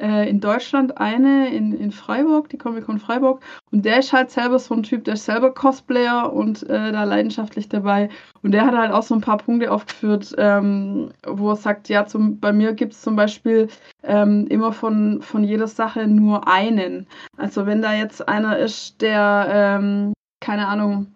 äh, 0.00 0.28
in 0.28 0.40
Deutschland 0.40 0.98
eine 0.98 1.54
in, 1.54 1.72
in 1.72 1.92
Freiburg, 1.92 2.48
die 2.48 2.58
Comic-Con 2.58 2.98
Freiburg. 2.98 3.42
Und 3.70 3.84
der 3.84 3.98
ist 3.98 4.12
halt 4.12 4.30
selber 4.30 4.58
so 4.58 4.74
ein 4.74 4.82
Typ, 4.82 5.04
der 5.04 5.14
ist 5.14 5.24
selber 5.24 5.52
Cosplayer 5.52 6.32
und 6.32 6.62
äh, 6.68 6.92
da 6.92 7.04
leidenschaftlich 7.04 7.68
dabei. 7.68 8.08
Und 8.42 8.52
der 8.52 8.66
hat 8.66 8.74
halt 8.74 8.92
auch 8.92 9.02
so 9.02 9.14
ein 9.14 9.20
paar 9.20 9.38
Punkte 9.38 9.70
aufgeführt, 9.70 10.34
ähm, 10.38 11.10
wo 11.26 11.50
er 11.50 11.56
sagt, 11.56 11.88
ja, 11.88 12.06
zum, 12.06 12.40
bei 12.40 12.52
mir 12.52 12.72
gibt 12.72 12.94
es 12.94 13.02
zum 13.02 13.16
Beispiel 13.16 13.68
ähm, 14.02 14.46
immer 14.48 14.72
von, 14.72 15.22
von 15.22 15.44
jeder 15.44 15.68
Sache 15.68 16.06
nur 16.06 16.48
einen. 16.48 17.06
Also 17.36 17.66
wenn 17.66 17.82
da 17.82 17.94
jetzt 17.94 18.28
einer 18.28 18.58
ist, 18.58 19.02
der, 19.02 19.46
ähm, 19.50 20.12
keine 20.40 20.66
Ahnung, 20.68 21.12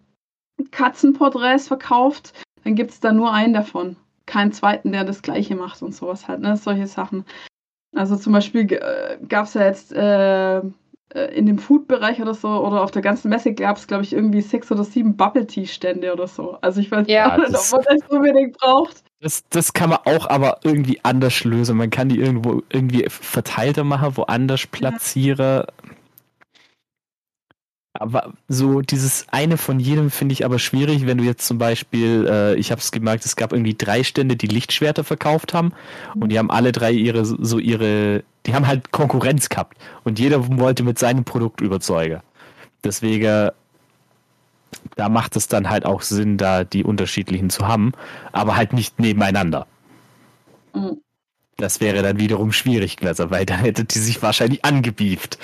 Katzenporträts 0.71 1.69
verkauft, 1.69 2.33
dann 2.65 2.75
gibt 2.75 2.91
es 2.91 3.01
da 3.01 3.13
nur 3.13 3.33
einen 3.33 3.55
davon. 3.55 3.97
Keinen 4.27 4.53
zweiten, 4.53 4.93
der 4.93 5.05
das 5.05 5.23
gleiche 5.23 5.55
macht 5.55 5.83
und 5.83 5.95
sowas 5.95 6.29
halt, 6.29 6.41
ne? 6.41 6.57
Solche 6.57 6.87
Sachen. 6.87 7.25
Also 7.95 8.17
zum 8.17 8.33
Beispiel 8.33 8.73
äh, 8.73 9.19
gab 9.29 9.47
es 9.47 9.55
ja 9.55 9.65
jetzt 9.65 9.93
äh, 9.93 10.61
äh, 11.15 11.33
in 11.33 11.47
dem 11.47 11.59
Food-Bereich 11.59 12.21
oder 12.21 12.35
so 12.35 12.49
oder 12.49 12.83
auf 12.83 12.91
der 12.91 13.03
ganzen 13.03 13.29
Messe 13.29 13.55
gab 13.55 13.77
es, 13.77 13.87
glaube 13.87 14.03
ich, 14.03 14.13
irgendwie 14.13 14.41
sechs 14.41 14.71
oder 14.73 14.83
sieben 14.83 15.17
Bubble-Tea-Stände 15.17 16.13
oder 16.13 16.27
so. 16.27 16.59
Also 16.61 16.81
ich 16.81 16.91
weiß 16.91 17.07
ja, 17.09 17.37
nicht, 17.37 17.49
ob 17.49 17.73
man 17.73 17.85
das 17.87 18.09
unbedingt 18.09 18.59
braucht. 18.59 19.05
Das, 19.21 19.45
das 19.49 19.73
kann 19.73 19.91
man 19.91 20.01
auch 20.05 20.29
aber 20.29 20.59
irgendwie 20.65 21.01
anders 21.03 21.45
lösen. 21.45 21.77
Man 21.77 21.91
kann 21.91 22.09
die 22.09 22.19
irgendwo 22.19 22.63
irgendwie 22.69 23.07
verteilter 23.09 23.85
machen, 23.85 24.17
woanders 24.17 24.67
platzieren. 24.67 25.39
Ja. 25.39 25.67
Aber 27.97 28.33
so 28.49 28.81
dieses 28.81 29.27
eine 29.31 29.57
von 29.57 29.79
jedem 29.79 30.11
finde 30.11 30.33
ich 30.33 30.45
aber 30.45 30.59
schwierig, 30.59 31.07
wenn 31.07 31.19
du 31.19 31.25
jetzt 31.25 31.47
zum 31.47 31.59
Beispiel, 31.59 32.27
äh, 32.29 32.55
ich 32.57 32.73
habe 32.73 32.81
es 32.81 32.91
gemerkt, 32.91 33.25
es 33.25 33.37
gab 33.37 33.53
irgendwie 33.53 33.77
drei 33.79 34.03
Stände, 34.03 34.35
die 34.35 34.49
Lichtschwerter 34.49 35.05
verkauft 35.05 35.55
haben 35.55 35.73
und 36.17 36.31
die 36.31 36.39
haben 36.39 36.51
alle 36.51 36.73
drei 36.73 36.91
ihre 36.91 37.25
so 37.25 37.59
ihre, 37.61 38.25
die 38.47 38.55
haben 38.55 38.67
halt 38.67 38.91
Konkurrenz 38.91 39.49
gehabt 39.49 39.79
und 40.03 40.19
jeder 40.19 40.59
wollte 40.59 40.83
mit 40.83 40.99
seinem 40.99 41.23
Produkt 41.23 41.61
überzeugen. 41.61 42.21
Deswegen, 42.83 43.51
da 44.97 45.09
macht 45.09 45.37
es 45.37 45.47
dann 45.47 45.71
halt 45.71 45.87
auch 45.87 46.03
Sinn, 46.03 46.37
da 46.37 46.65
die 46.65 46.83
unterschiedlichen 46.83 47.49
zu 47.49 47.69
haben, 47.69 47.93
aber 48.33 48.57
halt 48.57 48.73
nicht 48.73 48.99
nebeneinander. 48.99 49.69
Mhm. 50.75 50.99
Das 51.57 51.81
wäre 51.81 52.03
dann 52.03 52.19
wiederum 52.19 52.51
schwierig 52.51 52.97
gewesen, 52.97 53.31
weil 53.31 53.47
da 53.47 53.55
hätte 53.55 53.85
die 53.85 54.01
sich 54.01 54.21
wahrscheinlich 54.21 54.65
angebieft. 54.65 55.39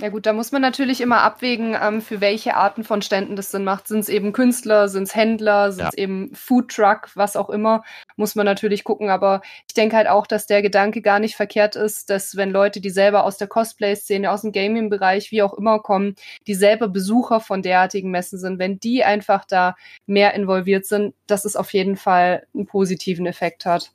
Ja 0.00 0.08
gut, 0.08 0.24
da 0.24 0.32
muss 0.32 0.50
man 0.50 0.62
natürlich 0.62 1.02
immer 1.02 1.20
abwägen, 1.20 1.76
ähm, 1.80 2.00
für 2.00 2.22
welche 2.22 2.56
Arten 2.56 2.84
von 2.84 3.02
Ständen 3.02 3.36
das 3.36 3.50
Sinn 3.50 3.64
macht. 3.64 3.86
Sind 3.86 3.98
es 3.98 4.08
eben 4.08 4.32
Künstler, 4.32 4.88
sind 4.88 5.02
es 5.02 5.14
Händler, 5.14 5.72
sind 5.72 5.88
es 5.88 5.96
ja. 5.96 6.02
eben 6.02 6.34
Foodtruck, 6.34 7.10
was 7.16 7.36
auch 7.36 7.50
immer, 7.50 7.82
muss 8.16 8.34
man 8.34 8.46
natürlich 8.46 8.82
gucken. 8.82 9.10
Aber 9.10 9.42
ich 9.68 9.74
denke 9.74 9.96
halt 9.96 10.08
auch, 10.08 10.26
dass 10.26 10.46
der 10.46 10.62
Gedanke 10.62 11.02
gar 11.02 11.18
nicht 11.18 11.36
verkehrt 11.36 11.76
ist, 11.76 12.08
dass 12.08 12.36
wenn 12.36 12.50
Leute, 12.50 12.80
die 12.80 12.88
selber 12.88 13.24
aus 13.24 13.36
der 13.36 13.48
Cosplay-Szene, 13.48 14.30
aus 14.30 14.40
dem 14.40 14.52
Gaming-Bereich, 14.52 15.30
wie 15.32 15.42
auch 15.42 15.52
immer 15.52 15.80
kommen, 15.80 16.14
die 16.46 16.54
selber 16.54 16.88
Besucher 16.88 17.40
von 17.40 17.60
derartigen 17.60 18.10
Messen 18.10 18.38
sind, 18.38 18.58
wenn 18.58 18.80
die 18.80 19.04
einfach 19.04 19.44
da 19.44 19.76
mehr 20.06 20.32
involviert 20.34 20.86
sind, 20.86 21.14
dass 21.26 21.44
es 21.44 21.56
auf 21.56 21.74
jeden 21.74 21.96
Fall 21.96 22.46
einen 22.54 22.66
positiven 22.66 23.26
Effekt 23.26 23.66
hat. 23.66 23.92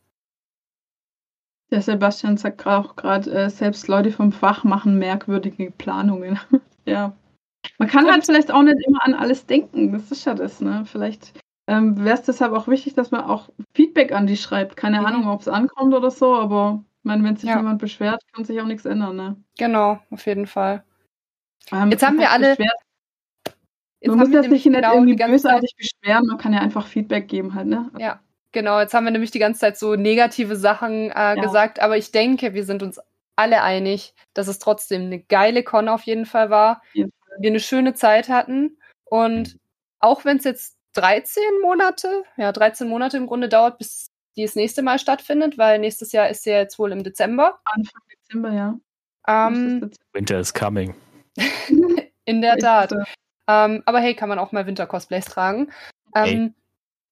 Der 1.76 1.82
Sebastian 1.82 2.38
sagt 2.38 2.65
auch 2.65 2.95
gerade, 2.95 3.30
äh, 3.32 3.49
selbst 3.49 3.89
Leute 3.89 4.09
vom 4.09 4.32
Fach 4.32 4.63
machen 4.63 4.97
merkwürdige 4.97 5.71
Planungen. 5.71 6.39
ja. 6.86 7.13
Man 7.80 7.89
kann 7.89 8.09
halt 8.09 8.26
vielleicht 8.26 8.49
auch 8.49 8.61
nicht 8.61 8.78
immer 8.88 9.03
an 9.03 9.13
alles 9.13 9.45
denken. 9.45 9.91
Das 9.91 10.09
ist 10.09 10.23
ja 10.23 10.36
das, 10.36 10.61
ne? 10.61 10.86
Vielleicht 10.89 11.34
ähm, 11.67 12.01
wäre 12.01 12.17
es 12.17 12.21
deshalb 12.21 12.53
auch 12.53 12.69
wichtig, 12.69 12.93
dass 12.93 13.11
man 13.11 13.26
auch 13.26 13.49
Feedback 13.76 14.13
an 14.13 14.26
die 14.26 14.38
schreibt. 14.38 14.78
Keine 14.78 15.01
mhm. 15.01 15.05
Ahnung, 15.05 15.28
ob 15.28 15.41
es 15.41 15.49
ankommt 15.49 15.93
oder 15.93 16.11
so, 16.11 16.34
aber 16.34 16.82
ich 16.99 17.03
meine, 17.03 17.26
wenn 17.26 17.36
sich 17.36 17.49
ja. 17.49 17.57
jemand 17.57 17.80
beschwert, 17.80 18.21
kann 18.32 18.45
sich 18.45 18.61
auch 18.61 18.67
nichts 18.67 18.86
ändern, 18.86 19.17
ne? 19.17 19.36
Genau, 19.57 19.99
auf 20.11 20.26
jeden 20.26 20.47
Fall. 20.47 20.82
Ähm, 21.73 21.91
jetzt 21.91 22.07
haben 22.07 22.17
wir 22.19 22.32
alle. 22.32 22.55
Beschwert. 22.55 22.80
Jetzt 23.99 24.15
man 24.15 24.19
muss 24.19 24.32
ja 24.32 24.43
sich 24.43 24.49
nicht 24.49 24.63
genau 24.63 24.93
irgendwie 24.93 25.15
bösartig 25.15 25.76
beschweren, 25.76 26.26
man 26.26 26.38
kann 26.38 26.53
ja 26.53 26.61
einfach 26.61 26.88
Feedback 26.88 27.28
geben 27.28 27.53
halt, 27.53 27.67
ne? 27.67 27.91
Ja, 27.97 28.21
Genau, 28.56 28.80
jetzt 28.80 28.93
haben 28.93 29.03
wir 29.03 29.12
nämlich 29.12 29.32
die 29.32 29.39
ganze 29.39 29.60
Zeit 29.60 29.78
so 29.78 29.97
negative 29.97 30.56
Sachen 30.56 31.12
äh, 31.12 31.14
ja. 31.14 31.36
gesagt, 31.36 31.82
aber 31.82 31.97
ich 31.97 32.14
denke, 32.14 32.53
wir 32.53 32.64
sind 32.64 32.84
uns 32.84 33.01
alle 33.36 33.62
einig, 33.62 34.14
dass 34.34 34.47
es 34.47 34.60
trotzdem 34.60 35.01
eine 35.01 35.20
geile 35.20 35.62
Con 35.62 35.89
auf 35.89 36.03
jeden 36.03 36.26
Fall 36.26 36.49
war. 36.49 36.82
Ja. 36.93 37.06
Wir 37.38 37.49
eine 37.49 37.60
schöne 37.60 37.95
Zeit 37.95 38.30
hatten 38.30 38.78
und 39.03 39.60
auch 39.99 40.24
wenn 40.24 40.38
es 40.38 40.45
jetzt 40.45 40.78
13 40.93 41.43
Monate, 41.62 42.24
ja, 42.38 42.53
13 42.53 42.88
Monate 42.88 43.18
im 43.18 43.28
Grunde 43.28 43.49
dauert, 43.49 43.78
bis 43.78 44.10
die 44.38 44.43
das 44.43 44.56
nächste 44.56 44.84
Mal 44.84 44.99
stattfindet, 44.99 45.58
weil 45.58 45.80
nächstes 45.80 46.14
Jahr 46.14 46.30
ist 46.30 46.45
ja 46.45 46.53
jetzt 46.53 46.80
wohl 46.80 46.93
im 46.93 47.03
Dezember. 47.03 47.60
Anfang 47.66 48.01
Dezember, 48.10 48.53
ja. 48.53 48.80
Ähm, 49.28 49.91
Winter 50.14 50.39
is 50.39 50.53
coming. 50.53 50.95
in 52.24 52.41
der 52.41 52.56
Tat. 52.56 52.93
Ähm, 53.49 53.84
aber 53.86 53.99
hey, 53.99 54.16
kann 54.16 54.30
man 54.30 54.39
auch 54.39 54.53
mal 54.53 54.66
Winter-Cosplays 54.66 55.26
tragen. 55.26 55.74
Ähm, 56.16 56.53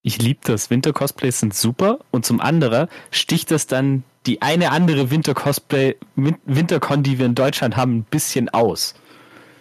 ich 0.03 0.21
liebe 0.21 0.41
das. 0.43 0.69
Winter-Cosplays 0.69 1.39
sind 1.39 1.55
super. 1.55 1.99
Und 2.11 2.25
zum 2.25 2.39
anderen 2.41 2.89
sticht 3.09 3.49
das 3.51 3.67
dann 3.67 4.03
die 4.25 4.41
eine 4.41 4.71
andere 4.71 5.09
Winter-Cosplay, 5.09 5.95
Wintercon, 6.15 7.03
die 7.03 7.17
wir 7.19 7.25
in 7.25 7.35
Deutschland 7.35 7.75
haben, 7.75 7.97
ein 7.97 8.03
bisschen 8.03 8.49
aus. 8.49 8.93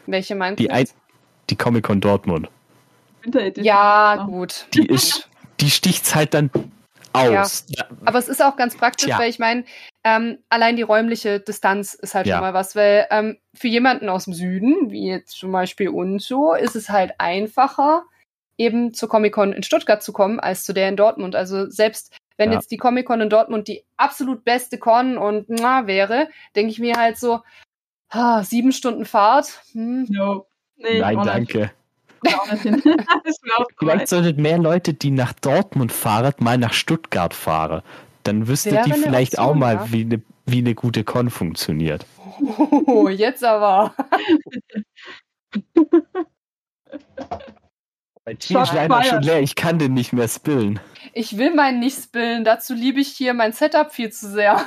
Welche 0.06 0.34
meinst 0.34 0.60
du? 0.60 0.68
Die, 0.68 0.88
die 1.48 1.56
Comic-Con 1.56 2.00
Dortmund. 2.00 2.48
Ja, 3.56 4.24
gut. 4.26 4.66
Die 4.74 4.86
ist, 4.86 5.28
die 5.60 5.70
sticht's 5.70 6.14
halt 6.14 6.34
dann 6.34 6.50
aus. 7.12 7.66
Ja. 7.68 7.84
Aber 8.04 8.18
es 8.18 8.28
ist 8.28 8.42
auch 8.42 8.56
ganz 8.56 8.76
praktisch, 8.76 9.06
Tja. 9.06 9.18
weil 9.18 9.30
ich 9.30 9.38
meine, 9.38 9.64
ähm, 10.02 10.38
allein 10.48 10.76
die 10.76 10.82
räumliche 10.82 11.38
Distanz 11.40 11.94
ist 11.94 12.14
halt 12.14 12.26
ja. 12.26 12.36
schon 12.36 12.42
mal 12.42 12.54
was, 12.54 12.74
weil 12.74 13.06
ähm, 13.10 13.38
für 13.54 13.68
jemanden 13.68 14.08
aus 14.08 14.24
dem 14.24 14.34
Süden, 14.34 14.90
wie 14.90 15.08
jetzt 15.08 15.38
zum 15.38 15.52
Beispiel 15.52 15.88
uns 15.90 16.26
so, 16.26 16.54
ist 16.54 16.74
es 16.74 16.88
halt 16.88 17.12
einfacher, 17.18 18.04
eben 18.58 18.94
zur 18.94 19.08
Comic-Con 19.08 19.52
in 19.52 19.62
Stuttgart 19.62 20.02
zu 20.02 20.12
kommen, 20.12 20.40
als 20.40 20.64
zu 20.64 20.72
der 20.72 20.88
in 20.88 20.96
Dortmund. 20.96 21.34
Also 21.34 21.68
selbst 21.68 22.14
wenn 22.36 22.50
ja. 22.50 22.58
jetzt 22.58 22.70
die 22.70 22.76
Comic-Con 22.76 23.20
in 23.20 23.30
Dortmund 23.30 23.68
die 23.68 23.84
absolut 23.96 24.44
beste 24.44 24.78
Con 24.78 25.18
und 25.18 25.48
na, 25.48 25.86
wäre, 25.86 26.28
denke 26.56 26.72
ich 26.72 26.78
mir 26.78 26.96
halt 26.96 27.18
so, 27.18 27.40
ah, 28.10 28.42
sieben 28.42 28.72
Stunden 28.72 29.04
Fahrt. 29.04 29.62
Hm. 29.72 30.06
No. 30.08 30.46
Nee, 30.76 31.00
Nein, 31.00 31.20
danke. 31.24 31.70
Vielleicht 33.78 34.08
sollten 34.08 34.42
mehr 34.42 34.58
Leute, 34.58 34.94
die 34.94 35.10
nach 35.10 35.32
Dortmund 35.32 35.92
fahren, 35.92 36.32
mal 36.38 36.56
nach 36.56 36.72
Stuttgart 36.72 37.34
fahren. 37.34 37.82
Dann 38.22 38.46
wüsste 38.46 38.70
Wäre 38.70 38.84
die 38.84 38.92
eine 38.92 39.02
vielleicht 39.02 39.40
auch 39.40 39.48
Option, 39.48 39.58
mal, 39.58 39.74
ja. 39.74 39.92
wie 39.92 40.02
eine 40.02 40.22
wie 40.46 40.58
eine 40.58 40.74
gute 40.74 41.04
Con 41.04 41.30
funktioniert. 41.30 42.06
Oh, 42.86 43.08
jetzt 43.08 43.44
aber. 43.44 43.94
Mein 48.24 48.36
ist 48.36 48.50
leider 48.50 49.02
schon 49.02 49.22
leer, 49.22 49.40
ich 49.40 49.56
kann 49.56 49.78
den 49.78 49.94
nicht 49.94 50.12
mehr 50.12 50.28
spillen. 50.28 50.78
Ich 51.12 51.38
will 51.38 51.52
meinen 51.54 51.80
nicht 51.80 52.00
spillen. 52.00 52.44
Dazu 52.44 52.72
liebe 52.72 53.00
ich 53.00 53.08
hier 53.08 53.34
mein 53.34 53.52
Setup 53.52 53.92
viel 53.92 54.12
zu 54.12 54.30
sehr. 54.30 54.64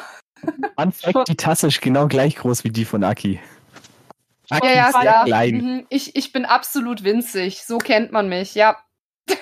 Fact, 0.91 1.29
die 1.29 1.37
Tasse 1.37 1.67
ist 1.67 1.81
genau 1.81 2.07
gleich 2.07 2.35
groß 2.35 2.65
wie 2.65 2.69
die 2.69 2.83
von 2.83 3.03
Aki. 3.03 3.39
Aki 4.49 4.67
Ja, 4.67 4.73
ja, 4.73 4.87
ist 4.89 5.01
sehr 5.01 5.23
klein. 5.25 5.55
Mhm. 5.55 5.85
Ich, 5.89 6.15
ich 6.15 6.33
bin 6.33 6.45
absolut 6.45 7.03
winzig. 7.03 7.63
So 7.63 7.77
kennt 7.77 8.11
man 8.11 8.27
mich, 8.27 8.55
ja. 8.55 8.77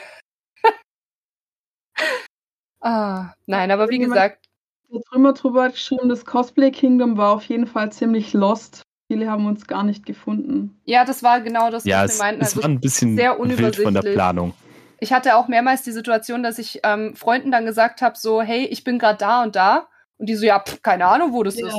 ah, 2.82 3.34
nein, 3.48 3.72
aber 3.72 3.90
wie 3.90 4.00
gesagt, 4.00 4.46
Der 4.92 5.02
Trümmer 5.10 5.34
drüber 5.34 5.64
hat 5.64 5.74
geschrieben, 5.74 6.08
das 6.08 6.24
Cosplay 6.24 6.70
Kingdom 6.70 7.18
war 7.18 7.32
auf 7.34 7.46
jeden 7.46 7.66
Fall 7.66 7.92
ziemlich 7.92 8.34
lost. 8.34 8.84
Viele 9.14 9.30
haben 9.32 9.46
uns 9.46 9.68
gar 9.68 9.84
nicht 9.84 10.06
gefunden. 10.06 10.80
ja, 10.86 11.06
das 11.06 11.24
war 11.24 11.42
genau 11.42 11.70
das, 11.70 11.86
Ja, 11.86 12.04
was 12.04 12.14
es, 12.14 12.20
wir 12.20 12.24
meinten. 12.26 12.42
es 12.42 12.48
Also 12.50 12.62
war 12.64 12.70
ein 12.70 12.80
bisschen 12.80 13.16
sehr 13.16 13.38
wild 13.40 13.76
von 13.76 13.94
der. 13.94 14.02
Planung. 14.02 14.54
ich 15.00 15.12
hatte 15.14 15.36
auch 15.36 15.48
mehrmals 15.48 15.82
die 15.84 15.92
Situation, 15.92 16.44
dass 16.44 16.60
ich 16.60 16.80
ähm, 16.84 17.16
Freunden 17.16 17.52
dann 17.52 17.66
gesagt 17.66 18.02
habe, 18.02 18.18
so, 18.18 18.42
hey, 18.42 18.66
ich 18.66 18.84
bin 18.84 19.00
gerade 19.00 19.18
da 19.18 19.44
und 19.44 19.56
da. 19.56 19.88
Und 20.18 20.28
die 20.30 20.36
so, 20.36 20.46
ja, 20.46 20.60
pff, 20.60 20.82
keine 20.82 21.06
Ahnung, 21.08 21.34
wo 21.34 21.44
das 21.44 21.56
ist. 21.56 21.76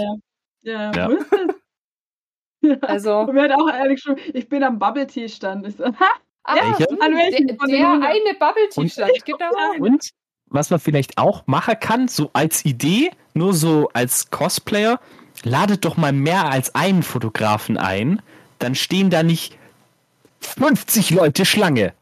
ja. 0.63 0.93
Ja. 0.93 1.09
wo 1.09 1.13
ist 1.13 1.27
das? 1.33 1.41
ja. 2.63 2.77
Also, 2.83 3.19
Und 3.21 3.35
mir 3.35 3.43
hat 3.45 3.53
auch 3.53 3.69
ehrlich 3.73 4.03
geschrieben, 4.05 4.21
ich 4.35 4.49
bin 4.49 4.63
am 4.63 4.79
Bubble 4.79 5.07
Tea 5.07 5.29
Stand. 5.29 5.67
Ich 5.67 5.77
so, 5.77 5.85
ha, 6.01 6.09
ah, 6.45 6.55
Welcher? 6.55 6.91
An 7.03 7.15
welchem 7.17 7.47
der, 7.47 7.57
der 7.57 7.89
eine 7.93 8.35
Bubble 8.39 8.69
Tea 8.71 8.81
Und- 8.81 8.91
stand, 8.93 9.25
genau. 9.25 9.51
Und 9.79 10.11
was 10.47 10.71
man 10.71 10.79
vielleicht 10.79 11.19
auch 11.19 11.47
machen 11.47 11.75
kann, 11.81 12.09
so 12.09 12.31
als 12.33 12.65
Idee, 12.65 13.11
nur 13.35 13.55
so 13.55 13.89
als 13.93 14.31
Cosplayer, 14.31 15.01
ladet 15.45 15.85
doch 15.85 15.97
mal 15.97 16.13
mehr 16.13 16.47
als 16.51 16.75
einen 16.75 17.03
Fotografen 17.03 17.77
ein, 17.77 18.21
dann 18.59 18.75
stehen 18.75 19.11
da 19.11 19.23
nicht 19.23 19.57
50 20.41 21.11
Leute 21.11 21.45
Schlange. 21.45 21.93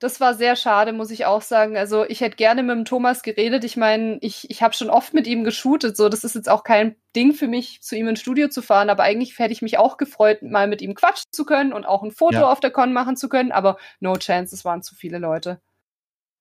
Das 0.00 0.20
war 0.20 0.34
sehr 0.34 0.54
schade, 0.54 0.92
muss 0.92 1.10
ich 1.10 1.24
auch 1.24 1.40
sagen. 1.40 1.78
Also 1.78 2.04
ich 2.04 2.20
hätte 2.20 2.36
gerne 2.36 2.62
mit 2.62 2.76
dem 2.76 2.84
Thomas 2.84 3.22
geredet. 3.22 3.64
Ich 3.64 3.76
meine, 3.78 4.18
ich, 4.20 4.50
ich 4.50 4.62
habe 4.62 4.74
schon 4.74 4.90
oft 4.90 5.14
mit 5.14 5.26
ihm 5.26 5.44
geshootet. 5.44 5.96
So, 5.96 6.10
das 6.10 6.24
ist 6.24 6.34
jetzt 6.34 6.50
auch 6.50 6.62
kein 6.62 6.96
Ding 7.16 7.32
für 7.32 7.46
mich, 7.48 7.80
zu 7.80 7.96
ihm 7.96 8.08
ins 8.08 8.20
Studio 8.20 8.48
zu 8.48 8.60
fahren. 8.60 8.90
Aber 8.90 9.02
eigentlich 9.04 9.38
hätte 9.38 9.52
ich 9.52 9.62
mich 9.62 9.78
auch 9.78 9.96
gefreut, 9.96 10.42
mal 10.42 10.66
mit 10.66 10.82
ihm 10.82 10.94
quatschen 10.94 11.30
zu 11.32 11.46
können 11.46 11.72
und 11.72 11.86
auch 11.86 12.02
ein 12.02 12.10
Foto 12.10 12.34
Ja. 12.40 12.50
auf 12.52 12.60
der 12.60 12.70
Con 12.70 12.92
machen 12.92 13.16
zu 13.16 13.30
können. 13.30 13.50
Aber 13.52 13.78
no 14.00 14.14
chance, 14.18 14.54
es 14.54 14.64
waren 14.66 14.82
zu 14.82 14.94
viele 14.94 15.18
Leute. 15.18 15.60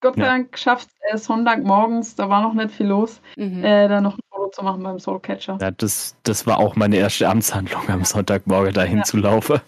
Gott 0.02 0.16
sei. 0.18 0.24
Dank 0.24 0.52
geschafft, 0.52 0.90
äh, 1.10 1.18
Sonntagmorgens, 1.18 2.16
da 2.16 2.28
war 2.28 2.42
noch 2.42 2.54
nicht 2.56 2.72
viel 2.72 2.88
los, 2.88 3.22
Mhm. 3.38 3.64
äh, 3.64 3.88
da 3.88 4.02
noch 4.02 4.16
ein 4.18 4.20
Foto 4.44 4.52
zu 4.52 4.64
machen 4.64 4.84
beim 4.84 5.00
Soulcatcher. 5.00 5.58
Ja, 5.62 5.72
das, 5.72 6.16
das 6.24 6.46
war 6.48 6.58
auch 6.60 6.76
meine 6.76 6.98
erste 6.98 7.28
Amtshandlung 7.30 7.88
am 7.90 8.04
Sonntagmorgen 8.04 8.74
dahin 8.74 8.98
Ja. 9.00 9.04
zu 9.04 9.18
laufen. 9.18 9.62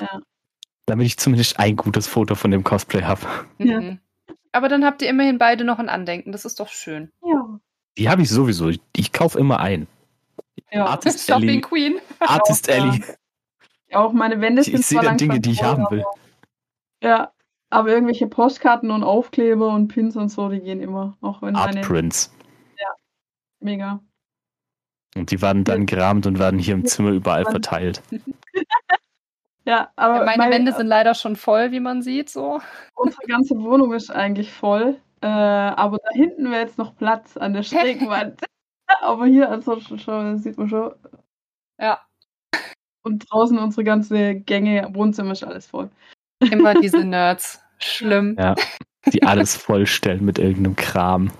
Ja. 0.00 0.20
Damit 0.86 1.06
ich 1.06 1.16
zumindest 1.18 1.58
ein 1.58 1.76
gutes 1.76 2.06
Foto 2.06 2.34
von 2.34 2.50
dem 2.50 2.62
Cosplay 2.64 3.02
habe. 3.02 3.20
Ja. 3.58 3.80
Aber 4.52 4.68
dann 4.68 4.84
habt 4.84 5.02
ihr 5.02 5.08
immerhin 5.10 5.38
beide 5.38 5.64
noch 5.64 5.78
ein 5.78 5.88
Andenken. 5.88 6.32
Das 6.32 6.44
ist 6.44 6.60
doch 6.60 6.68
schön. 6.68 7.10
Ja. 7.24 7.58
Die 7.98 8.08
habe 8.08 8.22
ich 8.22 8.30
sowieso. 8.30 8.70
Ich 8.94 9.12
kaufe 9.12 9.38
immer 9.38 9.60
ein. 9.60 9.86
ja. 10.70 10.86
Artist 10.86 11.26
Shopping 11.26 11.48
Ellie. 11.48 11.60
Queen. 11.60 11.98
Artist 12.20 12.70
Auch, 12.70 12.74
ja. 12.74 12.84
Ellie. 12.84 13.04
Auch 13.92 14.12
meine 14.12 14.40
Wände 14.40 14.62
Ich, 14.62 14.66
sind 14.66 14.80
ich 14.80 14.86
sehe 14.86 14.96
zwar 14.96 15.04
da 15.04 15.08
langsam 15.10 15.28
Dinge, 15.28 15.40
die 15.40 15.50
ich 15.52 15.62
haben 15.62 15.86
will. 15.90 16.04
Ja, 17.02 17.32
aber 17.70 17.88
irgendwelche 17.90 18.26
Postkarten 18.26 18.90
und 18.90 19.02
Aufkleber 19.04 19.68
und 19.74 19.88
Pins 19.88 20.16
und 20.16 20.28
so, 20.28 20.48
die 20.48 20.60
gehen 20.60 20.80
immer. 20.80 21.16
Auch 21.20 21.42
wenn 21.42 21.56
Art 21.56 21.74
meine. 21.74 21.86
Prints. 21.86 22.32
Mega. 23.60 24.00
Und 25.16 25.30
die 25.30 25.40
werden 25.40 25.64
dann 25.64 25.86
gerahmt 25.86 26.26
und 26.26 26.38
werden 26.38 26.58
hier 26.58 26.74
im 26.74 26.84
Zimmer 26.84 27.10
überall 27.10 27.44
verteilt. 27.44 28.02
Ja, 29.68 29.90
aber 29.96 30.18
Ja, 30.20 30.24
meine 30.24 30.38
mein- 30.38 30.52
Wände 30.52 30.72
sind 30.72 30.86
leider 30.86 31.14
schon 31.16 31.34
voll, 31.34 31.72
wie 31.72 31.80
man 31.80 32.00
sieht. 32.00 32.30
So. 32.30 32.60
unsere 32.94 33.26
ganze 33.26 33.56
Wohnung 33.58 33.92
ist 33.94 34.10
eigentlich 34.12 34.52
voll. 34.52 34.96
Äh, 35.22 35.26
aber 35.26 35.98
da 35.98 36.10
hinten 36.12 36.52
wäre 36.52 36.60
jetzt 36.62 36.78
noch 36.78 36.94
Platz 36.96 37.36
an 37.36 37.52
der 37.52 37.62
schrägen 38.04 38.08
Wand. 38.08 38.40
aber 39.00 39.26
hier, 39.26 39.50
also 39.50 39.80
schon, 39.80 39.98
schon, 39.98 40.38
sieht 40.38 40.56
man 40.56 40.68
schon. 40.68 40.92
Ja, 41.80 42.00
Und 43.02 43.26
draußen 43.28 43.58
unsere 43.58 43.82
ganze 43.82 44.36
Gänge, 44.36 44.88
Wohnzimmer 44.92 45.32
ist 45.32 45.42
alles 45.42 45.66
voll. 45.66 45.90
immer 46.48 46.74
diese 46.74 46.98
Nerds. 47.04 47.60
Schlimm. 47.78 48.36
Ja. 48.38 48.54
Die 49.12 49.24
alles 49.24 49.56
vollstellen 49.56 50.24
mit 50.24 50.38
irgendeinem 50.38 50.76
Kram. 50.76 51.32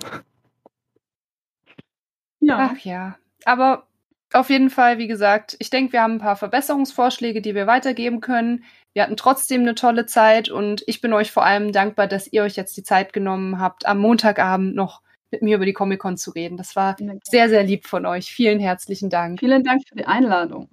Ja. 2.46 2.70
Ach 2.72 2.78
ja. 2.78 3.16
Aber 3.44 3.86
auf 4.32 4.50
jeden 4.50 4.70
Fall, 4.70 4.98
wie 4.98 5.06
gesagt, 5.06 5.56
ich 5.58 5.70
denke, 5.70 5.92
wir 5.92 6.02
haben 6.02 6.14
ein 6.14 6.20
paar 6.20 6.36
Verbesserungsvorschläge, 6.36 7.40
die 7.40 7.54
wir 7.54 7.66
weitergeben 7.66 8.20
können. 8.20 8.64
Wir 8.94 9.02
hatten 9.02 9.16
trotzdem 9.16 9.62
eine 9.62 9.74
tolle 9.74 10.06
Zeit 10.06 10.48
und 10.48 10.82
ich 10.86 11.00
bin 11.00 11.12
euch 11.12 11.30
vor 11.30 11.44
allem 11.44 11.72
dankbar, 11.72 12.06
dass 12.06 12.32
ihr 12.32 12.42
euch 12.42 12.56
jetzt 12.56 12.76
die 12.76 12.82
Zeit 12.82 13.12
genommen 13.12 13.60
habt, 13.60 13.86
am 13.86 13.98
Montagabend 13.98 14.74
noch 14.74 15.02
mit 15.30 15.42
mir 15.42 15.56
über 15.56 15.66
die 15.66 15.72
Comic-Con 15.72 16.16
zu 16.16 16.30
reden. 16.30 16.56
Das 16.56 16.76
war 16.76 16.96
sehr, 17.24 17.48
sehr 17.48 17.62
lieb 17.62 17.86
von 17.86 18.06
euch. 18.06 18.26
Vielen 18.32 18.58
herzlichen 18.60 19.10
Dank. 19.10 19.40
Vielen 19.40 19.64
Dank 19.64 19.82
für 19.88 19.96
die 19.96 20.06
Einladung. 20.06 20.68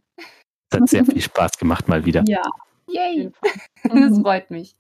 Das 0.70 0.82
hat 0.82 0.90
sehr 0.90 1.06
viel 1.06 1.22
Spaß 1.22 1.58
gemacht 1.58 1.88
mal 1.88 2.06
wieder. 2.06 2.24
Ja, 2.28 2.44
Yay! 2.88 3.32
Das 3.84 3.94
Mhm. 3.94 4.22
freut 4.22 4.50
mich. 4.52 4.76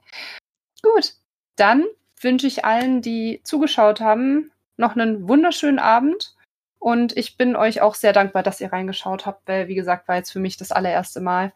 Gut, 0.81 1.13
dann 1.55 1.85
wünsche 2.21 2.47
ich 2.47 2.65
allen, 2.65 3.01
die 3.01 3.41
zugeschaut 3.43 3.99
haben, 3.99 4.51
noch 4.77 4.95
einen 4.95 5.27
wunderschönen 5.27 5.79
Abend. 5.79 6.35
Und 6.83 7.15
ich 7.15 7.37
bin 7.37 7.55
euch 7.55 7.79
auch 7.79 7.95
sehr 7.95 8.11
dankbar, 8.11 8.43
dass 8.43 8.59
ihr 8.59 8.73
reingeschaut 8.73 9.25
habt, 9.25 9.47
weil, 9.47 9.69
wie 9.69 9.75
gesagt, 9.75 10.09
war 10.09 10.17
jetzt 10.17 10.33
für 10.33 10.41
mich 10.41 10.57
das 10.57 10.73
allererste 10.73 11.21
Mal. 11.21 11.53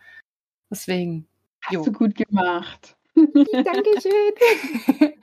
Deswegen, 0.71 1.27
jo. 1.69 1.81
Hast 1.81 1.87
du 1.87 1.91
gut 1.91 2.15
gemacht. 2.15 2.95
Dankeschön. 3.13 5.11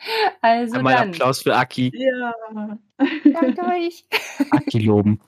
Also 0.42 0.76
Einmal 0.76 0.96
dann, 0.96 1.08
Applaus 1.08 1.40
für 1.40 1.56
Aki. 1.56 1.90
Ja. 1.94 2.34
danke 3.24 3.62
euch. 3.62 4.04
Aki 4.50 4.80
loben. 4.80 5.18